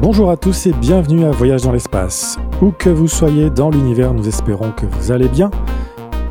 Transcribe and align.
Bonjour 0.00 0.30
à 0.30 0.36
tous 0.36 0.66
et 0.66 0.72
bienvenue 0.72 1.24
à 1.24 1.32
Voyage 1.32 1.62
dans 1.62 1.72
l'espace. 1.72 2.38
Où 2.62 2.70
que 2.70 2.88
vous 2.88 3.08
soyez 3.08 3.50
dans 3.50 3.68
l'univers, 3.68 4.14
nous 4.14 4.28
espérons 4.28 4.70
que 4.70 4.86
vous 4.86 5.10
allez 5.10 5.28
bien. 5.28 5.50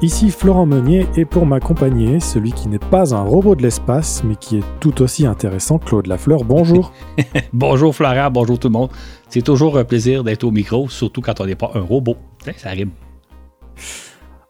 Ici 0.02 0.32
Florent 0.32 0.66
Meunier 0.66 1.06
et 1.18 1.26
pour 1.26 1.46
m'accompagner, 1.46 2.22
celui 2.22 2.54
qui 2.54 2.70
n'est 2.70 2.80
pas 2.80 3.14
un 3.14 3.24
robot 3.24 3.58
de 3.58 3.64
l'espace, 3.64 4.24
mais 4.24 4.38
qui 4.38 4.60
est 4.60 4.64
tout 4.80 5.02
aussi 5.02 5.26
intéressant, 5.26 5.80
Claude 5.80 6.08
Lafleur. 6.08 6.46
Bonjour. 6.46 6.94
bonjour 7.54 7.94
Florent, 7.94 8.32
bonjour 8.32 8.58
tout 8.58 8.70
le 8.70 8.72
monde. 8.74 8.90
C'est 9.28 9.42
toujours 9.42 9.78
un 9.78 9.84
plaisir 9.84 10.24
d'être 10.24 10.46
au 10.46 10.52
micro, 10.52 10.88
surtout 10.88 11.20
quand 11.20 11.42
on 11.42 11.46
n'est 11.46 11.56
pas 11.56 11.72
un 11.76 11.82
robot. 11.82 12.16
Ça 12.56 12.70
arrive. 12.70 12.90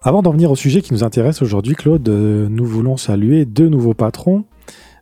Avant 0.04 0.22
d'en 0.22 0.31
venir 0.31 0.52
au 0.52 0.55
sujet 0.55 0.84
qui 0.84 0.94
nous 0.94 1.04
intéresse 1.04 1.41
aujourd'hui, 1.41 1.73
Claude, 1.73 2.08
euh, 2.08 2.48
nous 2.52 2.66
voulons 2.66 2.98
saluer 2.98 3.45
deux 3.45 3.68
nouveaux 3.68 3.95
patrons 3.95 4.45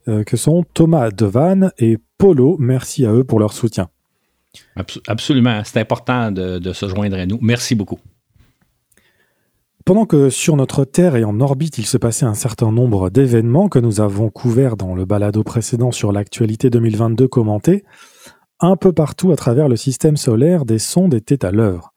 euh, 0.07 0.23
que 0.23 0.37
sont 0.37 0.63
Thomas 0.73 1.09
Devanne 1.11 1.73
et 1.79 1.97
Polo. 2.17 2.55
Merci 2.59 3.05
à 3.05 3.11
eux 3.11 3.25
pour 3.25 3.41
leur 3.41 3.51
soutien 3.51 3.89
absolument. 5.07 5.61
C'est 5.63 5.79
important 5.79 6.31
de, 6.31 6.73
se 6.73 6.87
joindre 6.87 7.17
à 7.17 7.25
nous. 7.25 7.39
Merci 7.41 7.75
beaucoup. 7.75 7.99
Pendant 9.85 10.05
que 10.05 10.31
sur 10.31 10.55
notre 10.55 10.83
Terre 10.83 11.15
et 11.15 11.23
en 11.23 11.39
orbite, 11.39 11.77
il 11.77 11.85
se 11.85 11.97
passait 11.97 12.25
un 12.25 12.33
certain 12.33 12.71
nombre 12.71 13.11
d'événements 13.11 13.69
que 13.69 13.77
nous 13.77 14.01
avons 14.01 14.31
couverts 14.31 14.77
dans 14.77 14.95
le 14.95 15.05
balado 15.05 15.43
précédent 15.43 15.91
sur 15.91 16.11
l'actualité 16.11 16.71
2022 16.71 17.27
commentée, 17.27 17.83
un 18.59 18.77
peu 18.77 18.93
partout 18.93 19.31
à 19.31 19.35
travers 19.35 19.69
le 19.69 19.75
système 19.75 20.17
solaire, 20.17 20.65
des 20.65 20.79
sondes 20.79 21.13
étaient 21.13 21.45
à 21.45 21.51
l'œuvre. 21.51 21.93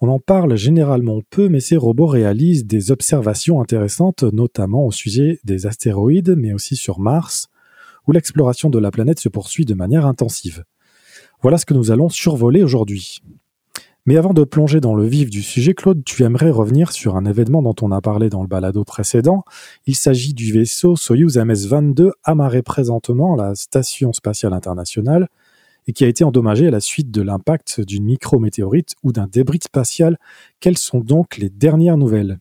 On 0.00 0.08
en 0.08 0.20
parle 0.20 0.54
généralement 0.56 1.22
peu, 1.28 1.48
mais 1.48 1.58
ces 1.58 1.76
robots 1.76 2.06
réalisent 2.06 2.66
des 2.66 2.92
observations 2.92 3.60
intéressantes, 3.60 4.22
notamment 4.22 4.86
au 4.86 4.92
sujet 4.92 5.40
des 5.42 5.66
astéroïdes, 5.66 6.36
mais 6.36 6.52
aussi 6.52 6.76
sur 6.76 7.00
Mars, 7.00 7.48
où 8.06 8.12
l'exploration 8.12 8.70
de 8.70 8.78
la 8.78 8.92
planète 8.92 9.18
se 9.18 9.28
poursuit 9.28 9.64
de 9.64 9.74
manière 9.74 10.06
intensive. 10.06 10.62
Voilà 11.40 11.56
ce 11.56 11.66
que 11.66 11.74
nous 11.74 11.92
allons 11.92 12.08
survoler 12.08 12.64
aujourd'hui. 12.64 13.22
Mais 14.06 14.16
avant 14.16 14.32
de 14.32 14.42
plonger 14.42 14.80
dans 14.80 14.94
le 14.94 15.06
vif 15.06 15.30
du 15.30 15.42
sujet, 15.42 15.74
Claude, 15.74 16.02
tu 16.04 16.24
aimerais 16.24 16.50
revenir 16.50 16.90
sur 16.90 17.14
un 17.14 17.24
événement 17.26 17.62
dont 17.62 17.74
on 17.82 17.92
a 17.92 18.00
parlé 18.00 18.28
dans 18.28 18.40
le 18.42 18.48
balado 18.48 18.82
précédent. 18.82 19.44
Il 19.86 19.94
s'agit 19.94 20.34
du 20.34 20.52
vaisseau 20.52 20.96
Soyuz 20.96 21.36
MS-22 21.36 22.10
amarré 22.24 22.62
présentement 22.62 23.34
à 23.34 23.36
la 23.36 23.54
Station 23.54 24.12
spatiale 24.12 24.52
internationale 24.52 25.28
et 25.86 25.92
qui 25.92 26.04
a 26.04 26.08
été 26.08 26.24
endommagé 26.24 26.66
à 26.66 26.70
la 26.70 26.80
suite 26.80 27.10
de 27.10 27.22
l'impact 27.22 27.82
d'une 27.82 28.04
micrométéorite 28.04 28.94
ou 29.04 29.12
d'un 29.12 29.26
débris 29.26 29.60
spatial. 29.62 30.18
Quelles 30.58 30.78
sont 30.78 31.00
donc 31.00 31.36
les 31.36 31.50
dernières 31.50 31.98
nouvelles? 31.98 32.38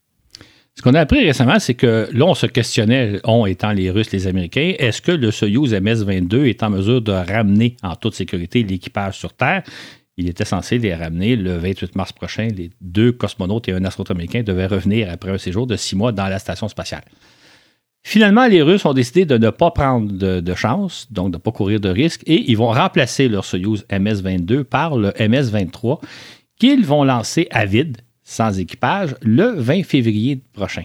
Ce 0.77 0.83
qu'on 0.83 0.93
a 0.93 0.99
appris 0.99 1.25
récemment, 1.25 1.57
c'est 1.57 1.73
que 1.73 2.07
là, 2.13 2.25
on 2.25 2.35
se 2.35 2.45
questionnait, 2.45 3.19
on 3.23 3.47
étant 3.47 3.71
les 3.71 3.89
Russes, 3.89 4.11
les 4.11 4.27
Américains, 4.27 4.75
est-ce 4.77 5.01
que 5.01 5.11
le 5.11 5.31
Soyuz 5.31 5.73
MS-22 5.73 6.45
est 6.45 6.61
en 6.61 6.69
mesure 6.69 7.01
de 7.01 7.11
ramener 7.11 7.75
en 7.81 7.95
toute 7.95 8.13
sécurité 8.13 8.61
l'équipage 8.61 9.17
sur 9.17 9.33
Terre? 9.33 9.63
Il 10.17 10.29
était 10.29 10.45
censé 10.45 10.77
les 10.77 10.93
ramener 10.93 11.35
le 11.35 11.57
28 11.57 11.95
mars 11.95 12.11
prochain. 12.11 12.49
Les 12.55 12.69
deux 12.79 13.11
cosmonautes 13.11 13.67
et 13.69 13.71
un 13.71 13.83
astronaute 13.85 14.11
américain 14.11 14.43
devaient 14.43 14.67
revenir 14.67 15.09
après 15.11 15.31
un 15.31 15.39
séjour 15.39 15.65
de 15.65 15.75
six 15.75 15.95
mois 15.95 16.11
dans 16.11 16.27
la 16.27 16.37
station 16.37 16.67
spatiale. 16.67 17.05
Finalement, 18.03 18.45
les 18.45 18.61
Russes 18.61 18.85
ont 18.85 18.93
décidé 18.93 19.25
de 19.25 19.39
ne 19.39 19.49
pas 19.49 19.71
prendre 19.71 20.11
de, 20.11 20.53
chance, 20.53 21.07
donc 21.09 21.31
de 21.31 21.37
ne 21.37 21.41
pas 21.41 21.51
courir 21.51 21.79
de 21.79 21.89
risque, 21.89 22.21
et 22.27 22.51
ils 22.51 22.55
vont 22.55 22.71
remplacer 22.71 23.29
leur 23.29 23.45
Soyuz 23.45 23.83
MS-22 23.89 24.63
par 24.63 24.95
le 24.95 25.09
MS-23 25.09 26.01
qu'ils 26.59 26.85
vont 26.85 27.03
lancer 27.03 27.47
à 27.49 27.65
vide 27.65 27.97
sans 28.27 28.59
équipage 28.59 29.15
le 29.21 29.53
20 29.55 29.83
février 29.83 30.41
prochain. 30.51 30.83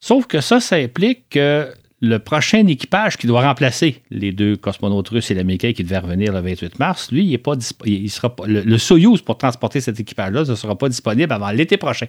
Sauf 0.00 0.26
que 0.26 0.40
ça, 0.40 0.58
ça 0.58 0.76
implique 0.76 1.28
que 1.30 1.72
le 2.00 2.18
prochain 2.18 2.66
équipage 2.66 3.16
qui 3.16 3.28
doit 3.28 3.42
remplacer 3.42 4.02
les 4.10 4.32
deux 4.32 4.56
cosmonautes 4.56 5.10
russes 5.10 5.30
et 5.30 5.34
l'américain 5.34 5.72
qui 5.72 5.84
devaient 5.84 5.98
revenir 5.98 6.32
le 6.32 6.40
28 6.40 6.80
mars, 6.80 7.12
lui, 7.12 7.24
il 7.24 7.32
est 7.32 7.38
pas, 7.38 7.52
il 7.84 8.10
sera 8.10 8.34
pas, 8.34 8.46
le, 8.48 8.78
Soyuz 8.78 9.22
pour 9.22 9.38
transporter 9.38 9.80
cet 9.80 10.00
équipage-là 10.00 10.42
ne 10.42 10.54
sera 10.56 10.76
pas 10.76 10.88
disponible 10.88 11.32
avant 11.32 11.52
l'été 11.52 11.76
prochain. 11.76 12.06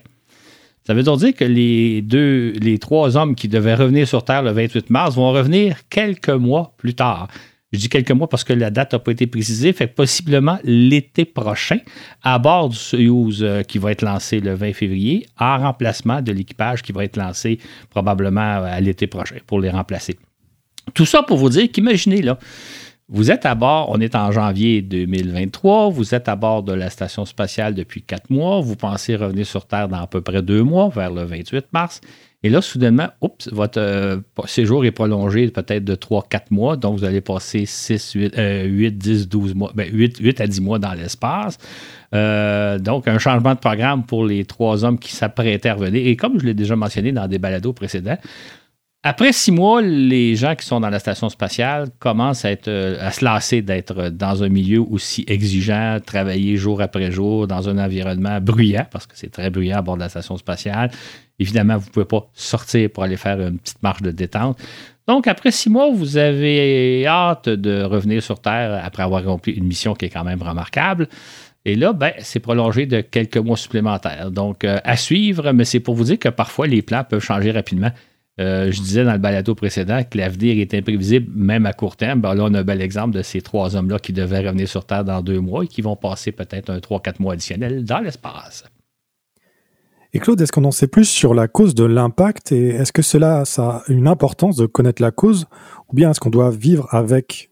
Ça 0.88 0.96
veut 0.96 1.04
donc 1.04 1.20
dire 1.20 1.36
que 1.36 1.46
les 1.46 2.02
deux, 2.02 2.54
les 2.60 2.80
trois 2.80 3.18
hommes 3.18 3.36
qui 3.36 3.48
devaient 3.48 3.76
revenir 3.76 4.08
sur 4.08 4.26
Terre 4.26 4.42
le 4.42 4.52
28 4.52 4.90
mars 4.90 5.14
vont 5.16 5.32
revenir 5.32 5.78
quelques 5.90 6.30
mois 6.30 6.74
plus 6.78 6.96
tard. 6.96 7.28
Je 7.72 7.80
dis 7.80 7.90
quelques 7.90 8.12
mois 8.12 8.28
parce 8.28 8.44
que 8.44 8.52
la 8.52 8.70
date 8.70 8.92
n'a 8.94 9.00
pas 9.00 9.12
été 9.12 9.28
précisée, 9.28 9.72
fait 9.72 9.88
possiblement 9.88 10.60
l'été 10.64 11.24
prochain, 11.24 11.78
à 12.22 12.38
bord 12.38 12.70
du 12.70 12.76
Soyuz 12.76 13.42
euh, 13.42 13.64
qui 13.64 13.78
va 13.78 13.92
être 13.92 14.02
lancé 14.02 14.42
le 14.42 14.54
20 14.54 14.74
février, 14.74 15.26
en 15.40 15.58
remplacement 15.58 16.22
de 16.22 16.34
l'équipage 16.34 16.82
qui 16.82 16.92
va 16.92 17.06
être 17.06 17.16
lancé 17.16 17.60
probablement 17.90 18.64
à 18.64 18.80
l'été 18.82 19.08
prochain 19.08 19.38
pour 19.48 19.62
les 19.62 19.70
remplacer. 19.70 20.20
Tout 20.94 21.06
ça 21.06 21.24
pour 21.24 21.38
vous 21.38 21.50
dire 21.50 21.72
qu'imaginez 21.72 22.22
là, 22.22 22.38
vous 23.08 23.30
êtes 23.30 23.46
à 23.46 23.56
bord, 23.56 23.90
on 23.90 24.00
est 24.00 24.16
en 24.16 24.32
janvier 24.32 24.82
2023, 24.82 25.90
vous 25.90 26.16
êtes 26.16 26.30
à 26.30 26.36
bord 26.38 26.64
de 26.64 26.72
la 26.72 26.90
station 26.90 27.26
spatiale 27.26 27.74
depuis 27.74 28.02
quatre 28.02 28.30
mois, 28.30 28.62
vous 28.62 28.78
pensez 28.78 29.18
revenir 29.18 29.46
sur 29.46 29.66
Terre 29.66 29.90
dans 29.90 30.02
à 30.02 30.08
peu 30.08 30.22
près 30.22 30.42
deux 30.42 30.64
mois, 30.64 30.88
vers 30.90 31.12
le 31.12 31.24
28 31.24 31.66
mars. 31.74 32.00
Et 32.44 32.50
là, 32.50 32.62
soudainement, 32.62 33.10
oups, 33.22 33.50
votre 33.52 33.80
euh, 33.80 34.18
séjour 34.46 34.84
est 34.84 34.92
prolongé 34.92 35.48
peut-être 35.50 35.84
de 35.84 35.94
3-4 35.94 36.46
mois. 36.50 36.76
Donc, 36.76 36.98
vous 36.98 37.06
allez 37.06 37.22
passer 37.22 37.68
6, 37.68 38.14
8, 38.14 38.98
10, 38.98 39.30
12 39.30 39.54
mois, 39.54 39.72
ben 39.76 39.88
8, 39.92 40.42
à 40.42 40.48
10 40.48 40.62
mois 40.62 40.80
dans 40.80 40.94
l'espace. 40.94 41.60
Euh, 42.16 42.80
donc, 42.80 43.08
un 43.08 43.20
changement 43.20 43.54
de 43.54 43.60
programme 43.60 44.06
pour 44.06 44.26
les 44.26 44.46
trois 44.46 44.84
hommes 44.84 44.98
qui 44.98 45.12
s'apprêtaient 45.14 45.70
à 45.70 45.76
revenir. 45.76 46.08
Et 46.08 46.16
comme 46.16 46.40
je 46.40 46.46
l'ai 46.46 46.56
déjà 46.56 46.76
mentionné 46.76 47.12
dans 47.12 47.28
des 47.28 47.38
balados 47.38 47.74
précédents, 47.74 48.18
après 49.04 49.34
six 49.34 49.52
mois, 49.52 49.82
les 49.82 50.36
gens 50.36 50.56
qui 50.56 50.64
sont 50.64 50.80
dans 50.80 50.90
la 50.90 51.00
station 51.00 51.30
spatiale 51.30 51.90
commencent 51.98 52.46
euh, 52.46 52.98
à 53.00 53.12
se 53.12 53.26
lasser 53.26 53.64
d'être 53.64 54.10
dans 54.10 54.44
un 54.44 54.50
milieu 54.50 54.80
aussi 54.80 55.26
exigeant, 55.28 56.00
travailler 56.06 56.56
jour 56.56 56.82
après 56.82 57.12
jour 57.12 57.48
dans 57.48 57.68
un 57.68 57.84
environnement 57.84 58.40
bruyant, 58.40 58.86
parce 58.92 59.08
que 59.08 59.14
c'est 59.18 59.32
très 59.32 59.50
bruyant 59.50 59.80
à 59.80 59.82
bord 59.82 59.96
de 59.96 60.02
la 60.02 60.10
station 60.10 60.38
spatiale. 60.38 60.92
Évidemment, 61.40 61.78
vous 61.78 61.88
ne 61.88 61.92
pouvez 61.92 62.06
pas 62.06 62.30
sortir 62.34 62.92
pour 62.92 63.02
aller 63.02 63.18
faire 63.18 63.42
une 63.42 63.58
petite 63.58 63.82
marche 63.82 64.04
de 64.04 64.12
détente. 64.12 64.60
Donc, 65.08 65.26
après 65.26 65.50
six 65.50 65.72
mois, 65.72 65.90
vous 65.92 66.18
avez 66.18 67.08
hâte 67.08 67.50
de 67.50 67.82
revenir 67.82 68.22
sur 68.22 68.40
Terre 68.40 68.80
après 68.84 69.02
avoir 69.02 69.22
accompli 69.22 69.54
une 69.54 69.66
mission 69.66 69.96
qui 69.96 70.06
est 70.06 70.10
quand 70.10 70.24
même 70.24 70.44
remarquable. 70.44 71.10
Et 71.66 71.76
là, 71.76 71.94
ben, 71.94 72.14
c'est 72.20 72.40
prolongé 72.40 72.86
de 72.86 73.02
quelques 73.02 73.38
mois 73.38 73.58
supplémentaires. 73.58 74.30
Donc, 74.30 74.64
euh, 74.64 74.80
à 74.84 74.96
suivre, 74.96 75.52
mais 75.54 75.66
c'est 75.66 75.80
pour 75.80 75.96
vous 75.96 76.04
dire 76.04 76.20
que 76.20 76.30
parfois, 76.30 76.68
les 76.68 76.84
plans 76.84 77.04
peuvent 77.04 77.24
changer 77.24 77.52
rapidement. 77.52 77.92
Euh, 78.40 78.72
je 78.72 78.82
disais 78.82 79.04
dans 79.04 79.12
le 79.12 79.18
balado 79.18 79.54
précédent 79.56 80.02
que 80.10 80.18
l'avenir 80.18 80.60
est 80.60 80.74
imprévisible, 80.74 81.32
même 81.36 81.66
à 81.66 81.74
court 81.74 81.98
terme. 81.98 82.22
Ben 82.22 82.34
là, 82.34 82.46
on 82.46 82.54
a 82.54 82.60
un 82.60 82.64
bel 82.64 82.82
exemple 82.82 83.16
de 83.16 83.22
ces 83.22 83.42
trois 83.42 83.76
hommes-là 83.76 84.00
qui 84.00 84.14
devaient 84.14 84.40
revenir 84.48 84.68
sur 84.68 84.86
Terre 84.86 85.04
dans 85.04 85.22
deux 85.22 85.40
mois 85.40 85.66
et 85.66 85.68
qui 85.68 85.82
vont 85.82 85.96
passer 85.96 86.32
peut-être 86.32 86.70
un 86.70 86.78
3-4 86.78 87.16
mois 87.20 87.34
additionnels 87.34 87.84
dans 87.84 88.00
l'espace. 88.00 88.64
Et 90.14 90.20
Claude, 90.20 90.42
est-ce 90.42 90.52
qu'on 90.52 90.66
en 90.66 90.72
sait 90.72 90.88
plus 90.88 91.06
sur 91.06 91.34
la 91.34 91.48
cause 91.48 91.76
de 91.76 91.86
l'impact 91.86 92.52
et 92.52 92.70
est-ce 92.70 92.92
que 92.92 93.02
cela 93.02 93.44
a 93.58 93.84
une 93.88 94.08
importance 94.08 94.58
de 94.58 94.66
connaître 94.66 95.02
la 95.02 95.12
cause 95.12 95.46
ou 95.90 95.96
bien 95.96 96.12
est-ce 96.12 96.20
qu'on 96.20 96.30
doit 96.30 96.52
vivre 96.52 96.88
avec 96.92 97.51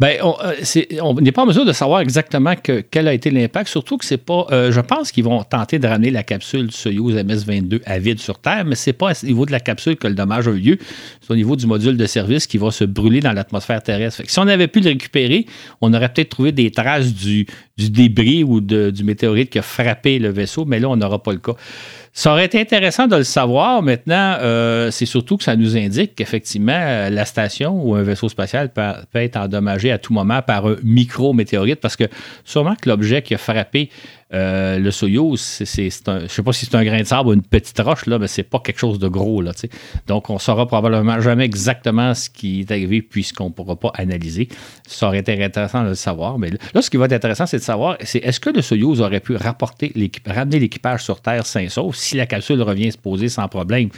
ben, 0.00 0.16
euh, 0.22 0.54
on 1.02 1.14
n'est 1.14 1.30
pas 1.30 1.42
en 1.42 1.46
mesure 1.46 1.66
de 1.66 1.72
savoir 1.72 2.00
exactement 2.00 2.54
quel 2.56 3.06
a 3.06 3.12
été 3.12 3.30
l'impact, 3.30 3.68
surtout 3.68 3.98
que 3.98 4.04
c'est 4.06 4.16
pas. 4.16 4.46
Euh, 4.50 4.72
je 4.72 4.80
pense 4.80 5.12
qu'ils 5.12 5.24
vont 5.24 5.42
tenter 5.44 5.78
de 5.78 5.86
ramener 5.86 6.10
la 6.10 6.22
capsule 6.22 6.72
Soyuz 6.72 7.16
MS-22 7.16 7.82
à 7.84 7.98
vide 7.98 8.18
sur 8.18 8.38
Terre, 8.38 8.64
mais 8.64 8.76
c'est 8.76 8.94
pas 8.94 9.12
au 9.12 9.26
niveau 9.26 9.44
de 9.44 9.52
la 9.52 9.60
capsule 9.60 9.96
que 9.96 10.08
le 10.08 10.14
dommage 10.14 10.48
a 10.48 10.52
eu 10.52 10.58
lieu. 10.58 10.78
C'est 11.20 11.30
au 11.30 11.36
niveau 11.36 11.54
du 11.54 11.66
module 11.66 11.98
de 11.98 12.06
service 12.06 12.46
qui 12.46 12.56
va 12.56 12.70
se 12.70 12.84
brûler 12.84 13.20
dans 13.20 13.32
l'atmosphère 13.32 13.82
terrestre. 13.82 14.22
si 14.26 14.38
on 14.38 14.48
avait 14.48 14.68
pu 14.68 14.80
le 14.80 14.88
récupérer, 14.88 15.44
on 15.82 15.92
aurait 15.92 16.10
peut-être 16.10 16.30
trouvé 16.30 16.52
des 16.52 16.70
traces 16.70 17.12
du, 17.12 17.46
débris 17.76 18.42
ou 18.42 18.62
du 18.62 19.04
météorite 19.04 19.50
qui 19.50 19.58
a 19.58 19.62
frappé 19.62 20.18
le 20.18 20.30
vaisseau, 20.30 20.64
mais 20.64 20.80
là, 20.80 20.88
on 20.88 20.96
n'aura 20.96 21.22
pas 21.22 21.32
le 21.32 21.38
cas. 21.38 21.54
Ça 22.12 22.32
aurait 22.32 22.46
été 22.46 22.60
intéressant 22.60 23.06
de 23.06 23.16
le 23.16 23.22
savoir. 23.22 23.82
Maintenant, 23.82 24.36
euh, 24.40 24.90
c'est 24.90 25.06
surtout 25.06 25.36
que 25.36 25.44
ça 25.44 25.54
nous 25.54 25.76
indique 25.76 26.16
qu'effectivement, 26.16 26.72
euh, 26.74 27.08
la 27.08 27.24
station 27.24 27.80
ou 27.82 27.94
un 27.94 28.02
vaisseau 28.02 28.28
spatial 28.28 28.72
peut, 28.72 28.82
être 29.14 29.36
endommagé 29.36 29.92
à 29.92 29.98
tout 29.98 30.12
moment 30.12 30.42
par 30.42 30.66
un 30.66 30.76
micro-météorite 30.82 31.80
parce 31.80 31.96
que 31.96 32.04
sûrement 32.44 32.74
que 32.74 32.88
l'objet 32.88 33.22
qui 33.22 33.34
a 33.34 33.38
frappé 33.38 33.90
euh, 34.32 34.78
le 34.78 34.90
Soyuz, 34.90 35.40
c'est, 35.40 35.90
je 35.90 36.10
ne 36.10 36.28
sais 36.28 36.42
pas 36.42 36.52
si 36.52 36.66
c'est 36.66 36.76
un 36.76 36.84
grain 36.84 37.00
de 37.00 37.04
sable 37.04 37.30
ou 37.30 37.32
une 37.32 37.42
petite 37.42 37.80
roche, 37.80 38.06
là, 38.06 38.18
mais 38.18 38.28
c'est 38.28 38.44
pas 38.44 38.60
quelque 38.60 38.78
chose 38.78 38.98
de 38.98 39.08
gros. 39.08 39.42
Là, 39.42 39.52
Donc, 40.06 40.30
on 40.30 40.38
saura 40.38 40.66
probablement 40.66 41.20
jamais 41.20 41.44
exactement 41.44 42.14
ce 42.14 42.30
qui 42.30 42.60
est 42.60 42.70
arrivé 42.70 43.02
puisqu'on 43.02 43.46
ne 43.46 43.50
pourra 43.50 43.76
pas 43.76 43.90
analyser. 43.94 44.48
Ça 44.86 45.08
aurait 45.08 45.18
été 45.18 45.42
intéressant 45.42 45.82
de 45.82 45.88
le 45.88 45.94
savoir. 45.94 46.38
Mais 46.38 46.50
là, 46.74 46.82
ce 46.82 46.90
qui 46.90 46.96
va 46.96 47.06
être 47.06 47.12
intéressant, 47.12 47.46
c'est 47.46 47.58
de 47.58 47.62
savoir 47.62 47.96
c'est 48.04 48.20
est-ce 48.20 48.38
que 48.38 48.50
le 48.50 48.62
Soyuz 48.62 49.00
aurait 49.00 49.20
pu 49.20 49.34
rapporter 49.34 49.92
ramener 50.26 50.60
l'équipage 50.60 51.02
sur 51.02 51.20
Terre 51.20 51.46
sain 51.46 51.68
sauf 51.68 51.96
si 51.96 52.16
la 52.16 52.26
capsule 52.26 52.62
revient 52.62 52.92
se 52.92 52.98
poser 52.98 53.28
sans 53.28 53.48
problème? 53.48 53.88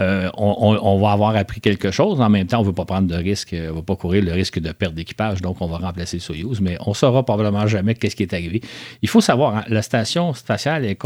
Euh, 0.00 0.30
on, 0.36 0.98
va 0.98 1.12
avoir 1.12 1.36
appris 1.36 1.60
quelque 1.60 1.90
chose. 1.90 2.20
En 2.20 2.30
même 2.30 2.46
temps, 2.46 2.58
on 2.58 2.62
ne 2.62 2.68
veut 2.68 2.72
pas 2.72 2.84
prendre 2.84 3.06
de 3.06 3.14
risque, 3.14 3.50
on 3.52 3.66
ne 3.66 3.70
va 3.70 3.82
pas 3.82 3.96
courir 3.96 4.24
le 4.24 4.32
risque 4.32 4.58
de 4.58 4.72
perte 4.72 4.94
d'équipage, 4.94 5.42
donc 5.42 5.60
on 5.60 5.66
va 5.66 5.78
remplacer 5.78 6.18
Soyuz, 6.18 6.60
mais 6.60 6.76
on 6.86 6.90
ne 6.90 6.94
saura 6.94 7.22
probablement 7.22 7.66
jamais 7.66 7.94
qu'est-ce 7.94 8.16
qui 8.16 8.22
est 8.22 8.32
arrivé. 8.32 8.62
Il 9.02 9.08
faut 9.08 9.20
savoir, 9.20 9.56
hein, 9.56 9.64
la 9.68 9.82
station 9.82 10.32
spatiale 10.32 10.86
est, 10.86 10.96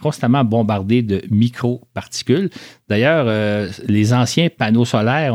constamment 0.00 0.44
bombardée 0.44 1.02
de 1.02 1.22
micro-particules. 1.30 2.50
D'ailleurs, 2.88 3.26
euh, 3.28 3.68
les 3.86 4.14
anciens 4.14 4.48
panneaux 4.48 4.84
solaires, 4.84 5.34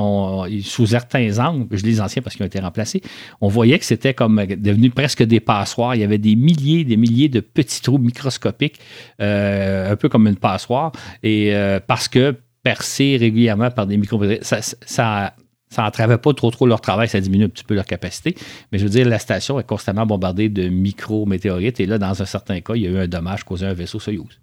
sous 0.64 0.88
certains 0.88 1.38
angles, 1.40 1.68
je 1.72 1.84
dis 1.84 2.00
anciens 2.00 2.22
parce 2.22 2.36
qu'ils 2.36 2.44
ont 2.44 2.48
été 2.48 2.60
remplacés, 2.60 3.02
on 3.42 3.50
voyait 3.50 3.80
que 3.80 3.86
c'était 3.86 4.14
comme 4.14 4.46
devenu 4.46 4.90
presque 4.90 5.24
des 5.24 5.40
passoires. 5.40 5.96
Il 5.96 6.02
y 6.02 6.04
avait 6.04 6.18
des 6.18 6.36
milliers, 6.36 6.86
des 6.86 6.98
milliers 6.98 7.30
de 7.30 7.42
petits 7.42 7.82
trous 7.82 7.98
microscopiques, 7.98 8.80
euh, 9.22 9.92
un 9.92 9.96
peu 9.96 10.08
comme 10.08 10.28
une 10.28 10.38
passoire, 10.38 10.92
et 11.24 11.54
parce 11.88 12.08
que 12.08 12.36
percés 12.64 13.18
régulièrement 13.18 13.72
par 13.72 13.88
des 13.88 13.98
micro 13.98 14.22
ça, 14.42 14.62
ça, 14.62 15.34
ça 15.72 15.84
n'entravait 15.84 16.18
pas 16.18 16.34
trop 16.34 16.52
trop 16.52 16.68
leur 16.68 16.82
travail, 16.82 17.08
ça 17.08 17.20
diminue 17.20 17.46
un 17.46 17.50
petit 17.50 17.64
peu 17.64 17.74
leur 17.74 17.86
capacité. 17.86 18.36
Mais 18.72 18.78
je 18.78 18.84
veux 18.84 18.90
dire, 18.90 19.08
la 19.08 19.20
station 19.20 19.60
est 19.60 19.68
constamment 19.68 20.06
bombardée 20.06 20.50
de 20.50 20.68
micro-météorites. 20.68 21.80
Et 21.80 21.86
là, 21.86 21.98
dans 21.98 22.22
un 22.22 22.26
certain 22.26 22.60
cas, 22.60 22.76
il 22.76 22.84
y 22.84 22.88
a 22.88 22.90
eu 22.90 22.98
un 22.98 23.08
dommage 23.08 23.44
causé 23.44 23.66
à 23.66 23.70
un 23.70 23.74
vaisseau 23.74 24.00
Soyuz. 24.00 24.42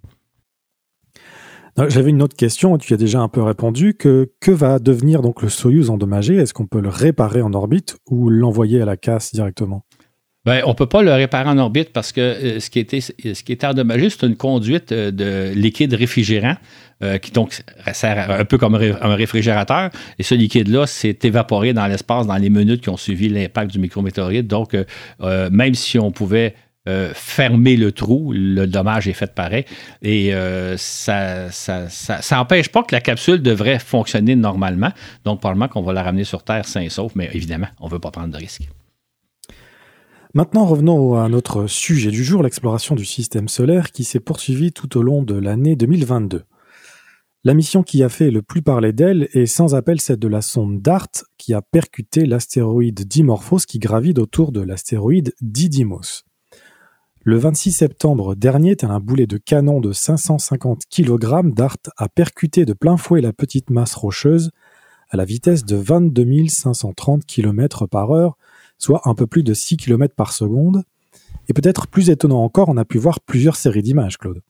J'avais 1.87 2.09
une 2.09 2.21
autre 2.21 2.35
question, 2.35 2.77
tu 2.77 2.93
as 2.93 2.97
déjà 2.97 3.21
un 3.21 3.29
peu 3.29 3.41
répondu. 3.41 3.93
Que, 3.93 4.31
que 4.41 4.51
va 4.51 4.79
devenir 4.79 5.21
donc 5.21 5.41
le 5.41 5.49
Soyuz 5.49 5.89
endommagé? 5.89 6.35
Est-ce 6.35 6.53
qu'on 6.53 6.65
peut 6.65 6.81
le 6.81 6.89
réparer 6.89 7.41
en 7.41 7.53
orbite 7.53 7.97
ou 8.07 8.29
l'envoyer 8.29 8.81
à 8.81 8.85
la 8.85 8.97
casse 8.97 9.33
directement? 9.33 9.85
Ben, 10.45 10.61
on 10.65 10.69
ne 10.69 10.73
peut 10.73 10.85
pas 10.85 11.01
le 11.01 11.13
réparer 11.13 11.49
en 11.49 11.57
orbite 11.57 11.91
parce 11.91 12.13
que 12.13 12.21
euh, 12.21 12.59
ce, 12.59 12.69
qui 12.69 12.79
était, 12.79 13.01
ce 13.01 13.43
qui 13.43 13.57
endommagé, 13.61 14.09
c'est 14.09 14.25
une 14.25 14.37
conduite 14.37 14.91
euh, 14.93 15.11
de 15.11 15.51
liquide 15.53 15.93
réfrigérant 15.93 16.55
euh, 17.03 17.17
qui 17.17 17.31
donc 17.31 17.61
sert 17.91 18.31
un 18.31 18.45
peu 18.45 18.57
comme 18.57 18.75
un 18.75 19.15
réfrigérateur. 19.15 19.89
Et 20.17 20.23
ce 20.23 20.35
liquide-là 20.35 20.87
s'est 20.87 21.19
évaporé 21.23 21.73
dans 21.73 21.87
l'espace 21.87 22.25
dans 22.25 22.37
les 22.37 22.49
minutes 22.49 22.81
qui 22.81 22.89
ont 22.89 22.97
suivi 22.97 23.27
l'impact 23.27 23.71
du 23.71 23.79
micrométéorite. 23.79 24.47
Donc, 24.47 24.75
même 25.19 25.75
si 25.75 25.97
on 25.97 26.11
pouvait 26.11 26.55
fermer 27.13 27.77
le 27.77 27.93
trou, 27.93 28.33
le 28.33 28.67
dommage 28.67 29.07
est 29.07 29.13
fait 29.13 29.33
pareil. 29.33 29.63
Et 30.01 30.33
ça 30.75 31.47
n'empêche 32.31 32.67
pas 32.67 32.83
que 32.83 32.93
la 32.93 33.01
capsule 33.01 33.41
devrait 33.41 33.79
fonctionner 33.79 34.35
normalement. 34.35 34.91
Donc, 35.23 35.39
probablement 35.39 35.69
qu'on 35.69 35.81
va 35.81 35.93
la 35.93 36.03
ramener 36.03 36.25
sur 36.25 36.43
Terre 36.43 36.65
sain 36.65 36.81
et 36.81 36.89
sauf, 36.89 37.13
mais 37.15 37.29
évidemment, 37.33 37.67
on 37.79 37.87
ne 37.87 37.91
veut 37.91 37.99
pas 37.99 38.11
prendre 38.11 38.33
de 38.33 38.37
risques. 38.37 38.69
Maintenant, 40.35 40.65
revenons 40.65 41.15
à 41.15 41.27
notre 41.27 41.65
sujet 41.65 42.11
du 42.11 42.23
jour, 42.23 42.43
l'exploration 42.43 42.93
du 42.93 43.03
système 43.03 43.47
solaire 43.47 43.91
qui 43.91 44.03
s'est 44.03 44.19
poursuivie 44.19 44.71
tout 44.71 44.95
au 44.95 45.01
long 45.01 45.23
de 45.23 45.33
l'année 45.33 45.75
2022. 45.75 46.43
La 47.43 47.55
mission 47.55 47.81
qui 47.81 48.03
a 48.03 48.09
fait 48.09 48.29
le 48.29 48.43
plus 48.43 48.61
parler 48.61 48.93
d'elle 48.93 49.27
est 49.33 49.47
sans 49.47 49.73
appel 49.73 49.99
celle 49.99 50.19
de 50.19 50.27
la 50.27 50.43
sonde 50.43 50.83
DART 50.83 51.09
qui 51.39 51.55
a 51.55 51.63
percuté 51.63 52.27
l'astéroïde 52.27 53.07
Dimorphos 53.07 53.65
qui 53.67 53.79
gravite 53.79 54.19
autour 54.19 54.51
de 54.51 54.61
l'astéroïde 54.61 55.33
Didymos. 55.41 56.25
Le 57.23 57.37
26 57.37 57.71
septembre 57.71 58.35
dernier, 58.35 58.77
un 58.83 58.99
boulet 58.99 59.25
de 59.25 59.37
canon 59.37 59.79
de 59.81 59.93
550 59.93 60.83
kg, 60.91 61.51
DART 61.51 61.77
a 61.97 62.07
percuté 62.07 62.65
de 62.65 62.73
plein 62.73 62.97
fouet 62.97 63.21
la 63.21 63.33
petite 63.33 63.71
masse 63.71 63.95
rocheuse 63.95 64.51
à 65.09 65.17
la 65.17 65.25
vitesse 65.25 65.65
de 65.65 65.75
22 65.75 66.47
530 66.49 67.25
km 67.25 67.87
par 67.87 68.11
heure 68.11 68.37
soit 68.79 69.01
un 69.05 69.13
peu 69.13 69.27
plus 69.27 69.43
de 69.43 69.53
6 69.53 69.77
km 69.77 70.15
par 70.15 70.33
seconde. 70.33 70.83
Et 71.47 71.53
peut-être 71.53 71.87
plus 71.87 72.09
étonnant 72.09 72.43
encore, 72.43 72.69
on 72.69 72.77
a 72.77 72.85
pu 72.85 72.97
voir 72.97 73.19
plusieurs 73.19 73.55
séries 73.55 73.83
d'images, 73.83 74.17
Claude. 74.17 74.41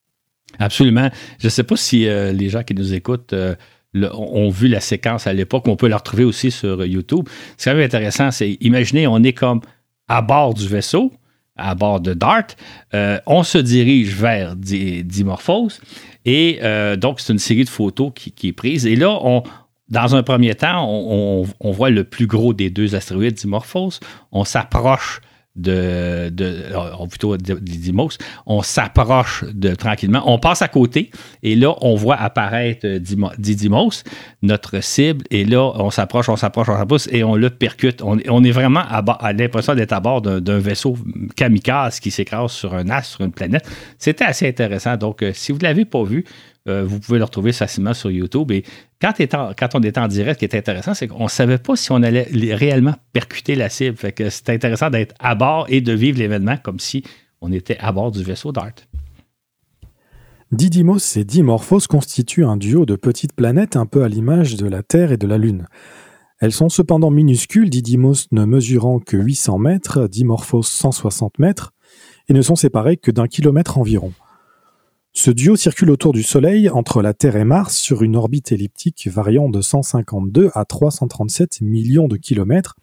Absolument. 0.59 1.09
Je 1.39 1.47
ne 1.47 1.49
sais 1.49 1.63
pas 1.63 1.75
si 1.75 2.07
euh, 2.07 2.31
les 2.31 2.49
gens 2.49 2.63
qui 2.63 2.73
nous 2.73 2.93
écoutent 2.93 3.33
euh, 3.33 3.55
ont 3.95 4.49
vu 4.49 4.67
la 4.67 4.79
séquence 4.79 5.27
à 5.27 5.33
l'époque. 5.33 5.67
On 5.67 5.75
peut 5.75 5.87
la 5.87 5.97
retrouver 5.97 6.23
aussi 6.23 6.51
sur 6.51 6.85
YouTube. 6.85 7.27
Ce 7.57 7.69
qui 7.69 7.75
est 7.75 7.83
intéressant, 7.83 8.31
c'est 8.31 8.57
imaginez, 8.61 9.07
on 9.07 9.23
est 9.23 9.33
comme 9.33 9.61
à 10.07 10.21
bord 10.21 10.53
du 10.53 10.67
vaisseau, 10.67 11.11
à 11.55 11.75
bord 11.75 11.99
de 11.99 12.13
DART. 12.13 12.47
Euh, 12.93 13.19
on 13.25 13.43
se 13.43 13.57
dirige 13.57 14.15
vers 14.15 14.55
Dimorphos. 14.55 15.79
Et 16.25 16.59
donc, 16.97 17.21
c'est 17.21 17.33
une 17.33 17.39
série 17.39 17.63
de 17.63 17.69
photos 17.69 18.11
qui, 18.13 18.31
qui, 18.31 18.49
est 18.49 18.53
prise. 18.53 18.85
Et 18.85 18.95
là, 18.95 19.17
on, 19.23 19.41
dans 19.89 20.15
un 20.15 20.23
premier 20.23 20.55
temps, 20.55 20.87
on, 20.87 21.71
voit 21.71 21.89
le 21.89 22.03
plus 22.03 22.27
gros 22.27 22.53
des 22.53 22.69
deux 22.69 22.95
astéroïdes 22.95 23.35
Dimorphos. 23.35 23.99
On 24.31 24.43
s'approche 24.43 25.21
de, 25.55 26.29
de 26.29 26.63
plutôt 27.09 27.35
Didymos, 27.37 28.17
on 28.45 28.61
s'approche 28.61 29.43
de 29.43 29.75
tranquillement, 29.75 30.23
on 30.25 30.39
passe 30.39 30.61
à 30.61 30.67
côté 30.67 31.11
et 31.43 31.55
là 31.55 31.75
on 31.81 31.95
voit 31.95 32.15
apparaître 32.15 32.87
Didymos, 33.37 34.03
notre 34.41 34.81
cible, 34.81 35.25
et 35.31 35.43
là 35.43 35.71
on 35.75 35.89
s'approche, 35.89 36.29
on 36.29 36.37
s'approche, 36.37 36.69
on 36.69 36.77
s'approche 36.77 37.07
et 37.11 37.23
on 37.23 37.35
le 37.35 37.49
percute. 37.49 38.01
On, 38.01 38.43
est 38.43 38.51
vraiment 38.51 38.81
à, 38.81 38.99
à 39.19 39.33
l'impression 39.33 39.75
d'être 39.75 39.93
à 39.93 39.99
bord 39.99 40.21
d'un 40.21 40.59
vaisseau 40.59 40.95
kamikaze 41.35 41.99
qui 41.99 42.11
s'écrase 42.11 42.51
sur 42.51 42.73
un 42.73 42.89
astre, 42.89 43.15
sur 43.15 43.25
une 43.25 43.31
planète. 43.31 43.67
C'était 43.97 44.25
assez 44.25 44.47
intéressant. 44.47 44.95
Donc, 44.97 45.23
euh, 45.23 45.31
si 45.33 45.51
vous 45.51 45.57
ne 45.57 45.63
l'avez 45.63 45.85
pas 45.85 46.03
vu, 46.03 46.25
euh, 46.69 46.83
vous 46.85 46.99
pouvez 46.99 47.17
le 47.17 47.25
retrouver 47.25 47.51
facilement 47.51 47.93
sur 47.93 48.11
YouTube. 48.11 48.51
Et 48.51 48.63
quand, 49.01 49.13
on 49.73 49.79
était 49.81 49.99
en 49.99 50.07
direct, 50.07 50.35
ce 50.35 50.39
qui 50.39 50.45
était 50.45 50.57
intéressant, 50.57 50.93
c'est 50.93 51.07
qu'on 51.07 51.23
ne 51.23 51.29
savait 51.29 51.57
pas 51.57 51.75
si 51.75 51.91
on 51.91 52.01
allait 52.03 52.27
réellement 52.53 52.95
percuter 53.13 53.55
la 53.55 53.69
cible. 53.69 53.97
Fait 53.97 54.29
c'était 54.29 54.53
intéressant 54.53 54.89
d'être 54.89 55.15
à 55.19 55.35
bord 55.35 55.65
et 55.69 55.81
de 55.81 55.93
vivre 55.93 56.19
l'événement 56.19 56.57
comme 56.57 56.79
si 56.79 57.03
on 57.41 57.51
était 57.51 57.77
à 57.79 57.91
bord 57.91 58.11
du 58.11 58.23
vaisseau 58.23 58.51
DART. 58.51 58.73
Didymos 60.51 61.15
et 61.15 61.23
Dimorphos 61.23 61.87
constituent 61.87 62.45
un 62.45 62.57
duo 62.57 62.85
de 62.85 62.95
petites 62.95 63.33
planètes 63.33 63.75
un 63.75 63.85
peu 63.85 64.03
à 64.03 64.09
l'image 64.09 64.55
de 64.55 64.67
la 64.67 64.81
Terre 64.81 65.11
et 65.11 65.17
de 65.17 65.27
la 65.27 65.37
Lune. 65.37 65.67
Elles 66.39 66.53
sont 66.53 66.69
cependant 66.69 67.11
minuscules, 67.11 67.69
Didymos 67.69 68.27
ne 68.31 68.45
mesurant 68.45 68.99
que 68.99 69.17
800 69.17 69.59
mètres, 69.59 70.07
Dimorphos 70.07 70.63
160 70.63 71.37
mètres, 71.37 71.73
et 72.29 72.33
ne 72.33 72.41
sont 72.41 72.55
séparées 72.55 72.97
que 72.97 73.11
d'un 73.11 73.27
kilomètre 73.27 73.77
environ. 73.77 74.13
Ce 75.13 75.31
duo 75.31 75.55
circule 75.55 75.89
autour 75.89 76.13
du 76.13 76.23
Soleil 76.23 76.69
entre 76.69 77.01
la 77.01 77.13
Terre 77.13 77.35
et 77.35 77.43
Mars 77.43 77.77
sur 77.77 78.03
une 78.03 78.15
orbite 78.15 78.51
elliptique 78.51 79.07
variant 79.07 79.49
de 79.49 79.59
152 79.59 80.51
à 80.53 80.65
337 80.65 81.61
millions 81.61 82.07
de 82.07 82.15
kilomètres. 82.15 82.75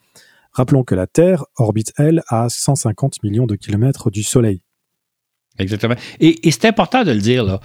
Rappelons 0.52 0.82
que 0.82 0.94
la 0.94 1.06
Terre 1.06 1.44
orbite, 1.56 1.92
elle, 1.98 2.22
à 2.28 2.48
150 2.48 3.22
millions 3.22 3.46
de 3.46 3.56
kilomètres 3.56 4.10
du 4.10 4.22
Soleil. 4.22 4.62
Exactement. 5.58 5.94
Et, 6.20 6.38
c'est 6.50 6.64
important 6.64 7.04
de 7.04 7.12
le 7.12 7.20
dire, 7.20 7.44
là. 7.44 7.60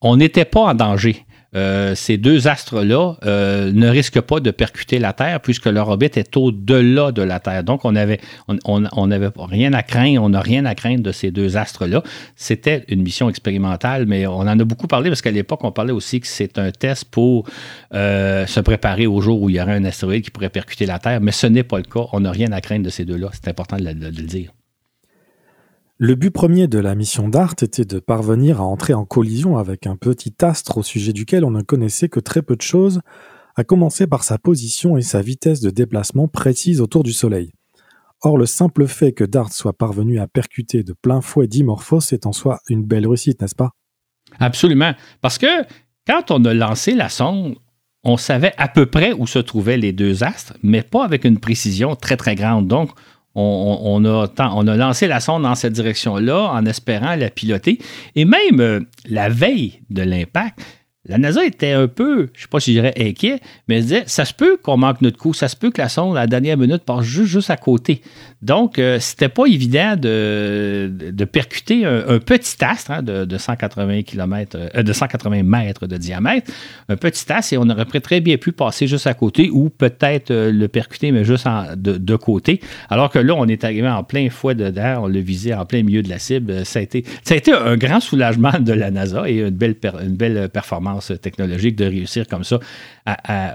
On 0.00 0.16
n'était 0.16 0.44
pas 0.44 0.60
en 0.60 0.74
danger. 0.74 1.26
Euh, 1.56 1.94
ces 1.94 2.18
deux 2.18 2.46
astres-là 2.46 3.16
euh, 3.24 3.72
ne 3.72 3.88
risquent 3.88 4.20
pas 4.20 4.38
de 4.40 4.50
percuter 4.50 4.98
la 4.98 5.14
Terre 5.14 5.40
puisque 5.40 5.66
leur 5.66 5.88
orbite 5.88 6.16
est 6.18 6.36
au-delà 6.36 7.10
de 7.10 7.22
la 7.22 7.40
Terre. 7.40 7.64
Donc, 7.64 7.84
on 7.84 7.92
n'avait 7.92 8.20
rien 8.46 9.72
à 9.72 9.82
craindre, 9.82 10.22
on 10.22 10.28
n'a 10.28 10.40
rien 10.40 10.64
à 10.66 10.74
craindre 10.74 11.02
de 11.02 11.12
ces 11.12 11.30
deux 11.30 11.56
astres-là. 11.56 12.02
C'était 12.36 12.84
une 12.88 13.02
mission 13.02 13.30
expérimentale, 13.30 14.04
mais 14.06 14.26
on 14.26 14.40
en 14.40 14.58
a 14.58 14.64
beaucoup 14.64 14.88
parlé 14.88 15.08
parce 15.08 15.22
qu'à 15.22 15.30
l'époque, 15.30 15.64
on 15.64 15.72
parlait 15.72 15.92
aussi 15.92 16.20
que 16.20 16.26
c'est 16.26 16.58
un 16.58 16.70
test 16.70 17.06
pour 17.06 17.48
euh, 17.94 18.46
se 18.46 18.60
préparer 18.60 19.06
au 19.06 19.20
jour 19.20 19.40
où 19.40 19.48
il 19.48 19.56
y 19.56 19.60
aurait 19.60 19.74
un 19.74 19.84
astéroïde 19.84 20.24
qui 20.24 20.30
pourrait 20.30 20.50
percuter 20.50 20.84
la 20.84 20.98
Terre, 20.98 21.20
mais 21.20 21.32
ce 21.32 21.46
n'est 21.46 21.62
pas 21.62 21.78
le 21.78 21.84
cas. 21.84 22.06
On 22.12 22.20
n'a 22.20 22.30
rien 22.30 22.52
à 22.52 22.60
craindre 22.60 22.84
de 22.84 22.90
ces 22.90 23.04
deux-là. 23.04 23.30
C'est 23.32 23.48
important 23.48 23.78
de 23.78 23.84
le 23.84 24.10
dire. 24.10 24.52
Le 26.00 26.14
but 26.14 26.30
premier 26.30 26.68
de 26.68 26.78
la 26.78 26.94
mission 26.94 27.28
DART 27.28 27.56
était 27.60 27.84
de 27.84 27.98
parvenir 27.98 28.60
à 28.60 28.64
entrer 28.64 28.94
en 28.94 29.04
collision 29.04 29.58
avec 29.58 29.84
un 29.84 29.96
petit 29.96 30.32
astre 30.42 30.78
au 30.78 30.84
sujet 30.84 31.12
duquel 31.12 31.44
on 31.44 31.50
ne 31.50 31.62
connaissait 31.62 32.08
que 32.08 32.20
très 32.20 32.40
peu 32.40 32.54
de 32.54 32.62
choses, 32.62 33.00
à 33.56 33.64
commencer 33.64 34.06
par 34.06 34.22
sa 34.22 34.38
position 34.38 34.96
et 34.96 35.02
sa 35.02 35.22
vitesse 35.22 35.60
de 35.60 35.70
déplacement 35.70 36.28
précise 36.28 36.80
autour 36.80 37.02
du 37.02 37.12
Soleil. 37.12 37.50
Or, 38.22 38.38
le 38.38 38.46
simple 38.46 38.86
fait 38.86 39.10
que 39.10 39.24
DART 39.24 39.52
soit 39.52 39.72
parvenu 39.72 40.20
à 40.20 40.28
percuter 40.28 40.84
de 40.84 40.92
plein 40.92 41.20
fouet 41.20 41.48
Dimorphos 41.48 42.12
est 42.12 42.26
en 42.26 42.32
soi 42.32 42.60
une 42.68 42.84
belle 42.84 43.08
réussite, 43.08 43.42
n'est-ce 43.42 43.56
pas? 43.56 43.70
Absolument. 44.38 44.92
Parce 45.20 45.36
que 45.36 45.64
quand 46.06 46.30
on 46.30 46.44
a 46.44 46.54
lancé 46.54 46.94
la 46.94 47.08
sonde, 47.08 47.56
on 48.04 48.16
savait 48.16 48.54
à 48.56 48.68
peu 48.68 48.86
près 48.86 49.14
où 49.14 49.26
se 49.26 49.40
trouvaient 49.40 49.76
les 49.76 49.92
deux 49.92 50.22
astres, 50.22 50.56
mais 50.62 50.82
pas 50.82 51.04
avec 51.04 51.24
une 51.24 51.40
précision 51.40 51.96
très 51.96 52.16
très 52.16 52.36
grande. 52.36 52.68
Donc, 52.68 52.90
on, 53.38 54.04
a, 54.04 54.76
lancé 54.76 55.06
la 55.06 55.20
sonde 55.20 55.42
dans 55.42 55.54
cette 55.54 55.72
direction-là 55.72 56.50
en 56.52 56.64
espérant 56.66 57.14
la 57.14 57.30
piloter. 57.30 57.78
Et 58.14 58.24
même 58.24 58.60
euh, 58.60 58.80
la 59.08 59.28
veille 59.28 59.80
de 59.90 60.02
l'impact, 60.02 60.58
la 61.08 61.16
NASA 61.16 61.44
était 61.44 61.72
un 61.72 61.88
peu, 61.88 62.28
je 62.34 62.38
ne 62.38 62.42
sais 62.42 62.48
pas 62.50 62.60
si 62.60 62.74
je 62.74 62.80
dirais 62.80 62.92
inquiet, 62.98 63.40
mais 63.66 63.76
elle 63.76 63.82
disait 63.82 64.02
ça 64.06 64.26
se 64.26 64.34
peut 64.34 64.58
qu'on 64.62 64.76
manque 64.76 65.00
notre 65.00 65.16
coup, 65.16 65.32
ça 65.32 65.48
se 65.48 65.56
peut 65.56 65.70
que 65.70 65.80
la 65.80 65.88
sonde, 65.88 66.16
à 66.16 66.20
la 66.20 66.26
dernière 66.26 66.58
minute, 66.58 66.82
passe 66.84 67.04
juste, 67.04 67.32
juste 67.32 67.50
à 67.50 67.56
côté. 67.56 68.02
Donc, 68.42 68.78
euh, 68.78 69.00
c'était 69.00 69.30
pas 69.30 69.46
évident 69.46 69.96
de, 69.96 71.24
percuter 71.32 71.84
un, 71.84 72.18
petit 72.18 72.62
astre 72.62 72.90
hein, 72.90 73.02
de, 73.02 73.38
180 73.38 74.02
km, 74.02 74.56
euh, 74.56 74.82
de 74.82 74.92
180 74.92 75.42
mètres 75.42 75.86
de 75.86 75.96
diamètre, 75.96 76.50
un 76.88 76.96
petit 76.96 77.32
astre, 77.32 77.54
et 77.54 77.58
on 77.58 77.68
aurait 77.68 77.86
très 78.00 78.20
bien 78.20 78.36
pu 78.36 78.52
passer 78.52 78.86
juste 78.86 79.06
à 79.06 79.14
côté 79.14 79.50
ou 79.50 79.70
peut-être 79.70 80.30
euh, 80.30 80.52
le 80.52 80.68
percuter, 80.68 81.10
mais 81.10 81.24
juste 81.24 81.46
de, 81.76 82.16
côté. 82.16 82.60
Alors 82.90 83.10
que 83.10 83.18
là, 83.18 83.34
on 83.34 83.46
est 83.46 83.64
arrivé 83.64 83.88
en 83.88 84.04
plein 84.04 84.28
fouet 84.28 84.54
dedans, 84.54 85.04
on 85.04 85.06
l'a 85.06 85.20
visé 85.20 85.54
en 85.54 85.64
plein 85.64 85.82
milieu 85.82 86.02
de 86.02 86.08
la 86.08 86.18
cible. 86.18 86.66
Ça 86.66 86.80
a 86.80 86.82
été, 86.82 87.04
un 87.52 87.76
grand 87.76 88.00
soulagement 88.00 88.58
de 88.60 88.72
la 88.72 88.90
NASA 88.90 89.28
et 89.28 89.38
une 89.40 89.50
belle 89.50 90.48
performance 90.48 90.97
technologique 91.00 91.76
de 91.76 91.84
réussir 91.84 92.26
comme 92.26 92.44
ça, 92.44 92.58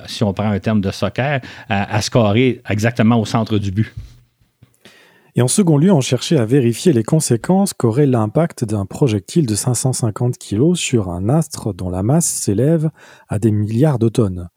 si 0.07 0.23
on 0.23 0.33
prend 0.33 0.49
un 0.49 0.59
terme 0.59 0.81
de 0.81 0.91
soccer, 0.91 1.41
à, 1.69 2.01
scorer 2.01 2.61
exactement 2.69 3.19
au 3.19 3.25
centre 3.25 3.57
du 3.57 3.71
but. 3.71 3.93
Et 5.35 5.41
en 5.41 5.47
second 5.47 5.77
lieu, 5.77 5.91
on 5.91 6.01
cherchait 6.01 6.37
à 6.37 6.45
vérifier 6.45 6.93
les 6.93 7.03
conséquences 7.03 7.73
qu'aurait 7.73 8.05
l'impact 8.05 8.65
d'un 8.65 8.85
projectile 8.85 9.47
de 9.47 9.55
550 9.55 10.37
kg 10.37 10.75
sur 10.75 11.09
un 11.09 11.27
astre 11.27 11.73
dont 11.73 11.89
la 11.89 12.03
masse 12.03 12.27
s'élève 12.27 12.91
à 13.29 13.39
des 13.39 13.51
milliards 13.51 13.97
de 13.97 14.09
tonnes. 14.09 14.49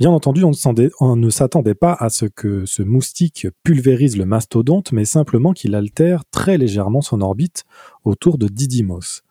Bien 0.00 0.10
entendu, 0.10 0.42
on 0.42 1.16
ne 1.16 1.30
s'attendait 1.30 1.74
pas 1.76 1.92
à 1.92 2.08
ce 2.08 2.26
que 2.26 2.66
ce 2.66 2.82
moustique 2.82 3.46
pulvérise 3.62 4.16
le 4.16 4.24
mastodonte, 4.24 4.90
mais 4.90 5.04
simplement 5.04 5.52
qu'il 5.52 5.76
altère 5.76 6.24
très 6.32 6.58
légèrement 6.58 7.02
son 7.02 7.20
orbite 7.20 7.62
autour 8.02 8.36
de 8.36 8.48
Didymos. 8.48 9.22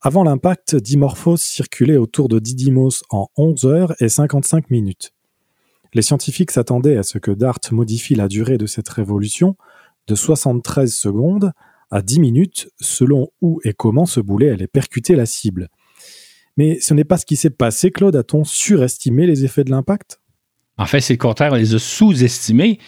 Avant 0.00 0.22
l'impact, 0.22 0.76
Dimorphos 0.76 1.38
circulait 1.38 1.96
autour 1.96 2.28
de 2.28 2.38
Didymos 2.38 3.02
en 3.10 3.26
11 3.36 3.64
heures 3.64 3.94
et 4.00 4.08
55 4.08 4.70
minutes. 4.70 5.12
Les 5.92 6.02
scientifiques 6.02 6.52
s'attendaient 6.52 6.96
à 6.96 7.02
ce 7.02 7.18
que 7.18 7.32
DART 7.32 7.58
modifie 7.72 8.14
la 8.14 8.28
durée 8.28 8.58
de 8.58 8.66
cette 8.66 8.88
révolution 8.88 9.56
de 10.06 10.14
73 10.14 10.94
secondes 10.94 11.52
à 11.90 12.00
10 12.00 12.20
minutes 12.20 12.70
selon 12.80 13.30
où 13.40 13.60
et 13.64 13.72
comment 13.72 14.06
ce 14.06 14.20
boulet 14.20 14.50
allait 14.50 14.68
percuter 14.68 15.16
la 15.16 15.26
cible. 15.26 15.68
Mais 16.56 16.78
ce 16.80 16.94
n'est 16.94 17.04
pas 17.04 17.18
ce 17.18 17.26
qui 17.26 17.34
s'est 17.34 17.50
passé, 17.50 17.90
Claude. 17.90 18.14
A-t-on 18.14 18.44
surestimé 18.44 19.26
les 19.26 19.44
effets 19.44 19.64
de 19.64 19.70
l'impact? 19.72 20.20
En 20.78 20.86
fait, 20.86 21.00
c'est 21.00 21.20
le 21.20 21.50
on 21.50 21.54
les 21.56 21.74
a 21.74 21.78
sous-estimés, 21.78 22.78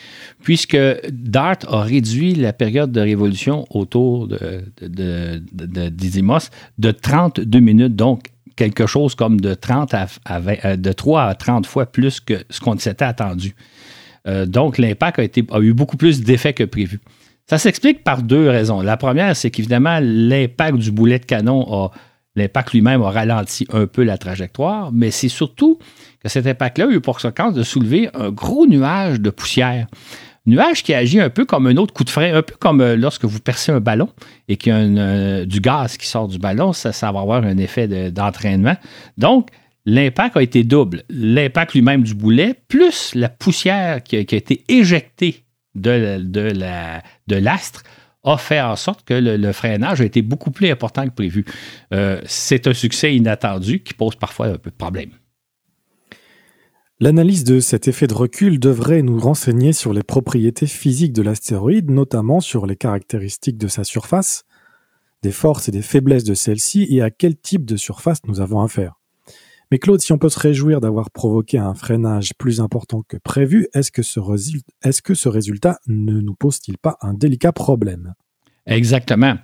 puisque 0.42 0.78
DART 1.10 1.58
a 1.68 1.82
réduit 1.82 2.34
la 2.34 2.52
période 2.52 2.92
de 2.92 3.00
révolution 3.00 3.66
autour 3.70 4.28
de, 4.28 4.62
de, 4.80 5.42
de, 6.78 6.90
32 6.92 7.60
minutes, 7.60 7.96
donc 7.96 8.28
quelque 8.54 8.86
chose 8.86 9.14
comme 9.16 9.40
de, 9.40 9.54
30 9.54 9.94
à, 9.94 10.06
euh, 10.26 10.76
de 10.76 10.92
3 10.92 11.24
à 11.24 11.34
30 11.34 11.66
fois 11.66 11.86
plus 11.86 12.20
que 12.20 12.34
ce 12.48 12.60
qu'on 12.60 12.78
s'était 12.78 13.04
attendu. 13.04 13.54
Euh, 14.28 14.46
donc, 14.46 14.78
l'impact 14.78 15.18
a 15.18 15.60
eu 15.60 15.72
beaucoup 15.72 15.96
plus 15.96 16.22
d'effets 16.22 16.52
que 16.52 16.64
prévu. 16.64 17.00
Ça 17.46 17.58
s'explique 17.58 18.04
par 18.04 18.22
deux 18.22 18.48
raisons. 18.48 18.80
La 18.82 18.96
première, 18.96 19.34
c'est 19.34 19.50
qu'évidemment, 19.50 19.98
l'impact 20.00 20.78
du 20.78 20.92
boulet 20.92 21.18
de 21.18 21.24
canon 21.24 21.66
a 21.72 21.90
L'impact 22.36 22.72
lui-même 22.72 23.02
a 23.02 23.10
ralenti 23.10 23.66
un 23.72 23.86
peu 23.86 24.04
la 24.04 24.16
trajectoire, 24.16 24.92
mais 24.92 25.10
c'est 25.10 25.28
surtout 25.28 25.78
que 26.22 26.28
cet 26.28 26.46
impact-là 26.46 26.86
a 26.86 26.90
eu 26.90 27.00
pour 27.00 27.16
conséquence 27.16 27.54
de 27.54 27.62
soulever 27.62 28.08
un 28.14 28.30
gros 28.30 28.66
nuage 28.66 29.20
de 29.20 29.30
poussière. 29.30 29.86
Nuage 30.46 30.82
qui 30.82 30.94
agit 30.94 31.20
un 31.20 31.28
peu 31.28 31.44
comme 31.44 31.66
un 31.66 31.76
autre 31.76 31.92
coup 31.92 32.04
de 32.04 32.10
frein, 32.10 32.34
un 32.34 32.42
peu 32.42 32.54
comme 32.58 32.80
euh, 32.80 32.96
lorsque 32.96 33.24
vous 33.24 33.40
percez 33.40 33.72
un 33.72 33.80
ballon 33.80 34.08
et 34.48 34.56
qu'il 34.56 34.72
y 34.72 34.74
a 34.74 34.78
euh, 34.78 35.44
du 35.44 35.60
gaz 35.60 35.96
qui 35.96 36.06
sort 36.06 36.28
du 36.28 36.38
ballon, 36.38 36.72
ça, 36.72 36.90
va 37.12 37.20
avoir 37.20 37.44
un 37.44 37.58
effet 37.58 38.10
d'entraînement. 38.10 38.76
Donc, 39.18 39.48
l'impact 39.84 40.36
a 40.36 40.42
été 40.42 40.62
double. 40.64 41.02
L'impact 41.10 41.74
lui-même 41.74 42.02
du 42.02 42.14
boulet, 42.14 42.54
plus 42.68 43.14
la 43.14 43.28
poussière 43.28 44.02
qui 44.02 44.16
a, 44.16 44.20
été 44.20 44.64
éjectée 44.68 45.44
de, 45.74 46.18
de 46.18 47.36
l'astre, 47.36 47.82
a 48.24 48.36
fait 48.36 48.60
en 48.60 48.76
sorte 48.76 49.04
que 49.04 49.14
le, 49.14 49.52
freinage 49.52 50.00
a 50.00 50.04
été 50.04 50.22
beaucoup 50.22 50.50
plus 50.50 50.68
important 50.68 51.04
que 51.06 51.14
prévu. 51.14 51.44
Euh, 51.92 52.20
c'est 52.26 52.66
un 52.66 52.74
succès 52.74 53.14
inattendu 53.14 53.82
qui 53.82 53.94
pose 53.94 54.16
parfois 54.16 54.46
un 54.48 54.58
peu 54.58 54.70
de 54.70 54.76
problème. 54.76 55.10
L'analyse 57.02 57.44
de 57.44 57.60
cet 57.60 57.88
effet 57.88 58.06
de 58.06 58.12
recul 58.12 58.60
devrait 58.60 59.00
nous 59.00 59.18
renseigner 59.18 59.72
sur 59.72 59.94
les 59.94 60.02
propriétés 60.02 60.66
physiques 60.66 61.14
de 61.14 61.22
l'astéroïde, 61.22 61.90
notamment 61.90 62.40
sur 62.40 62.66
les 62.66 62.76
caractéristiques 62.76 63.56
de 63.56 63.68
sa 63.68 63.84
surface, 63.84 64.44
des 65.22 65.32
forces 65.32 65.70
et 65.70 65.72
des 65.72 65.80
faiblesses 65.80 66.24
de 66.24 66.34
celle-ci 66.34 66.86
et 66.90 67.00
à 67.00 67.10
quel 67.10 67.36
type 67.36 67.64
de 67.64 67.76
surface 67.76 68.18
nous 68.26 68.42
avons 68.42 68.60
affaire. 68.60 68.99
Mais 69.70 69.78
Claude, 69.78 70.00
si 70.00 70.12
on 70.12 70.18
peut 70.18 70.28
se 70.28 70.38
réjouir 70.38 70.80
d'avoir 70.80 71.10
provoqué 71.10 71.56
un 71.58 71.74
freinage 71.74 72.32
plus 72.36 72.60
important 72.60 73.02
que 73.08 73.16
prévu, 73.16 73.68
est-ce 73.72 73.92
que, 73.92 74.02
ce 74.02 75.28
résultat 75.28 75.78
ne 75.86 76.20
nous 76.20 76.34
pose-t-il 76.34 76.76
pas 76.76 76.96
un 77.00 77.14
délicat 77.14 77.52
problème? 77.52 78.14
Exactement. 78.66 79.34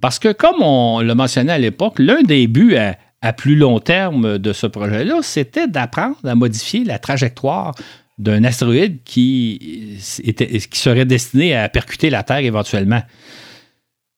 Parce 0.00 0.18
que 0.18 0.32
comme 0.32 0.62
on 0.62 1.02
le 1.02 1.14
mentionnait 1.14 1.52
à 1.52 1.58
l'époque, 1.58 1.98
l'un 1.98 2.22
des 2.22 2.46
buts 2.46 2.76
à, 2.76 3.32
plus 3.32 3.56
long 3.56 3.78
terme 3.78 4.38
de 4.38 4.52
ce 4.52 4.66
projet-là, 4.66 5.20
c'était 5.22 5.66
d'apprendre 5.66 6.18
à 6.24 6.34
modifier 6.34 6.84
la 6.84 6.98
trajectoire 6.98 7.74
d'un 8.18 8.44
astéroïde 8.44 9.02
qui, 9.04 9.98
qui 9.98 10.78
serait 10.78 11.06
destiné 11.06 11.56
à 11.56 11.68
percuter 11.68 12.10
la 12.10 12.22
Terre 12.22 12.38
éventuellement. 12.38 13.02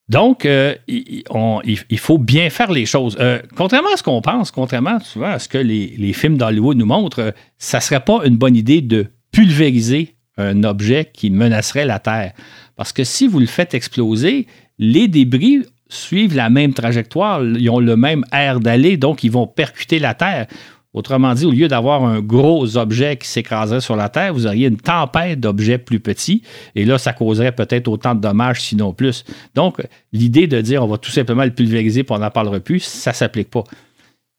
Donc, 0.09 0.45
euh, 0.47 0.75
il, 0.87 1.99
faut 1.99 2.19
bien 2.19 2.49
faire 2.49 2.71
les 2.71 2.87
choses. 2.87 3.17
Euh, 3.19 3.41
contrairement 3.57 3.93
à 3.93 3.97
ce 3.97 4.05
qu'on 4.05 4.21
pense, 4.21 4.53
contrairement 4.53 5.01
souvent 5.01 5.31
à 5.31 5.39
ce 5.41 5.49
que 5.49 5.59
les, 5.59 6.13
films 6.13 6.39
d'Hollywood 6.39 6.77
nous 6.77 6.87
montrent, 6.87 7.21
euh, 7.21 7.31
ça 7.59 7.79
ne 7.79 7.83
serait 7.83 8.05
pas 8.05 8.21
une 8.25 8.37
bonne 8.37 8.55
idée 8.55 8.83
de 8.83 9.07
pulvériser 9.33 10.15
un 10.39 10.63
objet 10.63 11.11
qui 11.13 11.31
menacerait 11.31 11.87
la 11.87 11.99
Terre. 11.99 12.33
Parce 12.77 12.93
que 12.93 13.03
si 13.03 13.27
vous 13.27 13.41
le 13.41 13.47
faites 13.47 13.75
exploser, 13.75 14.47
les 14.79 15.09
débris 15.09 15.63
suivent 15.89 16.37
la 16.37 16.51
même 16.51 16.75
trajectoire, 16.75 17.43
ils 17.43 17.71
ont 17.71 17.81
le 17.81 17.97
même 17.97 18.25
air 18.33 18.61
d'aller, 18.61 18.97
donc 18.97 19.25
ils 19.25 19.31
vont 19.31 19.47
percuter 19.47 19.99
la 19.99 20.15
Terre. 20.15 20.47
Autrement 20.97 21.35
dit, 21.35 21.45
au 21.45 21.51
lieu 21.51 21.69
d'avoir 21.69 22.05
un 22.07 22.21
gros 22.21 22.79
objet 22.79 23.19
qui 23.19 23.29
s'écraserait 23.29 23.83
sur 23.83 23.97
la 23.97 24.09
Terre, 24.09 24.33
vous 24.33 24.47
auriez 24.47 24.69
une 24.69 24.79
tempête 24.79 25.39
d'objets 25.39 25.77
plus 25.77 26.01
petits. 26.01 26.41
Et 26.75 26.87
là, 26.87 26.97
ça 26.97 27.13
causerait 27.13 27.53
peut-être 27.53 27.87
autant 27.87 28.15
de 28.15 28.21
dommages, 28.23 28.63
sinon 28.63 28.95
plus. 28.95 29.23
Donc, 29.55 29.87
l'idée 30.15 30.47
de 30.47 30.59
dire 30.63 30.83
on 30.83 30.87
va 30.87 30.97
tout 30.97 31.11
simplement 31.11 31.45
le 31.45 31.51
pulvériser 31.51 32.03
pour 32.03 32.17
on 32.17 32.21
n'en 32.21 32.31
parlera 32.31 32.61
plus, 32.61 32.81
ça 32.81 33.11
ne 33.11 33.15
s'applique 33.15 33.51
pas. 33.51 33.63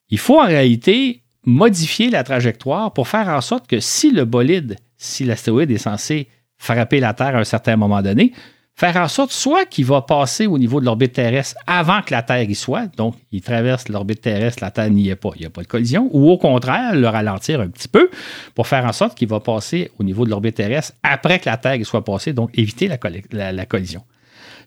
Il 0.10 0.18
faut 0.18 0.42
en 0.42 0.48
réalité 0.48 1.22
modifier 1.46 2.10
la 2.10 2.24
trajectoire 2.24 2.92
pour 2.92 3.08
faire 3.08 3.28
en 3.28 3.42
sorte 3.42 3.68
que 3.68 3.80
si 3.80 4.10
le 4.10 4.26
bolide, 4.26 4.78
si 4.98 5.26
l'astéroïde 5.26 5.70
est 5.70 5.78
censé 5.78 6.28
frapper 6.58 7.00
la 7.00 7.14
Terre 7.14 7.36
à 7.36 7.40
un 7.40 7.44
certain 7.44 7.76
moment 7.76 8.02
donné, 8.02 8.34
faire 8.78 8.96
en 8.98 9.08
sorte 9.08 9.32
soit 9.32 9.66
qu'il 9.66 9.86
va 9.86 10.04
passer 10.04 10.46
au 10.46 10.60
niveau 10.60 10.80
de 10.80 10.86
l'orbite 10.86 11.14
terrestre 11.14 11.60
avant 11.66 12.04
que 12.04 12.14
la 12.14 12.22
Terre 12.22 12.48
y 12.48 12.54
soit, 12.54 12.86
donc 12.96 13.16
il 13.32 13.42
traverse 13.42 13.90
l'orbite 13.90 14.22
terrestre, 14.22 14.64
la 14.64 14.70
Terre 14.70 14.92
n'y 14.92 15.10
est 15.10 15.16
pas, 15.16 15.32
il 15.36 15.42
n'y 15.42 15.46
a 15.48 15.50
pas 15.50 15.64
de 15.64 15.68
collision, 15.68 16.10
ou 16.14 16.30
au 16.30 16.38
contraire, 16.38 16.96
le 16.96 17.08
ralentir 17.08 17.60
un 17.60 17.70
petit 17.70 17.88
peu 17.88 18.10
pour 18.54 18.68
faire 18.68 18.86
en 18.86 18.94
sorte 18.94 19.18
qu'il 19.18 19.28
va 19.28 19.40
passer 19.40 19.90
au 19.98 20.04
niveau 20.04 20.26
de 20.26 20.30
l'orbite 20.30 20.56
terrestre 20.56 20.94
après 21.02 21.40
que 21.40 21.50
la 21.50 21.58
Terre 21.58 21.76
y 21.76 21.86
soit 21.86 22.06
passée, 22.06 22.34
donc 22.34 22.52
éviter 22.54 22.88
la, 22.88 23.66
collision. 23.66 24.04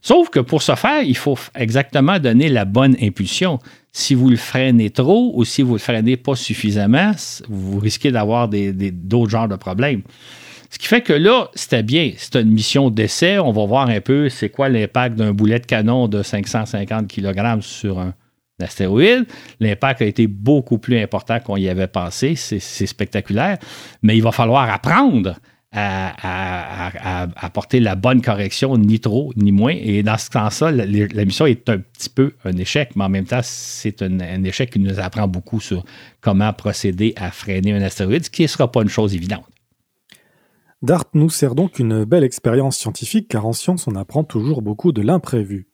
Sauf 0.02 0.28
que 0.28 0.40
pour 0.40 0.62
ce 0.62 0.74
faire, 0.74 1.02
il 1.02 1.16
faut 1.16 1.38
exactement 1.54 2.18
donner 2.18 2.48
la 2.48 2.64
bonne 2.64 2.96
impulsion. 3.00 3.60
Si 3.92 4.14
vous 4.14 4.28
le 4.28 4.36
freinez 4.36 4.90
trop 4.90 5.30
ou 5.34 5.44
si 5.44 5.62
vous 5.62 5.74
le 5.74 5.78
freinez 5.78 6.16
pas 6.16 6.34
suffisamment, 6.34 7.12
vous 7.48 7.78
risquez 7.78 8.10
d'avoir 8.10 8.48
d'autres 8.48 9.30
genres 9.30 9.48
de 9.48 9.56
problèmes. 9.56 10.02
Ce 10.70 10.78
qui 10.78 10.86
fait 10.86 11.02
que 11.02 11.12
là, 11.12 11.50
c'était 11.54 11.82
bien. 11.82 12.12
C'est 12.16 12.36
une 12.36 12.50
mission 12.50 12.90
d'essai. 12.90 13.38
On 13.40 13.50
va 13.50 13.66
voir 13.66 13.88
un 13.88 14.00
peu 14.00 14.28
c'est 14.28 14.50
quoi 14.50 14.68
l'impact 14.68 15.16
d'un 15.16 15.32
boulet 15.32 15.58
de 15.58 15.66
canon 15.66 16.06
de 16.06 16.22
550 16.22 17.08
kg 17.08 17.60
sur 17.60 17.98
un 17.98 18.14
astéroïde. 18.60 19.26
L'impact 19.58 20.00
a 20.00 20.04
été 20.04 20.28
beaucoup 20.28 20.78
plus 20.78 20.98
important 20.98 21.40
qu'on 21.40 21.56
y 21.56 21.68
avait 21.68 21.88
pensé. 21.88 22.36
C'est 22.36 22.86
spectaculaire. 22.86 23.58
Mais 24.02 24.16
il 24.16 24.22
va 24.22 24.30
falloir 24.30 24.70
apprendre 24.70 25.34
à, 25.72 27.32
apporter 27.36 27.80
la 27.80 27.96
bonne 27.96 28.22
correction, 28.22 28.76
ni 28.78 29.00
trop, 29.00 29.32
ni 29.36 29.50
moins. 29.50 29.74
Et 29.76 30.04
dans 30.04 30.18
ce 30.18 30.28
sens-là, 30.32 30.70
la, 30.70 31.24
mission 31.24 31.46
est 31.46 31.68
un 31.68 31.78
petit 31.78 32.10
peu 32.10 32.34
un 32.44 32.56
échec, 32.56 32.90
mais 32.94 33.04
en 33.04 33.08
même 33.08 33.26
temps, 33.26 33.40
c'est 33.42 34.02
un, 34.02 34.20
un, 34.20 34.44
échec 34.44 34.70
qui 34.70 34.78
nous 34.78 35.00
apprend 35.00 35.26
beaucoup 35.26 35.60
sur 35.60 35.84
comment 36.20 36.52
procéder 36.52 37.12
à 37.16 37.30
freiner 37.30 37.72
un 37.72 37.82
astéroïde, 37.82 38.24
ce 38.24 38.30
qui 38.30 38.42
ne 38.42 38.48
sera 38.48 38.70
pas 38.70 38.82
une 38.82 38.88
chose 38.88 39.14
évidente. 39.14 39.44
DART 40.82 41.04
nous 41.12 41.28
sert 41.28 41.54
donc 41.54 41.78
une 41.78 42.04
belle 42.04 42.24
expérience 42.24 42.78
scientifique 42.78 43.28
car 43.28 43.44
en 43.44 43.52
science 43.52 43.86
on 43.86 43.96
apprend 43.96 44.24
toujours 44.24 44.62
beaucoup 44.62 44.92
de 44.92 45.02
l'imprévu. 45.02 45.68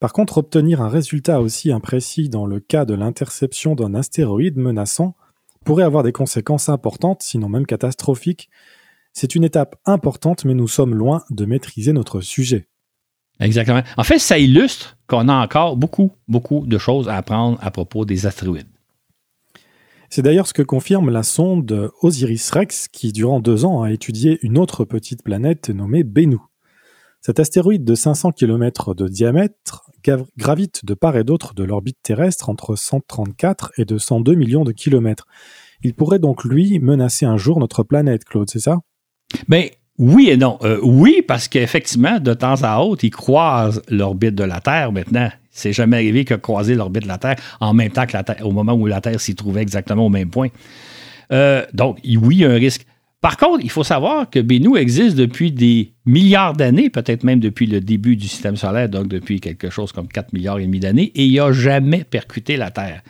Par 0.00 0.12
contre, 0.12 0.38
obtenir 0.38 0.80
un 0.80 0.88
résultat 0.88 1.40
aussi 1.40 1.70
imprécis 1.70 2.28
dans 2.28 2.46
le 2.46 2.58
cas 2.58 2.84
de 2.84 2.94
l'interception 2.94 3.74
d'un 3.74 3.94
astéroïde 3.94 4.56
menaçant 4.56 5.14
pourrait 5.64 5.84
avoir 5.84 6.02
des 6.02 6.12
conséquences 6.12 6.68
importantes, 6.68 7.22
sinon 7.22 7.48
même 7.48 7.66
catastrophiques. 7.66 8.48
C'est 9.12 9.34
une 9.34 9.44
étape 9.44 9.76
importante, 9.84 10.44
mais 10.44 10.54
nous 10.54 10.66
sommes 10.66 10.94
loin 10.94 11.22
de 11.30 11.44
maîtriser 11.44 11.92
notre 11.92 12.20
sujet. 12.20 12.66
Exactement. 13.38 13.82
En 13.96 14.02
fait, 14.02 14.18
ça 14.18 14.38
illustre 14.38 14.96
qu'on 15.06 15.28
a 15.28 15.34
encore 15.34 15.76
beaucoup, 15.76 16.12
beaucoup 16.26 16.66
de 16.66 16.78
choses 16.78 17.08
à 17.08 17.16
apprendre 17.16 17.58
à 17.60 17.70
propos 17.70 18.04
des 18.04 18.26
astéroïdes. 18.26 18.71
C'est 20.14 20.20
d'ailleurs 20.20 20.46
ce 20.46 20.52
que 20.52 20.60
confirme 20.60 21.08
la 21.08 21.22
sonde 21.22 21.90
Osiris-Rex 22.02 22.88
qui, 22.88 23.12
durant 23.12 23.40
deux 23.40 23.64
ans, 23.64 23.80
a 23.80 23.90
étudié 23.90 24.38
une 24.42 24.58
autre 24.58 24.84
petite 24.84 25.22
planète 25.22 25.70
nommée 25.70 26.04
Bennu. 26.04 26.36
Cet 27.22 27.40
astéroïde 27.40 27.82
de 27.82 27.94
500 27.94 28.32
km 28.32 28.92
de 28.92 29.08
diamètre 29.08 29.90
gravite 30.36 30.84
de 30.84 30.92
part 30.92 31.16
et 31.16 31.24
d'autre 31.24 31.54
de 31.54 31.64
l'orbite 31.64 31.96
terrestre 32.02 32.50
entre 32.50 32.76
134 32.76 33.72
et 33.78 33.86
202 33.86 34.34
millions 34.34 34.64
de 34.64 34.72
kilomètres. 34.72 35.24
Il 35.82 35.94
pourrait 35.94 36.18
donc, 36.18 36.44
lui, 36.44 36.78
menacer 36.78 37.24
un 37.24 37.38
jour 37.38 37.58
notre 37.58 37.82
planète, 37.82 38.26
Claude, 38.26 38.50
c'est 38.50 38.60
ça? 38.60 38.80
Ben, 39.48 39.70
oui 39.96 40.28
et 40.28 40.36
non. 40.36 40.58
Euh, 40.60 40.78
oui, 40.82 41.24
parce 41.26 41.48
qu'effectivement, 41.48 42.20
de 42.20 42.34
temps 42.34 42.62
à 42.62 42.80
autre, 42.80 43.02
il 43.02 43.10
croise 43.12 43.80
l'orbite 43.88 44.34
de 44.34 44.44
la 44.44 44.60
Terre 44.60 44.92
maintenant. 44.92 45.30
C'est 45.52 45.74
jamais 45.74 45.96
arrivé 45.98 46.24
que 46.24 46.34
croiser 46.34 46.74
l'orbite 46.74 47.04
de 47.04 47.08
la 47.08 47.18
Terre 47.18 47.36
en 47.60 47.74
même 47.74 47.90
temps 47.90 48.06
que 48.06 48.14
la 48.14 48.24
Terre, 48.24 48.44
au 48.44 48.52
moment 48.52 48.72
où 48.72 48.86
la 48.86 49.00
Terre 49.00 49.20
s'y 49.20 49.34
trouvait 49.34 49.60
exactement 49.60 50.06
au 50.06 50.08
même 50.08 50.30
point. 50.30 50.48
Euh, 51.30 51.64
donc, 51.74 51.98
oui, 52.04 52.36
il 52.36 52.38
y 52.38 52.44
a 52.44 52.50
un 52.50 52.54
risque. 52.54 52.86
Par 53.20 53.36
contre, 53.36 53.62
il 53.62 53.70
faut 53.70 53.84
savoir 53.84 54.28
que 54.28 54.40
Bennu 54.40 54.76
existe 54.76 55.14
depuis 55.14 55.52
des 55.52 55.92
milliards 56.06 56.54
d'années, 56.54 56.90
peut-être 56.90 57.22
même 57.22 57.38
depuis 57.38 57.66
le 57.66 57.80
début 57.80 58.16
du 58.16 58.26
système 58.26 58.56
solaire, 58.56 58.88
donc 58.88 59.06
depuis 59.06 59.40
quelque 59.40 59.70
chose 59.70 59.92
comme 59.92 60.08
4 60.08 60.32
milliards 60.32 60.58
et 60.58 60.64
demi 60.64 60.80
d'années, 60.80 61.12
et 61.14 61.26
il 61.26 61.36
n'a 61.36 61.52
jamais 61.52 62.02
percuté 62.02 62.56
la 62.56 62.70
Terre. 62.70 63.02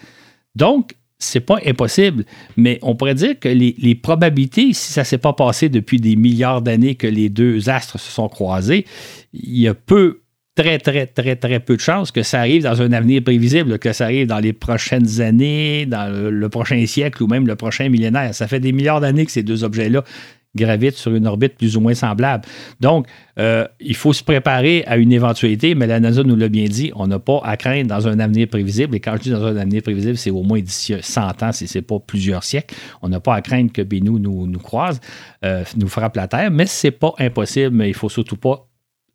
Donc, 0.55 0.93
c'est 1.19 1.41
pas 1.41 1.59
impossible, 1.65 2.25
mais 2.57 2.79
on 2.83 2.97
pourrait 2.97 3.15
dire 3.15 3.39
que 3.39 3.49
les, 3.49 3.77
les 3.79 3.95
probabilités, 3.95 4.73
si 4.73 4.93
ça 4.93 5.03
ne 5.03 5.07
s'est 5.07 5.19
pas 5.19 5.33
passé 5.33 5.69
depuis 5.69 5.99
des 5.99 6.17
milliards 6.17 6.61
d'années 6.61 6.97
que 6.97 7.07
les 7.07 7.29
deux 7.29 7.71
astres 7.71 7.99
se 7.99 8.11
sont 8.11 8.29
croisés, 8.29 8.85
il 9.33 9.61
y 9.61 9.69
a 9.69 9.75
peu 9.75 10.22
très, 10.55 10.79
très, 10.79 11.07
très, 11.07 11.37
très 11.37 11.61
peu 11.61 11.77
de 11.77 11.81
chances 11.81 12.11
que 12.11 12.23
ça 12.23 12.41
arrive 12.41 12.65
dans 12.65 12.83
un 12.83 12.93
avenir 12.93 13.23
prévisible, 13.23 13.79
que 13.79 13.93
ça 13.93 14.05
arrive 14.05 14.27
dans 14.27 14.39
les 14.39 14.53
prochaines 14.53 15.21
années, 15.21 15.87
dans 15.87 16.13
le, 16.13 16.49
prochain 16.49 16.85
siècle 16.87 17.23
ou 17.23 17.27
même 17.27 17.47
le 17.47 17.57
prochain 17.57 17.89
millénaire. 17.89 18.35
Ça 18.35 18.47
fait 18.47 18.61
des 18.61 18.73
milliards 18.73 19.01
d'années 19.01 19.25
que 19.25 19.33
ces 19.33 19.43
deux 19.43 19.65
objets-là 19.65 20.05
gravitent 20.55 20.97
sur 20.97 21.15
une 21.15 21.27
orbite 21.27 21.57
plus 21.57 21.79
ou 21.79 21.81
moins 21.81 21.95
semblable. 21.95 22.45
Donc, 22.79 23.07
euh, 23.39 23.67
il 23.81 23.97
faut 23.97 24.13
se 24.13 24.23
préparer 24.23 24.85
à 24.87 24.99
une 24.99 25.11
éventualité, 25.11 25.75
mais 25.75 25.87
la 25.87 25.99
NASA 25.99 26.23
nous 26.25 26.37
l'a 26.37 26.51
bien 26.51 26.67
dit, 26.67 26.93
on 26.95 27.07
n'a 27.07 27.19
pas 27.19 27.41
à 27.43 27.57
craindre 27.57 27.89
dans 27.89 28.07
un 28.07 28.19
avenir 28.19 28.49
prévisible. 28.49 28.95
Et 28.95 29.01
quand 29.01 29.17
je 29.17 29.23
dis 29.23 29.31
dans 29.31 29.47
un 29.47 29.57
avenir 29.57 29.83
prévisible, 29.83 30.19
c'est 30.19 30.31
au 30.31 30.43
moins 30.43 30.61
d'ici 30.61 30.95
100 31.01 31.43
ans, 31.43 31.53
si 31.53 31.67
ce 31.67 31.79
n'est 31.79 31.83
pas 31.83 31.99
plusieurs 31.99 32.45
siècles. 32.45 32.75
On 33.01 33.09
n'a 33.09 33.21
pas 33.21 33.35
à 33.35 33.41
craindre 33.41 33.73
que 33.73 33.81
Bennu 33.81 34.21
nous, 34.21 34.47
nous 34.47 34.59
croise, 34.59 35.01
euh, 35.43 35.65
nous 35.79 35.89
frappe 35.89 36.17
la 36.17 36.29
Terre, 36.29 36.51
mais 36.51 36.67
ce 36.67 36.89
n'est 36.89 36.91
pas 36.91 37.15
impossible, 37.19 37.71
mais 37.75 37.87
il 37.87 37.93
ne 37.93 37.97
faut 37.97 38.11
surtout 38.11 38.37
pas 38.37 38.69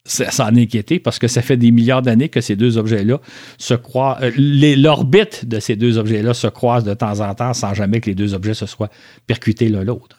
s'en 0.07 0.55
inquiéter 0.55 0.99
parce 0.99 1.19
que 1.19 1.27
ça 1.27 1.41
fait 1.41 1.57
des 1.57 1.71
milliards 1.71 2.01
d'années 2.01 2.29
que 2.29 2.41
ces 2.41 2.55
deux 2.55 2.77
objets-là 2.77 3.19
se 3.57 3.73
croisent. 3.73 4.23
Euh, 4.23 4.31
l'orbite 4.37 5.45
de 5.45 5.59
ces 5.59 5.75
deux 5.75 5.97
objets-là 5.97 6.33
se 6.33 6.47
croise 6.47 6.83
de 6.83 6.93
temps 6.93 7.19
en 7.19 7.33
temps 7.35 7.53
sans 7.53 7.73
jamais 7.73 7.99
que 7.99 8.09
les 8.09 8.15
deux 8.15 8.33
objets 8.33 8.53
se 8.53 8.65
soient 8.65 8.89
percutés 9.25 9.69
l'un 9.69 9.83
l'autre. 9.83 10.17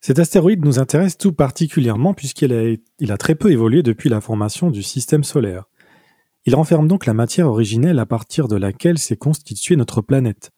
Cet 0.00 0.18
astéroïde 0.18 0.64
nous 0.64 0.80
intéresse 0.80 1.16
tout 1.16 1.32
particulièrement 1.32 2.12
puisqu'il 2.12 2.52
a, 2.52 3.16
très 3.16 3.36
peu 3.36 3.52
évolué 3.52 3.82
depuis 3.82 4.08
la 4.08 4.20
formation 4.20 4.70
du 4.70 4.82
système 4.82 5.22
solaire. 5.22 5.64
Il 6.44 6.56
renferme 6.56 6.88
donc 6.88 7.06
la 7.06 7.14
matière 7.14 7.46
originelle 7.46 8.00
à 8.00 8.06
partir 8.06 8.48
de 8.48 8.56
laquelle 8.56 8.98
s'est 8.98 9.16
constituée 9.16 9.76
notre 9.76 10.00
planète. 10.00 10.50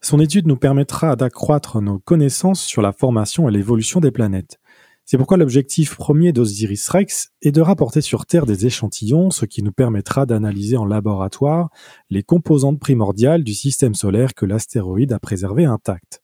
Son 0.00 0.18
étude 0.18 0.46
nous 0.46 0.56
permettra 0.56 1.14
d'accroître 1.14 1.82
nos 1.82 1.98
connaissances 1.98 2.62
sur 2.62 2.80
la 2.80 2.92
formation 2.92 3.48
et 3.48 3.52
l'évolution 3.52 4.00
des 4.00 4.10
planètes. 4.10 4.58
C'est 5.06 5.18
pourquoi 5.18 5.36
l'objectif 5.36 5.96
premier 5.96 6.32
d'Osiris 6.32 6.88
Rex 6.88 7.32
est 7.42 7.52
de 7.52 7.60
rapporter 7.60 8.00
sur 8.00 8.24
Terre 8.24 8.46
des 8.46 8.64
échantillons, 8.64 9.30
ce 9.30 9.44
qui 9.44 9.62
nous 9.62 9.72
permettra 9.72 10.24
d'analyser 10.24 10.78
en 10.78 10.86
laboratoire 10.86 11.68
les 12.08 12.22
composantes 12.22 12.80
primordiales 12.80 13.44
du 13.44 13.52
système 13.52 13.94
solaire 13.94 14.32
que 14.34 14.46
l'astéroïde 14.46 15.12
a 15.12 15.18
préservé 15.18 15.66
intact. 15.66 16.22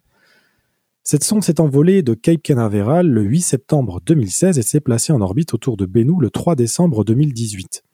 Cette 1.03 1.25
sonde 1.25 1.45
s'est 1.45 1.61
envolée 1.61 2.03
de 2.03 2.15
Cape 2.15 2.43
Canaveral 2.43 3.07
le 3.07 3.23
8 3.23 3.43
septembre 3.43 4.01
2016 4.07 4.59
et 4.59 4.63
s'est 4.63 4.81
placée 4.81 5.13
en 5.13 5.21
orbite 5.21 5.53
autour 5.53 5.77
de 5.77 5.85
Bennu 5.85 6.15
le 6.19 6.31
3 6.31 6.55
décembre 6.55 7.05
2018. 7.05 7.85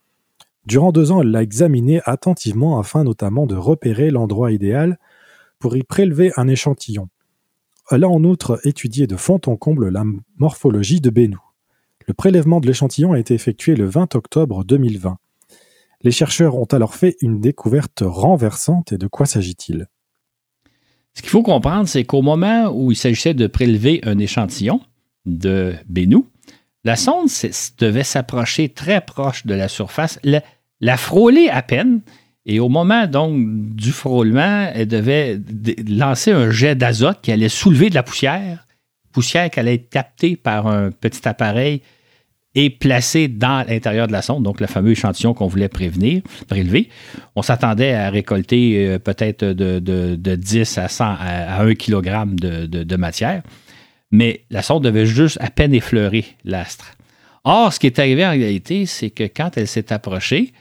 Durant 0.67 0.93
deux 0.93 1.11
ans, 1.11 1.23
elle 1.23 1.31
l'a 1.31 1.43
examinée 1.43 2.01
attentivement 2.05 2.79
afin 2.79 3.03
notamment 3.03 3.47
de 3.47 3.57
repérer 3.57 4.11
l'endroit 4.11 4.53
idéal 4.53 4.99
pour 5.59 5.77
y 5.77 5.83
prélever 5.83 6.33
un 6.37 6.47
échantillon. 6.47 7.09
Elle 7.91 8.05
a 8.05 8.09
en 8.09 8.25
outre 8.25 8.61
étudié 8.65 9.07
de 9.07 9.17
fond 9.17 9.41
en 9.47 9.57
comble 9.57 9.89
la 9.89 10.05
morphologie 10.39 11.01
de 11.01 11.11
Bennu. 11.11 11.37
Le 12.07 12.15
prélèvement 12.15 12.61
de 12.61 12.67
l'échantillon 12.67 13.13
a 13.13 13.19
été 13.19 13.35
effectué 13.35 13.77
le 13.77 13.87
20 13.87 14.15
octobre 14.17 14.65
2020. 14.65 15.19
Les 16.03 16.11
chercheurs 16.11 16.57
ont 16.57 16.67
alors 16.67 16.95
fait 16.95 17.17
une 17.21 17.41
découverte 17.41 18.03
renversante 18.05 18.93
et 18.93 18.99
de 18.99 19.07
quoi 19.07 19.27
s'agit-il? 19.27 19.87
Ce 21.15 21.23
qu'il 21.23 21.31
faut 21.31 21.43
comprendre, 21.43 21.89
c'est 21.89 22.05
qu'au 22.05 22.23
moment 22.23 22.71
où 22.73 22.91
il 22.91 22.97
s'agissait 22.97 23.35
de 23.35 23.47
prélever 23.47 24.01
un 24.05 24.19
échantillon 24.19 24.81
de 25.25 25.75
Bennu, 25.89 26.25
la 26.85 26.97
sonde 26.97 27.29
devait 27.79 28.05
s'approcher 28.05 28.69
très 28.69 29.01
proche 29.01 29.47
de 29.47 29.55
la 29.55 29.69
surface, 29.69 30.21
la 30.23 30.97
frôler 30.97 31.49
à 31.49 31.63
peine, 31.63 32.03
et 32.47 32.61
au 32.61 32.69
moment 32.69 33.07
du 33.09 33.91
frôlement, 33.91 34.71
elle 34.73 34.87
devait 34.87 35.41
lancer 35.89 36.31
un 36.31 36.51
jet 36.53 36.77
d'azote 36.77 37.19
qui 37.21 37.33
allait 37.33 37.49
soulever 37.49 37.91
de 37.91 37.97
la 37.97 38.05
poussière, 38.05 38.67
poussière 39.13 39.51
qui 39.51 39.59
allait 39.59 39.75
être 39.75 39.91
captée 39.91 40.37
par 40.37 40.69
un 40.69 40.93
petit 40.93 41.27
appareil 41.29 41.83
et 42.55 42.71
placée 42.71 43.27
dans 43.27 43.67
l'intérieur 43.69 44.07
de 44.07 44.13
la 44.13 44.23
sonde, 44.23 44.45
donc 44.45 44.61
le 44.61 44.69
fameux 44.69 44.93
échantillon 44.93 45.35
qu'on 45.35 45.49
voulait 45.49 45.69
prévenir, 45.69 46.23
prélever. 46.47 46.89
On 47.35 47.43
s'attendait 47.43 47.93
à 47.93 48.09
récolter 48.11 48.87
euh, 48.87 48.99
peut-être 48.99 49.45
de, 49.45 50.37
10 50.37 50.79
à 50.79 50.89
100 50.89 51.05
à, 51.05 51.63
1 51.63 51.75
kg 51.75 52.35
de 52.37 52.97
matière, 52.97 53.43
mais 54.11 54.45
la 54.51 54.63
sonde 54.63 54.85
devait 54.85 55.05
juste 55.05 55.37
à 55.41 55.51
peine 55.51 55.75
effleurer 55.75 56.25
l'astre. 56.45 56.93
Or, 57.45 57.73
ce 57.73 57.81
qui 57.81 57.87
est 57.87 57.99
arrivé 57.99 58.25
en 58.25 58.31
réalité, 58.31 58.87
c'est 58.87 59.11
que 59.11 59.25
quand 59.25 59.57
elle 59.57 59.69
s'est 59.69 59.93
approchée, 59.93 60.53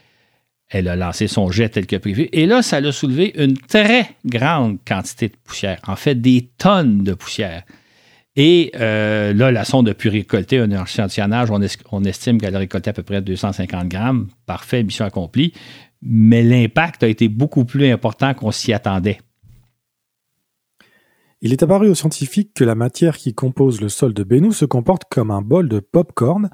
elle 0.68 0.88
a 0.88 0.96
lancé 0.96 1.28
son 1.28 1.50
jet 1.50 1.68
tel 1.70 1.86
que 1.86 1.96
prévu. 1.96 2.28
Et 2.32 2.46
là, 2.46 2.62
ça 2.62 2.78
a 2.78 2.92
soulevé 2.92 3.32
une 3.36 3.56
très 3.56 4.16
grande 4.24 4.78
quantité 4.86 5.28
de 5.28 5.36
poussière, 5.44 5.80
en 5.86 5.96
fait 5.96 6.16
des 6.16 6.50
tonnes 6.58 7.04
de 7.04 7.14
poussière. 7.14 7.62
Et 8.36 8.70
euh, 8.76 9.32
là, 9.32 9.50
la 9.50 9.64
sonde 9.64 9.88
a 9.88 9.94
pu 9.94 10.10
récolter 10.10 10.58
un 10.58 10.70
échantillonnage. 10.70 11.48
On, 11.90 12.04
estime 12.04 12.38
qu'elle 12.38 12.54
a 12.54 12.58
récolté 12.58 12.90
à 12.90 12.92
peu 12.92 13.02
près 13.02 13.22
250 13.22 13.88
grammes. 13.88 14.28
Parfait, 14.44 14.82
mission 14.82 15.06
accomplie. 15.06 15.54
Mais 16.02 16.42
l'impact 16.42 17.02
a 17.02 17.08
été 17.08 17.28
beaucoup 17.28 17.64
plus 17.64 17.90
important 17.90 18.34
qu'on 18.34 18.50
s'y 18.50 18.74
attendait. 18.74 19.18
Il 21.40 21.52
est 21.52 21.62
apparu 21.62 21.88
aux 21.88 21.94
scientifiques 21.94 22.52
que 22.54 22.64
la 22.64 22.74
matière 22.74 23.16
qui 23.16 23.32
compose 23.32 23.80
le 23.80 23.88
sol 23.88 24.12
de 24.12 24.22
Bennu 24.22 24.52
se 24.52 24.66
comporte 24.66 25.04
comme 25.10 25.30
un 25.30 25.40
bol 25.40 25.68
de 25.68 25.80
pop-corn 25.80 26.50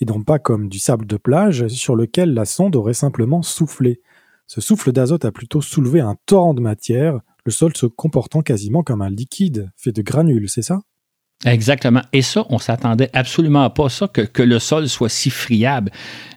et 0.00 0.04
non 0.04 0.22
pas 0.22 0.38
comme 0.38 0.68
du 0.68 0.78
sable 0.78 1.06
de 1.06 1.16
plage 1.16 1.68
sur 1.68 1.94
lequel 1.94 2.34
la 2.34 2.44
sonde 2.44 2.76
aurait 2.76 2.94
simplement 2.94 3.42
soufflé. 3.42 4.00
Ce 4.46 4.60
souffle 4.60 4.92
d'azote 4.92 5.24
a 5.24 5.32
plutôt 5.32 5.60
soulevé 5.60 6.00
un 6.00 6.16
torrent 6.26 6.54
de 6.54 6.60
matière, 6.60 7.20
le 7.44 7.52
sol 7.52 7.76
se 7.76 7.86
comportant 7.86 8.42
quasiment 8.42 8.82
comme 8.82 9.02
un 9.02 9.10
liquide 9.10 9.70
fait 9.76 9.92
de 9.92 10.02
granules, 10.02 10.48
c'est 10.48 10.62
ça? 10.62 10.80
Exactement. 11.46 12.02
Et 12.12 12.22
ça, 12.22 12.44
on 12.50 12.58
s'attendait 12.58 13.10
absolument 13.14 13.68
pas 13.70 13.86
à 13.86 13.88
ça, 13.88 14.08
que, 14.08 14.42
le 14.42 14.58
sol 14.58 14.88
soit 14.88 15.08
si 15.08 15.30
friable. 15.30 15.90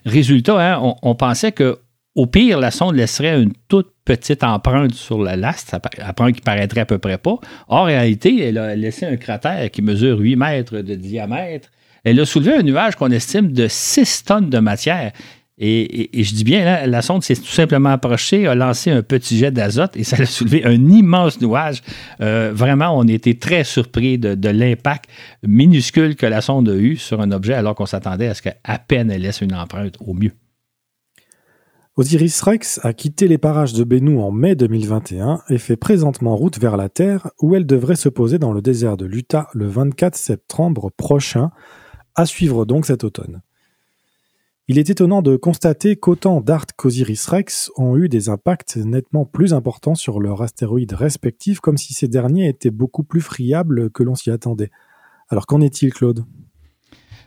Résultat, 0.06 0.76
hein, 0.76 0.94
on, 1.02 1.14
pensait 1.14 1.52
que 1.52 1.78
au 2.14 2.26
pire, 2.26 2.58
la 2.58 2.70
sonde 2.70 2.94
laisserait 2.94 3.42
une 3.42 3.52
toute 3.68 3.92
petite 4.04 4.44
empreinte 4.44 4.94
sur 4.94 5.22
la 5.22 5.36
last, 5.36 5.76
empreinte 6.06 6.36
qui 6.36 6.40
paraîtrait 6.40 6.80
à 6.80 6.86
peu 6.86 6.98
près 6.98 7.18
pas. 7.18 7.38
En 7.68 7.82
réalité, 7.82 8.40
elle 8.40 8.58
a 8.58 8.76
laissé 8.76 9.04
un 9.04 9.16
cratère 9.16 9.70
qui 9.70 9.82
mesure 9.82 10.18
8 10.18 10.36
mètres 10.36 10.78
de 10.78 10.94
diamètre 10.94 11.70
elle 12.04 12.20
a 12.20 12.26
soulevé 12.26 12.54
un 12.54 12.62
nuage 12.62 12.96
qu'on 12.96 13.10
estime 13.10 13.52
de 13.52 13.66
6 13.68 14.24
tonnes 14.24 14.50
de 14.50 14.58
matière. 14.58 15.12
Et, 15.56 16.10
je 16.12 16.34
dis 16.34 16.42
bien, 16.42 16.84
la 16.86 17.00
sonde 17.00 17.22
s'est 17.22 17.36
tout 17.36 17.44
simplement 17.44 17.90
approchée, 17.90 18.48
a 18.48 18.56
lancé 18.56 18.90
un 18.90 19.02
petit 19.02 19.38
jet 19.38 19.52
d'azote 19.52 19.96
et 19.96 20.02
ça 20.02 20.16
a 20.20 20.26
soulevé 20.26 20.64
un 20.64 20.88
immense 20.88 21.40
nuage. 21.40 21.80
Euh, 22.20 22.50
vraiment, 22.52 22.98
on 22.98 23.06
était 23.06 23.34
très 23.34 23.62
surpris 23.62 24.18
de, 24.18 24.48
l'impact 24.48 25.08
minuscule 25.46 26.16
que 26.16 26.26
la 26.26 26.40
sonde 26.40 26.68
a 26.68 26.74
eu 26.74 26.96
sur 26.96 27.20
un 27.20 27.30
objet 27.30 27.54
alors 27.54 27.76
qu'on 27.76 27.86
s'attendait 27.86 28.26
à 28.26 28.34
ce 28.34 28.42
qu'à 28.42 28.78
peine 28.88 29.10
elle 29.10 29.22
laisse 29.22 29.40
une 29.40 29.54
empreinte 29.54 29.96
au 30.00 30.12
mieux. 30.12 30.32
Osiris 31.96 32.42
Rex 32.42 32.80
a 32.82 32.92
quitté 32.92 33.28
les 33.28 33.38
parages 33.38 33.72
de 33.72 33.84
Bennu 33.84 34.18
en 34.18 34.32
mai 34.32 34.56
2021 34.56 35.38
et 35.48 35.58
fait 35.58 35.76
présentement 35.76 36.34
route 36.34 36.58
vers 36.58 36.76
la 36.76 36.88
Terre 36.88 37.30
où 37.40 37.54
elle 37.54 37.66
devrait 37.66 37.94
se 37.94 38.08
poser 38.08 38.40
dans 38.40 38.52
le 38.52 38.60
désert 38.60 38.96
de 38.96 39.06
l'Utah 39.06 39.46
le 39.54 39.68
24 39.68 40.16
septembre 40.16 40.90
prochain 40.96 41.50
à 42.14 42.26
suivre 42.26 42.64
donc 42.64 42.86
cet 42.86 43.04
automne. 43.04 43.42
Il 44.66 44.78
est 44.78 44.88
étonnant 44.88 45.20
de 45.20 45.36
constater 45.36 45.96
qu'autant 45.96 46.40
DART 46.40 46.66
qu'Osiris 46.76 47.26
Rex 47.26 47.70
ont 47.76 47.98
eu 47.98 48.08
des 48.08 48.30
impacts 48.30 48.76
nettement 48.76 49.26
plus 49.26 49.52
importants 49.52 49.94
sur 49.94 50.20
leurs 50.20 50.40
astéroïdes 50.40 50.94
respectifs, 50.94 51.60
comme 51.60 51.76
si 51.76 51.92
ces 51.92 52.08
derniers 52.08 52.48
étaient 52.48 52.70
beaucoup 52.70 53.02
plus 53.02 53.20
friables 53.20 53.90
que 53.90 54.02
l'on 54.02 54.14
s'y 54.14 54.30
attendait. 54.30 54.70
Alors 55.28 55.46
qu'en 55.46 55.60
est-il, 55.60 55.92
Claude? 55.92 56.24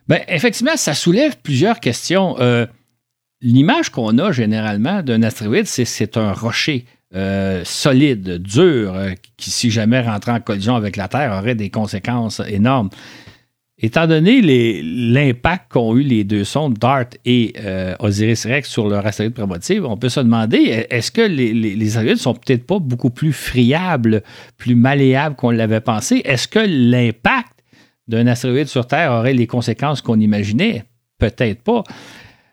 Ben, 0.08 0.21
Effectivement, 0.28 0.78
ça 0.78 0.95
soulève 0.95 1.38
plusieurs 1.43 1.80
questions. 1.80 2.39
Euh, 2.39 2.65
l'image 3.41 3.91
qu'on 3.91 4.17
a 4.17 4.32
généralement 4.32 5.04
d'un 5.04 5.21
astéroïde, 5.21 5.67
c'est 5.67 5.86
c'est 5.86 6.17
un 6.17 6.34
rocher. 6.34 6.86
Euh, 7.15 7.63
solide, 7.63 8.41
dur, 8.41 8.93
euh, 8.93 9.12
qui, 9.38 9.50
si 9.50 9.71
jamais 9.71 10.02
rentrait 10.02 10.34
en 10.34 10.41
collision 10.41 10.76
avec 10.76 10.97
la 10.97 11.08
Terre, 11.08 11.32
aurait 11.32 11.56
des 11.56 11.69
conséquences 11.69 12.41
énormes. 12.45 12.89
Étant 13.80 14.08
donné 14.08 14.42
l'impact 14.42 15.72
qu'ont 15.72 15.96
eu 15.96 16.02
les 16.02 16.24
deux 16.24 16.44
sondes, 16.44 16.74
DART 16.80 17.10
et 17.26 17.54
euh, 17.60 17.94
Osiris-Rex, 18.00 18.68
sur 18.68 18.90
leur 18.90 19.06
astéroïde 19.06 19.36
promotive, 19.36 19.86
on 19.86 19.98
peut 19.98 20.10
se 20.10 20.20
demander 20.20 20.88
est-ce 20.90 21.12
que 21.12 21.22
les, 21.22 21.54
les, 21.54 21.98
astéroïdes 21.98 22.18
sont 22.18 22.34
peut-être 22.34 22.66
pas 22.66 22.80
beaucoup 22.80 23.12
plus 23.12 23.34
friables, 23.34 24.24
plus 24.58 24.74
malléables 24.74 25.36
qu'on 25.36 25.52
l'avait 25.52 25.80
pensé? 25.80 26.24
Est-ce 26.26 26.48
que 26.48 26.58
l'impact 26.58 27.63
d'un 28.08 28.26
astéroïde 28.26 28.68
sur 28.68 28.88
Terre 28.88 29.12
aurait 29.12 29.34
les 29.34 29.46
conséquences 29.46 30.02
qu'on 30.02 30.20
imaginait? 30.20 30.86
Peut-être 31.20 31.62
pas. 31.62 31.84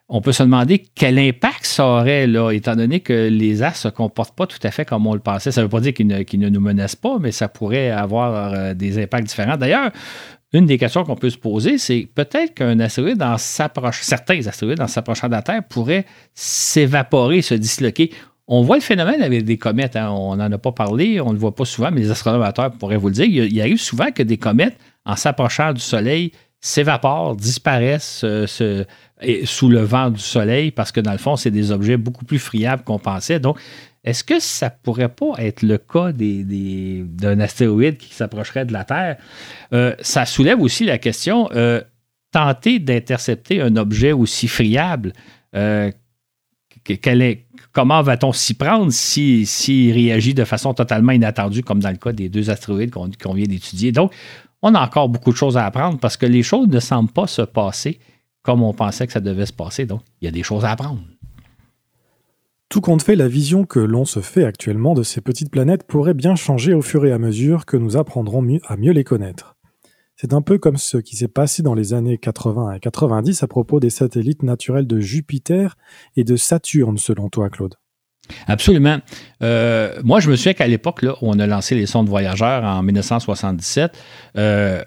on 0.08 0.20
peut 0.20 0.32
se 0.32 0.42
demander 0.42 0.84
quel 0.94 1.18
impact 1.18 1.64
ça 1.64 1.86
aurait, 1.86 2.28
étant 2.52 2.76
donné 2.76 3.00
que 3.00 3.28
les 3.28 3.62
astres 3.62 3.86
ne 3.86 3.90
se 3.90 3.96
comportent 3.96 4.36
pas 4.36 4.46
tout 4.46 4.58
à 4.62 4.70
fait 4.70 4.84
comme 4.84 5.06
on 5.06 5.14
le 5.14 5.20
pensait. 5.20 5.52
Ça 5.52 5.62
ne 5.62 5.66
veut 5.66 5.70
pas 5.70 5.80
dire 5.80 5.94
qu'ils 5.94 6.06
ne, 6.06 6.48
nous 6.50 6.60
menacent 6.60 6.96
pas, 6.96 7.18
mais 7.18 7.32
ça 7.32 7.48
pourrait 7.48 7.90
avoir 7.90 8.52
euh, 8.52 8.74
des 8.74 9.02
impacts 9.02 9.26
différents. 9.26 9.56
D'ailleurs, 9.56 9.90
une 10.54 10.66
des 10.66 10.78
questions 10.78 11.04
qu'on 11.04 11.16
peut 11.16 11.30
se 11.30 11.36
poser, 11.36 11.78
c'est 11.78 12.08
peut-être 12.14 12.54
qu'un 12.54 12.78
astéroïde 12.78 13.20
en 13.22 13.36
s'approche, 13.38 14.02
certains 14.02 14.46
astéroïdes 14.46 14.80
en 14.80 14.86
s'approchant 14.86 15.26
de 15.26 15.32
la 15.32 15.42
Terre 15.42 15.64
pourraient 15.68 16.06
s'évaporer, 16.32 17.42
se 17.42 17.54
disloquer. 17.54 18.12
On 18.46 18.62
voit 18.62 18.76
le 18.76 18.82
phénomène 18.82 19.20
avec 19.20 19.44
des 19.44 19.58
comètes. 19.58 19.96
Hein. 19.96 20.10
On 20.10 20.36
n'en 20.36 20.52
a 20.52 20.58
pas 20.58 20.70
parlé, 20.70 21.20
on 21.20 21.28
ne 21.28 21.32
le 21.32 21.38
voit 21.38 21.56
pas 21.56 21.64
souvent, 21.64 21.90
mais 21.90 22.02
les 22.02 22.10
astronomes 22.10 22.48
pourraient 22.78 22.96
vous 22.96 23.08
le 23.08 23.14
dire. 23.14 23.24
Il, 23.24 23.60
arrive 23.60 23.80
souvent 23.80 24.12
que 24.12 24.22
des 24.22 24.36
comètes, 24.36 24.76
en 25.04 25.16
s'approchant 25.16 25.72
du 25.72 25.80
Soleil, 25.80 26.30
s'évaporent, 26.60 27.34
disparaissent 27.34 28.22
euh, 28.24 28.46
sous 29.44 29.68
le 29.68 29.80
vent 29.80 30.10
du 30.10 30.20
Soleil 30.20 30.70
parce 30.70 30.92
que 30.92 31.00
dans 31.00 31.12
le 31.12 31.18
fond, 31.18 31.34
c'est 31.34 31.50
des 31.50 31.72
objets 31.72 31.96
beaucoup 31.96 32.24
plus 32.24 32.38
friables 32.38 32.84
qu'on 32.84 33.00
pensait. 33.00 33.40
Donc, 33.40 33.58
est-ce 34.04 34.22
que 34.22 34.38
ça 34.38 34.70
pourrait 34.70 35.08
pas 35.08 35.32
être 35.38 35.62
le 35.62 35.78
cas 35.78 36.12
d'un 36.12 37.40
astéroïde 37.40 37.96
qui 37.96 38.14
s'approcherait 38.14 38.66
de 38.66 38.72
la 38.72 38.84
Terre? 38.84 39.16
Euh, 39.72 39.94
ça 40.00 40.26
soulève 40.26 40.60
aussi 40.60 40.84
la 40.84 40.98
question, 40.98 41.48
euh, 41.52 41.80
tenter 42.30 42.78
d'intercepter 42.78 43.60
un 43.60 43.76
objet 43.76 44.12
aussi 44.12 44.46
friable, 44.46 45.12
comment 47.72 48.02
va-t-on 48.02 48.32
s'y 48.32 48.54
prendre 48.54 48.92
s'il 48.92 49.92
réagit 49.92 50.34
de 50.34 50.44
façon 50.44 50.74
totalement 50.74 51.12
inattendue, 51.12 51.62
comme 51.62 51.80
dans 51.80 51.90
le 51.90 51.96
cas 51.96 52.12
des 52.12 52.28
deux 52.28 52.50
astéroïdes 52.50 52.90
qu'on 52.90 53.34
vient 53.34 53.46
d'étudier? 53.46 53.92
Donc, 53.92 54.12
on 54.62 54.74
a 54.74 54.80
encore 54.80 55.08
beaucoup 55.08 55.30
de 55.30 55.36
choses 55.36 55.56
à 55.56 55.66
apprendre 55.66 55.98
parce 55.98 56.16
que 56.16 56.26
les 56.26 56.42
choses 56.42 56.68
ne 56.68 56.80
semblent 56.80 57.12
pas 57.12 57.26
se 57.26 57.42
passer 57.42 57.98
comme 58.42 58.62
on 58.62 58.74
pensait 58.74 59.06
que 59.06 59.12
ça 59.12 59.20
devait 59.20 59.46
se 59.46 59.52
passer. 59.52 59.86
Donc, 59.86 60.02
il 60.20 60.26
y 60.26 60.28
a 60.28 60.30
des 60.30 60.42
choses 60.42 60.64
à 60.64 60.72
apprendre. 60.72 61.00
Tout 62.68 62.80
compte 62.80 63.02
fait, 63.02 63.16
la 63.16 63.28
vision 63.28 63.64
que 63.64 63.78
l'on 63.78 64.04
se 64.04 64.20
fait 64.20 64.44
actuellement 64.44 64.94
de 64.94 65.02
ces 65.02 65.20
petites 65.20 65.50
planètes 65.50 65.86
pourrait 65.86 66.14
bien 66.14 66.34
changer 66.34 66.74
au 66.74 66.82
fur 66.82 67.04
et 67.06 67.12
à 67.12 67.18
mesure 67.18 67.66
que 67.66 67.76
nous 67.76 67.96
apprendrons 67.96 68.44
à 68.66 68.76
mieux 68.76 68.92
les 68.92 69.04
connaître. 69.04 69.56
C'est 70.16 70.32
un 70.32 70.42
peu 70.42 70.58
comme 70.58 70.76
ce 70.76 70.96
qui 70.96 71.16
s'est 71.16 71.28
passé 71.28 71.62
dans 71.62 71.74
les 71.74 71.92
années 71.92 72.18
80 72.18 72.72
et 72.72 72.80
90 72.80 73.42
à 73.42 73.46
propos 73.48 73.80
des 73.80 73.90
satellites 73.90 74.42
naturels 74.42 74.86
de 74.86 75.00
Jupiter 75.00 75.76
et 76.16 76.24
de 76.24 76.36
Saturne, 76.36 76.98
selon 76.98 77.28
toi, 77.28 77.50
Claude. 77.50 77.74
Absolument. 78.46 78.98
Euh, 79.42 80.00
moi, 80.02 80.20
je 80.20 80.30
me 80.30 80.36
souviens 80.36 80.54
qu'à 80.54 80.66
l'époque, 80.66 81.02
où 81.02 81.28
on 81.28 81.38
a 81.38 81.46
lancé 81.46 81.74
les 81.74 81.86
sondes 81.86 82.08
voyageurs 82.08 82.64
en 82.64 82.82
1977, 82.82 83.92
euh, 84.38 84.82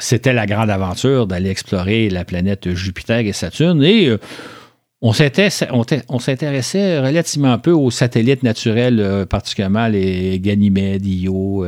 c'était 0.00 0.32
la 0.32 0.46
grande 0.46 0.70
aventure 0.70 1.26
d'aller 1.26 1.50
explorer 1.50 2.10
la 2.10 2.24
planète 2.24 2.74
Jupiter 2.74 3.20
et 3.20 3.32
Saturne. 3.32 3.82
Et 3.82 4.08
euh, 4.08 4.18
on 5.02 5.12
s'intéressait 5.12 6.98
relativement 6.98 7.58
peu 7.58 7.72
aux 7.72 7.90
satellites 7.90 8.42
naturels, 8.42 9.26
particulièrement 9.28 9.86
les 9.86 10.40
Ganymède, 10.40 11.04
Io, 11.04 11.66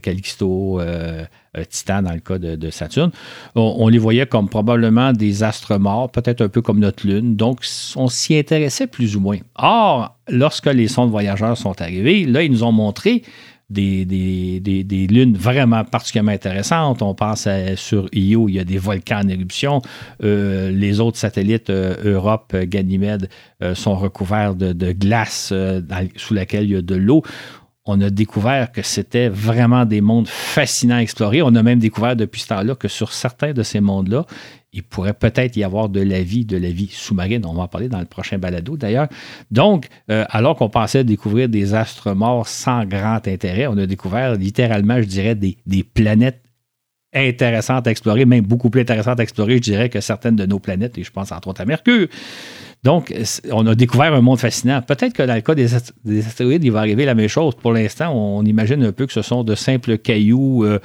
Callisto, 0.00 0.80
Titan 1.68 2.02
dans 2.02 2.12
le 2.12 2.20
cas 2.20 2.38
de, 2.38 2.70
Saturne. 2.70 3.10
On, 3.54 3.88
les 3.88 3.98
voyait 3.98 4.26
comme 4.26 4.48
probablement 4.48 5.12
des 5.12 5.42
astres 5.42 5.76
morts, 5.76 6.10
peut-être 6.10 6.40
un 6.40 6.48
peu 6.48 6.62
comme 6.62 6.78
notre 6.78 7.06
Lune. 7.06 7.36
Donc, 7.36 7.60
on 7.96 8.08
s'y 8.08 8.36
intéressait 8.36 8.86
plus 8.86 9.16
ou 9.16 9.20
moins. 9.20 9.38
Or, 9.56 10.16
lorsque 10.28 10.66
les 10.66 10.88
sondes 10.88 11.10
voyageurs 11.10 11.56
sont 11.56 11.80
arrivés, 11.82 12.24
là, 12.24 12.42
ils 12.42 12.50
nous 12.50 12.64
ont 12.64 12.72
montré 12.72 13.22
des, 13.70 15.06
lunes 15.10 15.36
vraiment 15.36 15.84
particulièrement 15.84 16.32
intéressantes. 16.32 17.02
On 17.02 17.14
pense 17.14 17.48
sur 17.76 18.08
Io, 18.12 18.48
il 18.48 18.54
y 18.54 18.58
a 18.58 18.64
des 18.64 18.78
volcans 18.78 19.20
en 19.24 19.28
éruption. 19.28 19.82
Euh, 20.22 20.70
les 20.70 21.00
autres 21.00 21.18
satellites, 21.18 21.70
euh, 21.70 22.14
Europe, 22.14 22.54
Ganymède, 22.56 23.28
euh, 23.62 23.74
sont 23.74 23.96
recouverts 23.96 24.54
de, 24.54 24.92
glace 24.92 25.52
sous 26.16 26.34
laquelle 26.34 26.64
il 26.64 26.70
y 26.70 26.76
a 26.76 26.82
de 26.82 26.94
l'eau 26.94 27.22
on 27.90 28.02
a 28.02 28.10
découvert 28.10 28.70
que 28.70 28.82
c'était 28.82 29.30
vraiment 29.30 29.86
des 29.86 30.02
mondes 30.02 30.28
fascinants 30.28 30.96
à 30.96 31.00
explorer. 31.00 31.40
On 31.40 31.54
a 31.54 31.62
même 31.62 31.78
découvert 31.78 32.16
depuis 32.16 32.42
ce 32.42 32.48
temps-là 32.48 32.74
que 32.74 32.86
sur 32.86 33.14
certains 33.14 33.54
de 33.54 33.62
ces 33.62 33.80
mondes-là, 33.80 34.26
il 34.72 34.82
pourrait 34.82 35.14
peut-être 35.14 35.56
y 35.56 35.64
avoir 35.64 35.88
de 35.88 36.00
la 36.00 36.22
vie, 36.22 36.44
de 36.44 36.56
la 36.56 36.70
vie 36.70 36.88
sous-marine. 36.92 37.44
On 37.46 37.54
va 37.54 37.62
en 37.62 37.68
parler 37.68 37.88
dans 37.88 38.00
le 38.00 38.06
prochain 38.06 38.38
balado 38.38 38.76
d'ailleurs. 38.76 39.08
Donc, 39.50 39.88
euh, 40.10 40.24
alors 40.28 40.56
qu'on 40.56 40.68
pensait 40.68 41.04
découvrir 41.04 41.48
des 41.48 41.74
astres 41.74 42.12
morts 42.12 42.46
sans 42.46 42.84
grand 42.84 43.26
intérêt, 43.26 43.66
on 43.66 43.78
a 43.78 43.86
découvert 43.86 44.34
littéralement, 44.34 45.00
je 45.00 45.06
dirais, 45.06 45.34
des, 45.34 45.56
des 45.66 45.82
planètes 45.82 46.42
intéressantes 47.14 47.86
à 47.86 47.90
explorer, 47.90 48.26
même 48.26 48.44
beaucoup 48.44 48.68
plus 48.68 48.82
intéressantes 48.82 49.20
à 49.20 49.22
explorer, 49.22 49.56
je 49.56 49.62
dirais, 49.62 49.88
que 49.88 50.00
certaines 50.00 50.36
de 50.36 50.44
nos 50.44 50.58
planètes, 50.58 50.98
et 50.98 51.04
je 51.04 51.10
pense 51.10 51.32
entre 51.32 51.48
autres 51.48 51.62
à 51.62 51.64
Mercure. 51.64 52.08
Donc, 52.84 53.12
on 53.50 53.66
a 53.66 53.74
découvert 53.74 54.14
un 54.14 54.20
monde 54.20 54.38
fascinant. 54.38 54.80
Peut-être 54.82 55.12
que 55.12 55.22
dans 55.22 55.34
le 55.34 55.40
cas 55.40 55.54
des, 55.54 55.74
astéroïdes, 55.74 56.64
il 56.64 56.70
va 56.70 56.78
arriver 56.78 57.04
la 57.04 57.14
même 57.14 57.28
chose. 57.28 57.54
Pour 57.56 57.72
l'instant, 57.72 58.12
on 58.14 58.44
imagine 58.44 58.84
un 58.84 58.92
peu 58.92 59.06
que 59.06 59.12
ce 59.12 59.22
sont 59.22 59.42
de 59.42 59.54
simples 59.54 59.98
cailloux, 59.98 60.64
euh, 60.64 60.78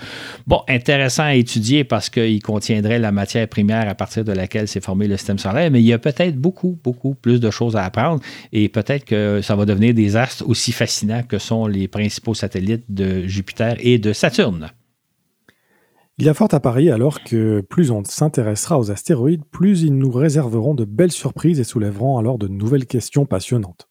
intéressants 0.68 1.24
à 1.24 1.36
étudier 1.36 1.84
parce 1.84 2.10
qu'ils 2.10 2.42
contiendraient 2.42 3.00
la 3.00 3.12
matière 3.12 3.48
primaire 3.48 3.88
à 3.88 3.96
partir 3.96 4.24
de 4.24 4.32
laquelle 4.32 4.68
s'est 4.68 4.82
formé 4.82 5.08
le 5.08 5.18
système 5.18 5.38
solaire, 5.38 5.70
mais 5.70 5.82
il 5.82 5.86
y 5.86 5.94
a 5.94 6.00
peut-être 6.00 6.36
beaucoup, 6.36 6.80
beaucoup 6.84 7.14
plus 7.14 7.40
de 7.40 7.52
choses 7.52 7.76
à 7.76 7.84
apprendre 7.84 8.22
et 8.52 8.70
peut-être 8.70 9.06
que 9.06 9.42
ça 9.42 9.56
va 9.56 9.66
devenir 9.66 9.94
des 9.94 10.16
astres 10.16 10.44
aussi 10.48 10.72
fascinants 10.72 11.24
que 11.24 11.38
sont 11.38 11.68
les 11.68 11.88
principaux 11.88 12.34
satellites 12.34 12.86
de 12.90 13.28
Jupiter 13.28 13.76
et 13.80 13.98
de 13.98 14.14
Saturne. 14.14 14.72
Il 16.20 16.26
y 16.26 16.30
a 16.30 16.36
fort 16.36 16.50
à 16.52 16.60
parier 16.60 16.92
alors 16.92 17.24
que 17.24 17.62
plus 17.62 17.90
on 17.90 18.04
s'intéressera 18.04 18.80
aux 18.80 18.92
astéroïdes, 18.92 19.46
plus 19.46 19.82
ils 19.82 19.98
nous 19.98 20.12
réserveront 20.12 20.76
de 20.76 20.86
belles 20.86 21.12
surprises 21.12 21.60
et 21.60 21.64
soulèveront 21.64 22.20
alors 22.20 22.38
de 22.38 22.48
nouvelles 22.48 22.86
questions 22.86 23.26
passionnantes. 23.26 23.90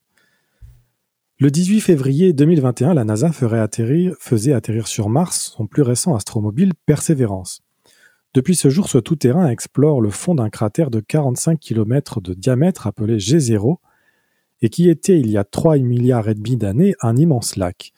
Le 1.41 1.51
18 1.51 1.81
février 1.81 2.33
2021, 2.33 2.95
la 2.95 3.03
NASA 3.03 3.33
faisait 3.33 4.53
atterrir 4.53 4.87
sur 4.87 5.09
Mars 5.09 5.53
son 5.57 5.67
plus 5.67 5.83
récent 5.83 6.15
astromobile 6.15 6.75
Perseverance. 6.87 7.63
Depuis 8.35 8.55
ce 8.55 8.71
jour, 8.71 8.89
ce 8.89 8.99
tout-terrain 8.99 9.49
explore 9.49 10.01
le 10.01 10.11
fond 10.11 10.37
d'un 10.37 10.49
cratère 10.49 10.93
de 10.93 11.01
45 11.01 11.59
km 11.59 12.21
de 12.21 12.35
diamètre 12.35 12.87
appelé 12.87 13.17
G0 13.17 13.79
et 14.63 14.69
qui 14.69 14.89
était 14.89 15.19
il 15.19 15.29
y 15.29 15.37
a 15.37 15.43
3 15.43 15.79
milliards 15.79 16.29
et 16.29 16.35
demi 16.35 16.57
d'années 16.57 16.95
un 17.01 17.17
immense 17.17 17.57
lac. 17.57 17.93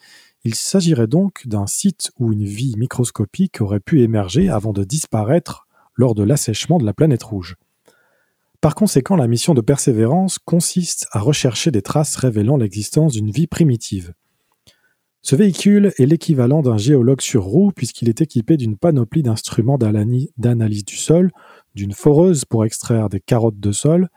Il 0.45 0.53
s'agirait 0.53 1.07
donc 1.07 1.47
d'un 1.47 1.65
site 1.65 2.11
où 2.19 2.31
une 2.31 2.45
vie 2.45 2.75
microscopique 2.77 3.61
aurait 3.61 3.79
pu 3.79 4.03
émerger 4.03 4.47
avant 4.47 4.73
de 4.73 4.83
disparaître 4.83 5.67
lors 5.95 6.13
de 6.13 6.21
l'assèchement 6.21 6.77
de 6.77 6.85
la 6.85 6.93
planète 6.93 7.23
rouge. 7.23 7.55
Par 8.61 8.75
conséquent, 8.75 9.15
la 9.15 9.27
mission 9.27 9.55
de 9.55 9.61
Persévérance 9.61 10.37
consiste 10.37 11.07
à 11.11 11.19
rechercher 11.19 11.71
des 11.71 11.81
traces 11.81 12.15
révélant 12.15 12.57
l'existence 12.57 13.13
d'une 13.13 13.31
vie 13.31 13.47
primitive. 13.47 14.13
Ce 15.23 15.35
véhicule 15.35 15.93
est 15.97 16.05
l'équivalent 16.05 16.61
d'un 16.61 16.77
géologue 16.77 17.21
sur 17.21 17.43
roue 17.43 17.71
puisqu'il 17.71 18.07
est 18.07 18.21
équipé 18.21 18.55
d'une 18.55 18.77
panoplie 18.77 19.23
d'instruments 19.23 19.79
d'analyse 19.79 20.85
du 20.85 20.95
sol, 20.95 21.31
d'une 21.73 21.93
foreuse 21.93 22.45
pour 22.45 22.65
extraire 22.65 23.09
des 23.09 23.19
carottes 23.19 23.59
de 23.59 23.71
sol, 23.71 24.09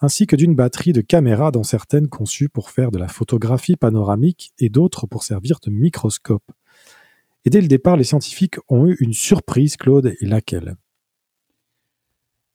ainsi 0.00 0.26
que 0.26 0.36
d'une 0.36 0.54
batterie 0.54 0.92
de 0.92 1.00
caméras 1.00 1.50
dont 1.50 1.62
certaines 1.62 2.08
conçues 2.08 2.48
pour 2.48 2.70
faire 2.70 2.90
de 2.90 2.98
la 2.98 3.08
photographie 3.08 3.76
panoramique 3.76 4.52
et 4.58 4.68
d'autres 4.68 5.06
pour 5.06 5.22
servir 5.22 5.58
de 5.64 5.70
microscope. 5.70 6.44
Et 7.44 7.50
dès 7.50 7.60
le 7.60 7.68
départ, 7.68 7.96
les 7.96 8.04
scientifiques 8.04 8.56
ont 8.68 8.86
eu 8.86 8.96
une 9.00 9.12
surprise, 9.12 9.76
Claude, 9.76 10.14
et 10.20 10.26
laquelle? 10.26 10.76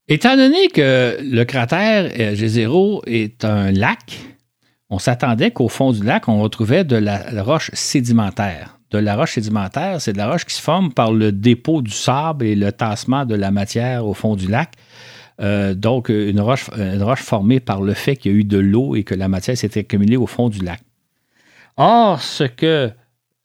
Étant 0.07 0.35
donné 0.35 0.67
que 0.67 1.17
le 1.21 1.43
cratère 1.45 2.11
euh, 2.19 2.35
G0 2.35 3.03
est 3.05 3.45
un 3.45 3.71
lac, 3.71 4.19
on 4.89 4.99
s'attendait 4.99 5.51
qu'au 5.51 5.69
fond 5.69 5.93
du 5.93 6.03
lac, 6.03 6.27
on 6.27 6.41
retrouvait 6.41 6.83
de 6.83 6.97
la 6.97 7.43
roche 7.43 7.71
sédimentaire. 7.73 8.81
De 8.91 8.97
la 8.97 9.15
roche 9.15 9.35
sédimentaire, 9.35 10.01
c'est 10.01 10.11
de 10.11 10.17
la 10.17 10.29
roche 10.29 10.43
qui 10.43 10.53
se 10.53 10.61
forme 10.61 10.93
par 10.93 11.13
le 11.13 11.31
dépôt 11.31 11.81
du 11.81 11.91
sable 11.91 12.45
et 12.45 12.55
le 12.55 12.73
tassement 12.73 13.25
de 13.25 13.35
la 13.35 13.49
matière 13.49 14.05
au 14.05 14.13
fond 14.13 14.35
du 14.35 14.47
lac. 14.47 14.73
Euh, 15.39 15.73
donc, 15.73 16.09
une 16.09 16.39
roche, 16.39 16.69
formée 17.15 17.59
par 17.59 17.81
le 17.81 17.93
fait 17.93 18.15
qu'il 18.15 18.31
y 18.31 18.35
a 18.35 18.37
eu 18.37 18.43
de 18.43 18.57
l'eau 18.57 18.95
et 18.95 19.03
que 19.03 19.15
la 19.15 19.27
matière 19.27 19.57
s'est 19.57 19.77
accumulée 19.77 20.17
au 20.17 20.27
fond 20.27 20.49
du 20.49 20.59
lac. 20.59 20.81
Or, 21.77 22.21
ce 22.21 22.43
que 22.43 22.91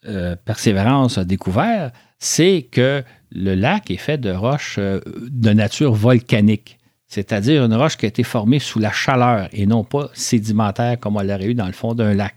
euh, 0.06 0.36
Persévérance 0.44 1.18
a 1.18 1.24
découvert, 1.24 1.92
c'est 2.18 2.68
que 2.70 3.02
le 3.32 3.54
lac 3.54 3.90
est 3.90 3.96
fait 3.96 4.18
de 4.18 4.30
roches 4.30 4.76
euh, 4.78 5.00
de 5.30 5.50
nature 5.50 5.94
volcanique, 5.94 6.78
c'est-à-dire 7.06 7.64
une 7.64 7.74
roche 7.74 7.96
qui 7.96 8.06
a 8.06 8.08
été 8.08 8.22
formée 8.22 8.58
sous 8.58 8.78
la 8.78 8.92
chaleur 8.92 9.48
et 9.52 9.66
non 9.66 9.84
pas 9.84 10.10
sédimentaire 10.12 10.98
comme 10.98 11.16
on 11.16 11.22
l'aurait 11.22 11.46
eu 11.46 11.54
dans 11.54 11.66
le 11.66 11.72
fond 11.72 11.94
d'un 11.94 12.14
lac. 12.14 12.34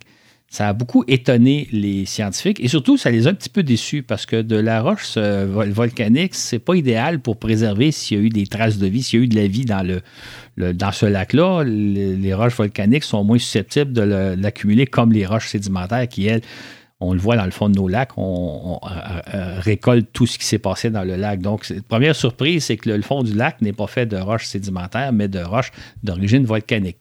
Ça 0.50 0.70
a 0.70 0.74
beaucoup 0.74 1.04
étonné 1.08 1.68
les 1.72 2.06
scientifiques 2.06 2.60
et 2.60 2.68
surtout, 2.68 2.98
ça 2.98 3.12
les 3.12 3.28
a 3.28 3.30
un 3.30 3.34
petit 3.36 3.50
peu 3.50 3.62
déçus 3.62 4.02
parce 4.02 4.26
que 4.26 4.42
de 4.42 4.56
la 4.56 4.82
roche 4.82 5.16
volcanique, 5.18 6.34
c'est 6.34 6.58
pas 6.58 6.74
idéal 6.74 7.20
pour 7.20 7.38
préserver 7.38 7.92
s'il 7.92 8.18
y 8.18 8.22
a 8.22 8.24
eu 8.24 8.30
des 8.30 8.48
traces 8.48 8.80
de 8.80 8.88
vie, 8.88 9.04
s'il 9.04 9.20
y 9.20 9.22
a 9.22 9.26
eu 9.26 9.28
de 9.28 9.36
la 9.36 9.48
vie 9.48 9.66
dans, 9.66 9.86
le, 9.86 10.74
dans 10.74 10.92
ce 10.92 11.06
lac-là. 11.06 11.64
Les, 11.64 12.34
roches 12.34 12.56
volcaniques 12.56 13.04
sont 13.04 13.24
moins 13.24 13.38
susceptibles 13.38 13.94
de 13.94 14.02
l'accumuler 14.02 14.88
comme 14.88 15.12
les 15.12 15.26
roches 15.26 15.50
sédimentaires 15.50 16.08
qui, 16.08 16.26
elles, 16.26 16.42
on 17.00 17.14
le 17.14 17.20
voit 17.20 17.38
dans 17.38 17.46
le 17.46 17.52
fond 17.52 17.70
de 17.70 17.76
nos 17.76 17.88
lacs, 17.88 18.18
on, 18.18 18.80
récolte 19.60 20.10
tout 20.12 20.26
ce 20.26 20.38
qui 20.38 20.46
s'est 20.46 20.60
passé 20.60 20.90
dans 20.90 21.04
le 21.04 21.16
lac. 21.16 21.42
Donc, 21.42 21.72
première 21.88 22.16
surprise, 22.16 22.66
c'est 22.66 22.78
que 22.78 22.90
le, 22.90 23.02
fond 23.02 23.24
du 23.24 23.34
lac 23.34 23.62
n'est 23.62 23.74
pas 23.74 23.88
fait 23.88 24.06
de 24.06 24.18
roches 24.18 24.46
sédimentaires, 24.46 25.14
mais 25.14 25.28
de 25.28 25.40
roches 25.40 25.72
d'origine 26.04 26.46
volcanique. 26.46 26.98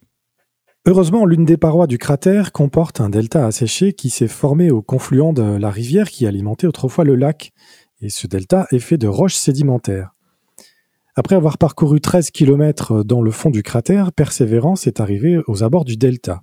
Heureusement, 0.90 1.26
l'une 1.26 1.44
des 1.44 1.58
parois 1.58 1.86
du 1.86 1.98
cratère 1.98 2.50
comporte 2.50 3.02
un 3.02 3.10
delta 3.10 3.44
asséché 3.44 3.92
qui 3.92 4.08
s'est 4.08 4.26
formé 4.26 4.70
au 4.70 4.80
confluent 4.80 5.34
de 5.34 5.42
la 5.42 5.70
rivière 5.70 6.08
qui 6.08 6.26
alimentait 6.26 6.66
autrefois 6.66 7.04
le 7.04 7.14
lac, 7.14 7.52
et 8.00 8.08
ce 8.08 8.26
delta 8.26 8.66
est 8.72 8.78
fait 8.78 8.96
de 8.96 9.06
roches 9.06 9.34
sédimentaires. 9.34 10.14
Après 11.14 11.36
avoir 11.36 11.58
parcouru 11.58 12.00
13 12.00 12.30
km 12.30 13.04
dans 13.04 13.20
le 13.20 13.30
fond 13.30 13.50
du 13.50 13.62
cratère, 13.62 14.12
Persévérance 14.14 14.86
est 14.86 14.98
arrivé 14.98 15.38
aux 15.46 15.62
abords 15.62 15.84
du 15.84 15.98
delta. 15.98 16.40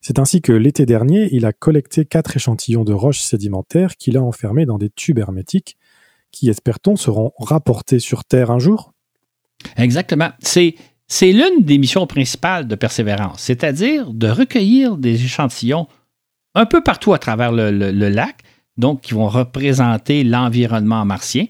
C'est 0.00 0.20
ainsi 0.20 0.42
que 0.42 0.52
l'été 0.52 0.86
dernier, 0.86 1.28
il 1.32 1.44
a 1.44 1.52
collecté 1.52 2.04
quatre 2.04 2.36
échantillons 2.36 2.84
de 2.84 2.92
roches 2.92 3.22
sédimentaires 3.22 3.96
qu'il 3.96 4.16
a 4.16 4.22
enfermés 4.22 4.64
dans 4.64 4.78
des 4.78 4.90
tubes 4.90 5.18
hermétiques 5.18 5.76
qui, 6.30 6.48
espère-t-on, 6.48 6.94
seront 6.94 7.32
rapportés 7.40 7.98
sur 7.98 8.24
Terre 8.24 8.52
un 8.52 8.60
jour? 8.60 8.92
Exactement. 9.76 10.30
C'est, 10.38 10.76
c'est 11.08 11.32
l'une 11.32 11.64
des 11.64 11.78
missions 11.78 12.06
principales 12.06 12.68
de 12.68 12.74
Persévérance, 12.74 13.40
c'est-à-dire 13.40 14.12
de 14.12 14.28
recueillir 14.28 14.96
des 14.98 15.24
échantillons 15.24 15.86
un 16.54 16.66
peu 16.66 16.82
partout 16.82 17.14
à 17.14 17.18
travers 17.18 17.50
le, 17.50 17.70
lac, 18.10 18.36
donc 18.76 19.00
qui 19.00 19.14
vont 19.14 19.28
représenter 19.28 20.22
l'environnement 20.22 21.04
martien, 21.04 21.46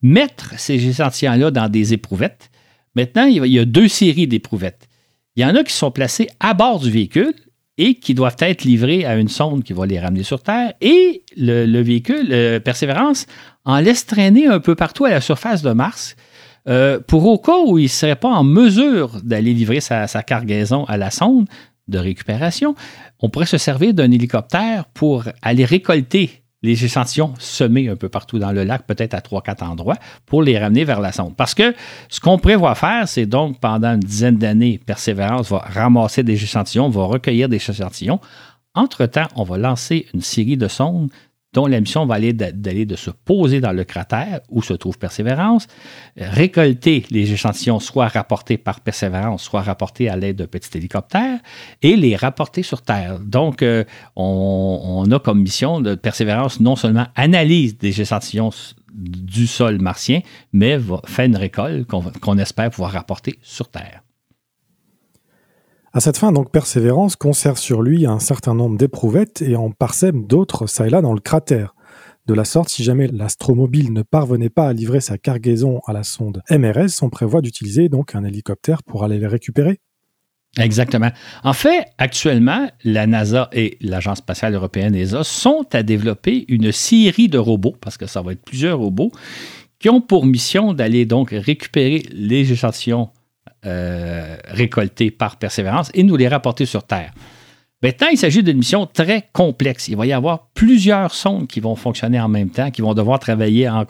mettre 0.00 0.58
ces 0.58 0.86
échantillons-là 0.86 1.50
dans 1.50 1.68
des 1.68 1.92
éprouvettes. 1.92 2.50
Maintenant, 2.94 3.24
il 3.24 3.44
y 3.46 3.58
a 3.58 3.64
deux 3.64 3.88
séries 3.88 4.28
d'éprouvettes. 4.28 4.88
Il 5.36 5.42
y 5.42 5.44
en 5.44 5.56
a 5.56 5.64
qui 5.64 5.72
sont 5.72 5.90
placées 5.90 6.28
à 6.38 6.54
bord 6.54 6.78
du 6.78 6.90
véhicule 6.90 7.34
et 7.76 7.96
qui 7.96 8.14
doivent 8.14 8.36
être 8.38 8.62
livrés 8.62 9.04
à 9.04 9.16
une 9.16 9.28
sonde 9.28 9.64
qui 9.64 9.72
va 9.72 9.86
les 9.86 9.98
ramener 9.98 10.22
sur 10.22 10.40
Terre. 10.40 10.74
Et 10.80 11.24
le, 11.36 11.80
véhicule, 11.82 12.28
euh, 12.30 12.60
Persévérance, 12.60 13.26
en 13.64 13.80
laisse 13.80 14.06
traîner 14.06 14.46
un 14.46 14.60
peu 14.60 14.76
partout 14.76 15.06
à 15.06 15.10
la 15.10 15.20
surface 15.20 15.62
de 15.62 15.72
Mars. 15.72 16.14
Euh, 16.68 16.98
pour 17.06 17.26
au 17.26 17.38
cas 17.38 17.58
où 17.66 17.78
il 17.78 17.84
ne 17.84 17.88
serait 17.88 18.16
pas 18.16 18.30
en 18.30 18.44
mesure 18.44 19.20
d'aller 19.22 19.52
livrer 19.52 19.80
sa, 19.80 20.06
cargaison 20.22 20.84
à 20.84 20.96
la 20.96 21.10
sonde 21.10 21.46
de 21.88 21.98
récupération, 21.98 22.74
on 23.20 23.28
pourrait 23.28 23.46
se 23.46 23.58
servir 23.58 23.92
d'un 23.92 24.10
hélicoptère 24.10 24.86
pour 24.86 25.24
aller 25.42 25.64
récolter 25.64 26.44
les 26.62 26.82
échantillons 26.82 27.34
semés 27.38 27.90
un 27.90 27.96
peu 27.96 28.08
partout 28.08 28.38
dans 28.38 28.50
le 28.50 28.64
lac, 28.64 28.86
peut-être 28.86 29.12
à 29.12 29.20
trois, 29.20 29.42
quatre 29.42 29.62
endroits, 29.62 29.98
pour 30.24 30.42
les 30.42 30.58
ramener 30.58 30.84
vers 30.84 31.00
la 31.00 31.12
sonde. 31.12 31.36
Parce 31.36 31.54
que 31.54 31.74
ce 32.08 32.20
qu'on 32.20 32.38
prévoit 32.38 32.74
faire, 32.74 33.06
c'est 33.06 33.26
donc 33.26 33.60
pendant 33.60 33.92
une 33.92 34.00
dizaine 34.00 34.38
d'années, 34.38 34.80
Persévérance 34.84 35.50
va 35.50 35.58
ramasser 35.58 36.22
des 36.22 36.42
échantillons, 36.42 36.88
va 36.88 37.04
recueillir 37.04 37.50
des 37.50 37.56
échantillons. 37.56 38.18
Entre-temps, 38.74 39.28
on 39.36 39.44
va 39.44 39.58
lancer 39.58 40.06
une 40.14 40.22
série 40.22 40.56
de 40.56 40.66
sondes 40.66 41.10
dont 41.54 41.66
la 41.66 41.80
mission 41.80 42.04
va 42.04 42.16
aller 42.16 42.32
d'aller 42.32 42.84
de 42.84 42.96
se 42.96 43.10
poser 43.10 43.60
dans 43.60 43.72
le 43.72 43.84
cratère 43.84 44.40
où 44.50 44.62
se 44.62 44.74
trouve 44.74 44.98
Persévérance, 44.98 45.66
récolter 46.16 47.04
les 47.10 47.32
échantillons, 47.32 47.80
soit 47.80 48.08
rapportés 48.08 48.58
par 48.58 48.80
Persévérance, 48.80 49.42
soit 49.42 49.62
rapportés 49.62 50.08
à 50.08 50.16
l'aide 50.16 50.36
d'un 50.36 50.46
petit 50.46 50.76
hélicoptère, 50.76 51.38
et 51.80 51.96
les 51.96 52.16
rapporter 52.16 52.62
sur 52.62 52.82
Terre. 52.82 53.18
Donc, 53.20 53.62
euh, 53.62 53.84
on, 54.16 55.06
a 55.10 55.18
comme 55.18 55.42
mission 55.42 55.80
de 55.80 55.94
Persévérance 55.94 56.60
non 56.60 56.76
seulement 56.76 57.06
analyse 57.14 57.78
des 57.78 58.00
échantillons 58.00 58.50
du 58.92 59.46
sol 59.46 59.80
martien, 59.80 60.20
mais 60.52 60.76
va, 60.76 61.00
fait 61.06 61.26
une 61.26 61.36
récolte 61.36 61.88
qu'on 62.20 62.38
espère 62.38 62.70
pouvoir 62.70 62.92
rapporter 62.92 63.38
sur 63.42 63.68
Terre. 63.68 64.03
À 65.96 66.00
cette 66.00 66.18
fin, 66.18 66.32
donc, 66.32 66.50
Persévérance 66.50 67.14
conserve 67.14 67.56
sur 67.56 67.80
lui 67.80 68.04
un 68.04 68.18
certain 68.18 68.52
nombre 68.52 68.76
d'éprouvettes 68.76 69.42
et 69.42 69.54
en 69.54 69.70
parsème 69.70 70.26
d'autres 70.26 70.66
ça 70.66 70.88
et 70.88 70.90
là 70.90 71.00
dans 71.00 71.12
le 71.12 71.20
cratère. 71.20 71.76
De 72.26 72.34
la 72.34 72.44
sorte, 72.44 72.68
si 72.68 72.82
jamais 72.82 73.06
l'astromobile 73.06 73.92
ne 73.92 74.02
parvenait 74.02 74.48
pas 74.48 74.66
à 74.66 74.72
livrer 74.72 75.00
sa 75.00 75.18
cargaison 75.18 75.80
à 75.86 75.92
la 75.92 76.02
sonde 76.02 76.42
MRS, 76.50 77.00
on 77.02 77.10
prévoit 77.10 77.42
d'utiliser 77.42 77.88
donc 77.88 78.16
un 78.16 78.24
hélicoptère 78.24 78.82
pour 78.82 79.04
aller 79.04 79.20
les 79.20 79.28
récupérer. 79.28 79.78
Exactement. 80.58 81.12
En 81.44 81.52
fait, 81.52 81.84
actuellement, 81.98 82.68
la 82.82 83.06
NASA 83.06 83.48
et 83.52 83.78
l'Agence 83.80 84.18
spatiale 84.18 84.54
européenne 84.54 84.96
ESA 84.96 85.22
sont 85.22 85.64
à 85.74 85.84
développer 85.84 86.44
une 86.48 86.72
série 86.72 87.28
de 87.28 87.38
robots, 87.38 87.76
parce 87.80 87.98
que 87.98 88.06
ça 88.06 88.20
va 88.20 88.32
être 88.32 88.42
plusieurs 88.42 88.80
robots, 88.80 89.12
qui 89.78 89.90
ont 89.90 90.00
pour 90.00 90.26
mission 90.26 90.74
d'aller 90.74 91.06
donc 91.06 91.30
récupérer 91.30 92.02
les 92.10 92.50
échantillons 92.50 93.10
euh, 93.66 94.36
récoltés 94.48 95.10
par 95.10 95.36
Persévérance 95.36 95.90
et 95.94 96.02
nous 96.02 96.16
les 96.16 96.28
rapporter 96.28 96.66
sur 96.66 96.84
Terre. 96.84 97.12
Maintenant, 97.84 98.06
il 98.10 98.16
s'agit 98.16 98.42
d'une 98.42 98.56
mission 98.56 98.86
très 98.86 99.28
complexe. 99.34 99.88
Il 99.88 99.96
va 99.98 100.06
y 100.06 100.12
avoir 100.14 100.48
plusieurs 100.54 101.12
sondes 101.12 101.46
qui 101.46 101.60
vont 101.60 101.76
fonctionner 101.76 102.18
en 102.18 102.28
même 102.28 102.48
temps, 102.48 102.70
qui 102.70 102.80
vont 102.80 102.94
devoir 102.94 103.18
travailler 103.18 103.68
en, 103.68 103.84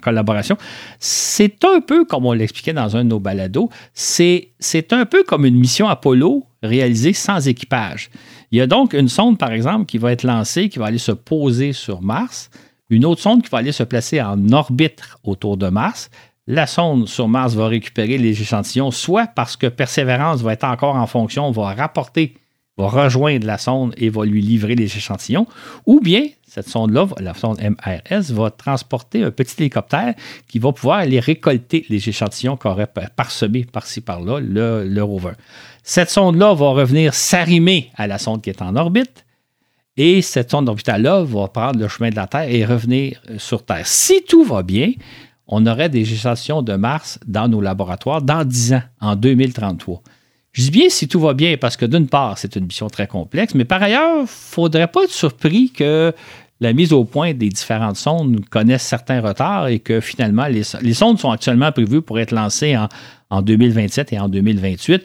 collaboration. 0.00 0.56
C'est 1.00 1.64
un 1.64 1.80
peu, 1.80 2.04
comme 2.04 2.26
on 2.26 2.32
l'expliquait 2.32 2.72
dans 2.72 2.96
un 2.96 3.02
de 3.02 3.08
nos 3.08 3.18
balados, 3.18 3.70
c'est 3.92 4.52
un 4.92 5.04
peu 5.04 5.24
comme 5.24 5.44
une 5.44 5.56
mission 5.56 5.88
Apollo 5.88 6.46
réalisée 6.62 7.12
sans 7.12 7.48
équipage. 7.48 8.10
Il 8.52 8.58
y 8.58 8.60
a 8.60 8.68
donc 8.68 8.92
une 8.92 9.08
sonde, 9.08 9.36
par 9.36 9.52
exemple, 9.52 9.86
qui 9.86 9.98
va 9.98 10.12
être 10.12 10.22
lancée, 10.22 10.68
qui 10.68 10.78
va 10.78 10.86
aller 10.86 10.98
se 10.98 11.12
poser 11.12 11.72
sur 11.72 12.02
Mars, 12.02 12.50
une 12.88 13.04
autre 13.04 13.20
sonde 13.20 13.42
qui 13.42 13.50
va 13.50 13.58
aller 13.58 13.72
se 13.72 13.82
placer 13.82 14.22
en 14.22 14.52
orbite 14.52 15.02
autour 15.24 15.56
de 15.56 15.68
Mars, 15.68 16.08
la 16.48 16.66
sonde 16.66 17.06
sur 17.06 17.28
Mars 17.28 17.54
va 17.54 17.68
récupérer 17.68 18.16
les 18.16 18.40
échantillons, 18.40 18.90
soit 18.90 19.26
parce 19.26 19.54
que 19.54 19.66
Persévérance 19.66 20.40
va 20.40 20.54
être 20.54 20.64
encore 20.64 20.96
en 20.96 21.06
fonction, 21.06 21.50
va 21.50 21.74
rapporter, 21.74 22.34
va 22.78 22.88
rejoindre 22.88 23.46
la 23.46 23.58
sonde 23.58 23.92
et 23.98 24.08
va 24.08 24.24
lui 24.24 24.40
livrer 24.40 24.74
les 24.74 24.86
échantillons, 24.86 25.46
ou 25.84 26.00
bien 26.00 26.22
cette 26.46 26.66
sonde-là, 26.66 27.06
la 27.20 27.34
sonde 27.34 27.60
MRS, 27.60 28.32
va 28.32 28.50
transporter 28.50 29.22
un 29.22 29.30
petit 29.30 29.56
hélicoptère 29.58 30.14
qui 30.48 30.58
va 30.58 30.72
pouvoir 30.72 31.00
aller 31.00 31.20
récolter 31.20 31.84
les 31.90 32.08
échantillons 32.08 32.56
qu'aurait 32.56 32.88
parsemé 33.14 33.66
par-ci 33.70 34.00
par-là 34.00 34.40
le, 34.40 34.88
le 34.88 35.02
rover. 35.02 35.32
Cette 35.82 36.08
sonde-là 36.08 36.54
va 36.54 36.70
revenir 36.70 37.12
s'arrimer 37.12 37.90
à 37.94 38.06
la 38.06 38.16
sonde 38.16 38.40
qui 38.40 38.48
est 38.48 38.62
en 38.62 38.74
orbite. 38.76 39.26
Et 39.98 40.22
cette 40.22 40.52
sonde 40.52 40.68
orbitale-là 40.68 41.24
va 41.24 41.48
prendre 41.48 41.80
le 41.80 41.88
chemin 41.88 42.10
de 42.10 42.16
la 42.16 42.28
Terre 42.28 42.48
et 42.48 42.64
revenir 42.64 43.20
sur 43.36 43.64
Terre. 43.64 43.86
Si 43.86 44.22
tout 44.22 44.44
va 44.44 44.62
bien, 44.62 44.92
on 45.48 45.66
aurait 45.66 45.88
des 45.88 46.00
échantillons 46.00 46.62
de 46.62 46.74
Mars 46.74 47.18
dans 47.26 47.48
nos 47.48 47.60
laboratoires 47.60 48.22
dans 48.22 48.44
10 48.44 48.74
ans, 48.74 48.82
en 49.00 49.16
2033. 49.16 50.02
Je 50.52 50.62
dis 50.62 50.70
bien 50.70 50.88
si 50.88 51.08
tout 51.08 51.20
va 51.20 51.34
bien, 51.34 51.56
parce 51.56 51.76
que 51.76 51.86
d'une 51.86 52.06
part, 52.06 52.38
c'est 52.38 52.56
une 52.56 52.66
mission 52.66 52.88
très 52.88 53.06
complexe, 53.06 53.54
mais 53.54 53.64
par 53.64 53.82
ailleurs, 53.82 54.18
il 54.18 54.22
ne 54.22 54.26
faudrait 54.26 54.88
pas 54.88 55.04
être 55.04 55.12
surpris 55.12 55.70
que 55.70 56.12
la 56.60 56.72
mise 56.72 56.92
au 56.92 57.04
point 57.04 57.34
des 57.34 57.48
différentes 57.48 57.96
sondes 57.96 58.44
connaisse 58.50 58.82
certains 58.82 59.20
retards 59.20 59.68
et 59.68 59.78
que 59.78 60.00
finalement, 60.00 60.46
les, 60.46 60.64
sondes 60.94 61.18
sont 61.18 61.30
actuellement 61.30 61.70
prévues 61.70 62.02
pour 62.02 62.18
être 62.18 62.32
lancées 62.32 62.76
en 63.30 63.42
2027 63.42 64.12
et 64.12 64.18
en 64.18 64.28
2028. 64.28 65.02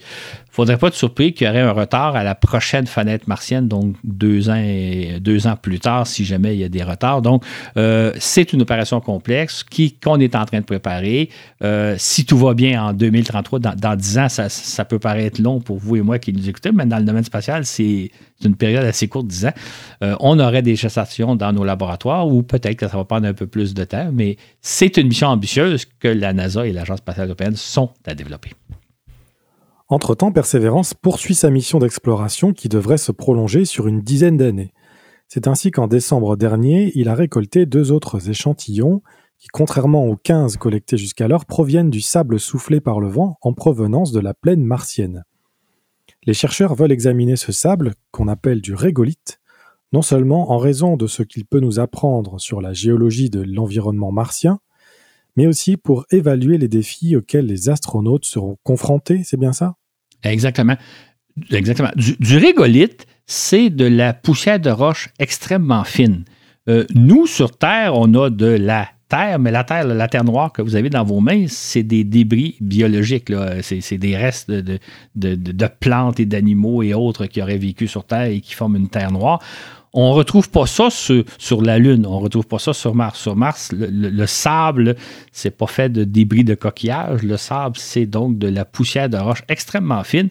Faudrait 0.53 0.77
pas 0.77 0.89
être 0.89 0.93
surpris 0.93 1.33
qu'il 1.33 1.47
y 1.47 1.49
aurait 1.49 1.61
un 1.61 1.71
retard 1.71 2.15
à 2.15 2.23
la 2.23 2.35
prochaine 2.35 2.85
fenêtre 2.85 3.27
martienne, 3.27 3.67
donc 3.67 3.95
deux 4.03 4.51
ans, 4.51 4.63
deux 5.19 5.47
ans 5.47 5.55
plus 5.59 5.79
tard, 5.79 6.05
si 6.05 6.25
jamais 6.25 6.53
il 6.53 6.59
y 6.59 6.63
a 6.63 6.69
des 6.69 6.83
retards. 6.83 7.23
Donc, 7.23 7.43
euh, 7.75 8.13
c'est 8.19 8.53
une 8.53 8.61
opération 8.61 9.01
complexe 9.01 9.65
qu'on 10.03 10.19
est 10.19 10.35
en 10.35 10.45
train 10.45 10.59
de 10.59 10.65
préparer. 10.65 11.31
Euh, 11.63 11.95
si 11.97 12.23
tout 12.25 12.37
va 12.37 12.53
bien 12.53 12.83
en 12.83 12.93
2033, 12.93 13.57
dans, 13.57 13.95
10 13.95 14.17
ans, 14.19 14.27
ça, 14.29 14.85
peut 14.85 14.99
paraître 14.99 15.41
long 15.41 15.59
pour 15.59 15.79
vous 15.79 15.95
et 15.95 16.01
moi 16.01 16.19
qui 16.19 16.31
nous 16.31 16.47
écoutez, 16.47 16.71
mais 16.71 16.85
dans 16.85 16.99
le 16.99 17.05
domaine 17.05 17.23
spatial, 17.23 17.65
c'est 17.65 18.11
une 18.45 18.55
période 18.55 18.85
assez 18.85 19.07
courte, 19.07 19.25
10 19.25 19.47
ans. 19.47 19.53
Euh, 20.03 20.15
on 20.19 20.39
aurait 20.39 20.61
des 20.61 20.75
gestations 20.75 21.35
dans 21.35 21.51
nos 21.51 21.63
laboratoires 21.63 22.27
ou 22.27 22.43
peut-être 22.43 22.75
que 22.75 22.87
ça 22.87 22.95
va 22.95 23.05
prendre 23.05 23.25
un 23.25 23.33
peu 23.33 23.47
plus 23.47 23.73
de 23.73 23.85
temps, 23.85 24.11
mais 24.13 24.37
c'est 24.61 24.97
une 24.97 25.07
mission 25.07 25.29
ambitieuse 25.29 25.87
que 25.99 26.09
la 26.09 26.31
NASA 26.31 26.67
et 26.67 26.73
l'Agence 26.73 26.99
spatiale 26.99 27.29
européenne 27.29 27.55
sont 27.55 27.89
à 28.05 28.13
développer. 28.13 28.51
Entre-temps, 29.93 30.31
Persévérance 30.31 30.95
poursuit 30.95 31.35
sa 31.35 31.51
mission 31.51 31.77
d'exploration 31.77 32.51
qui 32.51 32.67
devrait 32.67 32.97
se 32.97 33.11
prolonger 33.11 33.63
sur 33.63 33.85
une 33.85 34.01
dizaine 34.01 34.37
d'années. 34.37 34.73
C'est 35.27 35.47
ainsi 35.47 35.69
qu'en 35.69 35.85
décembre 35.85 36.35
dernier, 36.35 36.91
il 36.95 37.09
a 37.09 37.13
récolté 37.13 37.67
deux 37.67 37.91
autres 37.91 38.27
échantillons 38.27 39.03
qui, 39.37 39.49
contrairement 39.49 40.07
aux 40.07 40.15
15 40.15 40.57
collectés 40.57 40.97
jusqu'alors, 40.97 41.45
proviennent 41.45 41.91
du 41.91 42.01
sable 42.01 42.39
soufflé 42.39 42.81
par 42.81 42.99
le 42.99 43.07
vent 43.07 43.37
en 43.43 43.53
provenance 43.53 44.11
de 44.11 44.19
la 44.19 44.33
plaine 44.33 44.63
martienne. 44.63 45.25
Les 46.23 46.33
chercheurs 46.33 46.73
veulent 46.73 46.91
examiner 46.91 47.35
ce 47.35 47.51
sable, 47.51 47.93
qu'on 48.09 48.27
appelle 48.27 48.61
du 48.61 48.73
régolithe, 48.73 49.39
non 49.91 50.01
seulement 50.01 50.53
en 50.53 50.57
raison 50.57 50.97
de 50.97 51.05
ce 51.05 51.21
qu'il 51.21 51.45
peut 51.45 51.59
nous 51.59 51.79
apprendre 51.79 52.41
sur 52.41 52.61
la 52.61 52.73
géologie 52.73 53.29
de 53.29 53.41
l'environnement 53.41 54.11
martien, 54.11 54.57
mais 55.35 55.45
aussi 55.45 55.77
pour 55.77 56.07
évaluer 56.09 56.57
les 56.57 56.67
défis 56.67 57.15
auxquels 57.15 57.45
les 57.45 57.69
astronautes 57.69 58.25
seront 58.25 58.57
confrontés, 58.63 59.21
c'est 59.23 59.37
bien 59.37 59.53
ça? 59.53 59.75
Exactement. 60.23 60.77
Exactement. 61.51 61.89
Du, 61.95 62.37
régolithe, 62.37 63.07
c'est 63.25 63.69
de 63.69 63.85
la 63.85 64.13
poussière 64.13 64.59
de 64.59 64.69
roche 64.69 65.09
extrêmement 65.19 65.83
fine. 65.83 66.25
Euh, 66.69 66.85
nous, 66.93 67.25
sur 67.27 67.57
Terre, 67.57 67.95
on 67.95 68.13
a 68.13 68.29
de 68.29 68.45
la 68.45 68.87
terre, 69.09 69.39
mais 69.39 69.51
la 69.51 69.63
terre, 69.63 69.85
la 69.85 70.07
terre 70.07 70.23
noire 70.23 70.51
que 70.53 70.61
vous 70.61 70.75
avez 70.75 70.89
dans 70.89 71.03
vos 71.03 71.19
mains, 71.19 71.45
c'est 71.47 71.83
des 71.83 72.03
débris 72.03 72.55
biologiques. 72.61 73.31
C'est, 73.61 73.97
des 73.97 74.15
restes 74.15 74.49
de 74.51 75.67
plantes 75.79 76.19
et 76.19 76.25
d'animaux 76.25 76.83
et 76.83 76.93
autres 76.93 77.25
qui 77.25 77.41
auraient 77.41 77.57
vécu 77.57 77.87
sur 77.87 78.05
Terre 78.05 78.23
et 78.23 78.41
qui 78.41 78.53
forment 78.53 78.77
une 78.77 78.89
terre 78.89 79.11
noire. 79.11 79.39
On 79.95 80.09
ne 80.09 80.13
retrouve 80.15 80.49
pas 80.49 80.65
ça 80.65 80.89
sur, 80.89 81.61
la 81.61 81.77
Lune, 81.77 82.07
on 82.07 82.17
ne 82.17 82.23
retrouve 82.23 82.47
pas 82.47 82.57
ça 82.57 82.73
sur 82.73 82.95
Mars. 82.95 83.19
Sur 83.19 83.35
Mars, 83.35 83.71
le, 83.71 83.87
le, 83.87 84.25
sable, 84.25 84.95
c'est 85.31 85.55
pas 85.55 85.67
fait 85.67 85.89
de 85.89 86.03
débris 86.03 86.43
de 86.43 86.55
coquillage. 86.55 87.21
Le 87.21 87.37
sable, 87.37 87.77
c'est 87.77 88.07
donc 88.07 88.39
de 88.39 88.47
la 88.47 88.65
poussière 88.65 89.07
de 89.07 89.17
roche 89.17 89.43
extrêmement 89.49 90.03
fine. 90.03 90.29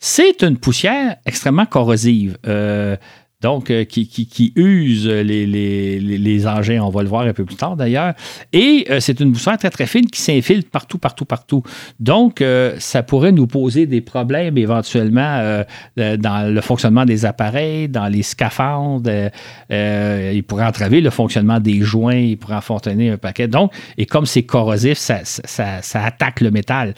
C'est 0.00 0.42
une 0.42 0.56
poussière 0.56 1.16
extrêmement 1.26 1.66
corrosive. 1.66 2.38
Euh, 2.46 2.96
donc 3.40 3.70
euh, 3.70 3.84
qui, 3.84 4.08
qui, 4.08 4.52
use 4.56 5.06
les, 5.06 5.46
les, 5.46 6.46
engins, 6.46 6.80
on 6.82 6.90
va 6.90 7.02
le 7.02 7.08
voir 7.08 7.22
un 7.22 7.32
peu 7.32 7.44
plus 7.44 7.54
tard 7.54 7.76
d'ailleurs. 7.76 8.14
Et 8.52 8.86
euh, 8.90 8.98
c'est 8.98 9.20
une 9.20 9.32
poussière 9.32 9.56
très 9.58 9.70
très 9.70 9.86
fine 9.86 10.06
qui 10.06 10.20
s'infiltre 10.20 10.68
partout, 10.68 10.98
partout, 10.98 11.24
partout. 11.24 11.62
Donc 12.00 12.40
euh, 12.40 12.74
ça 12.78 13.04
pourrait 13.04 13.30
nous 13.30 13.46
poser 13.46 13.86
des 13.86 14.00
problèmes 14.00 14.58
éventuellement 14.58 15.62
dans 15.96 16.52
le 16.52 16.60
fonctionnement 16.60 17.04
des 17.04 17.24
appareils, 17.24 17.88
dans 17.88 18.08
les 18.08 18.22
scaphandres. 18.22 19.30
il 19.70 20.42
pourrait 20.42 20.66
entraver 20.66 21.00
le 21.00 21.10
fonctionnement 21.10 21.60
des 21.60 21.80
joints, 21.80 22.16
il 22.16 22.38
pourrait 22.38 22.56
enfontainer 22.56 23.10
un 23.10 23.18
paquet. 23.18 23.46
Donc, 23.46 23.72
et 23.96 24.06
comme 24.06 24.26
c'est 24.26 24.42
corrosif, 24.42 24.98
ça, 24.98 25.20
ça, 25.24 25.82
ça 25.82 26.04
attaque 26.04 26.40
le 26.40 26.50
métal. 26.50 26.94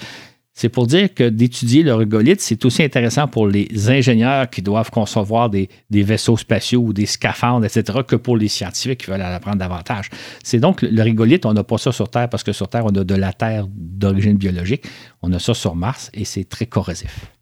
C'est 0.61 0.69
pour 0.69 0.87
dire 0.87 1.15
que 1.15 1.27
d'étudier 1.27 1.83
le 1.83 1.95
regolithe, 1.95 2.43
c'est 2.43 2.67
aussi 2.67 2.83
intéressant 2.83 3.27
pour 3.27 3.49
les 3.49 3.89
ingénieurs 3.89 4.51
qui 4.51 4.61
doivent 4.61 4.91
concevoir 4.91 5.49
des, 5.49 5.71
vaisseaux 5.91 6.37
spatiaux 6.37 6.83
ou 6.83 6.93
des 6.93 7.07
scaphandres, 7.07 7.65
etc., 7.65 8.01
que 8.07 8.15
pour 8.15 8.37
les 8.37 8.49
scientifiques 8.49 9.07
qui 9.07 9.11
veulent 9.11 9.23
en 9.23 9.33
apprendre 9.33 9.57
davantage. 9.57 10.11
C'est 10.45 10.59
donc 10.59 10.83
le 10.83 11.03
regolithe, 11.03 11.47
on 11.47 11.55
n'a 11.55 11.65
pas 11.65 11.79
ça 11.79 11.93
sur 11.93 12.11
Terre 12.11 12.29
parce 12.29 12.43
que 12.43 12.53
sur 12.53 12.69
Terre, 12.69 12.85
on 12.85 12.95
a 12.95 13.05
de 13.05 13.15
la 13.15 13.33
Terre 13.33 13.69
d'origine 13.75 14.37
biologique. 14.37 14.85
On 15.23 15.33
a 15.33 15.39
ça 15.39 15.55
sur 15.55 15.75
Mars 15.75 16.11
et 16.13 16.27
c'est 16.27 16.45
très 16.45 16.67
corrosif. 16.67 17.33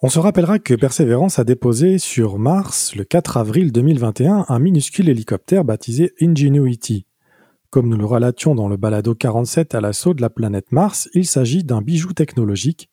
On 0.00 0.08
se 0.08 0.20
rappellera 0.20 0.60
que 0.60 0.74
Perseverance 0.74 1.40
a 1.40 1.44
déposé 1.44 1.98
sur 1.98 2.38
Mars, 2.38 2.94
le 2.94 3.02
4 3.02 3.38
avril 3.38 3.72
2021, 3.72 4.46
un 4.48 4.58
minuscule 4.60 5.08
hélicoptère 5.08 5.64
baptisé 5.64 6.12
Ingenuity. 6.20 7.07
Comme 7.70 7.90
nous 7.90 7.98
le 7.98 8.06
relations 8.06 8.54
dans 8.54 8.66
le 8.66 8.78
balado 8.78 9.14
47 9.14 9.74
à 9.74 9.82
l'assaut 9.82 10.14
de 10.14 10.22
la 10.22 10.30
planète 10.30 10.72
Mars, 10.72 11.10
il 11.12 11.26
s'agit 11.26 11.64
d'un 11.64 11.82
bijou 11.82 12.14
technologique 12.14 12.88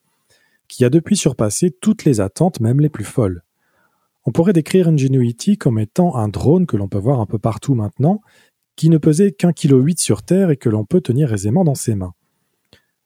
qui 0.68 0.84
a 0.84 0.90
depuis 0.90 1.16
surpassé 1.16 1.72
toutes 1.72 2.04
les 2.04 2.20
attentes, 2.20 2.60
même 2.60 2.82
les 2.82 2.90
plus 2.90 3.06
folles. 3.06 3.44
On 4.26 4.34
pourrait 4.34 4.52
décrire 4.52 4.90
Ingenuity 4.90 5.58
comme 5.58 5.80
étant 5.80 6.18
un 6.18 6.28
drone 6.28 6.66
que 6.66 6.76
l'on 6.76 6.90
peut 6.90 6.98
voir 6.98 7.22
un 7.22 7.26
peu 7.26 7.40
partout 7.40 7.74
maintenant, 7.74 8.20
qui 8.76 8.90
ne 8.90 8.98
pesait 8.98 9.32
qu'un 9.32 9.54
kilo 9.54 9.80
huit 9.80 10.00
sur 10.00 10.24
Terre 10.24 10.50
et 10.50 10.58
que 10.58 10.68
l'on 10.68 10.84
peut 10.84 11.00
tenir 11.00 11.32
aisément 11.32 11.64
dans 11.64 11.76
ses 11.76 11.96
mains. 11.96 12.14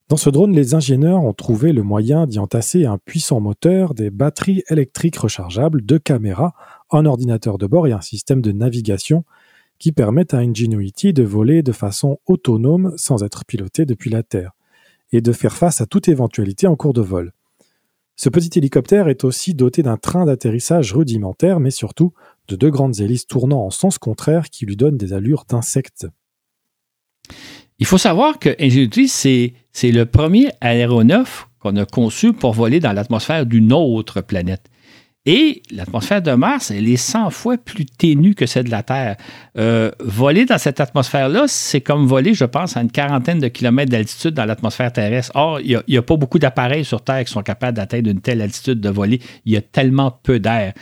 Dans 0.08 0.18
ce 0.18 0.32
drone, 0.32 0.54
les 0.54 0.74
ingénieurs 0.74 1.24
ont 1.24 1.34
trouvé 1.34 1.72
le 1.72 1.84
moyen 1.84 2.26
d'y 2.26 2.40
entasser 2.40 2.88
un 2.88 2.98
puissant 2.98 3.42
moteur, 3.42 3.94
des 3.94 4.10
batteries 4.10 4.64
électriques 4.70 5.18
rechargeables, 5.18 5.84
deux 5.84 6.00
caméras, 6.00 6.56
un 6.90 7.06
ordinateur 7.06 7.60
de 7.60 7.68
bord 7.68 7.86
et 7.86 7.92
un 7.92 8.02
système 8.02 8.42
de 8.42 8.52
navigation 8.52 9.24
qui 9.80 9.92
permettent 9.92 10.34
à 10.34 10.40
Ingenuity 10.40 11.14
de 11.14 11.24
voler 11.24 11.64
de 11.64 11.72
façon 11.72 12.20
autonome 12.26 12.94
sans 12.98 13.24
être 13.24 13.46
piloté 13.46 13.86
depuis 13.86 14.10
la 14.10 14.24
Terre, 14.24 14.52
et 15.12 15.22
de 15.22 15.32
faire 15.32 15.56
face 15.56 15.82
à 15.82 15.86
toute 15.86 16.08
éventualité 16.08 16.68
en 16.68 16.76
cours 16.76 16.94
de 16.94 17.02
vol. 17.02 17.34
Ce 18.16 18.28
petit 18.28 18.60
hélicoptère 18.60 19.08
est 19.08 19.24
aussi 19.24 19.54
doté 19.54 19.82
d'un 19.82 19.96
train 19.96 20.26
d'atterrissage 20.26 20.94
rudimentaire, 20.94 21.62
mais 21.62 21.72
surtout 21.72 22.14
de 22.50 22.58
deux 22.58 22.70
grandes 22.70 23.00
hélices 23.00 23.26
tournant 23.26 23.66
en 23.66 23.70
sens 23.70 23.98
contraire 23.98 24.50
qui 24.50 24.66
lui 24.66 24.76
donnent 24.76 24.98
des 24.98 25.14
allures 25.14 25.46
d'insectes. 25.48 26.06
Il 27.80 27.86
faut 27.86 27.98
savoir 27.98 28.40
que 28.40 28.50
Ingenuity, 28.60 29.08
c'est, 29.08 29.54
c'est 29.72 29.94
le 29.94 30.06
premier 30.06 30.52
aéronef 30.60 31.48
qu'on 31.60 31.78
a 31.78 31.86
conçu 31.86 32.34
pour 32.34 32.52
voler 32.52 32.82
dans 32.82 32.92
l'atmosphère 32.92 33.46
d'une 33.46 33.72
autre 33.72 34.20
planète. 34.20 34.70
Et 35.32 35.62
l'atmosphère 35.70 36.24
de 36.24 36.32
Mars, 36.32 36.72
elle 36.72 36.90
est 36.90 36.98
100 36.98 37.30
fois 37.30 37.56
plus 37.56 37.86
ténue 37.86 38.34
que 38.34 38.48
celle 38.48 38.64
de 38.64 38.72
la 38.72 38.82
Terre. 38.82 39.16
Euh, 39.60 39.92
voler 40.00 40.46
dans 40.46 40.58
cette 40.58 40.80
atmosphère-là, 40.80 41.44
c'est 41.48 41.82
comme 41.82 42.08
voler, 42.08 42.34
je 42.34 42.46
pense, 42.46 42.76
à 42.76 42.82
une 42.82 42.90
quarantaine 42.90 43.38
de 43.38 43.48
kilomètres 43.48 43.92
d'altitude 43.92 44.32
dans 44.32 44.46
l'atmosphère 44.46 44.92
terrestre. 44.92 45.32
Or, 45.36 45.60
il 45.62 45.80
n'y 45.88 45.98
a, 45.98 46.02
pas 46.02 46.18
beaucoup 46.18 46.40
d'appareils 46.40 46.84
sur 46.84 47.04
Terre 47.04 47.24
qui 47.24 47.32
sont 47.32 47.44
capables 47.44 47.78
d'atteindre 47.78 48.10
une 48.10 48.22
telle 48.22 48.42
altitude 48.42 48.82
de 48.82 48.90
voler. 48.90 49.22
Il 49.46 49.54
y 49.54 49.58
a 49.58 49.62
tellement 49.62 50.10
peu 50.10 50.40
d'air. 50.40 50.74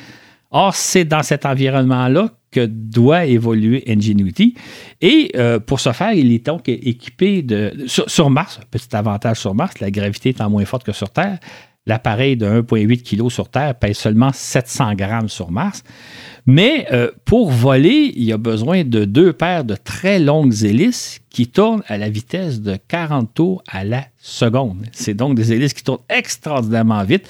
Or, 0.50 0.74
c'est 0.74 1.04
dans 1.04 1.24
cet 1.24 1.46
environnement-là 1.46 2.30
que 2.50 2.66
doit 2.66 3.26
évoluer 3.26 3.84
Ingenuity. 3.86 4.56
Et 5.02 5.30
euh, 5.36 5.60
pour 5.60 5.82
ce 5.82 5.92
faire, 5.92 6.14
il 6.14 6.32
est 6.32 6.46
donc 6.46 6.70
équipé 6.70 7.42
de... 7.42 7.74
Sur, 7.88 8.10
sur, 8.10 8.30
Mars, 8.30 8.62
petit 8.72 8.96
avantage 8.96 9.40
sur 9.40 9.54
Mars, 9.54 9.82
la 9.82 9.92
gravité 9.92 10.30
étant 10.30 10.50
moins 10.50 10.64
forte 10.64 10.86
que 10.86 10.94
sur 10.94 11.10
Terre, 11.10 11.38
L'appareil 11.88 12.36
de 12.36 12.45
1,8 12.45 13.02
kg 13.02 13.30
sur 13.32 13.50
Terre 13.50 13.73
pèse 13.73 13.97
seulement 13.97 14.32
700 14.34 14.93
grammes 14.93 15.30
sur 15.30 15.52
Mars. 15.52 15.84
Mais 16.45 16.86
euh, 16.91 17.12
pour 17.26 17.50
voler, 17.50 18.13
il 18.15 18.23
y 18.23 18.34
a 18.34 18.38
besoin 18.38 18.84
de 18.84 19.06
deux 19.06 19.34
paires 19.34 19.63
de 19.63 19.76
très 19.76 20.19
longues 20.19 20.63
hélices 20.63 21.21
qui 21.30 21.47
tournent 21.47 21.84
à 21.88 21.97
la 21.97 22.10
vitesse 22.10 22.62
de 22.62 22.78
40 22.88 23.34
tours 23.34 23.63
à 23.67 23.84
la 23.84 24.06
seconde. 24.17 24.86
C'est 24.91 25.13
donc 25.13 25.36
des 25.36 25.54
hélices 25.54 25.73
qui 25.73 25.84
tournent 25.84 26.04
extraordinairement 26.10 27.04
vite 27.04 27.28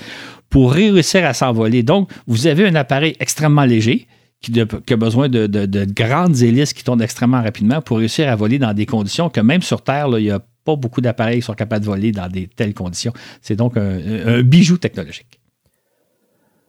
pour 0.49 0.73
réussir 0.73 1.25
à 1.25 1.33
s'envoler. 1.33 1.83
Donc, 1.83 2.09
vous 2.25 2.47
avez 2.47 2.67
un 2.67 2.75
appareil 2.75 3.15
extrêmement 3.19 3.65
léger 3.65 4.07
qui, 4.41 4.59
a 4.59 4.95
besoin 4.95 5.29
de, 5.29 5.85
grandes 5.85 6.41
hélices 6.41 6.73
qui 6.73 6.83
tournent 6.83 7.01
extrêmement 7.01 7.41
rapidement 7.41 7.81
pour 7.81 7.97
réussir 7.97 8.29
à 8.29 8.35
voler 8.35 8.59
dans 8.59 8.73
des 8.73 8.85
conditions 8.85 9.29
que 9.29 9.41
même 9.41 9.61
sur 9.61 9.81
Terre, 9.81 10.07
il 10.17 10.25
y 10.25 10.31
a 10.31 10.39
pas 10.67 10.75
beaucoup 10.75 10.99
d'appareils 10.99 11.41
sont 11.41 11.53
capables 11.53 11.85
de 11.85 11.89
voler 11.89 12.11
dans 12.11 12.27
des 12.27 12.47
telles 12.47 12.73
conditions. 12.73 13.13
C'est 13.41 13.55
donc 13.55 13.77
un, 13.77 14.41
bijou 14.43 14.77
technologique. 14.77 15.39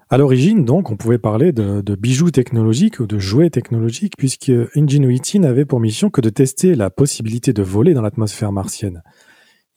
À 0.09 0.17
l'origine, 0.17 0.65
donc, 0.65 0.91
on 0.91 0.97
pouvait 0.97 1.19
parler 1.19 1.51
de, 1.53 1.81
de, 1.81 1.95
bijoux 1.97 2.31
technologiques 2.31 3.01
ou 3.01 3.07
de 3.07 3.19
jouets 3.19 3.51
technologiques, 3.51 4.15
puisque 4.17 4.53
Ingenuity 4.77 5.41
n'avait 5.41 5.65
pour 5.65 5.81
mission 5.81 6.11
que 6.11 6.21
de 6.21 6.31
tester 6.31 6.77
la 6.77 6.91
possibilité 6.91 7.53
de 7.53 7.63
voler 7.63 7.93
dans 7.93 8.01
l'atmosphère 8.01 8.53
martienne. 8.53 9.03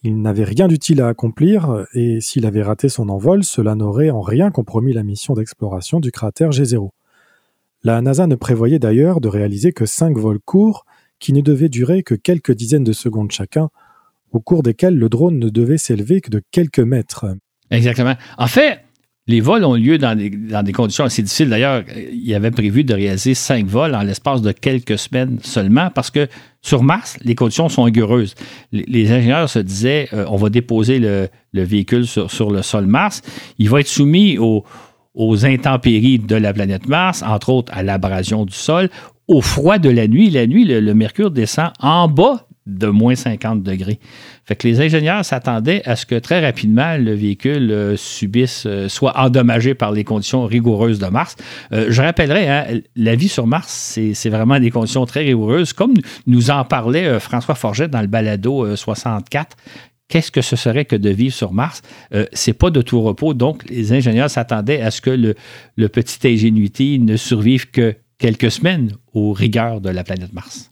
Il 0.03 0.21
n'avait 0.21 0.43
rien 0.43 0.67
d'utile 0.67 1.01
à 1.01 1.07
accomplir, 1.07 1.85
et 1.95 2.21
s'il 2.21 2.45
avait 2.45 2.61
raté 2.61 2.89
son 2.89 3.09
envol, 3.09 3.43
cela 3.43 3.73
n'aurait 3.73 4.11
en 4.11 4.21
rien 4.21 4.51
compromis 4.51 4.93
la 4.93 5.03
mission 5.03 5.33
d'exploration 5.33 5.99
du 5.99 6.11
cratère 6.11 6.51
G0. 6.51 6.91
La 7.83 7.99
NASA 8.01 8.27
ne 8.27 8.35
prévoyait 8.35 8.79
d'ailleurs 8.79 9.19
de 9.19 9.27
réaliser 9.27 9.73
que 9.73 9.87
cinq 9.87 10.15
vols 10.15 10.39
courts, 10.39 10.85
qui 11.19 11.33
ne 11.33 11.41
devaient 11.41 11.69
durer 11.69 12.03
que 12.03 12.15
quelques 12.15 12.53
dizaines 12.53 12.83
de 12.83 12.93
secondes 12.93 13.31
chacun, 13.31 13.69
au 14.31 14.39
cours 14.39 14.63
desquels 14.63 14.95
le 14.95 15.09
drone 15.09 15.39
ne 15.39 15.49
devait 15.49 15.77
s'élever 15.77 16.21
que 16.21 16.29
de 16.29 16.41
quelques 16.51 16.79
mètres. 16.79 17.25
Exactement. 17.69 18.15
En 18.37 18.47
fait, 18.47 18.79
les 19.27 19.39
vols 19.39 19.63
ont 19.63 19.75
lieu 19.75 19.97
dans 19.97 20.17
des, 20.17 20.71
conditions 20.73 21.05
assez 21.05 21.21
difficiles. 21.21 21.49
D'ailleurs, 21.49 21.83
il 22.11 22.33
avait 22.33 22.51
prévu 22.51 22.83
de 22.83 22.93
réaliser 22.93 23.33
cinq 23.33 23.65
vols 23.65 23.95
en 23.95 24.01
l'espace 24.01 24.41
de 24.41 24.51
quelques 24.51 24.97
semaines 24.97 25.37
seulement 25.41 25.89
parce 25.89 26.09
que 26.09 26.27
sur 26.61 26.83
Mars, 26.83 27.17
les 27.23 27.35
conditions 27.35 27.69
sont 27.69 27.83
rigoureuses. 27.83 28.35
Les, 28.71 29.11
ingénieurs 29.11 29.49
se 29.49 29.59
disaient, 29.59 30.09
euh, 30.13 30.25
on 30.27 30.37
va 30.37 30.49
déposer 30.49 30.99
le, 30.99 31.29
véhicule 31.53 32.05
sur, 32.07 32.51
le 32.51 32.61
sol 32.61 32.87
Mars. 32.87 33.21
Il 33.59 33.69
va 33.69 33.79
être 33.79 33.87
soumis 33.87 34.37
aux, 34.37 34.65
intempéries 35.45 36.19
de 36.19 36.35
la 36.35 36.51
planète 36.53 36.87
Mars, 36.87 37.23
entre 37.23 37.49
autres 37.49 37.71
à 37.75 37.83
l'abrasion 37.83 38.45
du 38.45 38.53
sol, 38.53 38.89
au 39.27 39.41
froid 39.41 39.77
de 39.77 39.89
la 39.89 40.07
nuit. 40.07 40.29
La 40.29 40.47
nuit, 40.47 40.65
le 40.65 40.93
mercure 40.93 41.31
descend 41.31 41.71
en 41.79 42.07
bas 42.07 42.47
de 42.67 42.87
moins 42.87 43.15
50 43.15 43.63
degrés. 43.63 43.99
Fait 44.45 44.55
que 44.55 44.67
les 44.67 44.81
ingénieurs 44.81 45.25
s'attendaient 45.25 45.81
à 45.85 45.95
ce 45.95 46.05
que 46.05 46.15
très 46.15 46.43
rapidement 46.45 46.95
le 46.97 47.13
véhicule 47.13 47.71
euh, 47.71 47.97
subisse, 47.97 48.65
euh, 48.67 48.87
soit 48.87 49.17
endommagé 49.19 49.73
par 49.73 49.91
les 49.91 50.03
conditions 50.03 50.45
rigoureuses 50.45 50.99
de 50.99 51.07
Mars. 51.07 51.35
Euh, 51.71 51.87
je 51.89 52.01
rappellerai, 52.01 52.49
hein, 52.49 52.65
la 52.95 53.15
vie 53.15 53.29
sur 53.29 53.47
Mars, 53.47 53.97
c'est 54.13 54.29
vraiment 54.29 54.59
des 54.59 54.69
conditions 54.69 55.05
très 55.05 55.21
rigoureuses, 55.21 55.73
comme 55.73 55.93
nous 56.27 56.51
en 56.51 56.63
parlait 56.63 57.19
François 57.19 57.55
Forget 57.55 57.87
dans 57.87 58.01
le 58.01 58.07
balado 58.07 58.75
64 58.75 59.57
qu'est-ce 60.07 60.29
que 60.29 60.41
ce 60.41 60.57
serait 60.57 60.83
que 60.83 60.97
de 60.97 61.09
vivre 61.09 61.33
sur 61.33 61.53
Mars? 61.53 61.81
c'est 62.33 62.53
pas 62.53 62.69
de 62.69 62.81
tout 62.81 63.01
repos. 63.01 63.33
Donc, 63.33 63.63
les 63.69 63.93
ingénieurs 63.93 64.29
s'attendaient 64.29 64.81
à 64.81 64.91
ce 64.91 64.99
que 64.99 65.09
le, 65.09 65.35
le 65.77 65.87
petit 65.87 66.27
Ingenuity 66.27 66.99
ne 66.99 67.15
survive 67.15 67.71
que 67.71 67.95
quelques 68.17 68.51
semaines 68.51 68.91
aux 69.13 69.31
rigueurs 69.31 69.79
de 69.79 69.89
la 69.89 70.03
planète 70.03 70.33
Mars. 70.33 70.70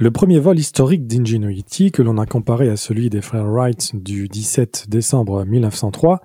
Le 0.00 0.12
premier 0.12 0.38
vol 0.38 0.56
historique 0.56 1.08
d'Ingenuity, 1.08 1.90
que 1.90 2.02
l'on 2.02 2.18
a 2.18 2.26
comparé 2.26 2.68
à 2.68 2.76
celui 2.76 3.10
des 3.10 3.20
frères 3.20 3.46
Wright 3.46 3.96
du 3.96 4.28
17 4.28 4.88
décembre 4.88 5.44
1903, 5.44 6.20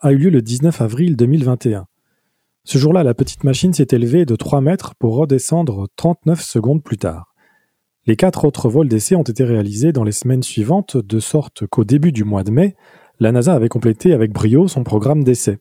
a 0.00 0.12
eu 0.12 0.18
lieu 0.18 0.28
le 0.28 0.42
19 0.42 0.78
avril 0.82 1.16
2021. 1.16 1.86
Ce 2.64 2.76
jour-là, 2.76 3.04
la 3.04 3.14
petite 3.14 3.44
machine 3.44 3.72
s'est 3.72 3.86
élevée 3.92 4.26
de 4.26 4.36
3 4.36 4.60
mètres 4.60 4.94
pour 4.98 5.16
redescendre 5.16 5.88
39 5.96 6.42
secondes 6.42 6.82
plus 6.82 6.98
tard. 6.98 7.34
Les 8.04 8.14
quatre 8.14 8.44
autres 8.44 8.68
vols 8.68 8.88
d'essai 8.88 9.16
ont 9.16 9.22
été 9.22 9.42
réalisés 9.42 9.92
dans 9.92 10.04
les 10.04 10.12
semaines 10.12 10.42
suivantes, 10.42 10.98
de 10.98 11.18
sorte 11.18 11.66
qu'au 11.66 11.84
début 11.84 12.12
du 12.12 12.24
mois 12.24 12.44
de 12.44 12.50
mai, 12.50 12.76
la 13.20 13.32
NASA 13.32 13.54
avait 13.54 13.70
complété 13.70 14.12
avec 14.12 14.34
brio 14.34 14.68
son 14.68 14.84
programme 14.84 15.24
d'essai. 15.24 15.56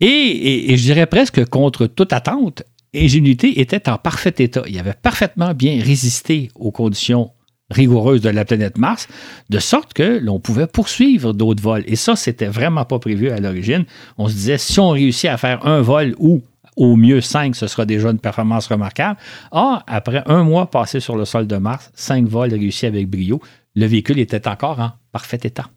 Et, 0.00 0.70
et, 0.70 0.76
je 0.76 0.82
dirais 0.82 1.06
presque 1.06 1.46
contre 1.46 1.86
toute 1.86 2.12
attente, 2.12 2.62
Ingénuité 2.94 3.60
était 3.60 3.88
en 3.88 3.98
parfait 3.98 4.34
état. 4.38 4.62
Il 4.66 4.78
avait 4.78 4.94
parfaitement 4.94 5.52
bien 5.52 5.82
résisté 5.82 6.50
aux 6.54 6.70
conditions 6.70 7.30
rigoureuse 7.70 8.20
de 8.20 8.28
la 8.28 8.44
planète 8.44 8.78
Mars, 8.78 9.08
de 9.50 9.58
sorte 9.58 9.94
que 9.94 10.18
l'on 10.22 10.38
pouvait 10.38 10.66
poursuivre 10.66 11.32
d'autres 11.32 11.62
vols. 11.62 11.84
Et 11.86 11.96
ça, 11.96 12.14
c'était 12.14 12.46
vraiment 12.46 12.84
pas 12.84 12.98
prévu 12.98 13.30
à 13.30 13.38
l'origine. 13.38 13.84
On 14.18 14.28
se 14.28 14.34
disait, 14.34 14.58
si 14.58 14.78
on 14.80 14.90
réussit 14.90 15.30
à 15.30 15.36
faire 15.36 15.66
un 15.66 15.80
vol 15.80 16.14
ou 16.18 16.42
au 16.76 16.96
mieux 16.96 17.20
cinq, 17.20 17.54
ce 17.56 17.66
sera 17.66 17.86
déjà 17.86 18.10
une 18.10 18.18
performance 18.18 18.66
remarquable. 18.66 19.18
Or, 19.50 19.82
après 19.86 20.22
un 20.26 20.42
mois 20.44 20.70
passé 20.70 21.00
sur 21.00 21.16
le 21.16 21.24
sol 21.24 21.46
de 21.46 21.56
Mars, 21.56 21.90
cinq 21.94 22.26
vols 22.26 22.52
réussis 22.52 22.86
avec 22.86 23.08
brio, 23.08 23.40
le 23.74 23.86
véhicule 23.86 24.18
était 24.18 24.46
encore 24.48 24.80
en 24.80 24.92
parfait 25.12 25.40
état. 25.42 25.70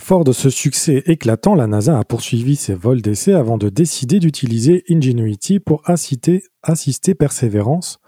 Fort 0.00 0.24
de 0.24 0.32
ce 0.32 0.48
succès 0.48 1.02
éclatant, 1.04 1.54
la 1.54 1.66
NASA 1.66 1.98
a 1.98 2.04
poursuivi 2.04 2.56
ses 2.56 2.72
vols 2.72 3.02
d'essai 3.02 3.34
avant 3.34 3.58
de 3.58 3.68
décider 3.68 4.20
d'utiliser 4.20 4.84
Ingenuity 4.88 5.60
pour 5.60 5.82
assister, 5.84 6.44
assister 6.62 7.14
Perseverance 7.14 7.98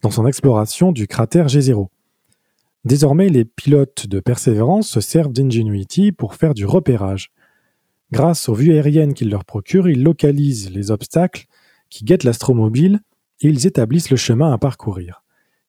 dans 0.00 0.10
son 0.10 0.26
exploration 0.26 0.90
du 0.90 1.06
cratère 1.06 1.48
G0. 1.48 1.88
Désormais, 2.84 3.28
les 3.28 3.44
pilotes 3.44 4.06
de 4.06 4.20
Perseverance 4.20 4.88
se 4.88 5.00
servent 5.00 5.32
d'Ingenuity 5.32 6.12
pour 6.12 6.34
faire 6.34 6.54
du 6.54 6.64
repérage. 6.64 7.30
Grâce 8.10 8.48
aux 8.48 8.54
vues 8.54 8.72
aériennes 8.72 9.12
qu'il 9.12 9.28
leur 9.28 9.44
procure, 9.44 9.88
ils 9.88 10.02
localisent 10.02 10.70
les 10.70 10.90
obstacles 10.92 11.46
qui 11.90 12.04
guettent 12.04 12.24
l'astromobile 12.24 13.00
et 13.40 13.48
ils 13.48 13.66
établissent 13.66 14.10
le 14.10 14.16
chemin 14.16 14.52
à 14.52 14.56
parcourir. 14.56 15.23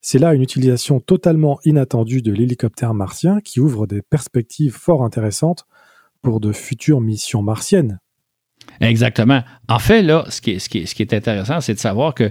C'est 0.08 0.20
là 0.20 0.36
une 0.36 0.44
utilisation 0.44 1.00
totalement 1.00 1.60
inattendue 1.66 2.22
de 2.22 2.32
l'hélicoptère 2.32 2.94
martien 2.94 3.42
qui 3.42 3.60
ouvre 3.60 3.88
des 3.88 4.04
perspectives 4.04 4.72
fort 4.72 5.04
intéressantes 5.04 5.66
pour 6.22 6.40
de 6.40 6.52
futures 6.52 7.02
missions 7.02 7.42
martiennes. 7.42 7.98
Exactement. 8.82 9.42
En 9.68 9.80
fait, 9.80 10.04
là, 10.04 10.24
ce 10.30 10.42
qui 10.42 10.52
est, 10.52 11.14
intéressant, 11.16 11.60
c'est 11.60 11.74
de 11.74 11.80
savoir 11.80 12.14
que 12.14 12.30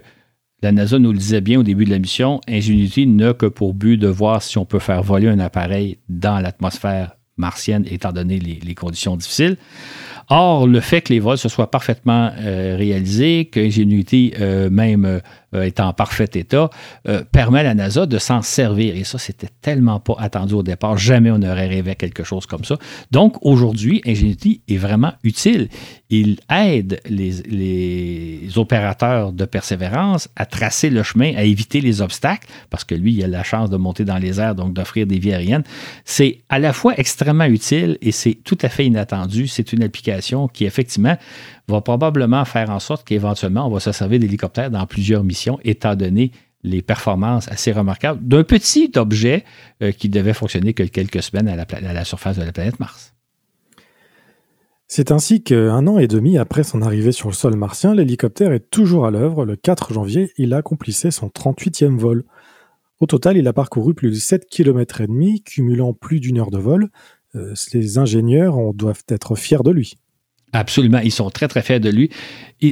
la 0.63 0.71
NASA 0.71 1.01
nous 1.01 1.11
le 1.11 1.19
disait 1.19 1.41
bien 1.41 1.59
au 1.59 1.65
début 1.65 1.85
de 1.85 1.91
la 1.91 1.99
mission, 1.99 2.41
Ingenuity 2.47 3.09
n'a 3.09 3.35
que 3.35 3.47
pour 3.47 3.75
but 3.75 3.97
de 3.97 4.07
voir 4.07 4.41
si 4.41 4.57
on 4.57 4.65
peut 4.65 4.79
faire 4.79 5.03
voler 5.03 5.27
un 5.27 5.41
appareil 5.41 5.99
dans 6.09 6.39
l'atmosphère 6.39 7.17
martienne, 7.37 7.85
étant 7.91 8.13
donné 8.13 8.39
les, 8.39 8.75
conditions 8.75 9.17
difficiles. 9.17 9.57
Or, 10.29 10.67
le 10.67 10.81
fait 10.81 11.03
que 11.03 11.13
les 11.13 11.21
vols 11.21 11.39
se 11.39 11.49
soient 11.49 11.71
parfaitement 11.71 12.31
euh, 12.39 12.77
réalisés, 12.79 13.47
que 13.47 13.61
euh, 14.41 14.71
même 14.71 15.05
euh, 15.05 15.19
est 15.63 15.81
en 15.81 15.93
parfait 15.93 16.29
état, 16.35 16.71
euh, 17.09 17.23
permet 17.31 17.61
à 17.61 17.63
la 17.65 17.75
NASA 17.75 18.07
de 18.07 18.19
s'en 18.19 18.43
servir. 18.43 18.97
Et 18.97 19.05
ça, 19.05 19.19
c'était 19.19 19.49
tellement 19.63 20.01
pas 20.01 20.17
attendu 20.19 20.55
au 20.55 20.63
départ. 20.63 20.99
Jamais 20.99 21.31
on 21.31 21.39
n'aurait 21.39 21.69
rêvé 21.69 21.95
quelque 21.95 22.25
chose 22.25 22.47
comme 22.47 22.65
ça. 22.65 22.77
Donc, 23.11 23.37
aujourd'hui, 23.43 24.03
Ingenuity 24.07 24.63
est 24.69 24.77
vraiment 24.77 25.13
utile. 25.23 25.69
Il 26.11 26.39
aide 26.51 27.01
les, 27.09 28.57
opérateurs 28.57 29.33
de 29.33 29.45
persévérance 29.45 30.29
à 30.37 30.47
tracer 30.47 30.91
le 30.91 31.03
chemin, 31.03 31.35
à 31.37 31.43
éviter 31.43 31.81
les 31.81 32.01
obstacles, 32.03 32.47
parce 32.71 32.85
que 32.85 32.95
lui, 32.95 33.15
il 33.15 33.25
a 33.25 33.27
la 33.27 33.43
chance 33.43 33.69
de 33.71 33.77
monter 33.77 34.05
dans 34.05 34.19
les 34.19 34.41
airs, 34.41 34.55
donc 34.55 34.75
d'offrir 34.75 35.07
des 35.07 35.19
vies 35.19 35.33
aériennes. 35.33 35.65
C'est 36.05 36.41
à 36.49 36.59
la 36.59 36.73
fois 36.73 36.95
extrêmement 36.97 37.45
utile 37.45 37.99
et 38.01 38.13
c'est 38.13 38.35
tout 38.35 38.59
à 38.63 38.69
fait 38.69 38.87
inattendu. 38.87 39.49
C'est 39.49 39.73
une 39.73 39.83
application 39.83 40.47
qui, 40.47 40.65
effectivement, 40.65 41.17
va 41.69 41.81
probablement 41.81 42.45
faire 42.45 42.71
en 42.71 42.79
sorte 42.79 43.07
qu'éventuellement, 43.07 43.67
on 43.67 43.71
va 43.71 43.81
se 43.81 43.93
servir 43.93 44.21
d'hélicoptères 44.21 44.71
dans 44.71 44.87
plusieurs 44.87 45.25
missions, 45.25 45.59
étant 45.65 45.97
donné 45.97 46.33
les 46.63 46.83
performances 46.83 47.49
assez 47.49 47.73
remarquables 47.73 48.27
d'un 48.27 48.43
petit 48.43 48.91
objet 48.97 49.45
euh, 49.83 49.93
qui 49.93 50.09
devait 50.09 50.33
fonctionner 50.33 50.73
que 50.73 50.83
quelques 50.83 51.23
semaines 51.23 51.49
à 51.49 51.57
la, 51.57 52.05
surface 52.05 52.39
de 52.39 52.43
la 52.43 52.53
planète 52.53 52.81
Mars. 52.81 53.15
C'est 54.89 55.13
ainsi 55.13 55.43
qu'un 55.43 55.87
an 55.87 55.99
et 55.99 56.07
demi 56.07 56.39
après 56.39 56.63
son 56.63 56.83
arrivée 56.83 57.13
sur 57.13 57.29
le 57.29 57.35
sol 57.35 57.57
martien, 57.57 57.95
l'hélicoptère 57.95 58.53
est 58.53 58.71
toujours 58.71 59.07
à 59.07 59.11
l'œuvre. 59.11 59.45
Le 59.45 59.57
4 59.57 59.93
janvier, 59.93 60.33
il 60.37 60.55
accomplissait 60.55 61.11
son 61.11 61.29
38e 61.29 61.99
vol. 61.99 62.25
Au 63.01 63.07
total, 63.07 63.37
il 63.37 63.49
a 63.49 63.53
parcouru 63.53 63.95
plus 63.95 64.11
de 64.11 64.15
7 64.15 64.47
km 64.47 65.01
et 65.01 65.07
demi, 65.07 65.43
cumulant 65.43 65.93
plus 65.93 66.21
d'une 66.21 66.39
heure 66.39 66.51
de 66.51 66.59
vol. 66.59 66.91
Euh, 67.35 67.55
les 67.73 67.99
ingénieurs 67.99 68.73
doivent 68.73 69.03
être 69.09 69.35
fiers 69.35 69.63
de 69.65 69.71
lui. 69.71 69.99
Absolument, 70.55 71.01
ils 71.03 71.11
sont 71.11 71.31
très, 71.31 71.49
très 71.49 71.63
fiers 71.63 71.81
de 71.81 71.91
lui. 71.91 72.11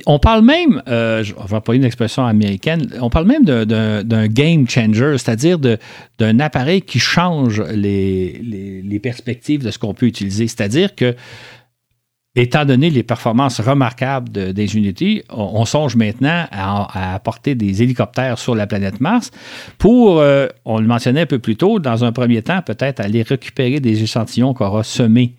on 0.07 0.21
parle 0.21 0.45
même, 0.45 0.83
euh, 0.87 1.25
je 1.25 1.35
une 1.73 1.85
expression 1.85 2.25
américaine, 2.25 2.89
on 3.01 3.11
parle 3.11 3.27
même 3.27 3.45
d'un 3.45 4.27
game 4.29 4.69
changer, 4.69 5.17
c'est-à-dire 5.19 5.59
d'un 5.59 6.39
appareil 6.39 6.83
qui 6.83 7.01
change 7.01 7.61
les, 7.61 9.01
perspectives 9.03 9.65
de 9.65 9.73
ce 9.73 9.81
qu'on 9.81 9.95
peut 9.95 10.07
utiliser. 10.07 10.47
C'est-à-dire 10.47 10.95
que, 10.95 11.17
étant 12.37 12.65
donné 12.65 12.89
les 12.89 13.03
performances 13.03 13.59
remarquables 13.59 14.31
des 14.31 14.77
unités, 14.77 15.25
on, 15.29 15.65
songe 15.65 15.97
maintenant 15.97 16.47
à, 16.53 17.15
apporter 17.15 17.57
des 17.57 17.83
hélicoptères 17.83 18.39
sur 18.39 18.55
la 18.55 18.69
planète 18.69 19.01
Mars 19.01 19.33
pour, 19.77 20.21
euh, 20.21 20.47
on 20.65 20.79
le 20.79 20.87
mentionnait 20.87 21.23
un 21.23 21.27
peu 21.27 21.41
plus 21.41 21.57
tôt, 21.57 21.81
dans 21.81 22.05
un 22.05 22.13
premier 22.13 22.43
temps, 22.43 22.63
peut-être 22.63 23.01
aller 23.01 23.23
récupérer 23.23 23.81
des 23.81 24.05
échantillons 24.05 24.55
qu'aura 24.55 24.85
semés 24.85 25.35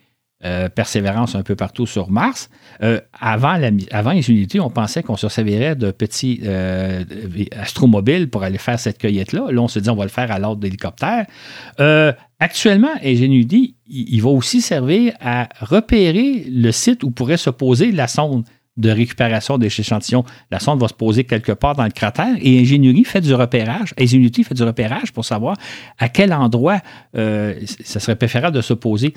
euh, 0.45 0.69
persévérance 0.69 1.35
un 1.35 1.43
peu 1.43 1.55
partout 1.55 1.85
sur 1.85 2.09
Mars. 2.09 2.49
Euh, 2.81 2.99
avant, 3.19 3.55
la, 3.57 3.69
avant 3.91 4.11
les 4.11 4.29
unités, 4.29 4.59
on 4.59 4.69
pensait 4.69 5.01
qu'on 5.01 5.15
se 5.15 5.29
servirait 5.29 5.75
de 5.75 5.91
petits 5.91 6.41
euh, 6.43 7.03
astromobiles 7.51 8.29
pour 8.29 8.43
aller 8.43 8.57
faire 8.57 8.79
cette 8.79 8.97
cueillette-là. 8.97 9.51
Là, 9.51 9.61
on 9.61 9.67
se 9.67 9.79
dit 9.79 9.89
on 9.89 9.95
va 9.95 10.03
le 10.03 10.09
faire 10.09 10.31
à 10.31 10.39
l'ordre 10.39 10.61
d'hélicoptère. 10.61 11.25
actuellement, 12.39 12.93
il, 13.03 13.73
il 13.87 14.21
va 14.21 14.29
aussi 14.29 14.61
servir 14.61 15.13
à 15.21 15.47
repérer 15.61 16.45
le 16.49 16.71
site 16.71 17.03
où 17.03 17.11
pourrait 17.11 17.37
se 17.37 17.49
poser 17.49 17.91
la 17.91 18.07
sonde 18.07 18.43
de 18.77 18.89
récupération 18.89 19.57
des 19.57 19.67
échantillons. 19.67 20.23
La 20.51 20.59
sonde 20.59 20.79
va 20.79 20.87
se 20.87 20.93
poser 20.93 21.23
quelque 21.25 21.51
part 21.51 21.75
dans 21.75 21.83
le 21.83 21.91
cratère 21.91 22.35
et 22.41 22.59
Ingénierie 22.59 23.03
fait 23.03 23.21
du 23.21 23.33
repérage. 23.33 23.93
Ingenuity 23.99 24.43
fait 24.43 24.55
du 24.55 24.63
repérage 24.63 25.11
pour 25.13 25.25
savoir 25.25 25.57
à 25.99 26.09
quel 26.09 26.33
endroit 26.33 26.79
euh, 27.15 27.59
ça 27.83 27.99
serait 27.99 28.15
préférable 28.15 28.55
de 28.55 28.61
se 28.61 28.73
poser. 28.73 29.13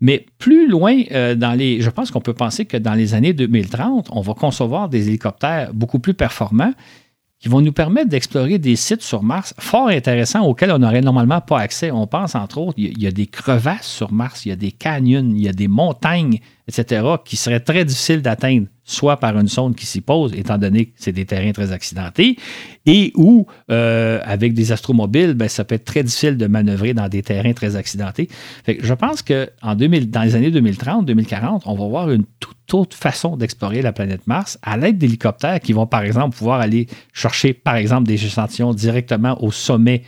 Mais 0.00 0.26
plus 0.38 0.68
loin 0.68 1.02
euh, 1.12 1.34
dans 1.34 1.52
les. 1.52 1.80
Je 1.80 1.90
pense 1.90 2.10
qu'on 2.10 2.20
peut 2.20 2.34
penser 2.34 2.64
que 2.64 2.76
dans 2.76 2.94
les 2.94 3.14
années 3.14 3.32
2030, 3.32 4.08
on 4.10 4.20
va 4.20 4.34
concevoir 4.34 4.88
des 4.88 5.08
hélicoptères 5.08 5.72
beaucoup 5.72 6.00
plus 6.00 6.14
performants 6.14 6.72
qui 7.38 7.48
vont 7.48 7.60
nous 7.60 7.72
permettre 7.72 8.08
d'explorer 8.08 8.58
des 8.58 8.76
sites 8.76 9.02
sur 9.02 9.22
Mars 9.22 9.54
fort 9.58 9.88
intéressants 9.88 10.44
auxquels 10.44 10.72
on 10.72 10.78
n'aurait 10.78 11.02
normalement 11.02 11.40
pas 11.40 11.60
accès. 11.60 11.90
On 11.90 12.06
pense 12.06 12.34
entre 12.34 12.58
autres, 12.58 12.74
il 12.78 13.00
y 13.00 13.06
a 13.06 13.10
des 13.10 13.26
crevasses 13.26 13.86
sur 13.86 14.10
Mars, 14.10 14.46
il 14.46 14.48
y 14.48 14.52
a 14.52 14.56
des 14.56 14.72
canyons, 14.72 15.28
il 15.30 15.42
y 15.42 15.48
a 15.48 15.52
des 15.52 15.68
montagnes, 15.68 16.40
etc., 16.66 17.04
qui 17.24 17.36
seraient 17.36 17.60
très 17.60 17.84
difficiles 17.84 18.22
d'atteindre 18.22 18.66
soit 18.86 19.18
par 19.18 19.36
une 19.36 19.48
sonde 19.48 19.74
qui 19.74 19.84
s'y 19.84 20.00
pose, 20.00 20.32
étant 20.34 20.58
donné 20.58 20.86
que 20.86 20.92
c'est 20.96 21.12
des 21.12 21.26
terrains 21.26 21.52
très 21.52 21.72
accidentés, 21.72 22.36
et 22.86 23.12
ou 23.16 23.46
euh, 23.70 24.20
avec 24.24 24.54
des 24.54 24.70
astromobiles, 24.70 25.34
ben, 25.34 25.48
ça 25.48 25.64
peut 25.64 25.74
être 25.74 25.84
très 25.84 26.04
difficile 26.04 26.36
de 26.36 26.46
manœuvrer 26.46 26.94
dans 26.94 27.08
des 27.08 27.22
terrains 27.22 27.52
très 27.52 27.74
accidentés. 27.74 28.28
je 28.66 28.94
pense 28.94 29.22
que 29.22 29.50
dans 29.60 30.22
les 30.22 30.34
années 30.36 30.52
2030, 30.52 31.04
2040, 31.04 31.64
on 31.66 31.74
va 31.74 31.86
voir 31.88 32.10
une 32.10 32.24
toute 32.38 32.74
autre 32.74 32.96
façon 32.96 33.36
d'explorer 33.36 33.82
la 33.82 33.92
planète 33.92 34.26
Mars 34.28 34.58
à 34.62 34.76
l'aide 34.76 34.98
d'hélicoptères 34.98 35.60
qui 35.60 35.72
vont, 35.72 35.86
par 35.86 36.02
exemple, 36.02 36.36
pouvoir 36.36 36.60
aller 36.60 36.86
chercher, 37.12 37.54
par 37.54 37.74
exemple, 37.74 38.06
des 38.06 38.24
échantillons 38.24 38.72
directement 38.72 39.42
au 39.42 39.50
sommet 39.50 40.02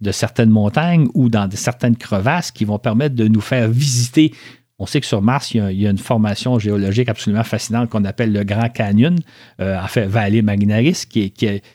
de 0.00 0.10
certaines 0.10 0.50
montagnes 0.50 1.06
ou 1.14 1.28
dans 1.28 1.48
certaines 1.52 1.96
crevasses 1.96 2.50
qui 2.50 2.64
vont 2.64 2.80
permettre 2.80 3.14
de 3.14 3.28
nous 3.28 3.40
faire 3.40 3.68
visiter 3.68 4.32
on 4.78 4.86
sait 4.86 5.00
que 5.00 5.06
sur 5.06 5.22
Mars, 5.22 5.54
il 5.54 5.80
y 5.80 5.86
a, 5.86 5.90
une 5.90 5.98
formation 5.98 6.58
géologique 6.58 7.08
absolument 7.08 7.44
fascinante 7.44 7.90
qu'on 7.90 8.04
appelle 8.04 8.32
le 8.32 8.42
Grand 8.42 8.68
Canyon, 8.68 9.16
euh, 9.60 9.78
en 9.78 9.86
fait, 9.86 10.06
Vallée 10.06 10.42
Magnaris, 10.42 11.04
qui 11.08 11.32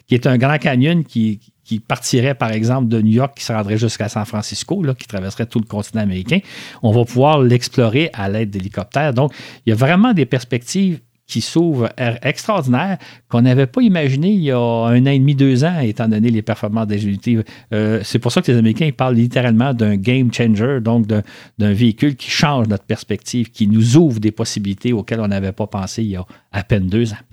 est, 0.09 0.27
un 0.27 0.37
grand 0.37 0.57
canyon 0.57 1.05
qui, 1.05 1.39
partirait, 1.87 2.35
par 2.35 2.51
exemple, 2.51 2.89
de 2.89 3.01
New 3.01 3.13
York, 3.13 3.37
qui 3.37 3.45
se 3.45 3.53
rendrait 3.53 3.77
jusqu'à 3.77 4.09
San 4.09 4.25
Francisco, 4.25 4.83
qui 4.97 5.07
traverserait 5.07 5.45
tout 5.45 5.59
le 5.59 5.65
continent 5.65 6.01
américain. 6.01 6.39
On 6.83 6.91
va 6.91 7.05
pouvoir 7.05 7.41
l'explorer 7.41 8.09
à 8.13 8.27
l'aide 8.27 8.49
d'hélicoptères. 8.49 9.13
Donc, 9.13 9.33
il 9.65 9.69
y 9.69 9.73
a 9.73 9.75
vraiment 9.75 10.13
des 10.13 10.25
perspectives 10.25 10.99
qui 11.29 11.41
s'ouvre 11.41 11.89
extraordinaire 12.23 12.97
qu'on 13.29 13.41
n'avait 13.41 13.67
pas 13.67 13.81
imaginé 13.81 14.31
il 14.31 14.41
y 14.41 14.51
a 14.51 14.57
un 14.57 15.01
an 15.03 15.11
et 15.11 15.19
demi, 15.19 15.35
deux 15.35 15.63
ans, 15.63 15.79
étant 15.79 16.07
donné 16.07 16.31
les 16.31 16.41
performances 16.41 16.87
des 16.87 17.05
unités. 17.05 17.39
Euh, 17.71 18.01
c'est 18.03 18.19
pour 18.19 18.31
ça 18.31 18.41
que 18.41 18.51
les 18.51 18.57
Américains 18.57 18.89
parlent 18.95 19.15
littéralement 19.15 19.73
d'un 19.73 19.95
game 19.95 20.33
changer, 20.33 20.79
donc 20.81 21.05
d'un 21.05 21.73
véhicule 21.73 22.15
qui 22.15 22.31
change 22.31 22.67
notre 22.67 22.83
perspective, 22.83 23.51
qui 23.51 23.67
nous 23.67 23.95
ouvre 23.95 24.19
des 24.19 24.31
possibilités 24.31 24.91
auxquelles 24.91 25.21
on 25.21 25.27
n'avait 25.27 25.51
pas 25.51 25.67
pensé 25.67 26.03
il 26.03 26.09
y 26.09 26.15
a 26.15 26.25
à 26.51 26.63
peine 26.63 26.87
deux 26.87 27.13
ans. 27.13 27.23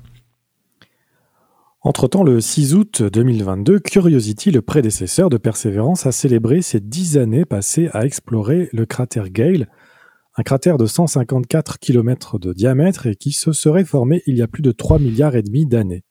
Entre-temps, 1.81 2.25
le 2.25 2.41
6 2.41 2.75
août 2.75 3.03
2022, 3.03 3.79
Curiosity, 3.79 4.51
le 4.51 4.61
prédécesseur 4.61 5.31
de 5.31 5.37
Perseverance, 5.37 6.05
a 6.05 6.13
célébré 6.13 6.61
ses 6.61 6.81
dix 6.81 7.17
années 7.17 7.45
passées 7.45 7.89
à 7.93 8.05
explorer 8.05 8.69
le 8.73 8.87
cratère 8.87 9.31
Gale, 9.31 9.69
un 10.37 10.43
cratère 10.43 10.77
de 10.77 10.87
154 10.87 11.79
km 11.79 12.39
de 12.39 12.53
diamètre 12.53 13.07
et 13.07 13.17
qui 13.17 13.33
se 13.33 13.53
serait 13.53 13.85
formé 13.85 14.23
il 14.27 14.37
y 14.37 14.43
a 14.43 14.47
plus 14.47 14.63
de 14.63 14.73
3 14.73 14.99
milliards 14.99 15.35
et 15.35 15.43
demi 15.43 15.67
d'années. 15.67 16.05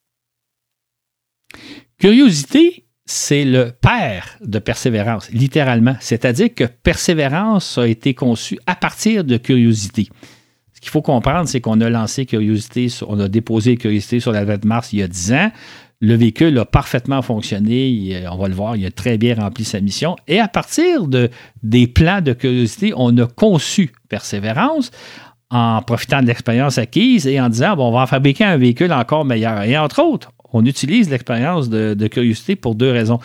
Curiosité, 2.00 2.88
c'est 3.06 3.46
le 3.46 3.72
père 3.72 4.38
de 4.42 4.60
Persévérance, 4.60 5.30
littéralement. 5.32 5.96
C'est-à-dire 6.00 6.54
que 6.54 6.64
Persévérance 6.64 7.78
a 7.78 7.88
été 7.88 8.14
conçu 8.16 8.60
à 8.66 8.76
partir 8.76 9.24
de 9.24 9.38
Curiosité. 9.38 10.10
Ce 10.74 10.82
qu'il 10.82 10.90
faut 10.90 11.04
comprendre, 11.04 11.48
c'est 11.48 11.62
qu'on 11.62 11.80
a 11.82 11.90
lancé 11.90 12.26
Curiosité, 12.26 12.88
on 13.08 13.20
a 13.20 13.28
déposé 13.28 13.78
Curiosité 13.78 14.20
sur 14.20 14.32
la 14.32 14.44
planète 14.44 14.66
Mars 14.66 14.92
il 14.92 15.00
y 15.00 15.04
a 15.04 15.08
10 15.08 15.34
ans. 15.34 15.52
Le 16.02 16.16
véhicule 16.16 16.58
a 16.60 16.66
parfaitement 16.66 17.22
fonctionné. 17.22 18.24
on 18.32 18.38
va 18.38 18.48
le 18.48 18.54
voir, 18.54 18.76
il 18.76 18.86
a 18.86 18.92
très 18.92 19.18
bien 19.18 19.36
rempli 19.36 19.64
sa 19.64 19.80
mission. 19.80 20.16
Et 20.28 20.40
à 20.40 20.48
partir 20.48 21.08
de, 21.08 21.30
des 21.64 21.88
plans 21.88 22.22
de 22.22 22.34
curiosité, 22.34 22.94
on 22.96 23.18
a 23.18 23.28
conçu 23.28 23.92
Persévérance 24.10 24.92
en 25.50 25.82
profitant 25.82 26.22
de 26.22 26.28
l'expérience 26.28 26.78
acquise 26.78 27.28
et 27.28 27.40
en 27.40 27.50
disant 27.50 27.76
bon, 27.76 27.90
on 27.90 27.92
va 27.92 28.08
fabriquer 28.08 28.44
un 28.44 28.58
véhicule 28.58 28.92
encore 28.92 29.26
meilleur. 29.26 29.64
Et 29.64 29.78
entre 29.78 30.02
autres, 30.02 30.32
on 30.54 30.66
utilise 30.66 31.10
l'expérience 31.10 31.70
de, 31.70 32.08
curiosité 32.08 32.56
pour 32.56 32.76
deux 32.76 32.92
raisons. 32.92 33.20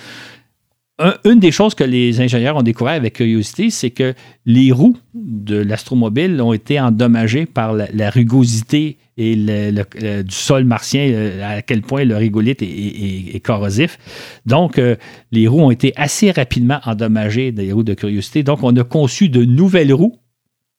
Une 1.24 1.38
des 1.38 1.50
choses 1.50 1.74
que 1.74 1.84
les 1.84 2.20
ingénieurs 2.20 2.56
ont 2.56 2.62
découvert 2.62 2.94
avec 2.94 3.14
curiosité, 3.14 3.70
c'est 3.70 3.90
que 3.90 4.14
les 4.44 4.70
roues 4.72 4.96
de 5.14 5.56
l'astromobile 5.56 6.40
ont 6.42 6.52
été 6.52 6.78
endommagées 6.78 7.46
par 7.46 7.72
la, 7.72 8.10
rugosité 8.10 8.98
du 9.16 10.24
sol 10.28 10.64
martien, 10.64 11.32
à 11.42 11.62
quel 11.62 11.82
point 11.82 12.04
le 12.04 12.16
rigolite 12.16 12.62
est, 12.62 13.40
corrosif. 13.44 13.98
Donc, 14.44 14.78
euh, 14.78 14.96
les 15.32 15.48
roues 15.48 15.62
ont 15.62 15.70
été 15.70 15.92
assez 15.96 16.30
rapidement 16.30 16.80
endommagées 16.84 17.52
des 17.52 17.72
roues 17.72 17.82
de 17.82 17.94
curiosité. 17.94 18.42
Donc, 18.42 18.62
on 18.62 18.76
a 18.76 18.84
conçu 18.84 19.28
de 19.28 19.44
nouvelles 19.44 19.92
roues 19.94 20.18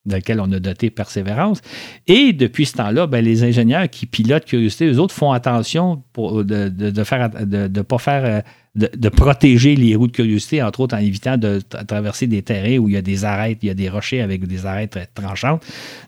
dans 0.05 0.15
lequel 0.15 0.39
on 0.39 0.51
a 0.51 0.59
doté 0.59 0.89
Persévérance. 0.89 1.61
Et 2.07 2.34
depuis 2.34 2.65
ce 2.65 2.74
temps-là, 2.74 3.07
ben, 3.07 3.24
les 3.24 3.43
ingénieurs 3.43 3.89
qui 3.89 4.05
pilotent 4.05 4.45
Curiosité, 4.45 4.88
eux 4.88 4.99
autres 4.99 5.13
font 5.13 5.32
attention 5.32 6.03
pour, 6.13 6.43
de 6.43 6.69
ne 6.69 7.82
pas 7.82 7.97
faire, 7.99 8.43
euh, 8.80 8.88
de, 8.95 9.09
protéger 9.09 9.76
les 9.76 9.95
roues 9.95 10.07
de 10.07 10.11
Curiosité, 10.11 10.61
entre 10.63 10.82
autres 10.82 10.95
en 10.95 10.99
évitant 10.99 11.38
de 11.38 11.61
traverser 11.88 12.28
des 12.28 12.41
terrains 12.41 12.78
où 12.78 12.88
il 12.88 12.93
y 12.93 12.97
a 12.97 13.01
des 13.01 13.26
arêtes, 13.26 13.59
il 13.61 13.67
y 13.67 13.69
a 13.69 13.74
des 13.74 13.89
rochers 13.89 14.22
avec 14.22 14.45
des 14.45 14.65
arêtes 14.65 14.97
tranchantes. 15.13 15.63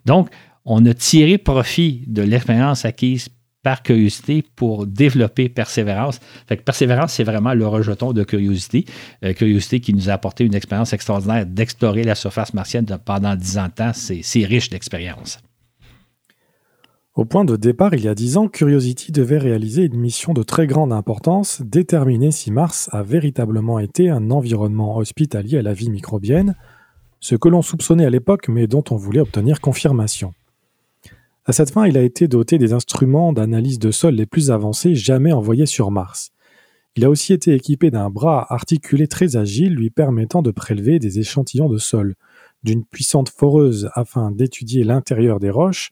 Donc, 0.05 0.29
on 0.65 0.85
a 0.85 0.93
tiré 0.93 1.37
profit 1.37 2.03
de 2.07 2.21
l'expérience 2.21 2.85
acquise 2.85 3.29
par 3.63 3.81
curiosité 3.81 4.43
pour 4.55 4.85
développer 4.85 5.49
persévérance. 5.49 6.19
Fait 6.47 6.57
que 6.57 6.63
persévérance, 6.63 7.13
c'est 7.13 7.23
vraiment 7.23 7.53
le 7.53 7.65
rejeton 7.65 8.11
de 8.11 8.23
curiosité. 8.23 8.85
Euh, 9.23 9.33
curiosité 9.33 9.79
qui 9.79 9.93
nous 9.93 10.09
a 10.09 10.13
apporté 10.13 10.43
une 10.43 10.53
expérience 10.53 10.93
extraordinaire 10.93 11.45
d'explorer 11.45 12.03
la 12.03 12.15
surface 12.15 12.53
martienne 12.53 12.85
pendant 13.05 13.35
dix 13.35 13.57
ans 13.57 13.67
de 13.67 13.71
temps. 13.71 13.91
C'est 13.93 14.45
riche 14.45 14.69
d'expérience. 14.69 15.39
Au 17.15 17.25
point 17.25 17.45
de 17.45 17.55
départ, 17.55 17.93
il 17.93 18.03
y 18.03 18.07
a 18.07 18.15
dix 18.15 18.37
ans, 18.37 18.47
Curiosity 18.47 19.11
devait 19.11 19.37
réaliser 19.37 19.83
une 19.83 19.99
mission 19.99 20.33
de 20.33 20.41
très 20.41 20.65
grande 20.65 20.91
importance, 20.91 21.61
déterminer 21.61 22.31
si 22.31 22.49
Mars 22.49 22.89
a 22.91 23.03
véritablement 23.03 23.77
été 23.77 24.09
un 24.09 24.31
environnement 24.31 24.97
hospitalier 24.97 25.59
à 25.59 25.61
la 25.61 25.73
vie 25.73 25.91
microbienne, 25.91 26.55
ce 27.19 27.35
que 27.35 27.49
l'on 27.49 27.61
soupçonnait 27.61 28.07
à 28.07 28.09
l'époque 28.09 28.47
mais 28.47 28.65
dont 28.65 28.83
on 28.89 28.95
voulait 28.95 29.19
obtenir 29.19 29.61
confirmation. 29.61 30.33
À 31.45 31.51
cette 31.51 31.69
fin, 31.69 31.85
il 31.85 31.99
a 31.99 32.01
été 32.01 32.27
doté 32.27 32.57
des 32.57 32.73
instruments 32.73 33.31
d'analyse 33.31 33.77
de 33.77 33.91
sol 33.91 34.15
les 34.15 34.25
plus 34.25 34.49
avancés 34.49 34.95
jamais 34.95 35.33
envoyés 35.33 35.67
sur 35.67 35.91
Mars. 35.91 36.31
Il 36.95 37.05
a 37.05 37.11
aussi 37.11 37.31
été 37.31 37.53
équipé 37.53 37.91
d'un 37.91 38.09
bras 38.09 38.47
articulé 38.49 39.07
très 39.07 39.35
agile 39.35 39.75
lui 39.75 39.91
permettant 39.91 40.41
de 40.41 40.49
prélever 40.49 40.97
des 40.97 41.19
échantillons 41.19 41.69
de 41.69 41.77
sol, 41.77 42.15
d'une 42.63 42.83
puissante 42.83 43.29
foreuse 43.29 43.91
afin 43.93 44.31
d'étudier 44.31 44.83
l'intérieur 44.83 45.39
des 45.39 45.51
roches, 45.51 45.91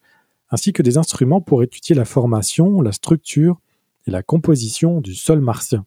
ainsi 0.52 0.74
que 0.74 0.84
des 0.84 0.97
instruments 0.97 1.41
pour 1.41 1.64
étudier 1.64 1.95
la 1.95 2.06
formation, 2.06 2.82
la 2.82 2.91
structure 2.91 3.60
et 4.06 4.12
la 4.12 4.22
composition 4.22 5.02
du 5.02 5.16
sol 5.16 5.41
martien. 5.41 5.86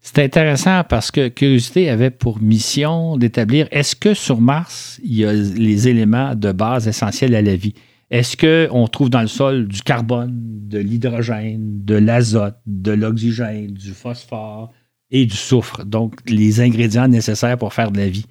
C'est 0.00 0.22
intéressant 0.22 0.84
parce 0.84 1.10
que 1.10 1.28
Curiosité 1.28 1.90
avait 1.90 2.10
pour 2.10 2.40
mission 2.40 3.16
d'établir 3.16 3.66
est-ce 3.70 3.96
que 3.96 4.14
sur 4.14 4.40
Mars, 4.40 5.00
il 5.02 5.14
y 5.14 5.24
a 5.24 5.32
les 5.32 5.88
éléments 5.88 6.34
de 6.34 6.52
base 6.52 6.86
essentiels 6.86 7.34
à 7.34 7.42
la 7.42 7.56
vie? 7.56 7.74
Est-ce 8.10 8.36
qu'on 8.36 8.86
trouve 8.86 9.10
dans 9.10 9.20
le 9.20 9.26
sol 9.26 9.66
du 9.66 9.82
carbone, 9.82 10.30
de 10.68 10.78
l'hydrogène, 10.78 11.84
de 11.84 11.96
l'azote, 11.96 12.56
de 12.66 12.92
l'oxygène, 12.92 13.72
du 13.72 13.90
phosphore 13.90 14.72
et 15.10 15.26
du 15.26 15.34
soufre? 15.34 15.84
Donc, 15.84 16.20
les 16.28 16.60
ingrédients 16.60 17.08
nécessaires 17.08 17.58
pour 17.58 17.74
faire 17.74 17.90
de 17.90 17.98
la 17.98 18.08
vie. 18.08 18.26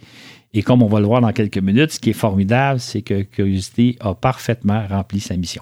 Et 0.58 0.64
comme 0.64 0.82
on 0.82 0.88
va 0.88 1.01
le 1.01 1.06
voir 1.06 1.20
dans 1.20 1.34
quelques 1.34 1.58
minutes, 1.58 1.91
ce 1.91 1.99
qui 1.99 2.12
est 2.12 2.14
formidable, 2.14 2.80
c'est 2.80 3.01
que 3.01 3.24
Curiosité 3.24 3.97
a 3.99 4.16
parfaitement 4.16 4.88
rempli 4.88 5.20
sa 5.20 5.36
mission. 5.36 5.62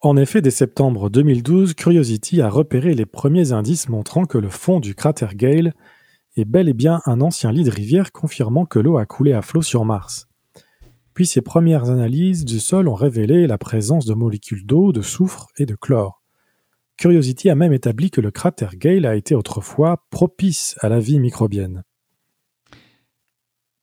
En 0.00 0.16
effet, 0.16 0.42
dès 0.42 0.50
septembre 0.50 1.08
2012, 1.08 1.74
Curiosity 1.74 2.40
a 2.40 2.48
repéré 2.48 2.94
les 2.94 3.06
premiers 3.06 3.52
indices 3.52 3.88
montrant 3.88 4.24
que 4.24 4.38
le 4.38 4.48
fond 4.48 4.80
du 4.80 4.96
cratère 4.96 5.36
Gale 5.36 5.72
est 6.36 6.44
bel 6.44 6.68
et 6.68 6.72
bien 6.72 7.00
un 7.06 7.20
ancien 7.20 7.52
lit 7.52 7.62
de 7.62 7.70
rivière 7.70 8.10
confirmant 8.10 8.66
que 8.66 8.80
l'eau 8.80 8.98
a 8.98 9.06
coulé 9.06 9.32
à 9.32 9.40
flot 9.40 9.62
sur 9.62 9.84
Mars. 9.84 10.26
Puis 11.14 11.26
ses 11.26 11.42
premières 11.42 11.90
analyses 11.90 12.44
du 12.44 12.58
sol 12.58 12.88
ont 12.88 12.94
révélé 12.94 13.46
la 13.46 13.56
présence 13.56 14.04
de 14.04 14.14
molécules 14.14 14.66
d'eau, 14.66 14.90
de 14.90 15.02
soufre 15.02 15.46
et 15.58 15.66
de 15.66 15.76
chlore. 15.76 16.24
Curiosity 16.96 17.50
a 17.50 17.54
même 17.54 17.72
établi 17.72 18.10
que 18.10 18.20
le 18.20 18.32
cratère 18.32 18.74
Gale 18.74 19.06
a 19.06 19.14
été 19.14 19.36
autrefois 19.36 20.04
propice 20.10 20.74
à 20.80 20.88
la 20.88 20.98
vie 20.98 21.20
microbienne. 21.20 21.84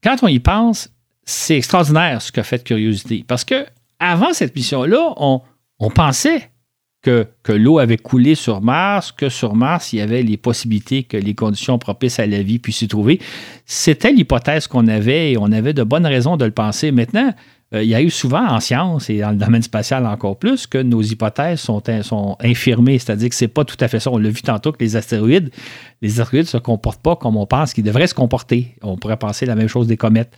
Quand 0.03 0.17
on 0.21 0.27
y 0.27 0.39
pense, 0.39 0.89
c'est 1.25 1.57
extraordinaire 1.57 2.21
ce 2.21 2.31
qu'a 2.31 2.43
fait 2.43 2.63
Curiosity, 2.63 3.23
parce 3.27 3.43
que 3.43 3.65
avant 3.99 4.33
cette 4.33 4.55
mission-là, 4.55 5.13
on, 5.17 5.41
pensait 5.89 6.49
que, 7.01 7.27
l'eau 7.49 7.79
avait 7.79 7.97
coulé 7.97 8.35
sur 8.35 8.61
Mars, 8.61 9.11
que 9.11 9.27
sur 9.27 9.55
Mars, 9.55 9.91
il 9.91 9.97
y 9.97 10.01
avait 10.01 10.23
les 10.23 10.37
possibilités 10.37 11.03
que 11.03 11.17
les 11.17 11.35
conditions 11.35 11.77
propices 11.77 12.19
à 12.19 12.25
la 12.25 12.41
vie 12.41 12.59
puissent 12.59 12.77
s'y 12.77 12.87
trouver. 12.87 13.19
C'était 13.65 14.11
l'hypothèse 14.11 14.67
qu'on 14.67 14.87
avait 14.87 15.33
et 15.33 15.37
on 15.37 15.51
avait 15.51 15.73
de 15.73 15.83
bonnes 15.83 16.05
raisons 16.05 16.37
de 16.37 16.45
le 16.45 16.51
penser. 16.51 16.91
Maintenant, 16.91 17.33
il 17.71 17.83
y 17.83 17.93
a 17.93 18.01
eu 18.01 18.09
souvent 18.09 18.47
en 18.47 18.59
science 18.59 19.09
et 19.11 19.19
dans 19.19 19.29
le 19.29 19.37
domaine 19.37 19.61
spatial 19.61 20.05
encore 20.07 20.39
plus 20.39 20.65
que 20.65 20.79
nos 20.79 21.03
hypothèses 21.03 21.59
sont, 21.59 21.81
sont 22.01 22.35
infirmées, 22.39 22.97
c'est-à-dire 22.97 23.29
que 23.29 23.35
ce 23.35 23.45
n'est 23.45 23.49
pas 23.49 23.63
tout 23.63 23.77
à 23.79 23.87
fait 23.87 23.99
ça. 23.99 24.11
On 24.11 24.17
l'a 24.17 24.29
vu 24.29 24.41
tantôt 24.41 24.71
que 24.71 24.83
les 24.83 24.95
astéroïdes, 24.95 25.51
les 26.01 26.19
astéroïdes 26.19 26.45
ne 26.45 26.49
se 26.49 26.57
comportent 26.57 27.01
pas 27.01 27.15
comme 27.15 27.37
on 27.37 27.45
pense 27.45 27.73
qu'ils 27.73 27.83
devraient 27.83 28.07
se 28.07 28.15
comporter. 28.15 28.75
On 28.81 28.97
pourrait 28.97 29.17
penser 29.17 29.45
la 29.45 29.55
même 29.55 29.67
chose 29.67 29.85
des 29.85 29.97
comètes. 29.97 30.35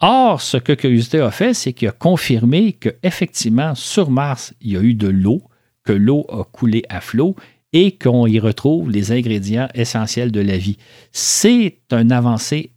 Or, 0.00 0.40
ce 0.40 0.56
que 0.56 0.72
Curiosité 0.72 1.20
a 1.20 1.30
fait, 1.30 1.54
c'est 1.54 1.72
qu'il 1.72 1.88
a 1.88 1.92
confirmé 1.92 2.72
qu'effectivement, 2.72 3.74
sur 3.74 4.10
Mars, 4.10 4.54
il 4.60 4.72
y 4.72 4.76
a 4.76 4.80
eu 4.80 4.94
de 4.94 5.08
l'eau, 5.08 5.42
que 5.84 5.92
l'eau 5.92 6.24
a 6.28 6.44
coulé 6.44 6.82
à 6.88 7.00
flot 7.00 7.34
et 7.72 7.92
qu'on 7.92 8.26
y 8.26 8.38
retrouve 8.38 8.90
les 8.90 9.12
ingrédients 9.12 9.68
essentiels 9.74 10.32
de 10.32 10.40
la 10.40 10.56
vie. 10.56 10.78
C'est 11.12 11.78
un 11.90 12.10
avancée 12.10 12.72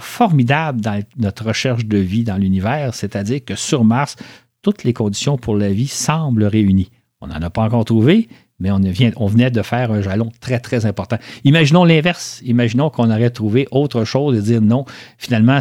formidable 0.00 0.80
dans 0.80 1.02
notre 1.16 1.46
recherche 1.46 1.84
de 1.84 1.98
vie 1.98 2.24
dans 2.24 2.36
l'univers, 2.36 2.94
c'est-à-dire 2.94 3.44
que 3.44 3.54
sur 3.54 3.84
Mars, 3.84 4.16
toutes 4.62 4.84
les 4.84 4.92
conditions 4.92 5.38
pour 5.38 5.56
la 5.56 5.70
vie 5.70 5.86
semblent 5.86 6.44
réunies. 6.44 6.90
On 7.20 7.28
n'en 7.28 7.40
a 7.40 7.50
pas 7.50 7.62
encore 7.62 7.84
trouvé, 7.84 8.28
mais 8.60 8.70
on, 8.70 8.80
on, 9.16 9.26
venait 9.26 9.50
de 9.50 9.62
faire 9.62 9.92
un 9.92 10.00
jalon 10.00 10.30
très, 10.40 10.58
très 10.58 10.86
important. 10.86 11.18
Imaginons 11.44 11.84
l'inverse. 11.84 12.40
Imaginons 12.44 12.90
qu'on 12.90 13.10
aurait 13.10 13.30
trouvé 13.30 13.68
autre 13.70 14.04
chose 14.04 14.36
et 14.36 14.42
dire 14.42 14.60
non, 14.60 14.84
finalement, 15.16 15.60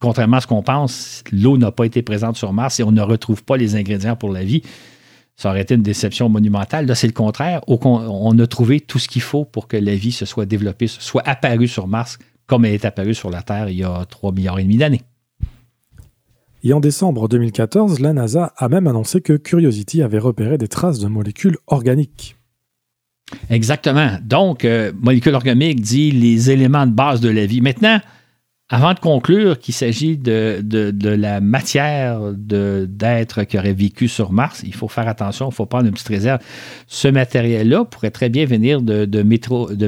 contrairement 0.00 0.38
à 0.38 0.40
ce 0.40 0.46
qu'on 0.46 0.62
pense, 0.62 1.22
l'eau 1.32 1.58
n'a 1.58 1.72
pas 1.72 1.84
été 1.84 2.02
présente 2.02 2.36
sur 2.36 2.52
Mars 2.52 2.80
et 2.80 2.82
on 2.82 2.92
ne 2.92 3.02
retrouve 3.02 3.44
pas 3.44 3.56
les 3.56 3.76
ingrédients 3.76 4.16
pour 4.16 4.32
la 4.32 4.44
vie. 4.44 4.62
Ça 5.36 5.50
aurait 5.50 5.62
été 5.62 5.74
une 5.74 5.82
déception 5.82 6.28
monumentale. 6.28 6.86
Là, 6.86 6.94
c'est 6.94 7.06
le 7.06 7.12
contraire. 7.12 7.60
On 7.68 8.38
a 8.38 8.46
trouvé 8.46 8.80
tout 8.80 8.98
ce 8.98 9.06
qu'il 9.06 9.22
faut 9.22 9.44
pour 9.44 9.68
que 9.68 9.76
la 9.76 9.94
vie 9.94 10.10
se 10.10 10.26
soit 10.26 10.46
développée, 10.46 10.88
soit 10.88 11.22
apparue 11.26 11.68
sur 11.68 11.86
Mars 11.86 12.18
comme 12.48 12.64
elle 12.64 12.74
est 12.74 12.84
apparue 12.84 13.14
sur 13.14 13.30
la 13.30 13.42
Terre 13.42 13.68
il 13.68 13.76
y 13.76 13.84
a 13.84 14.04
3 14.04 14.32
milliards 14.32 14.58
et 14.58 14.64
demi 14.64 14.78
d'années. 14.78 15.02
Et 16.64 16.72
en 16.72 16.80
décembre 16.80 17.28
2014, 17.28 18.00
la 18.00 18.12
NASA 18.12 18.52
a 18.56 18.68
même 18.68 18.88
annoncé 18.88 19.20
que 19.20 19.34
Curiosity 19.34 20.02
avait 20.02 20.18
repéré 20.18 20.58
des 20.58 20.66
traces 20.66 20.98
de 20.98 21.06
molécules 21.06 21.56
organiques. 21.68 22.34
Exactement. 23.48 24.18
Donc, 24.22 24.64
euh, 24.64 24.92
molécules 25.00 25.34
organiques 25.34 25.80
dit 25.80 26.10
les 26.10 26.50
éléments 26.50 26.86
de 26.86 26.92
base 26.92 27.20
de 27.20 27.28
la 27.28 27.46
vie. 27.46 27.60
Maintenant, 27.60 28.00
avant 28.70 28.92
de 28.92 28.98
conclure 28.98 29.58
qu'il 29.58 29.72
s'agit 29.72 30.18
de, 30.18 30.62
la 31.02 31.40
matière 31.40 32.20
d'être 32.34 33.44
qui 33.44 33.58
aurait 33.58 33.72
vécu 33.72 34.08
sur 34.08 34.30
Mars, 34.30 34.62
il 34.64 34.74
faut 34.74 34.88
faire 34.88 35.08
attention, 35.08 35.48
il 35.48 35.54
faut 35.54 35.64
prendre 35.64 35.86
une 35.86 35.92
petite 35.92 36.08
réserve. 36.08 36.40
Ce 36.86 37.08
matériel-là 37.08 37.86
pourrait 37.86 38.10
très 38.10 38.28
bien 38.28 38.44
venir 38.44 38.82
de, 38.82 39.06
de, 39.06 39.22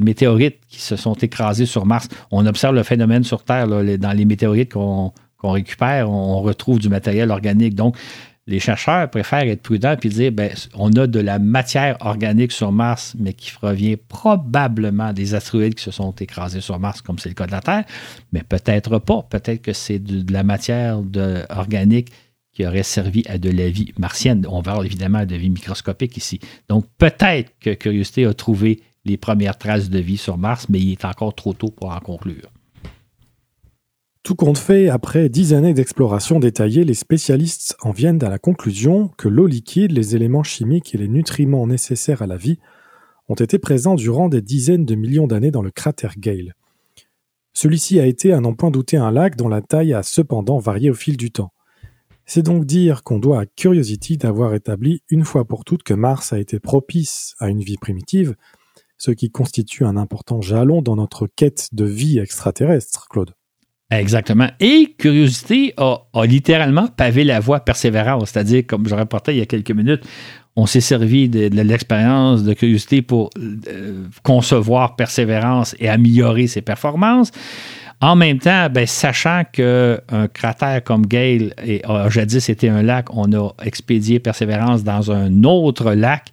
météorites 0.01 0.59
qui 0.69 0.81
se 0.81 0.97
sont 0.97 1.13
écrasés 1.15 1.67
sur 1.67 1.85
Mars. 1.85 2.09
On 2.31 2.47
observe 2.47 2.75
le 2.75 2.83
phénomène 2.83 3.23
sur 3.23 3.45
Terre, 3.45 3.69
dans 3.69 4.13
les 4.13 4.25
météorites 4.25 4.73
qu'on 4.73 5.13
récupère, 5.43 6.11
on 6.11 6.41
retrouve 6.41 6.79
du 6.79 6.89
matériel 6.89 7.31
organique. 7.31 7.75
Donc, 7.75 7.97
les 8.51 8.59
chercheurs 8.59 9.09
préfèrent 9.09 9.49
être 9.49 9.63
prudents 9.63 9.95
et 10.03 10.09
dire 10.09 10.33
ben, 10.33 10.51
on 10.75 10.91
a 10.95 11.07
de 11.07 11.21
la 11.21 11.39
matière 11.39 11.97
organique 12.01 12.51
sur 12.51 12.73
Mars, 12.73 13.15
mais 13.17 13.33
qui 13.33 13.53
provient 13.53 13.95
probablement 14.09 15.13
des 15.13 15.35
astéroïdes 15.35 15.77
qui 15.77 15.85
se 15.85 15.93
sont 15.93 16.11
écrasés 16.13 16.61
sur 16.61 16.79
Mars, 16.81 17.01
comme 17.01 17.19
c'est 17.21 17.29
le 17.29 17.37
cas 17.37 17.47
de 17.47 17.53
la 17.53 17.61
Terre, 17.61 17.85
mais 18.33 18.43
peut-être 18.43 18.99
pas. 18.99 19.23
Peut-être 19.23 19.63
que 19.63 19.73
c'est 19.73 20.01
de, 20.01 20.33
la 20.33 20.43
matière 20.43 21.01
organique 21.51 22.11
qui 22.53 22.67
aurait 22.67 22.83
servi 22.83 23.23
à 23.29 23.39
de 23.39 23.51
la 23.51 23.71
vie 23.71 23.93
martienne. 23.99 24.45
On 24.51 24.63
parle 24.63 24.85
évidemment 24.85 25.25
de 25.25 25.37
vie 25.37 25.51
microscopique 25.51 26.17
ici. 26.17 26.41
Donc 26.69 26.87
peut-être 26.99 27.53
que 27.61 27.71
Curiosité 27.75 28.27
a 28.27 28.35
trouvé 28.35 28.83
les 29.05 29.17
premières 29.17 29.57
traces 29.57 29.89
de 29.89 29.99
vie 30.01 30.17
sur 30.17 30.37
Mars, 30.39 30.67
mais 30.69 30.81
il 30.81 30.91
est 30.91 31.05
encore 31.05 31.35
trop 31.37 31.53
tôt 31.53 31.71
pour 31.71 31.93
en 31.95 32.01
conclure. 32.01 32.51
Tout 34.23 34.35
compte 34.35 34.59
fait, 34.59 34.91
après 34.91 35.31
dix 35.31 35.55
années 35.55 35.73
d'exploration 35.73 36.41
détaillée, 36.41 36.85
les 36.85 36.95
spécialistes 36.95 37.75
en 37.81 37.91
viennent 37.91 38.23
à 38.23 38.29
la 38.29 38.39
conclusion 38.39 39.09
que 39.17 39.29
l'eau 39.29 39.47
liquide, 39.47 39.93
les 39.93 40.15
éléments 40.15 40.43
chimiques 40.43 40.95
et 40.95 40.99
les 40.99 41.09
nutriments 41.09 41.67
nécessaires 41.67 42.21
à 42.21 42.27
la 42.27 42.37
vie 42.37 42.59
ont 43.29 43.35
été 43.35 43.59
présents 43.59 43.95
durant 43.95 44.29
des 44.29 44.43
dizaines 44.43 44.85
de 44.85 44.95
millions 44.95 45.27
d'années 45.27 45.51
dans 45.51 45.63
le 45.63 45.71
cratère 45.71 46.19
Gale. 46.19 46.55
Celui-ci 47.55 47.99
a 47.99 48.07
été, 48.07 48.33
à 48.33 48.41
n'en 48.41 48.55
point 48.55 48.71
douter, 48.71 48.99
un 48.99 49.11
lac 49.11 49.37
dont 49.37 49.49
la 49.49 49.63
taille 49.63 49.95
a 49.95 50.03
cependant 50.03 50.59
varié 50.59 50.91
au 50.91 50.95
fil 50.95 51.17
du 51.17 51.31
temps. 51.31 51.53
C'est 52.27 52.43
donc 52.43 52.65
dire 52.65 53.03
qu'on 53.03 53.19
doit 53.19 53.41
à 53.41 53.47
Curiosity 53.47 54.19
d'avoir 54.19 54.55
établi 54.55 55.03
une 55.09 55.25
fois 55.25 55.47
pour 55.47 55.65
toutes 55.65 55.83
que 55.83 55.95
Mars 55.95 56.33
a 56.33 56.39
été 56.39 56.61
propice 56.61 57.35
à 57.39 57.49
une 57.49 57.63
vie 57.63 57.79
primitive, 57.79 58.37
ce 58.99 59.11
qui 59.11 59.31
constitue 59.31 59.85
un 59.85 59.97
important 59.97 60.41
jalon 60.43 60.83
dans 60.83 60.97
notre 60.97 61.27
quête 61.27 61.69
de 61.73 61.87
vie 61.87 62.19
extraterrestre, 62.19 63.09
Claude. 63.09 63.35
Exactement. 63.91 64.49
Et 64.61 64.95
Curiosité 64.99 65.75
a, 65.77 65.99
littéralement 66.25 66.87
pavé 66.87 67.25
la 67.25 67.41
voie 67.41 67.61
persévérance, 67.61 68.31
c'est-à-dire, 68.31 68.63
comme 68.67 68.87
je 68.89 68.95
rapportais 68.95 69.35
il 69.35 69.39
y 69.39 69.43
a 69.43 69.47
quelques 69.47 69.73
minutes, 69.73 70.05
on 70.55 70.67
s'est 70.67 70.81
servi 70.81 71.29
de, 71.29 71.49
l'expérience 71.63 72.45
de 72.45 72.53
Curiosité 72.55 73.03
pour 73.03 73.31
euh, 73.37 74.05
concevoir 74.23 74.95
persévérance 74.95 75.75
et 75.81 75.89
améliorer 75.89 76.47
ses 76.47 76.63
performances. 76.63 77.33
En 78.01 78.17
même 78.17 78.39
temps, 78.39 78.69
ben, 78.71 78.87
sachant 78.87 79.43
qu'un 79.53 80.29
cratère 80.33 80.83
comme 80.85 81.05
Gale 81.07 81.53
a 81.85 82.09
jadis 82.09 82.49
été 82.49 82.69
un 82.69 82.83
lac, 82.83 83.15
on 83.15 83.31
a 83.33 83.53
expédié 83.65 84.21
Persévérance 84.21 84.85
dans 84.85 85.13
un 85.13 85.45
autre 85.45 85.93
lac 85.93 86.31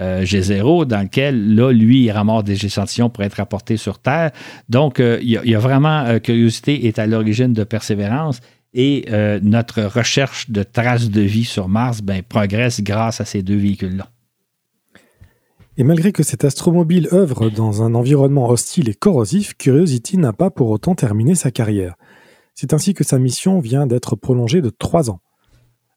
euh, 0.00 0.22
G0, 0.22 0.86
dans 0.86 1.02
lequel, 1.02 1.54
là, 1.54 1.72
lui, 1.72 2.04
il 2.04 2.10
ramasse 2.10 2.44
des 2.44 2.64
échantillons 2.64 3.10
pour 3.10 3.22
être 3.22 3.38
apportés 3.38 3.76
sur 3.76 3.98
Terre. 3.98 4.30
Donc, 4.68 4.98
euh, 4.98 5.18
il 5.22 5.28
y, 5.28 5.54
a 5.54 5.58
vraiment, 5.58 6.04
euh, 6.06 6.18
Curiosité 6.18 6.86
est 6.86 6.98
à 6.98 7.06
l'origine 7.06 7.52
de 7.52 7.64
Persévérance 7.64 8.40
et 8.72 9.06
notre 9.42 9.82
recherche 9.82 10.48
de 10.48 10.62
traces 10.62 11.10
de 11.10 11.22
vie 11.22 11.44
sur 11.44 11.68
Mars 11.68 12.02
ben, 12.02 12.22
progresse 12.22 12.80
grâce 12.80 13.20
à 13.20 13.24
ces 13.24 13.42
deux 13.42 13.56
véhicules-là. 13.56 14.08
Et 15.76 15.82
malgré 15.82 16.12
que 16.12 16.22
cet 16.22 16.44
astromobile 16.44 17.08
œuvre 17.12 17.50
dans 17.50 17.82
un 17.82 17.94
environnement 17.94 18.48
hostile 18.48 18.88
et 18.88 18.94
corrosif, 18.94 19.54
Curiosity 19.54 20.18
n'a 20.18 20.32
pas 20.32 20.50
pour 20.50 20.70
autant 20.70 20.94
terminé 20.94 21.34
sa 21.34 21.50
carrière. 21.50 21.96
C'est 22.54 22.72
ainsi 22.72 22.94
que 22.94 23.02
sa 23.02 23.18
mission 23.18 23.58
vient 23.58 23.88
d'être 23.88 24.14
prolongée 24.14 24.60
de 24.60 24.70
trois 24.70 25.10
ans. 25.10 25.20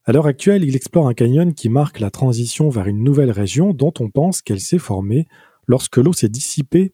À 0.06 0.12
l'heure 0.12 0.26
actuelle, 0.26 0.66
il 0.66 0.76
explore 0.76 1.08
un 1.08 1.14
canyon 1.14 1.54
qui 1.54 1.70
marque 1.70 2.02
la 2.02 2.12
transition 2.12 2.70
vers 2.70 2.88
une 2.88 3.06
nouvelle 3.06 3.32
région 3.32 3.74
dont 3.74 3.94
on 4.02 4.10
pense 4.10 4.42
qu'elle 4.42 4.60
s'est 4.60 4.78
formée 4.78 5.28
lorsque 5.66 5.96
l'eau 5.96 6.12
s'est 6.12 6.28
dissipée, 6.28 6.94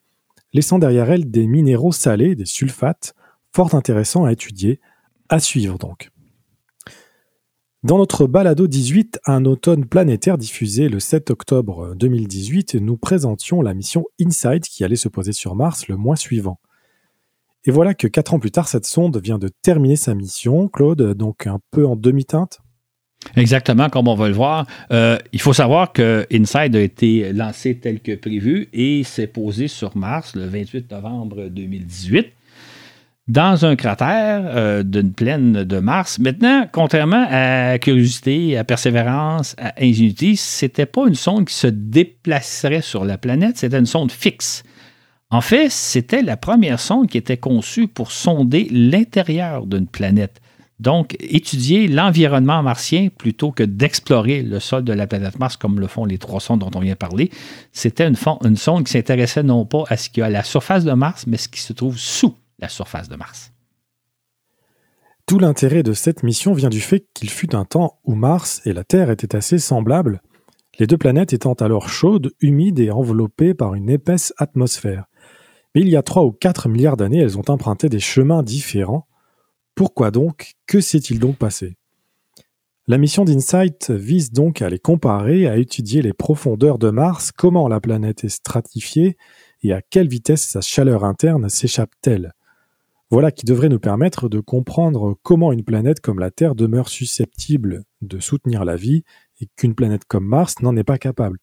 laissant 0.52 0.78
derrière 0.78 1.10
elle 1.10 1.28
des 1.28 1.48
minéraux 1.48 1.90
salés, 1.90 2.36
des 2.36 2.46
sulfates, 2.46 3.14
fort 3.52 3.74
intéressants 3.74 4.26
à 4.26 4.32
étudier, 4.32 4.78
à 5.28 5.40
suivre 5.40 5.76
donc. 5.76 6.10
Dans 7.82 7.98
notre 7.98 8.26
balado 8.28 8.68
18, 8.68 9.20
un 9.26 9.44
automne 9.44 9.86
planétaire 9.86 10.38
diffusé 10.38 10.88
le 10.88 11.00
7 11.00 11.30
octobre 11.30 11.96
2018, 11.96 12.76
nous 12.76 12.96
présentions 12.96 13.60
la 13.60 13.74
mission 13.74 14.04
InSight 14.20 14.62
qui 14.68 14.84
allait 14.84 14.94
se 14.94 15.08
poser 15.08 15.32
sur 15.32 15.56
Mars 15.56 15.88
le 15.88 15.96
mois 15.96 16.16
suivant. 16.16 16.60
Et 17.64 17.72
voilà 17.72 17.94
que 17.94 18.06
quatre 18.06 18.34
ans 18.34 18.38
plus 18.38 18.52
tard, 18.52 18.68
cette 18.68 18.86
sonde 18.86 19.20
vient 19.20 19.38
de 19.38 19.48
terminer 19.62 19.96
sa 19.96 20.14
mission, 20.14 20.68
Claude, 20.68 21.14
donc 21.14 21.48
un 21.48 21.58
peu 21.72 21.86
en 21.86 21.96
demi-teinte? 21.96 22.60
Exactement, 23.36 23.88
comme 23.88 24.08
on 24.08 24.14
va 24.14 24.28
le 24.28 24.34
voir. 24.34 24.66
Euh, 24.92 25.18
il 25.32 25.40
faut 25.40 25.52
savoir 25.52 25.92
que 25.92 26.26
Inside 26.32 26.74
a 26.74 26.80
été 26.80 27.32
lancé 27.32 27.76
tel 27.76 28.00
que 28.00 28.14
prévu 28.14 28.68
et 28.72 29.04
s'est 29.04 29.26
posé 29.26 29.68
sur 29.68 29.96
Mars 29.96 30.34
le 30.34 30.46
28 30.46 30.90
novembre 30.90 31.48
2018 31.48 32.32
dans 33.30 33.64
un 33.64 33.76
cratère 33.76 34.42
euh, 34.46 34.82
d'une 34.82 35.12
plaine 35.12 35.62
de 35.64 35.78
Mars. 35.78 36.18
Maintenant, 36.18 36.66
contrairement 36.72 37.26
à 37.30 37.78
Curiosité, 37.78 38.58
à 38.58 38.64
Persévérance, 38.64 39.54
à 39.58 39.72
Ingenuity, 39.80 40.36
c'était 40.36 40.86
pas 40.86 41.06
une 41.06 41.14
sonde 41.14 41.46
qui 41.46 41.54
se 41.54 41.68
déplacerait 41.68 42.80
sur 42.80 43.04
la 43.04 43.18
planète, 43.18 43.58
c'était 43.58 43.78
une 43.78 43.86
sonde 43.86 44.10
fixe. 44.10 44.64
En 45.30 45.42
fait, 45.42 45.70
c'était 45.70 46.22
la 46.22 46.36
première 46.36 46.80
sonde 46.80 47.06
qui 47.06 47.18
était 47.18 47.36
conçue 47.36 47.86
pour 47.86 48.10
sonder 48.10 48.66
l'intérieur 48.72 49.64
d'une 49.64 49.86
planète. 49.86 50.40
Donc, 50.80 51.14
étudier 51.20 51.88
l'environnement 51.88 52.62
martien 52.62 53.08
plutôt 53.14 53.52
que 53.52 53.62
d'explorer 53.62 54.40
le 54.40 54.60
sol 54.60 54.82
de 54.82 54.94
la 54.94 55.06
planète 55.06 55.38
Mars 55.38 55.58
comme 55.58 55.78
le 55.78 55.86
font 55.86 56.06
les 56.06 56.16
trois 56.16 56.40
sondes 56.40 56.60
dont 56.60 56.70
on 56.74 56.80
vient 56.80 56.94
de 56.94 56.98
parler, 56.98 57.30
c'était 57.70 58.08
une, 58.08 58.16
sonde 58.56 58.84
qui 58.84 58.92
s'intéressait 58.92 59.42
non 59.42 59.66
pas 59.66 59.84
à 59.88 59.98
ce 59.98 60.08
qu'il 60.08 60.22
y 60.22 60.22
a 60.22 60.26
à 60.26 60.30
la 60.30 60.42
surface 60.42 60.86
de 60.86 60.92
Mars, 60.92 61.26
mais 61.26 61.36
ce 61.36 61.48
qui 61.48 61.60
se 61.60 61.74
trouve 61.74 61.98
sous 61.98 62.34
la 62.58 62.70
surface 62.70 63.10
de 63.10 63.16
Mars. 63.16 63.52
Tout 65.26 65.38
l'intérêt 65.38 65.82
de 65.82 65.92
cette 65.92 66.22
mission 66.22 66.54
vient 66.54 66.70
du 66.70 66.80
fait 66.80 67.04
qu'il 67.12 67.28
fut 67.28 67.54
un 67.54 67.66
temps 67.66 67.98
où 68.04 68.14
Mars 68.14 68.62
et 68.64 68.72
la 68.72 68.82
Terre 68.82 69.10
étaient 69.10 69.36
assez 69.36 69.58
semblables, 69.58 70.22
les 70.78 70.86
deux 70.86 70.96
planètes 70.96 71.34
étant 71.34 71.52
alors 71.52 71.90
chaudes, 71.90 72.32
humides 72.40 72.80
et 72.80 72.90
enveloppées 72.90 73.52
par 73.52 73.74
une 73.74 73.90
épaisse 73.90 74.32
atmosphère. 74.38 75.04
Mais 75.74 75.82
il 75.82 75.90
y 75.90 75.96
a 75.96 76.02
trois 76.02 76.24
ou 76.24 76.32
quatre 76.32 76.70
milliards 76.70 76.96
d'années, 76.96 77.20
elles 77.20 77.36
ont 77.36 77.48
emprunté 77.48 77.90
des 77.90 78.00
chemins 78.00 78.42
différents, 78.42 79.06
pourquoi 79.80 80.10
donc 80.10 80.56
Que 80.66 80.78
s'est-il 80.82 81.18
donc 81.18 81.38
passé? 81.38 81.78
La 82.86 82.98
mission 82.98 83.24
d'Insight 83.24 83.90
vise 83.90 84.30
donc 84.30 84.60
à 84.60 84.68
les 84.68 84.78
comparer, 84.78 85.48
à 85.48 85.56
étudier 85.56 86.02
les 86.02 86.12
profondeurs 86.12 86.78
de 86.78 86.90
Mars, 86.90 87.32
comment 87.32 87.66
la 87.66 87.80
planète 87.80 88.22
est 88.24 88.28
stratifiée 88.28 89.16
et 89.62 89.72
à 89.72 89.80
quelle 89.80 90.06
vitesse 90.06 90.46
sa 90.46 90.60
chaleur 90.60 91.02
interne 91.02 91.48
s'échappe-t-elle. 91.48 92.34
Voilà 93.10 93.30
qui 93.30 93.46
devrait 93.46 93.70
nous 93.70 93.78
permettre 93.78 94.28
de 94.28 94.40
comprendre 94.40 95.16
comment 95.22 95.50
une 95.50 95.64
planète 95.64 96.00
comme 96.00 96.18
la 96.18 96.30
Terre 96.30 96.54
demeure 96.54 96.90
susceptible 96.90 97.84
de 98.02 98.20
soutenir 98.20 98.66
la 98.66 98.76
vie 98.76 99.02
et 99.40 99.48
qu'une 99.56 99.74
planète 99.74 100.04
comme 100.04 100.26
Mars 100.26 100.60
n'en 100.60 100.76
est 100.76 100.84
pas 100.84 100.98
capable. 100.98 101.38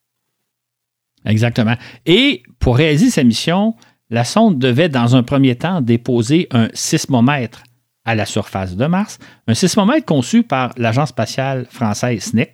Exactement. 1.25 1.75
Et 2.05 2.43
pour 2.59 2.77
réaliser 2.77 3.09
sa 3.09 3.23
mission, 3.23 3.73
la 4.11 4.23
sonde 4.23 4.59
devait 4.59 4.89
dans 4.89 5.15
un 5.15 5.23
premier 5.23 5.55
temps 5.55 5.81
déposer 5.81 6.47
un 6.51 6.69
sismomètre 6.75 7.63
à 8.07 8.15
la 8.15 8.25
surface 8.25 8.75
de 8.75 8.85
Mars, 8.87 9.19
un 9.47 9.53
sismomètre 9.53 10.05
conçu 10.05 10.41
par 10.41 10.73
l'agence 10.77 11.09
spatiale 11.09 11.67
française 11.69 12.23
SNIC. 12.23 12.49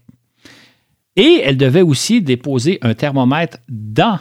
Et 1.15 1.41
elle 1.45 1.57
devait 1.57 1.83
aussi 1.83 2.21
déposer 2.21 2.79
un 2.81 2.95
thermomètre 2.95 3.59
dans 3.69 4.19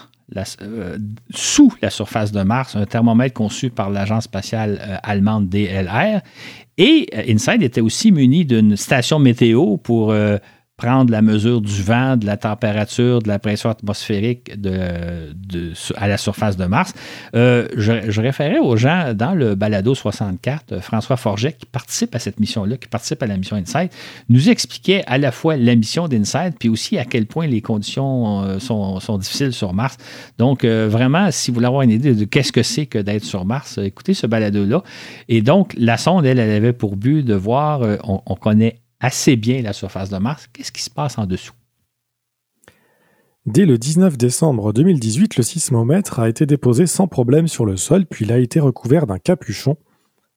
euh, 0.62 0.98
sous 1.30 1.72
la 1.82 1.90
surface 1.90 2.32
de 2.32 2.42
Mars, 2.42 2.76
un 2.76 2.86
thermomètre 2.86 3.34
conçu 3.34 3.70
par 3.70 3.90
l'agence 3.90 4.24
spatiale 4.24 4.78
euh, 4.80 4.96
allemande 5.02 5.48
DLR. 5.48 6.20
Et 6.78 7.08
euh, 7.14 7.32
InSide 7.32 7.62
était 7.62 7.80
aussi 7.80 8.12
muni 8.12 8.44
d'une 8.44 8.76
station 8.76 9.18
météo 9.18 9.78
pour 9.78 10.14
prendre 10.76 11.12
la 11.12 11.22
mesure 11.22 11.60
du 11.60 11.82
vent, 11.82 12.16
de 12.16 12.26
la 12.26 12.36
température, 12.36 13.20
de 13.20 13.28
la 13.28 13.38
pression 13.38 13.70
atmosphérique 13.70 14.50
à 15.96 16.08
la 16.08 16.16
surface 16.16 16.56
de 16.56 16.64
Mars. 16.64 16.94
Euh, 17.36 17.68
je, 17.76 18.20
référais 18.20 18.58
aux 18.58 18.76
gens 18.76 19.12
dans 19.14 19.34
le 19.34 19.54
balado 19.54 19.94
64, 19.94 20.80
François 20.80 21.16
Forget, 21.16 21.52
qui 21.52 21.66
participe 21.66 22.14
à 22.14 22.18
cette 22.18 22.40
mission-là, 22.40 22.76
qui 22.78 22.88
participe 22.88 23.22
à 23.22 23.26
la 23.26 23.36
mission 23.36 23.56
InSight, 23.56 23.92
nous 24.28 24.48
expliquait 24.48 25.04
à 25.06 25.18
la 25.18 25.30
fois 25.30 25.56
la 25.56 25.74
mission 25.74 26.08
d'InSight, 26.08 26.56
puis 26.58 26.68
aussi 26.68 26.98
à 26.98 27.04
quel 27.04 27.26
point 27.26 27.46
les 27.46 27.60
conditions 27.60 28.42
euh, 28.42 28.58
sont, 28.58 29.18
difficiles 29.18 29.52
sur 29.52 29.74
Mars. 29.74 29.98
Donc, 30.38 30.64
euh, 30.64 30.88
vraiment, 30.88 31.30
si 31.30 31.50
vous 31.50 31.56
voulez 31.56 31.66
avoir 31.66 31.82
une 31.82 31.90
idée 31.90 32.14
de 32.14 32.24
qu'est-ce 32.24 32.52
que 32.52 32.62
c'est 32.62 32.86
que 32.86 32.98
d'être 32.98 33.24
sur 33.24 33.44
Mars, 33.44 33.78
écoutez 33.78 34.14
ce 34.14 34.26
balado-là. 34.26 34.82
Et 35.28 35.42
donc, 35.42 35.74
la 35.76 35.96
sonde, 35.96 36.24
elle, 36.24 36.38
elle 36.38 36.50
avait 36.50 36.72
pour 36.72 36.96
but 36.96 37.22
de 37.22 37.34
voir, 37.34 37.82
on 38.04 38.34
connaît 38.34 38.81
assez 39.02 39.36
bien 39.36 39.60
la 39.60 39.72
surface 39.72 40.08
de 40.08 40.16
Mars. 40.16 40.48
Qu'est-ce 40.52 40.72
qui 40.72 40.82
se 40.82 40.90
passe 40.90 41.18
en 41.18 41.26
dessous? 41.26 41.52
Dès 43.44 43.66
le 43.66 43.76
19 43.76 44.16
décembre 44.16 44.72
2018, 44.72 45.36
le 45.36 45.42
sismomètre 45.42 46.20
a 46.20 46.28
été 46.28 46.46
déposé 46.46 46.86
sans 46.86 47.08
problème 47.08 47.48
sur 47.48 47.66
le 47.66 47.76
sol, 47.76 48.06
puis 48.06 48.24
il 48.24 48.32
a 48.32 48.38
été 48.38 48.60
recouvert 48.60 49.06
d'un 49.06 49.18
capuchon 49.18 49.76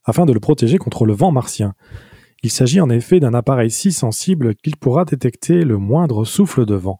afin 0.03 0.25
de 0.25 0.33
le 0.33 0.39
protéger 0.39 0.77
contre 0.77 1.05
le 1.05 1.13
vent 1.13 1.31
martien. 1.31 1.75
Il 2.41 2.51
s'agit 2.51 2.81
en 2.81 2.89
effet 2.89 3.19
d'un 3.19 3.33
appareil 3.35 3.69
si 3.69 3.91
sensible 3.91 4.55
qu'il 4.55 4.75
pourra 4.75 5.05
détecter 5.05 5.63
le 5.63 5.77
moindre 5.77 6.25
souffle 6.25 6.65
de 6.65 6.75
vent. 6.75 6.99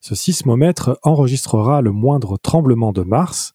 Ce 0.00 0.14
sismomètre 0.14 0.98
enregistrera 1.02 1.82
le 1.82 1.92
moindre 1.92 2.38
tremblement 2.38 2.92
de 2.92 3.02
Mars, 3.02 3.54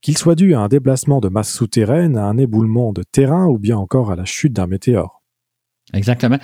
qu'il 0.00 0.16
soit 0.16 0.34
dû 0.34 0.54
à 0.54 0.60
un 0.60 0.68
déplacement 0.68 1.20
de 1.20 1.28
masse 1.28 1.52
souterraine, 1.52 2.16
à 2.16 2.24
un 2.24 2.38
éboulement 2.38 2.92
de 2.92 3.02
terrain 3.02 3.46
ou 3.46 3.58
bien 3.58 3.76
encore 3.76 4.10
à 4.10 4.16
la 4.16 4.24
chute 4.24 4.54
d'un 4.54 4.66
météore. 4.66 5.22
Exactement. 5.92 6.38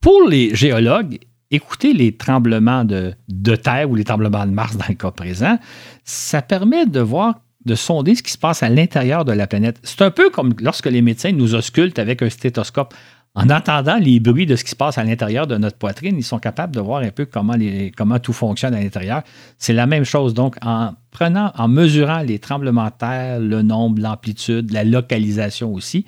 Pour 0.00 0.28
les 0.28 0.54
géologues, 0.54 1.18
écouter 1.50 1.92
les 1.92 2.16
tremblements 2.16 2.84
de, 2.84 3.14
terre 3.56 3.90
ou 3.90 3.94
les 3.94 4.04
tremblements 4.04 4.46
de 4.46 4.52
Mars 4.52 4.76
dans 4.76 4.86
le 4.88 4.94
cas 4.94 5.10
présent, 5.10 5.58
ça 6.04 6.42
permet 6.42 6.86
de 6.86 7.00
voir, 7.00 7.40
de 7.64 7.74
sonder 7.74 8.14
ce 8.14 8.22
qui 8.22 8.32
se 8.32 8.38
passe 8.38 8.62
à 8.62 8.68
l'intérieur 8.68 9.24
de 9.24 9.32
la 9.32 9.46
planète. 9.46 9.78
C'est 9.82 10.02
un 10.02 10.10
peu 10.10 10.30
comme 10.30 10.54
lorsque 10.60 10.86
les 10.86 11.02
médecins 11.02 11.32
nous 11.32 11.54
auscultent 11.54 11.98
avec 11.98 12.22
un 12.22 12.30
stéthoscope. 12.30 12.94
En 13.34 13.50
entendant 13.50 13.98
les 13.98 14.18
bruits 14.18 14.46
de 14.46 14.56
ce 14.56 14.64
qui 14.64 14.70
se 14.70 14.76
passe 14.76 14.98
à 14.98 15.04
l'intérieur 15.04 15.46
de 15.46 15.56
notre 15.56 15.76
poitrine, 15.76 16.16
ils 16.16 16.24
sont 16.24 16.38
capables 16.38 16.74
de 16.74 16.80
voir 16.80 17.02
un 17.02 17.10
peu 17.10 17.24
comment, 17.24 17.54
comment 17.96 18.18
tout 18.18 18.32
fonctionne 18.32 18.74
à 18.74 18.80
l'intérieur. 18.80 19.22
C'est 19.58 19.74
la 19.74 19.86
même 19.86 20.04
chose. 20.04 20.34
Donc, 20.34 20.56
en 20.62 20.94
prenant, 21.12 21.52
en 21.56 21.68
mesurant 21.68 22.20
les 22.20 22.40
tremblements 22.40 22.86
de 22.86 22.94
terre, 22.98 23.38
le 23.38 23.62
nombre, 23.62 24.02
l'amplitude, 24.02 24.72
la 24.72 24.82
localisation 24.82 25.72
aussi, 25.72 26.04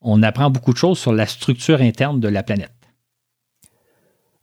on 0.00 0.22
apprend 0.22 0.50
beaucoup 0.50 0.72
de 0.72 0.78
choses 0.78 0.98
sur 0.98 1.12
la 1.12 1.26
structure 1.26 1.80
interne 1.80 2.18
de 2.18 2.28
la 2.28 2.42
planète. 2.42 2.73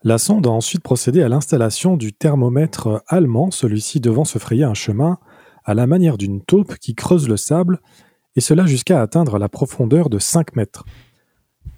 La 0.03 0.17
sonde 0.17 0.47
a 0.47 0.49
ensuite 0.49 0.81
procédé 0.81 1.21
à 1.21 1.29
l'installation 1.29 1.95
du 1.95 2.11
thermomètre 2.11 3.03
allemand, 3.07 3.51
celui-ci 3.51 3.99
devant 3.99 4.25
se 4.25 4.39
frayer 4.39 4.63
un 4.63 4.73
chemin 4.73 5.19
à 5.63 5.75
la 5.75 5.85
manière 5.85 6.17
d'une 6.17 6.41
taupe 6.41 6.75
qui 6.79 6.95
creuse 6.95 7.29
le 7.29 7.37
sable, 7.37 7.79
et 8.35 8.41
cela 8.41 8.65
jusqu'à 8.65 8.99
atteindre 8.99 9.37
la 9.37 9.47
profondeur 9.47 10.09
de 10.09 10.17
5 10.17 10.55
mètres. 10.55 10.85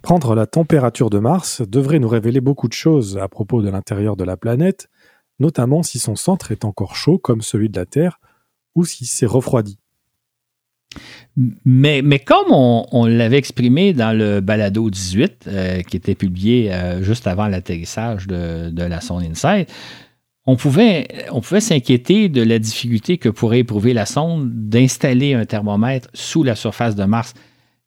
Prendre 0.01 0.35
la 0.35 0.47
température 0.47 1.09
de 1.09 1.19
Mars 1.19 1.61
devrait 1.61 1.99
nous 1.99 2.07
révéler 2.07 2.39
beaucoup 2.39 2.69
de 2.69 2.73
choses 2.73 3.17
à 3.17 3.27
propos 3.27 3.61
de 3.61 3.69
l'intérieur 3.69 4.15
de 4.15 4.23
la 4.23 4.37
planète, 4.37 4.87
notamment 5.39 5.83
si 5.83 5.99
son 5.99 6.15
centre 6.15 6.53
est 6.53 6.63
encore 6.63 6.95
chaud 6.95 7.17
comme 7.17 7.41
celui 7.41 7.67
de 7.67 7.77
la 7.77 7.85
Terre, 7.85 8.21
ou 8.73 8.85
si 8.85 9.05
c'est 9.05 9.25
refroidi. 9.25 9.79
Mais, 11.65 12.19
comme 12.19 12.51
on, 12.51 13.05
l'avait 13.05 13.37
exprimé 13.37 13.93
dans 13.93 14.15
le 14.15 14.39
balado 14.39 14.89
18, 14.89 15.45
euh, 15.47 15.81
qui 15.81 15.97
était 15.97 16.15
publié 16.15 16.71
euh, 16.71 17.01
juste 17.01 17.25
avant 17.25 17.47
l'atterrissage 17.47 18.27
de, 18.27 18.71
la 18.75 19.01
sonde 19.01 19.23
InSight, 19.23 19.67
on 20.45 20.55
pouvait, 20.55 21.07
s'inquiéter 21.59 22.29
de 22.29 22.43
la 22.43 22.59
difficulté 22.59 23.17
que 23.17 23.29
pourrait 23.29 23.59
éprouver 23.59 23.93
la 23.93 24.05
sonde 24.05 24.51
d'installer 24.51 25.33
un 25.33 25.45
thermomètre 25.45 26.09
sous 26.13 26.43
la 26.43 26.55
surface 26.55 26.95
de 26.95 27.05
Mars. 27.05 27.33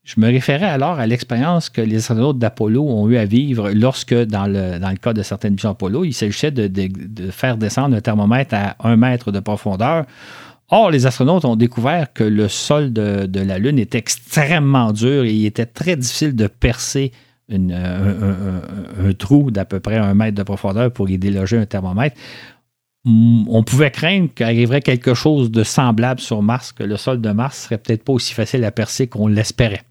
Je 0.03 0.21
me 0.21 0.27
référais 0.27 0.67
alors 0.67 0.99
à 0.99 1.07
l'expérience 1.07 1.69
que 1.69 1.81
les 1.81 1.97
astronautes 1.97 2.39
d'Apollo 2.39 2.83
ont 2.83 3.09
eu 3.09 3.17
à 3.17 3.25
vivre 3.25 3.71
lorsque, 3.71 4.15
dans 4.15 4.47
le, 4.47 4.79
dans 4.79 4.91
le 4.91 4.97
cas 4.97 5.13
de 5.13 5.23
certaines 5.23 5.55
missions 5.55 5.71
Apollo, 5.71 6.05
il 6.05 6.13
s'agissait 6.13 6.53
de, 6.53 6.69
de, 6.69 7.31
faire 7.31 7.57
descendre 7.57 7.97
un 7.97 8.01
thermomètre 8.01 8.55
à 8.55 8.77
un 8.89 8.97
mètre 8.97 9.33
de 9.33 9.41
profondeur 9.41 10.07
Or, 10.69 10.91
les 10.91 11.07
astronautes 11.07 11.45
ont 11.45 11.55
découvert 11.55 12.13
que 12.13 12.25
le 12.25 12.49
sol 12.49 12.93
de, 12.93 13.41
la 13.41 13.59
Lune 13.59 13.79
est 13.79 13.95
extrêmement 13.95 14.93
dur 14.93 15.25
et 15.25 15.33
il 15.33 15.47
était 15.47 15.67
très 15.67 15.97
difficile 15.97 16.35
de 16.35 16.49
percer 16.49 17.13
un, 17.53 19.13
trou 19.17 19.53
d'à 19.53 19.65
peu 19.65 19.79
près 19.79 19.97
un 19.97 20.15
mètre 20.15 20.37
de 20.37 20.43
profondeur 20.43 20.91
pour 20.91 21.09
y 21.09 21.19
déloger 21.19 21.59
un 21.59 21.67
thermomètre. 21.67 22.17
On 23.05 23.63
pouvait 23.63 23.93
craindre 23.93 24.29
qu'arriverait 24.35 24.81
quelque 24.81 25.15
chose 25.15 25.53
de 25.53 25.63
semblable 25.63 26.19
sur 26.19 26.43
Mars, 26.43 26.73
que 26.73 26.83
le 26.83 26.97
sol 26.97 27.21
de 27.21 27.31
Mars 27.31 27.65
serait 27.65 27.79
peut-être 27.79 28.03
pas 28.03 28.13
aussi 28.13 28.35
facile 28.35 28.65
à 28.65 28.73
percer 28.73 29.07
qu'on 29.07 29.29
l'espérait. 29.29 29.83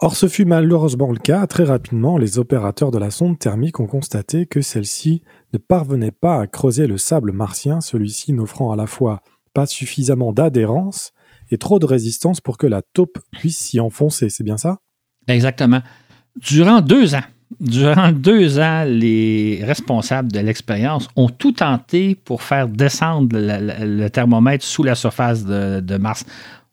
Or, 0.00 0.14
ce 0.14 0.28
fut 0.28 0.44
malheureusement 0.44 1.10
le 1.10 1.18
cas. 1.18 1.46
Très 1.48 1.64
rapidement, 1.64 2.18
les 2.18 2.38
opérateurs 2.38 2.92
de 2.92 2.98
la 2.98 3.10
sonde 3.10 3.36
thermique 3.36 3.80
ont 3.80 3.88
constaté 3.88 4.46
que 4.46 4.60
celle-ci 4.60 5.22
ne 5.52 5.58
parvenait 5.58 6.12
pas 6.12 6.40
à 6.40 6.46
creuser 6.46 6.86
le 6.86 6.98
sable 6.98 7.32
martien, 7.32 7.80
celui-ci 7.80 8.32
n'offrant 8.32 8.70
à 8.70 8.76
la 8.76 8.86
fois 8.86 9.22
pas 9.54 9.66
suffisamment 9.66 10.32
d'adhérence 10.32 11.12
et 11.50 11.58
trop 11.58 11.80
de 11.80 11.86
résistance 11.86 12.40
pour 12.40 12.58
que 12.58 12.68
la 12.68 12.82
taupe 12.82 13.18
puisse 13.32 13.58
s'y 13.58 13.80
enfoncer. 13.80 14.30
C'est 14.30 14.44
bien 14.44 14.56
ça? 14.56 14.78
Exactement. 15.26 15.80
Durant 16.36 16.80
deux 16.80 17.16
ans, 17.16 17.24
durant 17.58 18.12
deux 18.12 18.60
ans, 18.60 18.84
les 18.86 19.60
responsables 19.64 20.30
de 20.30 20.38
l'expérience 20.38 21.08
ont 21.16 21.28
tout 21.28 21.52
tenté 21.52 22.14
pour 22.14 22.42
faire 22.42 22.68
descendre 22.68 23.36
le, 23.36 24.08
thermomètre 24.10 24.64
sous 24.64 24.84
la 24.84 24.94
surface 24.94 25.44
de 25.44 25.96
Mars. 25.96 26.24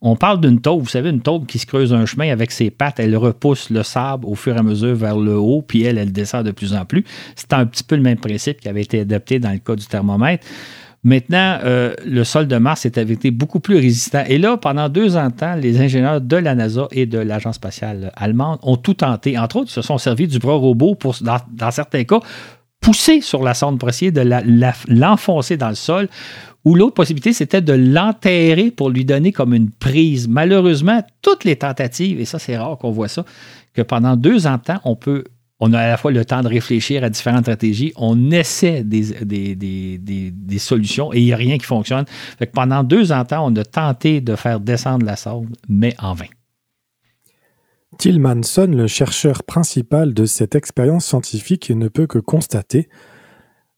On 0.07 0.15
parle 0.15 0.39
d'une 0.39 0.61
taupe, 0.61 0.83
vous 0.83 0.87
savez, 0.87 1.09
une 1.09 1.21
taupe 1.21 1.47
qui 1.47 1.57
se 1.57 1.65
creuse 1.65 1.91
un 1.91 2.05
chemin 2.05 2.31
avec 2.31 2.51
ses 2.51 2.69
pattes, 2.69 2.99
elle 2.99 3.17
repousse 3.17 3.71
le 3.71 3.81
sable 3.81 4.27
au 4.27 4.35
fur 4.35 4.55
et 4.55 4.59
à 4.59 4.61
mesure 4.61 4.93
vers 4.93 5.17
le 5.17 5.35
haut, 5.35 5.63
puis 5.63 5.81
elle, 5.81 5.97
elle 5.97 6.11
descend 6.11 6.45
de 6.45 6.51
plus 6.51 6.75
en 6.75 6.85
plus. 6.85 7.03
C'est 7.35 7.53
un 7.53 7.65
petit 7.65 7.83
peu 7.83 7.95
le 7.95 8.03
même 8.03 8.19
principe 8.19 8.61
qui 8.61 8.69
avait 8.69 8.83
été 8.83 8.99
adopté 8.99 9.39
dans 9.39 9.49
le 9.49 9.57
cas 9.57 9.75
du 9.75 9.83
thermomètre. 9.87 10.45
Maintenant, 11.03 11.57
euh, 11.63 11.95
le 12.05 12.23
sol 12.23 12.47
de 12.47 12.55
Mars 12.57 12.85
est 12.85 12.99
été 12.99 13.31
beaucoup 13.31 13.59
plus 13.59 13.77
résistant. 13.77 14.23
Et 14.27 14.37
là, 14.37 14.57
pendant 14.57 14.89
deux 14.89 15.17
ans 15.17 15.29
de 15.29 15.33
temps, 15.33 15.55
les 15.55 15.81
ingénieurs 15.81 16.21
de 16.21 16.35
la 16.35 16.53
NASA 16.53 16.87
et 16.91 17.07
de 17.07 17.17
l'Agence 17.17 17.55
spatiale 17.55 18.11
allemande 18.15 18.59
ont 18.61 18.77
tout 18.77 18.93
tenté. 18.93 19.39
Entre 19.39 19.55
autres, 19.55 19.71
ils 19.71 19.73
se 19.73 19.81
sont 19.81 19.97
servis 19.97 20.27
du 20.27 20.37
bras 20.37 20.53
robot 20.53 20.93
pour, 20.93 21.15
dans, 21.21 21.71
certains 21.71 22.03
cas, 22.03 22.19
pousser 22.79 23.21
sur 23.21 23.41
la 23.41 23.55
sonde 23.55 23.79
pour 23.79 23.89
essayer 23.89 24.11
de 24.11 24.21
l'enfoncer 24.87 25.57
dans 25.57 25.69
le 25.69 25.75
sol 25.75 26.09
ou 26.65 26.75
l'autre 26.75 26.95
possibilité, 26.95 27.31
c'était 27.31 27.61
de 27.61 27.73
l'enterrer 27.73 28.71
pour 28.71 28.89
lui 28.89 29.05
donner 29.05 29.31
comme 29.31 29.53
une 29.53 29.69
prise. 29.69 30.27
Malheureusement, 30.27 31.03
toutes 31.21 31.43
les 31.43 31.55
tentatives, 31.55 32.19
et 32.19 32.25
ça 32.25 32.39
c'est 32.39 32.57
rare 32.57 32.77
qu'on 32.77 32.91
voit 32.91 33.07
ça, 33.07 33.23
que 33.73 33.83
pendant 33.83 34.17
deux 34.17 34.47
ans 34.47 34.57
de 34.57 34.63
temps, 34.63 34.81
on 34.83 34.95
peut 34.95 35.23
on 35.59 35.71
a 35.73 35.79
à 35.79 35.87
la 35.87 35.97
fois 35.97 36.11
le 36.11 36.25
temps 36.25 36.41
de 36.41 36.49
réfléchir 36.49 37.03
à 37.03 37.09
différentes 37.09 37.43
stratégies, 37.43 37.93
on 37.95 38.29
essaie 38.31 38.83
des, 38.83 40.59
solutions 40.59 41.13
et 41.13 41.19
il 41.19 41.25
n'y 41.25 41.33
a 41.33 41.37
rien 41.37 41.57
qui 41.57 41.65
fonctionne. 41.65 42.05
Pendant 42.53 42.83
deux 42.83 43.11
ans 43.13 43.21
de 43.21 43.27
temps, 43.27 43.47
on 43.47 43.55
a 43.55 43.63
tenté 43.63 44.19
de 44.19 44.35
faire 44.35 44.59
descendre 44.59 45.05
la 45.05 45.15
sonde, 45.15 45.55
mais 45.69 45.95
en 45.99 46.13
vain. 46.13 46.25
Tillmanson, 47.97 48.67
le 48.67 48.87
chercheur 48.87 49.43
principal 49.43 50.13
de 50.13 50.25
cette 50.25 50.55
expérience 50.55 51.05
scientifique, 51.05 51.69
ne 51.69 51.87
peut 51.87 52.07
que 52.07 52.19
constater 52.19 52.89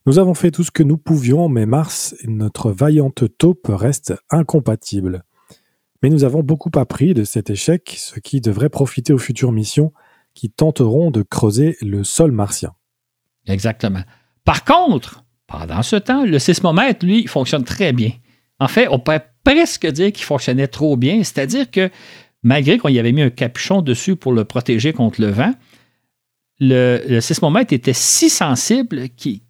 nous 0.08 0.20
avons 0.20 0.34
fait 0.34 0.51
tout 0.51 0.64
ce 0.64 0.72
que 0.72 0.84
nous 0.84 0.97
pouvions, 0.97 1.49
mais 1.49 1.66
Mars 1.66 2.16
notre 2.26 2.72
vaillante 2.72 3.26
taupe 3.38 3.68
restent 3.68 4.16
incompatibles. 4.30 5.26
Mais 6.01 6.10
nous 6.10 6.24
avons 6.24 6.43
beaucoup 6.43 6.72
appris 6.76 7.14
de 7.14 7.26
cet 7.26 7.49
échec, 7.49 7.93
ce 7.97 8.18
qui 8.22 8.39
devrait 8.39 8.70
profiter 8.70 9.12
aux 9.12 9.18
futures 9.18 9.51
missions 9.51 9.91
qui 10.34 10.49
tenteront 10.49 11.12
de 11.12 11.24
creuser 11.24 11.76
le 11.82 12.05
sol 12.05 12.32
martien. 12.32 12.74
Exactement. 13.47 14.03
Par 14.45 14.64
contre, 14.64 15.26
pendant 15.45 15.84
ce 15.84 15.97
temps, 15.97 16.24
le 16.24 16.39
sismomètre, 16.39 17.05
lui, 17.05 17.28
fonctionne 17.28 17.66
très 17.66 17.91
bien. 17.91 18.12
En 18.62 18.70
fait, 18.70 18.88
on 18.89 18.99
pourrait 18.99 19.30
presque 19.43 19.88
dire 19.88 20.14
qu'il 20.14 20.24
fonctionnait 20.24 20.68
trop 20.68 20.95
bien, 20.95 21.22
c'est-à-dire 21.24 21.70
que 21.70 21.89
malgré 22.43 22.78
qu'on 22.78 22.88
y 22.88 22.97
avait 22.99 23.12
mis 23.12 23.24
un 23.24 23.30
capuchon 23.30 23.82
dessus 23.82 24.16
pour 24.16 24.32
le 24.32 24.45
protéger 24.45 24.93
contre 24.93 25.20
le 25.20 25.32
vent, 25.32 25.53
le, 26.62 27.03
le 27.10 27.20
sismomètre 27.20 27.74
était 27.74 27.91
si 27.91 28.30
sensible 28.30 29.10
qu'il 29.10 29.41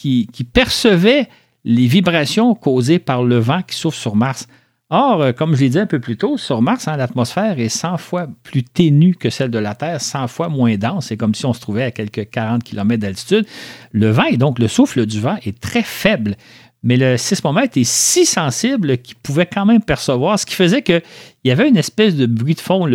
qui, 0.00 0.44
percevait 0.52 1.28
les 1.64 1.86
vibrations 1.86 2.54
causées 2.54 2.98
par 2.98 3.22
le 3.22 3.38
vent 3.38 3.60
qui 3.62 3.76
souffle 3.76 3.98
sur 3.98 4.16
Mars. 4.16 4.46
Or, 4.88 5.22
euh, 5.22 5.32
comme 5.32 5.54
je 5.54 5.60
l'ai 5.60 5.68
dit 5.68 5.78
un 5.78 5.86
peu 5.86 6.00
plus 6.00 6.16
tôt, 6.16 6.36
sur 6.36 6.62
Mars, 6.62 6.88
hein, 6.88 6.96
l'atmosphère 6.96 7.60
est 7.60 7.68
100 7.68 7.98
fois 7.98 8.26
plus 8.42 8.64
ténue 8.64 9.14
que 9.14 9.30
celle 9.30 9.50
de 9.50 9.58
la 9.58 9.74
Terre, 9.76 10.00
100 10.00 10.26
fois 10.26 10.48
moins 10.48 10.76
dense. 10.76 11.06
C'est 11.06 11.16
comme 11.16 11.34
si 11.34 11.46
on 11.46 11.52
se 11.52 11.60
trouvait 11.60 11.84
à 11.84 11.90
quelques 11.92 12.28
40 12.28 12.64
km 12.64 13.00
d'altitude. 13.00 13.46
Le 13.92 14.10
vent, 14.10 14.24
et 14.24 14.36
donc 14.36 14.58
le 14.58 14.66
souffle 14.66 15.06
du 15.06 15.20
vent, 15.20 15.36
est 15.44 15.60
très 15.60 15.82
faible. 15.82 16.36
Mais 16.82 16.96
le 16.96 17.18
sismomètre 17.18 17.76
est 17.76 17.84
si 17.84 18.24
sensible 18.24 18.98
qu'il 18.98 19.16
pouvait 19.16 19.46
quand 19.46 19.66
même 19.66 19.82
percevoir, 19.82 20.38
ce 20.38 20.46
qui 20.46 20.54
faisait 20.54 20.82
qu'il 20.82 21.02
y 21.44 21.50
avait 21.50 21.68
une 21.68 21.76
espèce 21.76 22.16
de 22.16 22.26
bruit 22.26 22.54
de 22.54 22.60
fond. 22.60 22.86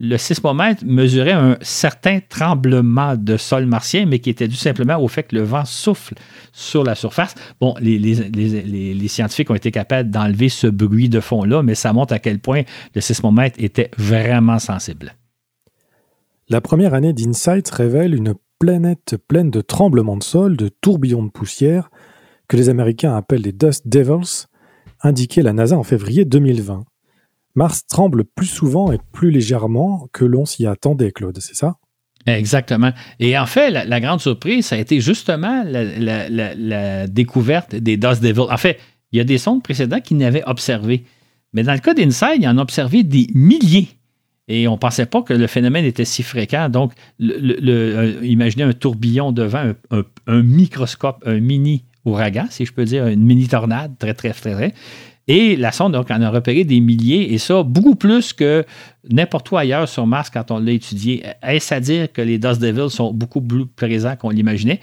Le 0.00 0.16
sismomètre 0.16 0.84
mesurait 0.86 1.32
un 1.32 1.56
certain 1.60 2.20
tremblement 2.28 3.16
de 3.16 3.36
sol 3.36 3.66
martien, 3.66 4.06
mais 4.06 4.20
qui 4.20 4.30
était 4.30 4.46
dû 4.46 4.54
simplement 4.54 4.96
au 4.98 5.08
fait 5.08 5.24
que 5.24 5.34
le 5.34 5.42
vent 5.42 5.64
souffle 5.64 6.14
sur 6.52 6.84
la 6.84 6.94
surface. 6.94 7.34
Bon, 7.60 7.74
les, 7.80 9.08
scientifiques 9.08 9.50
ont 9.50 9.56
été 9.56 9.72
capables 9.72 10.10
d'enlever 10.10 10.48
ce 10.48 10.68
bruit 10.68 11.08
de 11.08 11.18
fond-là, 11.18 11.64
mais 11.64 11.74
ça 11.74 11.92
montre 11.92 12.14
à 12.14 12.20
quel 12.20 12.38
point 12.38 12.62
le 12.94 13.00
sismomètre 13.00 13.56
était 13.58 13.90
vraiment 13.98 14.60
sensible. 14.60 15.14
La 16.48 16.60
première 16.60 16.94
année 16.94 17.12
d'Insight 17.12 17.68
révèle 17.68 18.14
une 18.14 18.34
planète 18.60 19.16
pleine 19.26 19.50
de 19.50 19.60
tremblements 19.60 20.16
de 20.16 20.22
sol, 20.22 20.56
de 20.56 20.68
tourbillons 20.68 21.24
de 21.24 21.30
poussière, 21.30 21.90
que 22.46 22.56
les 22.56 22.68
Américains 22.68 23.14
appellent 23.16 23.42
les 23.42 23.52
Dust 23.52 23.86
Devils, 23.88 24.46
indiquait 25.02 25.42
la 25.42 25.52
NASA 25.52 25.76
en 25.76 25.82
février 25.82 26.24
2020. 26.24 26.84
Mars 27.54 27.86
tremble 27.86 28.24
plus 28.24 28.46
souvent 28.46 28.92
et 28.92 28.98
plus 29.12 29.30
légèrement 29.30 30.08
que 30.12 30.24
l'on 30.24 30.46
s'y 30.46 30.66
attendait, 30.66 31.12
Claude, 31.12 31.38
c'est 31.40 31.56
ça? 31.56 31.76
Exactement. 32.26 32.92
Et 33.20 33.38
en 33.38 33.46
fait, 33.46 33.70
la, 33.70 34.00
grande 34.00 34.20
surprise, 34.20 34.66
ça 34.66 34.76
a 34.76 34.78
été 34.78 35.00
justement 35.00 35.64
la, 35.64 37.06
découverte 37.06 37.74
des 37.74 37.96
Dust 37.96 38.22
Devils. 38.22 38.50
En 38.50 38.56
fait, 38.56 38.78
il 39.12 39.18
y 39.18 39.20
a 39.20 39.24
des 39.24 39.38
sondes 39.38 39.62
précédents 39.62 40.00
qui 40.00 40.14
n'avaient 40.14 40.44
observé. 40.46 41.04
Mais 41.52 41.62
dans 41.62 41.72
le 41.72 41.78
cas 41.78 41.94
d'Inside, 41.94 42.40
il 42.40 42.48
en 42.48 42.58
a 42.58 42.62
observé 42.62 43.02
des 43.02 43.28
milliers. 43.34 43.88
Et 44.48 44.66
on 44.66 44.72
ne 44.72 44.78
pensait 44.78 45.06
pas 45.06 45.22
que 45.22 45.34
le 45.34 45.46
phénomène 45.46 45.84
était 45.84 46.04
si 46.04 46.22
fréquent. 46.22 46.68
Donc, 46.68 46.92
le, 47.18 48.18
imaginez 48.24 48.64
un 48.64 48.72
tourbillon 48.72 49.32
de 49.32 49.42
vent, 49.42 49.72
un, 49.90 50.42
microscope, 50.42 51.22
un 51.26 51.40
mini 51.40 51.84
ouragan, 52.04 52.46
si 52.50 52.64
je 52.64 52.72
peux 52.72 52.84
dire, 52.84 53.06
une 53.06 53.22
mini 53.22 53.46
tornade, 53.46 53.96
très, 53.98 54.14
très, 54.14 54.32
très, 54.32 54.54
très. 54.54 54.74
Et 55.28 55.56
la 55.56 55.72
sonde 55.72 55.92
donc, 55.92 56.10
en 56.10 56.22
a 56.22 56.30
repéré 56.30 56.64
des 56.64 56.80
milliers, 56.80 57.34
et 57.34 57.38
ça, 57.38 57.62
beaucoup 57.62 57.94
plus 57.94 58.32
que 58.32 58.64
n'importe 59.10 59.50
où 59.50 59.58
ailleurs 59.58 59.86
sur 59.86 60.06
Mars 60.06 60.30
quand 60.30 60.50
on 60.50 60.58
l'a 60.58 60.72
étudié. 60.72 61.22
Est-ce 61.42 61.74
à 61.74 61.80
dire 61.80 62.10
que 62.10 62.22
les 62.22 62.38
Dust 62.38 62.60
Devils 62.60 62.90
sont 62.90 63.12
beaucoup 63.12 63.42
plus 63.42 63.66
présents 63.66 64.16
qu'on 64.16 64.30
l'imaginait? 64.30 64.80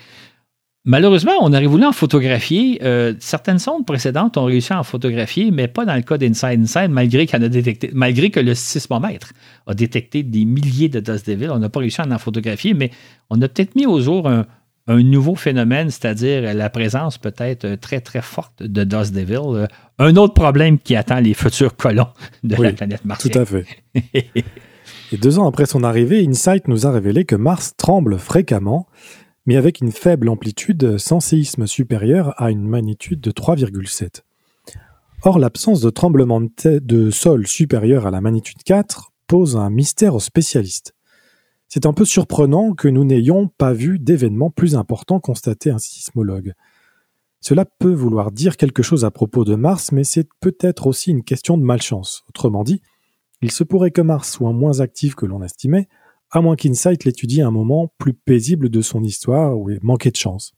Malheureusement, 0.88 1.32
on 1.42 1.52
aurait 1.52 1.66
voulu 1.66 1.84
en 1.84 1.92
photographier. 1.92 2.80
Euh, 2.84 3.16
certaines 3.18 3.58
sondes 3.58 3.88
précédentes 3.88 4.38
ont 4.38 4.46
réussi 4.46 4.72
à 4.72 4.80
en 4.80 4.84
photographier, 4.84 5.50
mais 5.50 5.68
pas 5.68 5.84
dans 5.84 5.96
le 5.96 6.04
cas 6.04 6.20
d'Inside 6.20 6.62
Inside, 6.62 6.92
malgré, 6.92 7.28
a 7.34 7.40
détecté, 7.40 7.90
malgré 7.92 8.30
que 8.30 8.40
le 8.40 8.54
sismomètre 8.54 9.34
a 9.66 9.74
détecté 9.74 10.22
des 10.22 10.46
milliers 10.46 10.90
de 10.90 11.00
Dust 11.00 11.28
Devils. 11.28 11.50
On 11.50 11.58
n'a 11.58 11.70
pas 11.70 11.80
réussi 11.80 12.02
à 12.02 12.08
en 12.08 12.20
photographier, 12.20 12.76
mais 12.76 12.92
on 13.32 13.42
a 13.42 13.48
peut-être 13.48 13.74
mis 13.74 13.88
au 13.88 14.00
jour 14.00 14.30
un, 14.30 14.46
un 14.88 15.02
nouveau 15.02 15.36
phénomène, 15.36 15.90
c'est-à-dire 15.90 16.54
la 16.54 16.70
présence 16.70 17.18
peut-être 17.18 17.76
très, 17.76 18.02
très 18.02 18.22
forte 18.22 18.62
de 18.62 18.84
Dust 18.84 19.14
Devil. 19.14 19.68
Un 19.98 20.16
autre 20.16 20.34
problème 20.34 20.78
qui 20.78 20.96
attend 20.96 21.20
les 21.20 21.34
futurs 21.34 21.76
colons 21.76 22.10
de 22.44 22.56
la 22.56 22.72
planète 22.72 23.04
Mars. 23.04 23.28
Tout 23.28 23.38
à 23.38 23.46
fait. 23.46 23.66
Et 25.12 25.18
deux 25.18 25.40
ans 25.40 25.48
après 25.48 25.66
son 25.66 25.84
arrivée, 25.84 26.24
InSight 26.26 26.68
nous 26.68 26.86
a 26.86 26.92
révélé 26.92 27.26
que 27.26 27.36
Mars 27.36 27.74
tremble 27.78 28.20
fréquemment, 28.20 28.88
mais 29.46 29.56
avec 29.56 29.82
une 29.82 29.92
faible 29.92 30.30
amplitude 30.30 30.98
sans 30.98 31.20
séisme 31.20 31.68
supérieur 31.68 32.40
à 32.42 32.52
une 32.52 32.68
magnitude 32.68 33.22
de 33.22 33.32
3,7. 33.32 34.22
Or, 35.24 35.40
l'absence 35.40 35.82
de 35.82 35.90
tremblement 35.90 36.42
de 36.64 37.10
sol 37.10 37.48
supérieur 37.48 38.06
à 38.06 38.12
la 38.12 38.22
magnitude 38.22 38.62
4 38.64 39.12
pose 39.28 39.56
un 39.56 39.70
mystère 39.70 40.14
aux 40.14 40.20
spécialistes. 40.20 40.94
C'est 41.76 41.86
un 41.86 41.92
peu 41.92 42.06
surprenant 42.06 42.72
que 42.72 42.88
nous 42.88 43.04
n'ayons 43.04 43.50
pas 43.50 43.74
vu 43.74 44.00
d'événements 44.00 44.50
plus 44.50 44.78
importants 44.78 45.20
constatés 45.20 45.72
un 45.72 45.78
sismologue. 45.78 46.54
Cela 47.42 47.66
peut 47.66 47.92
vouloir 47.92 48.32
dire 48.32 48.56
quelque 48.56 48.82
chose 48.82 49.04
à 49.04 49.12
propos 49.12 49.44
de 49.44 49.56
Mars, 49.56 49.92
mais 49.92 50.06
c'est 50.06 50.30
peut-être 50.40 50.88
aussi 50.88 51.12
une 51.12 51.26
question 51.26 51.58
de 51.58 51.64
malchance. 51.64 52.24
Autrement 52.30 52.64
dit, 52.64 52.82
il 53.42 53.52
se 53.52 53.66
pourrait 53.66 53.92
que 53.92 54.00
Mars 54.00 54.32
soit 54.32 54.54
moins 54.54 54.80
actif 54.80 55.16
que 55.16 55.26
l'on 55.26 55.44
estimait, 55.44 55.90
à 56.32 56.40
moins 56.40 56.56
qu'Insight 56.56 57.04
l'étudie 57.04 57.42
à 57.42 57.48
un 57.48 57.52
moment 57.52 57.92
plus 57.98 58.14
paisible 58.14 58.70
de 58.70 58.80
son 58.80 59.04
histoire 59.04 59.60
où 59.60 59.70
il 59.70 59.80
manquait 59.82 60.12
de 60.12 60.16
chance. 60.16 60.54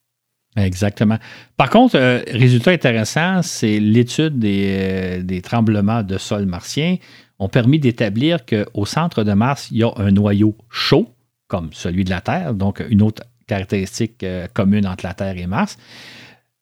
Exactement. 0.56 1.18
Par 1.56 1.70
contre, 1.70 1.96
euh, 1.98 2.22
résultat 2.32 2.72
intéressant, 2.72 3.42
c'est 3.44 3.80
l'étude 3.80 4.40
des, 4.40 4.66
euh, 4.68 5.22
des, 5.22 5.42
tremblements 5.42 6.02
de 6.04 6.18
sol 6.18 6.46
martiens 6.46 6.98
ont 7.38 7.50
permis 7.50 7.80
d'établir 7.80 8.40
qu'au 8.46 8.86
centre 8.86 9.24
de 9.24 9.34
Mars, 9.34 9.70
il 9.72 9.78
y 9.78 9.84
a 9.84 9.92
un 9.98 10.12
noyau 10.12 10.56
chaud, 10.72 11.14
comme 11.48 11.70
celui 11.74 12.04
de 12.04 12.10
la 12.10 12.22
Terre, 12.22 12.56
donc 12.56 12.84
une 12.90 13.04
autre 13.04 13.24
caractéristique 13.46 14.24
euh, 14.24 14.48
commune 14.52 14.88
entre 14.88 15.06
la 15.06 15.14
Terre 15.14 15.38
et 15.38 15.46
Mars. 15.46 15.78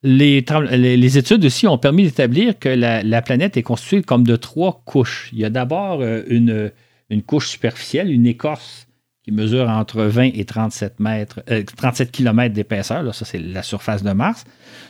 Les, 0.03 0.45
les, 0.71 1.17
études 1.17 1.43
aussi 1.45 1.65
ont 1.65 1.77
permis 1.77 2.03
d'établir 2.03 2.59
que 2.59 2.69
la, 2.69 3.01
la, 3.01 3.21
planète 3.21 3.57
est 3.57 3.63
constituée 3.63 4.03
comme 4.03 4.27
de 4.27 4.35
trois 4.35 4.83
couches. 4.85 5.29
Il 5.31 5.39
y 5.39 5.45
a 5.45 5.49
d'abord 5.49 6.03
une, 6.03 6.71
une 7.09 7.23
couche 7.23 7.47
superficielle, 7.47 8.11
une 8.11 8.27
écorce 8.27 8.84
qui 9.25 9.31
mesure 9.31 9.67
entre 9.67 10.03
20 10.03 10.33
et 10.35 10.45
37 10.45 10.99
mètres, 10.99 11.41
37 11.77 12.11
km 12.11 12.53
d'épaisseur. 12.53 13.13
Ça, 13.15 13.25
c'est 13.25 13.39
la 13.39 13.63
surface 13.63 14.03
de 14.03 14.11
Mars. 14.11 14.45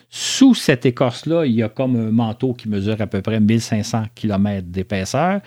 Sous 0.10 0.54
cette 0.54 0.86
écorce-là, 0.86 1.46
il 1.46 1.54
y 1.54 1.64
a 1.64 1.70
comme 1.70 1.96
un 1.96 2.12
manteau 2.12 2.54
qui 2.54 2.68
mesure 2.68 3.00
à 3.00 3.08
peu 3.08 3.22
près 3.22 3.40
1500 3.40 4.08
km 4.14 4.68
d'épaisseur 4.68 5.40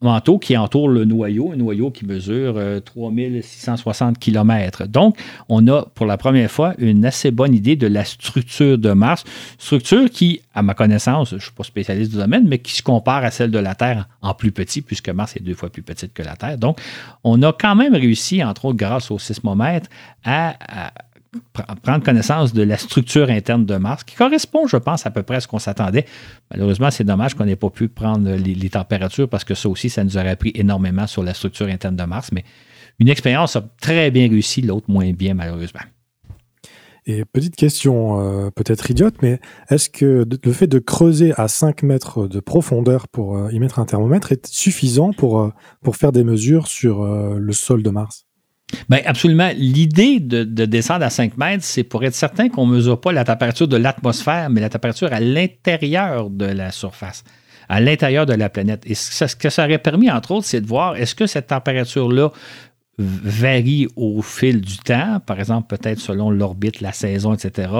manteau 0.00 0.38
qui 0.38 0.56
entoure 0.56 0.88
le 0.88 1.04
noyau, 1.04 1.52
un 1.52 1.56
noyau 1.56 1.90
qui 1.90 2.06
mesure 2.06 2.58
3660 2.84 4.16
euh, 4.16 4.18
km. 4.18 4.86
Donc, 4.86 5.18
on 5.48 5.66
a 5.68 5.82
pour 5.94 6.06
la 6.06 6.16
première 6.16 6.50
fois 6.50 6.74
une 6.78 7.04
assez 7.04 7.30
bonne 7.30 7.54
idée 7.54 7.76
de 7.76 7.86
la 7.86 8.04
structure 8.04 8.78
de 8.78 8.92
Mars, 8.92 9.24
structure 9.58 10.08
qui, 10.10 10.40
à 10.54 10.62
ma 10.62 10.74
connaissance, 10.74 11.30
je 11.30 11.34
ne 11.36 11.40
suis 11.40 11.52
pas 11.52 11.64
spécialiste 11.64 12.12
du 12.12 12.16
domaine, 12.16 12.46
mais 12.48 12.58
qui 12.58 12.72
se 12.72 12.82
compare 12.82 13.24
à 13.24 13.30
celle 13.30 13.50
de 13.50 13.58
la 13.58 13.74
Terre 13.74 14.08
en 14.22 14.34
plus 14.34 14.52
petit, 14.52 14.80
puisque 14.80 15.10
Mars 15.10 15.36
est 15.36 15.42
deux 15.42 15.54
fois 15.54 15.68
plus 15.68 15.82
petite 15.82 16.14
que 16.14 16.22
la 16.22 16.36
Terre. 16.36 16.56
Donc, 16.56 16.80
on 17.24 17.42
a 17.42 17.52
quand 17.52 17.74
même 17.74 17.94
réussi, 17.94 18.42
entre 18.42 18.66
autres 18.66 18.78
grâce 18.78 19.10
au 19.10 19.18
sismomètre, 19.18 19.88
à 20.24 20.92
prendre 21.82 22.04
connaissance 22.04 22.52
de 22.52 22.62
la 22.62 22.76
structure 22.76 23.30
interne 23.30 23.64
de 23.64 23.76
Mars, 23.76 24.04
qui 24.04 24.16
correspond, 24.16 24.66
je 24.66 24.76
pense, 24.76 25.06
à 25.06 25.10
peu 25.10 25.22
près 25.22 25.36
à 25.36 25.40
ce 25.40 25.48
qu'on 25.48 25.58
s'attendait. 25.58 26.04
Malheureusement, 26.50 26.90
c'est 26.90 27.04
dommage 27.04 27.34
qu'on 27.34 27.44
n'ait 27.44 27.56
pas 27.56 27.70
pu 27.70 27.88
prendre 27.88 28.30
les, 28.30 28.70
températures 28.70 29.28
parce 29.28 29.44
que 29.44 29.54
ça 29.54 29.68
aussi, 29.68 29.90
ça 29.90 30.04
nous 30.04 30.16
aurait 30.16 30.30
appris 30.30 30.52
énormément 30.54 31.06
sur 31.06 31.22
la 31.22 31.34
structure 31.34 31.66
interne 31.66 31.96
de 31.96 32.04
Mars. 32.04 32.30
Mais 32.32 32.44
une 32.98 33.08
expérience 33.08 33.56
a 33.56 33.64
très 33.80 34.10
bien 34.10 34.28
réussi, 34.28 34.62
l'autre 34.62 34.90
moins 34.90 35.12
bien, 35.12 35.34
malheureusement. 35.34 35.80
Et 37.06 37.24
petite 37.24 37.56
question, 37.56 38.20
euh, 38.20 38.50
peut-être 38.50 38.90
idiote, 38.90 39.16
mais 39.22 39.40
est-ce 39.70 39.88
que 39.88 40.26
le 40.44 40.52
fait 40.52 40.66
de 40.66 40.78
creuser 40.78 41.32
à 41.36 41.48
5 41.48 41.82
mètres 41.82 42.28
de 42.28 42.40
profondeur 42.40 43.08
pour 43.08 43.36
euh, 43.36 43.52
y 43.52 43.58
mettre 43.58 43.78
un 43.78 43.86
thermomètre 43.86 44.32
est 44.32 44.46
suffisant 44.46 45.12
pour, 45.12 45.40
euh, 45.40 45.50
pour 45.82 45.96
faire 45.96 46.12
des 46.12 46.24
mesures 46.24 46.66
sur 46.66 47.04
le 47.04 47.52
sol 47.52 47.82
de 47.82 47.90
Mars? 47.90 48.26
Bien, 48.88 49.00
absolument. 49.04 49.50
L'idée 49.56 50.20
de, 50.20 50.44
descendre 50.44 51.04
à 51.04 51.10
5 51.10 51.36
mètres, 51.36 51.64
c'est 51.64 51.84
pour 51.84 52.04
être 52.04 52.14
certain 52.14 52.48
qu'on 52.48 52.66
ne 52.66 52.74
mesure 52.74 53.00
pas 53.00 53.12
la 53.12 53.24
température 53.24 53.68
de 53.68 53.76
l'atmosphère, 53.76 54.50
mais 54.50 54.60
la 54.60 54.68
température 54.68 55.12
à 55.12 55.20
l'intérieur 55.20 56.30
de 56.30 56.46
la 56.46 56.72
surface, 56.72 57.24
à 57.68 57.80
l'intérieur 57.80 58.26
de 58.26 58.34
la 58.34 58.48
planète. 58.48 58.82
Et 58.86 58.94
ce 58.94 59.36
que 59.36 59.50
ça 59.50 59.64
aurait 59.64 59.78
permis, 59.78 60.10
entre 60.10 60.32
autres, 60.32 60.46
c'est 60.46 60.60
de 60.60 60.66
voir 60.66 60.96
est-ce 60.96 61.14
que 61.14 61.26
cette 61.26 61.48
température-là 61.48 62.30
varie 63.00 63.88
au 63.96 64.22
fil 64.22 64.60
du 64.60 64.78
temps, 64.78 65.20
par 65.24 65.38
exemple 65.38 65.76
peut-être 65.76 66.00
selon 66.00 66.30
l'orbite, 66.30 66.80
la 66.80 66.92
saison, 66.92 67.34
etc. 67.34 67.72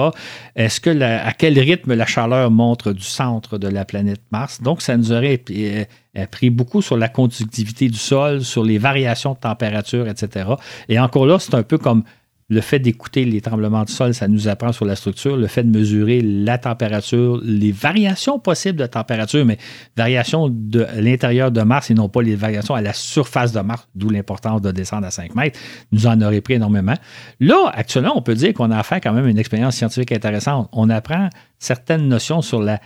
Est-ce 0.55 0.81
que 0.81 0.89
à 1.01 1.33
quel 1.33 1.59
rythme 1.59 1.93
la 1.93 2.05
chaleur 2.05 2.51
montre 2.51 2.91
du 2.91 3.03
centre 3.03 3.57
de 3.57 3.67
la 3.67 3.85
planète 3.85 4.21
Mars? 4.31 4.61
Donc, 4.61 4.81
ça 4.81 4.97
nous 4.97 5.11
aurait 5.11 5.41
euh, 5.51 5.85
pris 6.29 6.49
beaucoup 6.49 6.81
sur 6.81 6.97
la 6.97 7.07
conductivité 7.07 7.87
du 7.87 7.97
sol, 7.97 8.43
sur 8.43 8.63
les 8.63 8.77
variations 8.77 9.33
de 9.33 9.39
température, 9.39 10.07
etc. 10.07 10.49
Et 10.89 10.99
encore 10.99 11.25
là, 11.25 11.39
c'est 11.39 11.55
un 11.55 11.63
peu 11.63 11.77
comme 11.77 12.03
le 12.51 12.59
fait 12.59 12.79
d'écouter 12.79 13.23
les 13.23 13.39
tremblements 13.39 13.85
de 13.85 13.89
sol, 13.89 14.13
ça 14.13 14.27
nous 14.27 14.49
apprend 14.49 14.73
sur 14.73 14.83
la 14.83 14.97
structure. 14.97 15.37
Le 15.37 15.47
fait 15.47 15.63
de 15.63 15.69
mesurer 15.75 16.19
la 16.19 16.57
température, 16.57 17.39
les 17.41 17.71
variations 17.71 18.39
possibles 18.39 18.77
de 18.77 18.85
température, 18.85 19.45
mais 19.45 19.57
variations 19.95 20.49
de 20.51 20.85
l'intérieur 20.97 21.49
de 21.51 21.61
Mars 21.61 21.89
et 21.91 21.93
non 21.93 22.09
pas 22.09 22.21
les 22.21 22.35
variations 22.35 22.75
à 22.75 22.81
la 22.81 22.91
surface 22.91 23.53
de 23.53 23.61
Mars, 23.61 23.87
d'où 23.95 24.09
l'importance 24.09 24.61
de 24.61 24.71
descendre 24.71 25.07
à 25.07 25.11
5 25.11 25.33
mètres, 25.33 25.57
nous 25.93 26.07
en 26.07 26.21
aurait 26.21 26.41
pris 26.41 26.55
énormément. 26.55 26.95
Là, 27.39 27.71
actuellement, 27.73 28.17
on 28.17 28.21
peut 28.21 28.35
dire 28.35 28.53
qu'on 28.53 28.69
a 28.69 28.77
affaire 28.77 28.99
quand 28.99 29.13
même 29.13 29.27
une 29.27 29.39
expérience 29.39 29.77
scientifique 29.77 30.11
intéressante. 30.11 30.67
On 30.73 30.89
apprend 30.89 31.29
certaines 31.57 32.09
notions 32.09 32.41
sur 32.41 32.61
la 32.61 32.81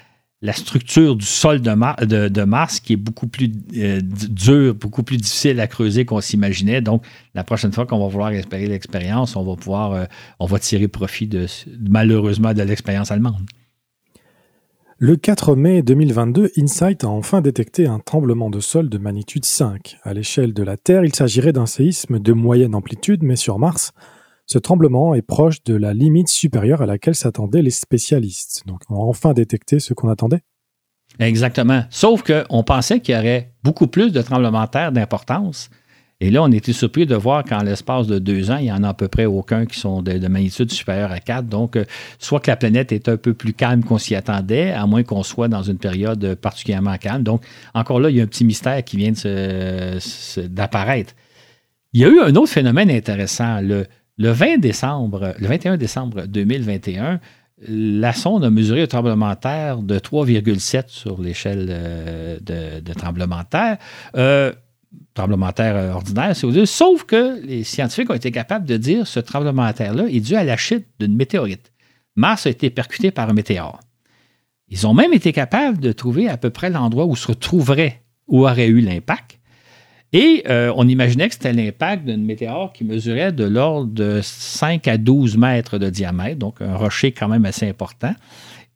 la 0.45 0.53
structure 0.53 1.15
du 1.15 1.25
sol 1.25 1.59
de, 1.61 2.43
Mars 2.43 2.79
qui 2.79 2.93
est 2.93 2.97
beaucoup 2.97 3.27
plus 3.27 3.51
euh, 3.75 3.99
dure, 4.01 4.75
beaucoup 4.75 5.03
plus 5.03 5.17
difficile 5.17 5.59
à 5.59 5.67
creuser 5.67 6.05
qu'on 6.05 6.21
s'imaginait. 6.21 6.81
Donc, 6.81 7.03
la 7.33 7.43
prochaine 7.43 7.73
fois 7.73 7.85
qu'on 7.85 7.99
va 7.99 8.07
vouloir 8.07 8.31
espérer 8.31 8.67
l'expérience, 8.67 9.35
on 9.35 9.43
va 9.43 9.55
pouvoir, 9.55 9.91
euh, 9.91 10.05
on 10.39 10.45
va 10.45 10.59
tirer 10.59 10.87
profit 10.87 11.27
de, 11.27 11.47
malheureusement 11.89 12.53
de 12.53 12.61
l'expérience 12.61 13.11
allemande. 13.11 13.41
Le 14.97 15.17
4 15.17 15.55
mai 15.55 15.81
2022, 15.81 16.51
InSight 16.57 17.03
a 17.03 17.09
enfin 17.09 17.41
détecté 17.41 17.85
un 17.85 17.99
tremblement 17.99 18.49
de 18.49 18.61
sol 18.61 18.87
de 18.87 18.97
magnitude 18.97 19.43
5. 19.43 19.97
À 20.03 20.13
l'échelle 20.13 20.53
de 20.53 20.63
la 20.63 20.77
Terre, 20.77 21.03
il 21.03 21.13
s'agirait 21.13 21.51
d'un 21.51 21.65
séisme 21.65 22.19
de 22.19 22.31
moyenne 22.31 22.75
amplitude, 22.75 23.21
mais 23.21 23.35
sur 23.35 23.59
Mars, 23.59 23.91
ce 24.45 24.59
tremblement 24.59 25.15
est 25.15 25.21
proche 25.21 25.63
de 25.63 25.75
la 25.75 25.93
limite 25.93 26.29
supérieure 26.29 26.81
à 26.81 26.85
laquelle 26.85 27.15
s'attendaient 27.15 27.61
les 27.61 27.71
spécialistes. 27.71 28.63
Donc, 28.65 28.81
on 28.89 28.95
a 28.95 29.03
enfin 29.03 29.33
détecté 29.33 29.79
ce 29.79 29.93
qu'on 29.93 30.09
attendait. 30.09 30.41
Exactement. 31.19 31.83
Sauf 31.89 32.23
qu'on 32.23 32.63
pensait 32.63 32.99
qu'il 32.99 33.15
y 33.15 33.17
aurait 33.17 33.53
beaucoup 33.63 33.87
plus 33.87 34.11
de 34.11 34.21
tremblements 34.21 34.65
de 34.65 34.69
terre 34.69 34.91
d'importance. 34.91 35.69
Et 36.21 36.31
là, 36.31 36.43
on 36.43 36.51
était 36.51 36.73
surpris 36.73 37.05
de 37.05 37.15
voir 37.15 37.43
qu'en 37.43 37.61
l'espace 37.61 38.07
de 38.07 38.19
deux 38.19 38.49
ans, 38.49 38.57
il 38.57 38.63
n'y 38.63 38.71
en 38.71 38.83
a 38.83 38.89
à 38.89 38.93
peu 38.93 39.09
près 39.09 39.25
aucun 39.25 39.65
qui 39.65 39.79
sont 39.79 40.01
de, 40.01 40.27
magnitude 40.27 40.71
supérieure 40.71 41.11
à 41.11 41.19
4. 41.19 41.47
Donc, 41.47 41.75
euh, 41.75 41.83
soit 42.19 42.39
que 42.39 42.49
la 42.49 42.55
planète 42.55 42.93
est 42.93 43.09
un 43.09 43.17
peu 43.17 43.33
plus 43.33 43.53
calme 43.53 43.83
qu'on 43.83 43.97
s'y 43.97 44.15
attendait, 44.15 44.71
à 44.71 44.85
moins 44.85 45.03
qu'on 45.03 45.23
soit 45.23 45.49
dans 45.49 45.63
une 45.63 45.77
période 45.77 46.35
particulièrement 46.35 46.97
calme. 46.97 47.23
Donc, 47.23 47.43
encore 47.73 47.99
là, 47.99 48.09
il 48.09 48.15
y 48.15 48.21
a 48.21 48.23
un 48.23 48.27
petit 48.27 48.45
mystère 48.45 48.81
qui 48.83 48.95
vient 48.95 49.11
d'apparaître. 50.47 51.13
Il 51.91 52.01
y 52.01 52.05
a 52.05 52.07
eu 52.07 52.19
un 52.19 52.35
autre 52.35 52.51
phénomène 52.51 52.89
intéressant. 52.89 53.59
Le, 53.61 53.85
le 54.17 54.31
20 54.31 54.57
décembre, 54.57 55.33
le 55.37 55.47
21 55.47 55.77
décembre 55.77 56.25
2021, 56.27 57.19
la 57.67 58.13
sonde 58.13 58.43
a 58.43 58.49
mesuré 58.49 58.83
un 58.83 58.87
tremblement 58.87 59.29
de 59.29 59.35
terre 59.35 59.77
de 59.77 59.97
3,7 59.97 60.85
sur 60.87 61.21
l'échelle 61.21 61.67
euh, 61.69 62.39
de, 62.41 62.93
tremblement 62.93 63.39
de 63.39 63.49
terre. 63.49 63.77
Euh, 64.15 64.53
tremblement 65.13 65.47
de 65.47 65.53
terre 65.53 65.75
euh, 65.75 65.91
ordinaire, 65.91 66.35
si 66.35 66.45
vous 66.45 66.51
voulez. 66.51 66.65
Sauf 66.65 67.03
que 67.03 67.41
les 67.45 67.63
scientifiques 67.63 68.09
ont 68.09 68.15
été 68.15 68.31
capables 68.31 68.65
de 68.65 68.77
dire 68.77 69.03
que 69.03 69.09
ce 69.09 69.19
tremblement 69.19 69.67
de 69.67 69.71
terre-là 69.73 70.07
est 70.07 70.19
dû 70.19 70.35
à 70.35 70.43
la 70.43 70.57
chute 70.57 70.85
d'une 70.99 71.15
météorite. 71.15 71.71
Mars 72.15 72.45
a 72.45 72.49
été 72.49 72.69
percuté 72.69 73.11
par 73.11 73.29
un 73.29 73.33
météore. 73.33 73.79
Ils 74.67 74.87
ont 74.87 74.93
même 74.93 75.13
été 75.13 75.31
capables 75.31 75.79
de 75.79 75.91
trouver 75.91 76.27
à 76.27 76.37
peu 76.37 76.49
près 76.49 76.69
l'endroit 76.69 77.05
où 77.05 77.15
se 77.15 77.27
retrouverait, 77.27 78.03
où 78.27 78.47
aurait 78.47 78.67
eu 78.67 78.81
l'impact. 78.81 79.39
Et 80.17 80.43
euh, 80.47 80.71
on 80.77 80.87
imaginait 80.87 81.27
que 81.27 81.33
c'était 81.33 81.51
l'impact 81.51 82.05
d'une 82.05 82.23
météore 82.23 82.71
qui 82.71 82.85
mesurait 82.85 83.33
de 83.33 83.43
l'ordre 83.43 83.91
de 83.91 84.21
5 84.23 84.87
à 84.87 84.97
12 84.97 85.35
mètres 85.35 85.77
de 85.77 85.89
diamètre, 85.89 86.39
donc 86.39 86.61
un 86.61 86.77
rocher 86.77 87.11
quand 87.11 87.27
même 87.27 87.43
assez 87.43 87.67
important. 87.67 88.15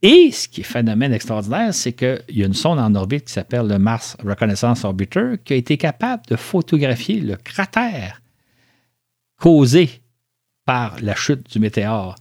Et 0.01 0.31
ce 0.33 0.49
qui 0.49 0.59
est 0.59 0.65
phénomène 0.65 1.13
extraordinaire, 1.13 1.73
c'est 1.73 1.93
qu'il 1.93 2.21
y 2.27 2.43
a 2.43 2.45
une 2.45 2.53
sonde 2.53 2.77
en 2.77 2.93
orbite 2.93 3.23
qui 3.23 3.31
s'appelle 3.31 3.67
le 3.67 3.79
Mars 3.79 4.17
Reconnaissance 4.21 4.83
Orbiter 4.83 5.35
qui 5.45 5.53
a 5.53 5.55
été 5.55 5.77
capable 5.77 6.23
de 6.27 6.35
photographier 6.35 7.21
le 7.21 7.37
cratère 7.37 8.21
causé 9.39 9.89
par 10.65 10.97
la 11.01 11.15
chute 11.15 11.49
du 11.49 11.59
météore. 11.59 12.15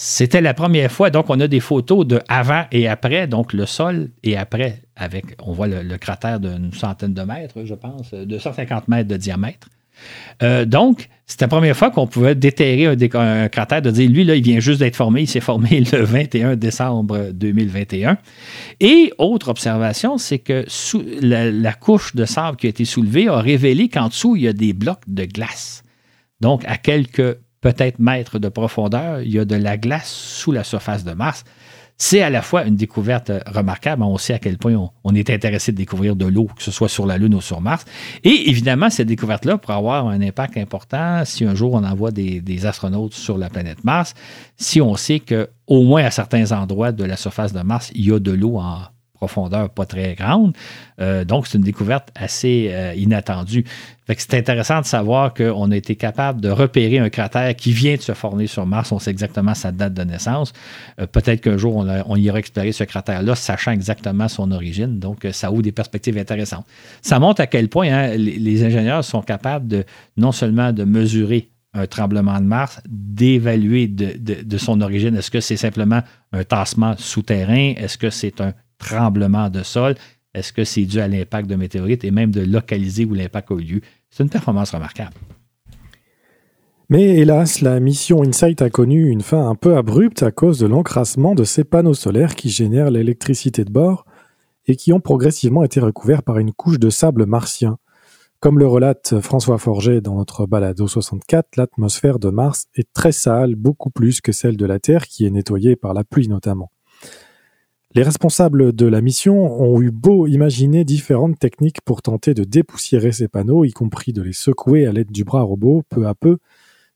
C'était 0.00 0.40
la 0.40 0.54
première 0.54 0.92
fois, 0.92 1.10
donc 1.10 1.28
on 1.28 1.40
a 1.40 1.48
des 1.48 1.58
photos 1.58 2.06
de 2.06 2.20
avant 2.28 2.66
et 2.70 2.86
après, 2.86 3.26
donc 3.26 3.52
le 3.52 3.66
sol 3.66 4.10
et 4.22 4.36
après, 4.36 4.82
avec, 4.94 5.24
on 5.42 5.50
voit 5.50 5.66
le, 5.66 5.96
cratère 5.96 6.38
d'une 6.38 6.72
centaine 6.72 7.14
de 7.14 7.22
mètres, 7.22 7.64
je 7.64 7.74
pense, 7.74 8.14
de 8.14 8.38
150 8.38 8.86
mètres 8.86 9.08
de 9.08 9.16
diamètre. 9.16 9.68
Euh, 10.44 10.64
donc, 10.64 11.08
c'est 11.26 11.40
la 11.40 11.48
première 11.48 11.76
fois 11.76 11.90
qu'on 11.90 12.06
pouvait 12.06 12.36
déterrer 12.36 12.86
un, 12.86 13.48
cratère, 13.48 13.82
de 13.82 13.90
dire, 13.90 14.08
lui, 14.08 14.22
là, 14.22 14.36
il 14.36 14.44
vient 14.44 14.60
juste 14.60 14.78
d'être 14.78 14.94
formé, 14.94 15.22
il 15.22 15.26
s'est 15.26 15.40
formé 15.40 15.80
le 15.92 16.04
21 16.04 16.54
décembre 16.54 17.30
2021. 17.32 18.18
Et 18.78 19.12
autre 19.18 19.48
observation, 19.48 20.16
c'est 20.16 20.38
que 20.38 20.64
la, 21.20 21.72
couche 21.72 22.14
de 22.14 22.24
sable 22.24 22.56
qui 22.56 22.66
a 22.66 22.70
été 22.70 22.84
soulevée 22.84 23.26
a 23.26 23.40
révélé 23.40 23.88
qu'en 23.88 24.06
dessous, 24.06 24.36
il 24.36 24.42
y 24.42 24.48
a 24.48 24.52
des 24.52 24.74
blocs 24.74 25.02
de 25.08 25.24
glace. 25.24 25.82
Donc, 26.40 26.62
à 26.66 26.76
quelques 26.76 27.36
peut-être 27.60 27.98
mètres 27.98 28.38
de 28.38 28.48
profondeur, 28.48 29.20
il 29.22 29.32
y 29.32 29.38
a 29.38 29.44
de 29.44 29.56
la 29.56 29.76
glace 29.76 30.10
sous 30.10 30.52
la 30.52 30.64
surface 30.64 31.04
de 31.04 31.12
Mars 31.12 31.44
c'est 32.00 32.22
à 32.22 32.30
la 32.30 32.42
fois 32.42 32.64
une 32.64 32.76
découverte 32.76 33.30
euh, 33.30 33.40
remarquable. 33.46 34.04
On 34.04 34.16
sait 34.16 34.32
à 34.32 34.38
quel 34.38 34.56
point 34.56 34.90
on, 35.02 35.14
est 35.14 35.30
intéressé 35.30 35.72
de 35.72 35.76
découvrir 35.76 36.14
de 36.14 36.26
l'eau, 36.26 36.48
que 36.56 36.62
ce 36.62 36.70
soit 36.70 36.88
sur 36.88 37.06
la 37.06 37.18
Lune 37.18 37.34
ou 37.34 37.40
sur 37.40 37.60
Mars. 37.60 37.84
Et 38.22 38.48
évidemment, 38.48 38.88
cette 38.88 39.08
découverte-là 39.08 39.58
pourrait 39.58 39.76
avoir 39.76 40.06
un 40.06 40.22
impact 40.22 40.56
important 40.56 41.24
si 41.24 41.44
un 41.44 41.56
jour 41.56 41.74
on 41.74 41.82
envoie 41.82 42.12
des, 42.12 42.40
des 42.40 42.66
astronautes 42.66 43.14
sur 43.14 43.36
la 43.36 43.50
planète 43.50 43.82
Mars, 43.82 44.14
si 44.56 44.80
on 44.80 44.94
sait 44.94 45.20
qu'au 45.20 45.82
moins 45.82 46.04
à 46.04 46.10
certains 46.10 46.52
endroits 46.52 46.92
de 46.92 47.04
la 47.04 47.16
surface 47.16 47.52
de 47.52 47.60
Mars, 47.60 47.90
il 47.94 48.06
y 48.06 48.12
a 48.12 48.20
de 48.20 48.30
l'eau 48.30 48.58
en 48.58 48.82
profondeur 49.18 49.68
pas 49.68 49.84
très 49.84 50.14
grande. 50.14 50.56
Euh, 51.00 51.24
donc, 51.24 51.46
c'est 51.46 51.58
une 51.58 51.64
découverte 51.64 52.08
assez 52.14 52.70
euh, 52.70 52.94
inattendue. 52.94 53.64
c'est 54.06 54.34
intéressant 54.34 54.80
de 54.80 54.86
savoir 54.86 55.34
qu'on 55.34 55.70
a 55.70 55.76
été 55.76 55.96
capable 55.96 56.40
de 56.40 56.48
repérer 56.48 56.98
un 56.98 57.10
cratère 57.10 57.54
qui 57.56 57.72
vient 57.72 57.96
de 57.96 58.00
se 58.00 58.12
former 58.12 58.46
sur 58.46 58.64
Mars. 58.64 58.92
On 58.92 58.98
sait 58.98 59.10
exactement 59.10 59.54
sa 59.54 59.72
date 59.72 59.94
de 59.94 60.04
naissance. 60.04 60.52
Euh, 61.00 61.06
peut-être 61.06 61.40
qu'un 61.40 61.58
jour, 61.58 61.76
on, 61.76 62.16
ira 62.16 62.38
explorer 62.38 62.72
ce 62.72 62.84
cratère-là, 62.84 63.34
sachant 63.34 63.72
exactement 63.72 64.28
son 64.28 64.52
origine. 64.52 64.98
Donc, 64.98 65.26
ça 65.32 65.50
ouvre 65.50 65.62
des 65.62 65.72
perspectives 65.72 66.16
intéressantes. 66.16 66.66
Ça 67.02 67.18
montre 67.18 67.40
à 67.40 67.46
quel 67.46 67.68
point 67.68 67.88
hein, 67.88 68.14
les, 68.16 68.64
ingénieurs 68.64 69.04
sont 69.04 69.22
capables 69.22 69.68
de 69.68 69.84
non 70.16 70.32
seulement 70.32 70.72
de 70.72 70.84
mesurer 70.84 71.48
un 71.74 71.86
tremblement 71.86 72.40
de 72.40 72.46
Mars, 72.46 72.80
d'évaluer 72.88 73.88
de, 73.88 74.42
de, 74.42 74.58
son 74.58 74.80
origine. 74.80 75.14
Est-ce 75.16 75.30
que 75.30 75.40
c'est 75.40 75.56
simplement 75.56 76.00
un 76.32 76.42
tassement 76.42 76.94
souterrain? 76.96 77.74
Est-ce 77.76 77.98
que 77.98 78.10
c'est 78.10 78.40
un 78.40 78.54
tremblement 78.78 79.50
de 79.50 79.62
sol. 79.62 79.94
Est-ce 80.34 80.52
que 80.52 80.64
c'est 80.64 80.84
dû 80.84 81.00
à 81.00 81.08
l'impact 81.08 81.48
de 81.48 81.56
météorites 81.56 82.04
et 82.04 82.10
même 82.10 82.30
de 82.30 82.40
localiser 82.40 83.04
où 83.04 83.14
l'impact 83.14 83.50
a 83.50 83.54
eu 83.54 83.60
lieu? 83.60 83.80
C'est 84.10 84.22
une 84.22 84.30
performance 84.30 84.70
remarquable. 84.70 85.14
Mais 86.90 87.18
hélas, 87.18 87.60
la 87.60 87.80
mission 87.80 88.22
InSight 88.22 88.62
a 88.62 88.70
connu 88.70 89.10
une 89.10 89.20
fin 89.20 89.46
un 89.46 89.54
peu 89.54 89.76
abrupte 89.76 90.22
à 90.22 90.30
cause 90.30 90.58
de 90.58 90.66
l'encrassement 90.66 91.34
de 91.34 91.44
ces 91.44 91.64
panneaux 91.64 91.92
solaires 91.92 92.34
qui 92.34 92.48
génèrent 92.48 92.90
l'électricité 92.90 93.64
de 93.64 93.70
bord 93.70 94.06
et 94.66 94.74
qui 94.74 94.94
ont 94.94 95.00
progressivement 95.00 95.64
été 95.64 95.80
recouverts 95.80 96.22
par 96.22 96.38
une 96.38 96.52
couche 96.52 96.78
de 96.78 96.88
sable 96.88 97.26
martien. 97.26 97.78
Comme 98.40 98.58
le 98.58 98.66
relate 98.66 99.20
François 99.20 99.58
Forget 99.58 100.00
dans 100.00 100.14
notre 100.14 100.46
balado 100.46 100.86
64, 100.86 101.56
l'atmosphère 101.56 102.18
de 102.18 102.30
Mars 102.30 102.66
est 102.74 102.90
très 102.94 103.12
sale, 103.12 103.54
beaucoup 103.54 103.90
plus 103.90 104.20
que 104.20 104.32
celle 104.32 104.56
de 104.56 104.64
la 104.64 104.78
Terre 104.78 105.08
qui 105.08 105.26
est 105.26 105.30
nettoyée 105.30 105.76
par 105.76 105.92
la 105.92 106.04
pluie 106.04 106.28
notamment. 106.28 106.70
Les 107.94 108.02
responsables 108.02 108.74
de 108.74 108.86
la 108.86 109.00
mission 109.00 109.62
ont 109.62 109.80
eu 109.80 109.90
beau 109.90 110.26
imaginer 110.26 110.84
différentes 110.84 111.38
techniques 111.38 111.80
pour 111.80 112.02
tenter 112.02 112.34
de 112.34 112.44
dépoussiérer 112.44 113.12
ces 113.12 113.28
panneaux, 113.28 113.64
y 113.64 113.72
compris 113.72 114.12
de 114.12 114.20
les 114.20 114.34
secouer 114.34 114.86
à 114.86 114.92
l'aide 114.92 115.10
du 115.10 115.24
bras 115.24 115.42
robot, 115.42 115.84
peu 115.88 116.06
à 116.06 116.14
peu, 116.14 116.36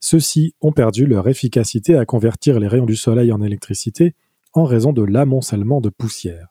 ceux-ci 0.01 0.55
ont 0.61 0.73
perdu 0.73 1.07
leur 1.07 1.29
efficacité 1.29 1.97
à 1.97 2.05
convertir 2.05 2.61
les 2.61 2.69
rayons 2.69 2.85
du 2.87 2.97
soleil 2.97 3.33
en 3.33 3.41
électricité 3.41 4.15
en 4.53 4.65
raison 4.65 4.93
de 4.93 5.03
l'amoncellement 5.03 5.81
de 5.81 5.89
poussière. 5.89 6.49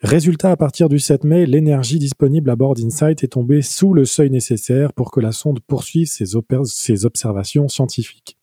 Résultat, 0.00 0.50
à 0.50 0.56
partir 0.56 0.88
du 0.88 0.98
7 0.98 1.24
mai, 1.24 1.46
l'énergie 1.46 1.98
disponible 1.98 2.50
à 2.50 2.56
bord 2.56 2.74
d'Insight 2.74 3.22
est 3.22 3.28
tombée 3.28 3.62
sous 3.62 3.94
le 3.94 4.04
seuil 4.04 4.30
nécessaire 4.30 4.92
pour 4.92 5.10
que 5.10 5.20
la 5.20 5.32
sonde 5.32 5.60
poursuive 5.60 6.08
ses, 6.08 6.26
ses 6.64 7.04
observations 7.04 7.68
scientifiques. 7.68 8.36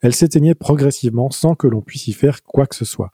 Elle 0.00 0.14
s'éteignait 0.14 0.54
progressivement 0.54 1.30
sans 1.30 1.54
que 1.54 1.66
l'on 1.66 1.82
puisse 1.82 2.06
y 2.06 2.12
faire 2.12 2.42
quoi 2.42 2.66
que 2.66 2.76
ce 2.76 2.84
soit. 2.84 3.12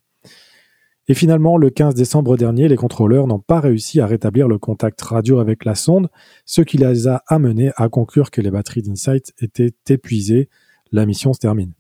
Et 1.09 1.14
finalement, 1.14 1.59
le 1.59 1.70
15 1.70 1.94
décembre 1.94 2.36
dernier, 2.36 2.68
les 2.68 2.76
contrôleurs 2.76 3.26
n'ont 3.26 3.38
pas 3.38 3.61
réussi 3.61 4.00
à 4.00 4.07
rétablir 4.07 4.48
le 4.48 4.59
contact 4.59 5.00
radio 5.02 5.38
avec 5.38 5.64
la 5.64 5.74
sonde, 5.74 6.09
ce 6.46 6.62
qui 6.62 6.78
les 6.78 7.09
a 7.09 7.22
amenés 7.26 7.72
à 7.76 7.88
conclure 7.88 8.30
que 8.30 8.40
les 8.40 8.50
batteries 8.50 8.82
d'Insight 8.82 9.32
étaient 9.40 9.74
épuisées. 9.88 10.48
La 10.92 11.05
mission 11.05 11.32
se 11.32 11.40
termine. 11.40 11.72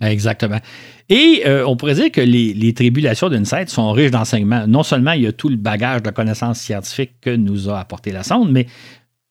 Exactement. 0.00 0.58
Et 1.08 1.42
euh, 1.46 1.66
on 1.66 1.76
pourrait 1.76 1.94
dire 1.94 2.10
que 2.10 2.20
les, 2.20 2.74
tribulations 2.74 3.28
d'Insight 3.28 3.70
sont 3.70 3.92
riches 3.92 4.10
d'enseignements. 4.10 4.66
Non 4.66 4.82
seulement 4.82 5.12
il 5.12 5.22
y 5.22 5.26
a 5.26 5.32
tout 5.32 5.48
le 5.48 5.56
bagage 5.56 6.02
de 6.02 6.10
connaissances 6.10 6.60
scientifiques 6.60 7.14
que 7.20 7.34
nous 7.34 7.70
a 7.70 7.80
apporté 7.80 8.12
la 8.12 8.22
sonde, 8.22 8.50
mais 8.52 8.66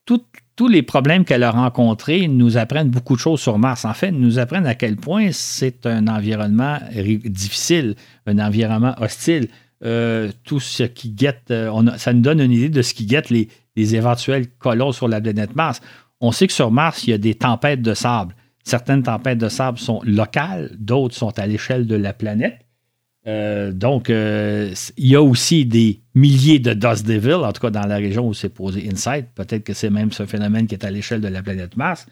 tout, 0.05 0.21
tous 0.56 0.68
les 0.68 0.84
problèmes 0.84 1.26
qu'elle 1.26 1.43
a 1.43 1.51
rencontrés 1.51 2.28
nous 2.28 2.58
apprennent 2.58 2.89
beaucoup 2.89 3.16
de 3.16 3.20
choses 3.20 3.41
sur 3.41 3.58
Mars. 3.58 3.86
En 3.86 3.93
fait, 3.93 4.12
nous 4.12 4.39
apprennent 4.39 4.68
à 4.68 4.76
quel 4.76 4.95
point 4.95 5.30
c'est 5.32 5.86
un 5.86 6.08
environnement 6.08 6.80
difficile, 7.26 7.95
un 8.26 8.39
environnement 8.39 8.95
hostile. 9.01 9.49
Euh, 9.84 10.32
tout 10.45 10.62
ce 10.62 10.84
qui 10.84 11.10
guette, 11.10 11.51
euh, 11.51 11.97
ça 11.97 12.14
nous 12.14 12.22
donne 12.22 12.39
une 12.39 12.53
idée 12.53 12.70
de 12.70 12.82
ce 12.82 12.93
qui 12.93 13.06
guette 13.06 13.30
les, 13.30 13.49
éventuels 13.76 14.47
colons 14.47 14.93
sur 14.93 15.10
la 15.10 15.20
planète 15.20 15.56
Mars. 15.56 15.82
On 16.22 16.32
sait 16.32 16.47
que 16.47 16.53
sur 16.53 16.72
Mars, 16.72 17.06
il 17.06 17.10
y 17.10 17.14
a 17.14 17.18
des 17.18 17.36
tempêtes 17.36 17.82
de 17.82 17.93
sable. 17.93 18.34
Certaines 18.64 19.03
tempêtes 19.03 19.38
de 19.38 19.49
sable 19.49 19.78
sont 19.78 19.99
locales, 20.03 20.72
d'autres 20.80 21.14
sont 21.14 21.38
à 21.38 21.45
l'échelle 21.45 21.86
de 21.86 21.95
la 21.95 22.14
planète. 22.14 22.64
Euh, 23.28 23.71
donc, 23.71 24.09
il 24.09 24.76
y 24.97 25.15
a 25.15 25.21
aussi 25.21 25.65
des 25.65 25.99
milliers 26.13 26.59
de 26.59 26.73
Dust 26.73 27.05
Devil, 27.05 27.34
en 27.34 27.51
tout 27.51 27.61
cas 27.61 27.71
dans 27.71 27.86
la 27.86 27.97
région 27.97 28.28
où 28.28 28.34
c'est 28.34 28.49
posé 28.49 28.88
Insight. 28.91 29.28
Peut-être 29.36 29.63
que 29.63 29.73
c'est 29.73 29.89
même 29.89 30.11
ce 30.11 30.26
phénomène 30.26 30.67
qui 30.67 30.76
est 30.76 30.86
à 30.86 30.91
l'échelle 30.91 31.21
de 31.21 31.28
la 31.28 31.41
planète 31.41 31.76
Mars. 31.78 32.05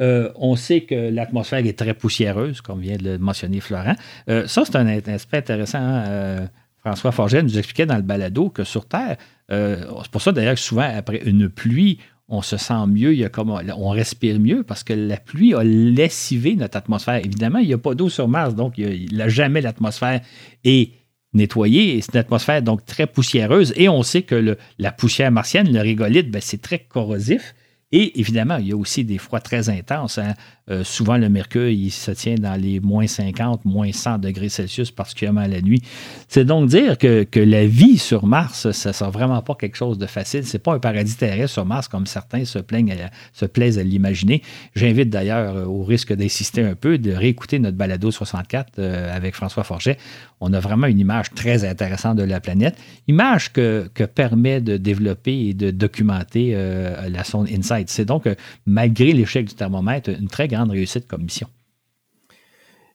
Euh, 0.00 0.30
on 0.36 0.56
sait 0.56 0.82
que 0.82 1.10
l'atmosphère 1.10 1.64
est 1.64 1.78
très 1.78 1.94
poussiéreuse, 1.94 2.60
comme 2.60 2.80
vient 2.80 2.96
de 2.96 3.04
le 3.04 3.18
mentionner 3.18 3.60
Florent. 3.60 3.94
Euh, 4.28 4.46
ça, 4.46 4.64
c'est 4.64 4.76
un 4.76 4.86
aspect 4.86 5.38
intéressant. 5.38 5.78
Hein. 5.78 6.04
Euh, 6.06 6.46
François 6.84 7.12
Forget 7.12 7.42
nous 7.42 7.58
expliquait 7.58 7.86
dans 7.86 7.96
le 7.96 8.02
balado 8.02 8.48
que 8.50 8.62
sur 8.62 8.86
Terre, 8.86 9.16
c'est 9.48 10.10
pour 10.12 10.22
ça 10.22 10.30
d'ailleurs 10.30 10.54
que 10.54 10.60
souvent, 10.60 10.88
après 10.96 11.20
une 11.24 11.48
pluie, 11.48 11.98
on 12.28 12.42
se 12.42 12.56
sent 12.56 12.86
mieux, 12.88 13.14
il 13.14 13.28
comme, 13.30 13.50
on 13.50 13.90
respire 13.90 14.40
mieux 14.40 14.62
parce 14.62 14.82
que 14.82 14.92
la 14.92 15.16
pluie 15.16 15.54
a 15.54 15.62
lessivé 15.62 16.56
notre 16.56 16.76
atmosphère. 16.76 17.24
Évidemment, 17.24 17.58
il 17.58 17.68
n'y 17.68 17.74
a 17.74 17.78
pas 17.78 17.94
d'eau 17.94 18.08
sur 18.08 18.26
Mars, 18.26 18.54
donc 18.54 18.78
il 18.78 19.16
n'a 19.16 19.28
jamais 19.28 19.60
l'atmosphère. 19.60 20.20
Et 20.64 20.92
nettoyée. 21.36 22.00
C'est 22.00 22.14
une 22.14 22.20
atmosphère 22.20 22.62
donc 22.62 22.84
très 22.84 23.06
poussiéreuse. 23.06 23.72
Et 23.76 23.88
on 23.88 24.02
sait 24.02 24.22
que 24.22 24.56
la 24.78 24.92
poussière 24.92 25.30
martienne, 25.30 25.72
le 25.72 25.80
rigolite, 25.80 26.30
ben, 26.30 26.42
c'est 26.42 26.60
très 26.60 26.80
corrosif. 26.80 27.54
Et 27.92 28.18
évidemment, 28.18 28.56
il 28.56 28.68
y 28.68 28.72
a 28.72 28.76
aussi 28.76 29.04
des 29.04 29.18
froids 29.18 29.40
très 29.40 29.68
intenses. 29.68 30.18
Hein. 30.18 30.34
Euh, 30.68 30.82
souvent, 30.82 31.16
le 31.16 31.28
mercure, 31.28 31.68
il 31.68 31.92
se 31.92 32.10
tient 32.10 32.34
dans 32.34 32.60
les 32.60 32.80
moins 32.80 33.06
50, 33.06 33.64
moins 33.64 33.92
100 33.92 34.18
degrés 34.18 34.48
Celsius, 34.48 34.90
particulièrement 34.90 35.46
la 35.46 35.60
nuit. 35.60 35.80
C'est 36.26 36.44
donc 36.44 36.68
dire 36.68 36.98
que, 36.98 37.26
la 37.36 37.66
vie 37.66 37.98
sur 37.98 38.26
Mars, 38.26 38.72
ça 38.72 38.88
ne 38.88 38.92
sera 38.92 39.10
vraiment 39.10 39.40
pas 39.42 39.54
quelque 39.54 39.76
chose 39.76 39.98
de 39.98 40.06
facile. 40.06 40.44
C'est 40.44 40.58
pas 40.58 40.74
un 40.74 40.80
paradis 40.80 41.16
terrestre 41.16 41.52
sur 41.52 41.64
Mars, 41.64 41.86
comme 41.86 42.06
certains 42.06 42.44
se, 42.44 42.58
plaignent 42.58 42.92
se 43.32 43.44
plaisent 43.44 43.78
à 43.78 43.84
l'imaginer. 43.84 44.42
J'invite 44.74 45.10
d'ailleurs, 45.10 45.56
euh, 45.56 45.64
au 45.66 45.84
risque 45.84 46.12
d'insister 46.12 46.62
un 46.62 46.74
peu, 46.74 46.98
de 46.98 47.12
réécouter 47.12 47.60
notre 47.60 47.76
balado 47.76 48.10
64 48.10 48.72
euh, 48.80 49.14
avec 49.14 49.36
François 49.36 49.62
Forget. 49.62 49.96
On 50.40 50.52
a 50.52 50.58
vraiment 50.58 50.88
une 50.88 50.98
image 50.98 51.30
très 51.34 51.64
intéressante 51.64 52.16
de 52.16 52.24
la 52.24 52.40
planète, 52.40 52.76
image 53.06 53.52
que, 53.52 53.88
permet 54.14 54.60
de 54.60 54.76
développer 54.76 55.48
et 55.48 55.54
de 55.54 55.70
documenter 55.70 56.54
la 57.08 57.24
sonde 57.24 57.48
InSight. 57.48 57.75
C'est 57.86 58.04
donc, 58.04 58.28
malgré 58.66 59.12
l'échec 59.12 59.46
du 59.46 59.54
thermomètre, 59.54 60.10
une 60.10 60.28
très 60.28 60.48
grande 60.48 60.70
réussite 60.70 61.06
comme 61.06 61.22
mission. 61.22 61.48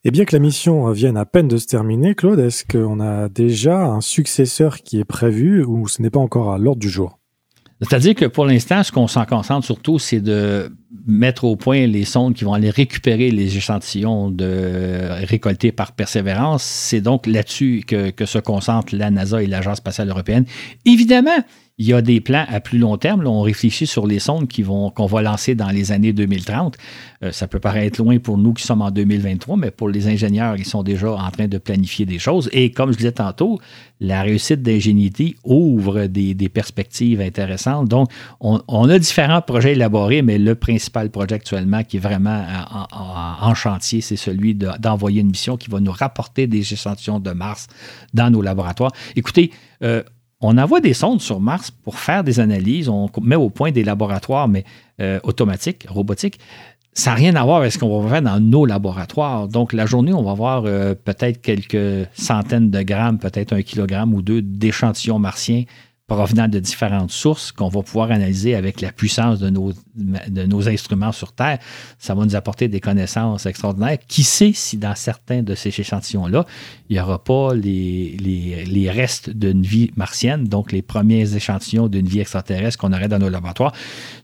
Et 0.03 0.09
bien 0.09 0.25
que 0.25 0.35
la 0.35 0.39
mission 0.39 0.91
vienne 0.91 1.15
à 1.15 1.25
peine 1.25 1.47
de 1.47 1.57
se 1.57 1.67
terminer, 1.67 2.15
Claude, 2.15 2.39
est-ce 2.39 2.65
qu'on 2.65 2.99
a 2.99 3.29
déjà 3.29 3.83
un 3.85 4.01
successeur 4.01 4.79
qui 4.79 4.99
est 4.99 5.05
prévu 5.05 5.63
ou 5.63 5.87
ce 5.87 6.01
n'est 6.01 6.09
pas 6.09 6.19
encore 6.19 6.51
à 6.51 6.57
l'ordre 6.57 6.81
du 6.81 6.89
jour? 6.89 7.19
C'est-à-dire 7.81 8.15
que 8.15 8.25
pour 8.25 8.45
l'instant, 8.45 8.83
ce 8.83 8.91
qu'on 8.91 9.07
s'en 9.07 9.25
concentre 9.25 9.65
surtout, 9.65 9.99
c'est 9.99 10.19
de 10.19 10.71
mettre 11.07 11.45
au 11.45 11.55
point 11.55 11.87
les 11.87 12.05
sondes 12.05 12.33
qui 12.33 12.43
vont 12.43 12.53
aller 12.53 12.69
récupérer 12.69 13.31
les 13.31 13.57
échantillons 13.57 14.29
de, 14.29 15.25
récoltés 15.25 15.71
par 15.71 15.93
Persévérance. 15.93 16.63
C'est 16.63 17.01
donc 17.01 17.27
là-dessus 17.27 17.83
que, 17.87 18.25
se 18.25 18.39
concentrent 18.39 18.95
la 18.95 19.09
NASA 19.09 19.41
et 19.41 19.47
l'Agence 19.47 19.77
spatiale 19.77 20.09
européenne. 20.09 20.45
Évidemment, 20.85 21.43
il 21.77 21.87
y 21.87 21.93
a 21.93 22.01
des 22.03 22.21
plans 22.21 22.45
à 22.47 22.59
plus 22.59 22.77
long 22.77 22.97
terme. 22.97 23.25
on 23.25 23.41
réfléchit 23.41 23.87
sur 23.87 24.05
les 24.05 24.19
sondes 24.19 24.47
qu'on 24.93 25.05
va 25.07 25.21
lancer 25.23 25.55
dans 25.55 25.69
les 25.69 25.91
années 25.91 26.13
2030. 26.13 26.77
Euh, 27.23 27.31
ça 27.31 27.47
peut 27.47 27.59
paraître 27.59 27.99
loin 27.99 28.19
pour 28.19 28.37
nous 28.37 28.53
qui 28.53 28.63
sommes 28.63 28.83
en 28.83 28.91
2023, 28.91 29.57
mais 29.57 29.71
pour 29.71 29.89
les 29.89 30.07
ingénieurs, 30.07 30.55
ils 30.57 30.65
sont 30.65 30.83
déjà 30.83 31.11
en 31.11 31.31
train 31.31 31.47
de 31.47 31.57
planifier 31.57 32.05
des 32.05 32.19
choses. 32.19 32.49
Et 32.53 32.71
comme 32.71 32.91
je 32.91 32.97
disais 32.97 33.13
tantôt, 33.13 33.59
la 33.99 34.21
réussite 34.23 34.61
d'ingénieuté 34.61 35.35
ouvre 35.43 36.05
des, 36.07 36.35
perspectives 36.49 37.21
intéressantes. 37.21 37.87
Donc, 37.87 38.09
on, 38.39 38.89
a 38.89 38.99
différents 38.99 39.41
projets 39.41 39.71
élaborés, 39.71 40.21
mais 40.21 40.37
le 40.37 40.55
principal 40.81 41.11
projet 41.11 41.35
actuellement 41.35 41.83
qui 41.83 41.97
est 41.97 41.99
vraiment 41.99 42.43
en, 42.91 43.53
chantier, 43.53 44.01
c'est 44.01 44.15
celui 44.15 44.55
d'envoyer 44.55 45.21
une 45.21 45.29
mission 45.29 45.55
qui 45.55 45.69
va 45.69 45.79
nous 45.79 45.91
rapporter 45.91 46.47
des 46.47 46.73
échantillons 46.73 47.19
de 47.19 47.31
Mars 47.31 47.67
dans 48.15 48.31
nos 48.31 48.41
laboratoires. 48.41 48.91
Écoutez, 49.15 49.51
euh, 49.83 50.01
on 50.39 50.57
envoie 50.57 50.81
des 50.81 50.95
sondes 50.95 51.21
sur 51.21 51.39
Mars 51.39 51.69
pour 51.69 51.99
faire 51.99 52.23
des 52.23 52.39
analyses. 52.39 52.89
On 52.89 53.09
met 53.21 53.35
au 53.35 53.51
point 53.51 53.71
des 53.71 53.83
laboratoires, 53.83 54.47
mais 54.47 54.63
euh, 54.99 55.19
automatiques, 55.23 55.85
robotiques. 55.87 56.39
Ça 56.93 57.11
n'a 57.11 57.15
rien 57.15 57.35
à 57.35 57.43
voir 57.43 57.57
avec 57.57 57.71
ce 57.71 57.77
qu'on 57.77 58.01
va 58.01 58.09
faire 58.09 58.21
dans 58.23 58.39
nos 58.39 58.65
laboratoires. 58.65 59.47
Donc, 59.47 59.73
la 59.73 59.85
journée, 59.85 60.13
on 60.13 60.23
va 60.23 60.31
avoir 60.31 60.63
euh, 60.65 60.95
peut-être 60.95 61.41
quelques 61.41 62.07
centaines 62.13 62.71
de 62.71 62.81
grammes, 62.81 63.19
peut-être 63.19 63.53
un 63.53 63.61
kilogramme 63.61 64.15
ou 64.15 64.23
deux 64.23 64.41
d'échantillons 64.41 65.19
martiens 65.19 65.63
provenant 66.15 66.49
de 66.49 66.59
différentes 66.59 67.11
sources 67.11 67.53
qu'on 67.53 67.69
va 67.69 67.81
pouvoir 67.83 68.11
analyser 68.11 68.53
avec 68.55 68.81
la 68.81 68.91
puissance 68.91 69.39
de 69.39 69.49
nos, 69.49 69.71
de 69.95 70.43
nos 70.43 70.67
instruments 70.67 71.13
sur 71.13 71.31
Terre. 71.31 71.59
Ça 71.99 72.13
va 72.13 72.25
nous 72.25 72.35
apporter 72.35 72.67
des 72.67 72.81
connaissances 72.81 73.45
extraordinaires. 73.45 73.97
Qui 74.09 74.23
sait 74.23 74.51
si 74.53 74.77
dans 74.77 74.95
certains 74.95 75.41
de 75.41 75.55
ces 75.55 75.69
échantillons-là, 75.69 76.45
il 76.91 76.95
n'y 76.95 76.99
aura 76.99 77.23
pas 77.23 77.53
les, 77.55 78.91
restes 78.93 79.29
d'une 79.29 79.61
vie 79.61 79.91
martienne, 79.95 80.43
donc 80.43 80.73
les 80.73 80.81
premiers 80.81 81.37
échantillons 81.37 81.87
d'une 81.87 82.05
vie 82.05 82.19
extraterrestre 82.19 82.77
qu'on 82.77 82.91
aurait 82.91 83.07
dans 83.07 83.17
nos 83.17 83.29
laboratoires. 83.29 83.71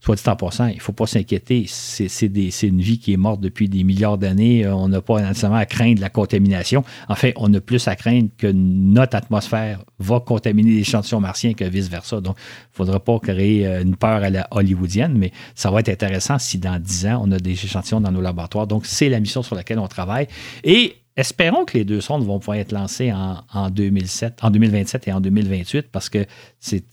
Soit 0.02 0.16
dit 0.16 0.24
en 0.28 0.36
passant, 0.36 0.68
il 0.68 0.76
ne 0.76 0.82
faut 0.82 0.92
pas 0.92 1.08
s'inquiéter. 1.08 1.64
C'est 1.70 2.64
une 2.64 2.82
vie 2.82 3.00
qui 3.00 3.14
est 3.14 3.18
morte 3.18 3.40
depuis 3.40 3.70
des 3.70 3.86
milliards 3.86 4.18
d'années. 4.18 4.68
On 4.68 4.90
n'a 4.90 5.02
pas 5.02 5.22
nécessairement 5.22 5.56
à 5.56 5.66
craindre 5.66 6.02
la 6.02 6.10
contamination. 6.10 6.84
En 7.08 7.16
fait, 7.16 7.34
on 7.38 7.54
a 7.54 7.62
plus 7.62 7.88
à 7.88 7.96
craindre 7.96 8.28
que 8.38 8.48
notre 8.48 9.16
atmosphère 9.16 9.86
va 10.00 10.20
contaminer 10.20 10.72
l'échantillon 10.72 11.22
martien 11.22 11.54
que 11.54 11.64
vice-versa. 11.64 12.20
Donc, 12.20 12.36
il 12.38 12.82
ne 12.82 12.86
faudra 12.86 13.00
pas 13.00 13.18
créer 13.20 13.66
euh, 13.66 13.82
une 13.82 13.96
peur 13.96 14.22
à 14.24 14.30
la 14.30 14.46
hollywoodienne, 14.52 15.14
mais 15.18 15.32
ça 15.56 15.72
va 15.72 15.80
être 15.80 15.90
intéressant 15.90 16.38
si 16.38 16.58
dans 16.58 16.82
10 16.82 17.06
ans, 17.08 17.22
on 17.24 17.32
a 17.32 17.40
des 17.40 17.52
échantillons 17.52 18.02
dans 18.02 18.12
nos 18.12 18.20
laboratoires. 18.20 18.68
Donc, 18.68 18.86
c'est 18.86 19.08
la 19.08 19.22
mission 19.22 19.42
sur 19.42 19.56
laquelle 19.56 19.80
on 19.80 19.88
travaille. 19.88 20.28
Et 20.66 20.98
espérons 21.18 21.66
que 21.66 21.78
les 21.78 21.84
deux 21.84 22.00
sondes 22.00 22.24
vont 22.24 22.40
pouvoir 22.40 22.58
être 22.58 22.72
lancées 22.72 23.12
en, 23.12 23.70
2007, 23.70 24.44
en 24.44 24.52
2027 24.52 25.08
et 25.08 25.12
en 25.12 25.20
2028 25.20 25.88
parce 25.92 26.10
que 26.10 26.26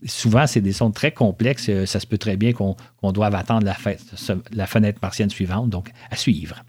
souvent, 0.07 0.47
c'est 0.47 0.62
des 0.62 0.72
sondes 0.72 0.95
très 0.95 1.12
complexes. 1.12 1.68
Euh, 1.68 1.87
ça 1.87 2.01
se 2.01 2.07
peut 2.07 2.18
très 2.18 2.37
bien 2.37 2.53
qu'on 2.53 2.77
doive 3.12 3.35
attendre 3.35 3.66
la, 3.66 3.77
la 4.53 4.66
fenêtre 4.66 4.99
martienne 5.03 5.31
suivante. 5.31 5.68
Donc, 5.68 5.91
à 6.11 6.16
suivre. 6.16 6.62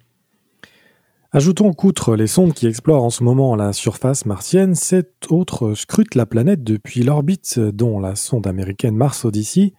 Ajoutons 1.32 1.74
qu'outre 1.74 2.16
les 2.16 2.28
sondes 2.28 2.54
qui 2.54 2.68
explorent 2.68 3.04
en 3.04 3.10
ce 3.10 3.24
moment 3.24 3.56
la 3.56 3.74
surface 3.74 4.26
martienne, 4.26 4.76
sept 4.76 5.12
autres 5.30 5.74
scrutent 5.74 6.16
la 6.16 6.26
planète 6.26 6.64
depuis 6.64 7.04
l'orbite, 7.04 7.60
dont 7.60 8.00
la 8.00 8.16
sonde 8.16 8.48
américaine 8.48 8.96
Mars 8.96 9.26
Odyssey, 9.26 9.74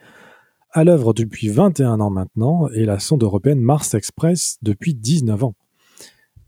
à 0.73 0.85
l'œuvre 0.85 1.15
depuis 1.15 1.49
21 1.49 2.01
ans 2.01 2.11
maintenant, 2.11 2.69
et 2.75 2.85
la 2.85 2.99
sonde 2.99 3.23
européenne 3.23 3.61
Mars 3.61 3.95
Express 3.95 4.59
depuis 4.61 4.95
19 4.95 5.45
ans. 5.45 5.55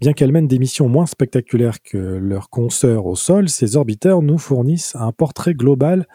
Bien 0.01 0.13
qu'elles 0.13 0.31
mènent 0.31 0.47
des 0.47 0.61
missions 0.61 0.89
moins 0.89 1.07
spectaculaires 1.07 1.83
que 1.83 1.99
leurs 1.99 2.51
consoeurs 2.51 3.07
au 3.07 3.17
sol, 3.17 3.49
ces 3.49 3.77
orbiteurs 3.77 4.23
nous 4.23 4.39
fournissent 4.39 4.95
un 4.95 5.11
portrait 5.11 5.55
global 5.55 6.07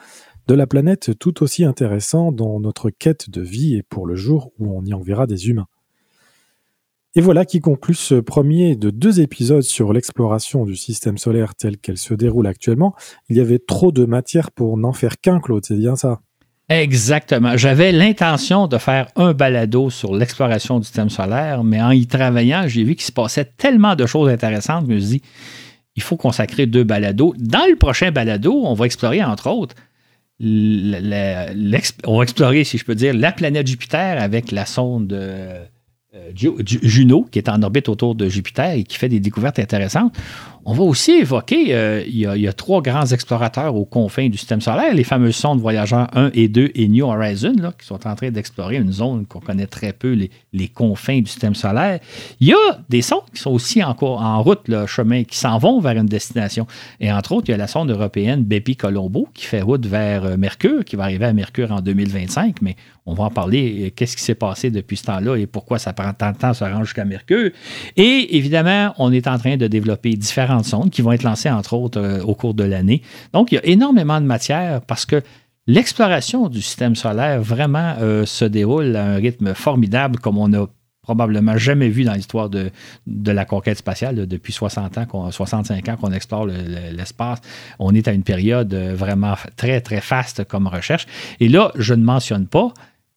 de 0.48 0.54
la 0.54 0.68
planète 0.68 1.18
tout 1.20 1.44
aussi 1.44 1.66
intéressant 1.66 2.32
dans 2.32 2.60
notre 2.62 2.90
quête 2.90 3.30
de 3.30 3.42
vie 3.42 3.76
et 3.76 3.84
pour 3.84 4.06
le 4.06 4.16
jour 4.16 4.52
où 4.58 4.78
on 4.78 4.86
y 4.86 4.94
enverra 4.94 5.28
des 5.28 5.50
humains. 5.50 5.68
Et 7.16 7.22
voilà 7.22 7.46
qui 7.46 7.60
conclut 7.60 7.94
ce 7.94 8.16
premier 8.16 8.76
de 8.76 8.90
deux 8.90 9.20
épisodes 9.20 9.62
sur 9.62 9.94
l'exploration 9.94 10.66
du 10.66 10.76
système 10.76 11.18
solaire 11.18 11.54
tel 11.54 11.78
qu'elle 11.78 11.98
se 11.98 12.14
déroule 12.14 12.48
actuellement. 12.48 12.96
Il 13.30 13.38
y 13.38 13.42
avait 13.42 13.60
trop 13.60 13.92
de 13.92 14.06
matière 14.06 14.52
pour 14.52 14.78
n'en 14.78 14.94
faire 14.94 15.20
qu'un, 15.20 15.40
Claude, 15.40 15.64
c'est 15.64 15.78
bien 15.78 15.96
ça? 15.96 16.22
Exactement. 16.70 17.58
J'avais 17.58 17.92
l'intention 17.92 18.68
de 18.68 18.78
faire 18.78 19.08
un 19.16 19.34
balado 19.34 19.90
sur 19.90 20.16
l'exploration 20.16 20.80
du 20.80 20.86
système 20.86 21.10
solaire, 21.10 21.64
mais 21.64 21.82
en 21.82 21.92
y 21.92 22.08
travaillant, 22.08 22.64
j'ai 22.68 22.84
vu 22.84 22.96
qu'il 22.96 23.06
se 23.06 23.12
passait 23.12 23.46
tellement 23.46 23.96
de 23.96 24.06
choses 24.06 24.30
intéressantes 24.30 24.88
que 24.88 24.92
je 24.92 24.96
me 24.96 25.00
suis 25.00 25.20
dit, 25.20 25.22
il 25.96 26.02
faut 26.02 26.16
consacrer 26.16 26.66
deux 26.66 26.84
balados. 26.84 27.34
Dans 27.38 27.66
le 27.70 27.76
prochain 27.76 28.12
balado, 28.12 28.54
on 28.64 28.74
va 28.74 28.86
explorer, 28.86 29.24
entre 29.24 29.50
autres, 29.50 29.76
on 30.40 32.18
va 32.18 32.24
explorer, 32.24 32.64
si 32.64 32.78
je 32.78 32.86
peux 32.86 32.96
dire, 32.96 33.14
la 33.14 33.32
planète 33.32 33.68
Jupiter 33.68 34.22
avec 34.22 34.52
la 34.52 34.66
sonde 34.66 35.14
euh, 35.14 35.64
euh, 36.16 36.32
Juno, 36.36 37.28
qui 37.32 37.40
est 37.40 37.50
en 37.50 37.62
orbite 37.62 37.90
autour 37.90 38.16
de 38.16 38.30
Jupiter 38.30 38.72
et 38.72 38.84
qui 38.84 38.98
fait 38.98 39.10
des 39.10 39.20
découvertes 39.20 39.60
intéressantes. 39.60 40.16
On 40.66 40.74
va 40.74 40.84
aussi 40.84 41.12
évoquer, 41.12 41.76
euh, 41.76 42.04
il, 42.08 42.16
y 42.16 42.48
a, 42.48 42.54
trois 42.54 42.82
grands 42.82 43.06
explorateurs 43.06 43.76
aux 43.76 43.84
confins 43.84 44.30
du 44.30 44.38
système 44.38 44.62
solaire, 44.62 44.94
les 44.94 45.04
fameuses 45.04 45.36
sondes 45.36 45.60
voyageurs 45.60 46.08
1 46.16 46.32
et 46.34 46.48
2 46.48 46.72
et 46.76 46.88
New 46.88 47.06
Horizon, 47.06 47.56
qui 47.78 47.86
sont 47.86 48.08
en 48.08 48.16
train 48.16 48.32
d'explorer 48.32 48.78
une 48.78 48.92
zone 48.92 49.26
qu'on 49.26 49.42
connaît 49.42 49.68
très 49.68 49.92
peu, 49.92 50.14
les, 50.54 50.68
confins 50.70 51.20
du 51.20 51.26
système 51.26 51.54
solaire. 51.54 52.00
Il 52.40 52.48
y 52.48 52.54
a 52.54 52.80
des 52.88 53.02
sondes 53.02 53.26
qui 53.34 53.42
sont 53.42 53.52
aussi 53.52 53.84
encore 53.84 54.22
en 54.22 54.42
route, 54.42 54.62
le 54.70 54.86
chemin, 54.88 55.26
qui 55.26 55.38
s'en 55.38 55.58
vont 55.58 55.82
vers 55.82 55.98
une 55.98 56.06
destination. 56.06 56.66
Et 57.02 57.12
entre 57.12 57.34
autres, 57.34 57.50
il 57.50 57.52
y 57.52 57.56
a 57.56 57.58
la 57.58 57.68
sonde 57.68 57.92
européenne 57.92 58.44
Bepi 58.44 58.78
Colombo 58.78 59.28
qui 59.34 59.46
fait 59.46 59.62
route 59.62 59.86
vers 59.86 60.24
euh, 60.24 60.38
Mercure, 60.38 60.86
qui 60.86 60.96
va 60.96 61.04
arriver 61.04 61.26
à 61.26 61.34
Mercure 61.34 61.74
en 61.74 61.82
2025, 61.82 62.62
mais 62.62 62.78
on 63.06 63.14
va 63.14 63.26
en 63.26 63.30
parler. 63.30 63.88
Euh, 63.88 63.90
qu'est-ce 63.94 64.16
qui 64.16 64.24
s'est 64.24 64.36
passé 64.36 64.70
depuis 64.70 64.96
ce 64.96 65.04
temps-là 65.04 65.36
et 65.36 65.46
pourquoi 65.46 65.78
ça 65.78 65.92
prend 65.92 66.14
tant 66.14 66.32
de 66.32 66.38
temps 66.38 66.50
à 66.50 66.54
se 66.54 66.64
rendre 66.64 66.86
jusqu'à 66.86 67.06
Mercure. 67.06 67.52
Et 67.98 68.38
évidemment, 68.38 68.94
on 68.98 69.12
est 69.12 69.28
en 69.28 69.38
train 69.38 69.58
de 69.58 69.68
développer 69.68 70.16
différents 70.16 70.53
sondes 70.62 70.92
qui 70.92 71.02
vont 71.02 71.12
être 71.12 71.24
lancées, 71.24 71.50
entre 71.50 71.74
autres, 71.74 72.00
euh, 72.00 72.22
au 72.22 72.36
cours 72.36 72.54
de 72.54 72.64
l'année. 72.64 73.02
Donc, 73.34 73.52
il 73.52 73.56
y 73.56 73.58
a 73.58 73.66
énormément 73.66 74.22
de 74.22 74.26
matière 74.26 74.82
parce 74.82 75.06
que 75.06 75.24
l'exploration 75.66 76.50
du 76.50 76.62
système 76.62 76.96
solaire 76.96 77.42
vraiment 77.42 77.96
euh, 78.00 78.26
se 78.26 78.46
déroule 78.46 78.96
à 78.96 79.06
un 79.06 79.16
rythme 79.16 79.54
formidable 79.54 80.20
comme 80.20 80.38
on 80.38 80.54
a 80.54 80.68
probablement 81.02 81.58
jamais 81.58 81.90
vu 81.90 82.06
dans 82.06 82.14
l'histoire 82.14 82.50
de, 82.50 82.72
de, 83.08 83.32
la 83.32 83.46
conquête 83.46 83.78
spatiale 83.78 84.26
depuis 84.26 84.54
60 84.54 84.98
ans, 84.98 85.32
65 85.32 85.90
ans 85.90 85.98
qu'on 85.98 86.12
explore 86.12 86.48
l'espace. 86.48 87.40
On 87.78 87.94
est 87.94 88.08
à 88.08 88.14
une 88.14 88.24
période 88.24 88.74
euh, 88.74 88.96
vraiment 88.96 89.36
très, 89.58 89.82
très 89.82 90.02
faste 90.02 90.46
comme 90.46 90.68
recherche. 90.68 91.06
Et 91.40 91.50
là, 91.50 91.72
je 91.76 91.94
ne 91.94 92.04
mentionne 92.04 92.48
pas 92.48 92.74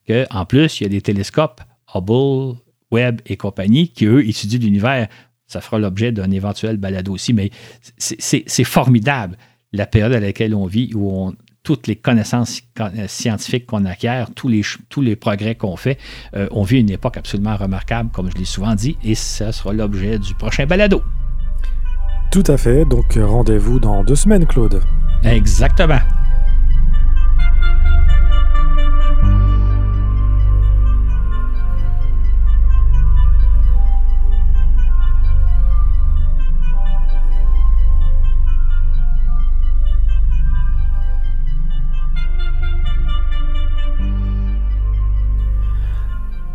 qu'en 0.07 0.45
plus, 0.45 0.81
il 0.81 0.83
y 0.85 0.87
a 0.87 0.91
des 0.91 1.01
télescopes 1.01 1.61
Hubble, 1.95 2.57
Webb 2.91 3.21
et 3.27 3.37
compagnie 3.37 3.89
qui, 3.89 4.07
eux, 4.07 4.27
étudient 4.29 4.59
l'univers 4.61 5.09
ça 5.47 5.61
fera 5.61 5.79
l'objet 5.79 6.13
d'un 6.13 6.31
éventuel 6.31 6.77
balado 6.77 7.13
aussi, 7.13 7.33
mais 7.33 7.51
c'est 7.99 8.65
formidable 8.65 9.37
la 9.73 9.87
période 9.87 10.13
à 10.13 10.21
laquelle 10.21 10.55
on 10.55 10.67
vit, 10.67 10.93
où 10.95 11.11
on, 11.11 11.35
toutes 11.63 11.89
les 11.89 11.97
connaissances 11.97 12.63
scientifiques 13.09 13.67
qu'on 13.67 13.85
acquiert, 13.85 14.31
tous 14.35 14.49
les, 14.49 14.63
tous 14.89 15.03
les 15.03 15.17
progrès 15.17 15.57
qu'on 15.57 15.77
fait, 15.77 15.99
euh, 16.35 16.47
on 16.53 16.63
vit 16.63 16.79
une 16.79 16.91
époque 16.91 17.17
absolument 17.17 17.57
remarquable, 17.57 18.11
comme 18.13 18.31
je 18.31 18.37
l'ai 18.37 18.45
souvent 18.45 18.75
dit, 18.75 18.97
et 19.03 19.15
ça 19.15 19.51
sera 19.51 19.73
l'objet 19.73 20.19
du 20.19 20.35
prochain 20.35 20.67
balado. 20.67 21.03
Tout 22.31 22.45
à 22.47 22.57
fait, 22.57 22.85
donc 22.85 23.19
rendez-vous 23.21 23.81
dans 23.81 24.05
deux 24.05 24.15
semaines, 24.15 24.47
Claude. 24.47 24.81
Exactement. 25.25 25.99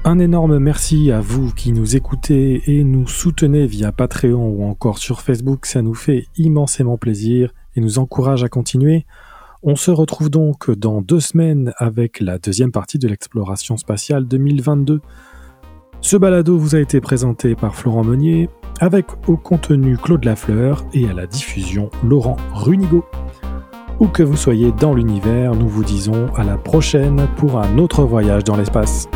Un 0.03 0.17
énorme 0.17 0.57
merci 0.57 1.11
à 1.11 1.21
vous 1.21 1.53
qui 1.53 1.71
nous 1.71 1.95
écoutez 1.95 2.63
et 2.65 2.83
nous 2.83 3.07
soutenez 3.07 3.67
via 3.67 3.91
Patreon 3.91 4.49
ou 4.49 4.63
encore 4.63 4.97
sur 4.97 5.21
Facebook, 5.21 5.67
ça 5.67 5.83
nous 5.83 5.93
fait 5.93 6.25
immensément 6.37 6.97
plaisir 6.97 7.53
et 7.75 7.81
nous 7.81 7.99
encourage 7.99 8.43
à 8.43 8.49
continuer. 8.49 9.05
On 9.61 9.75
se 9.75 9.91
retrouve 9.91 10.31
donc 10.31 10.71
dans 10.71 11.01
deux 11.01 11.19
semaines 11.19 11.71
avec 11.77 12.19
la 12.19 12.39
deuxième 12.39 12.71
partie 12.71 12.97
de 12.97 13.07
l'exploration 13.07 13.77
spatiale 13.77 14.25
2022. 14.25 15.01
Ce 16.01 16.17
balado 16.17 16.57
vous 16.57 16.75
a 16.75 16.79
été 16.79 16.99
présenté 16.99 17.53
par 17.53 17.75
Florent 17.75 18.03
Meunier, 18.03 18.49
avec 18.79 19.05
au 19.29 19.37
contenu 19.37 19.97
Claude 19.97 20.25
Lafleur 20.25 20.83
et 20.93 21.07
à 21.07 21.13
la 21.13 21.27
diffusion 21.27 21.91
Laurent 22.03 22.37
Runigo. 22.53 23.05
Où 23.99 24.07
que 24.07 24.23
vous 24.23 24.35
soyez 24.35 24.71
dans 24.71 24.95
l'univers, 24.95 25.53
nous 25.53 25.69
vous 25.69 25.83
disons 25.83 26.25
à 26.33 26.43
la 26.43 26.57
prochaine 26.57 27.27
pour 27.37 27.59
un 27.59 27.77
autre 27.77 28.01
voyage 28.01 28.43
dans 28.43 28.57
l'espace. 28.57 29.07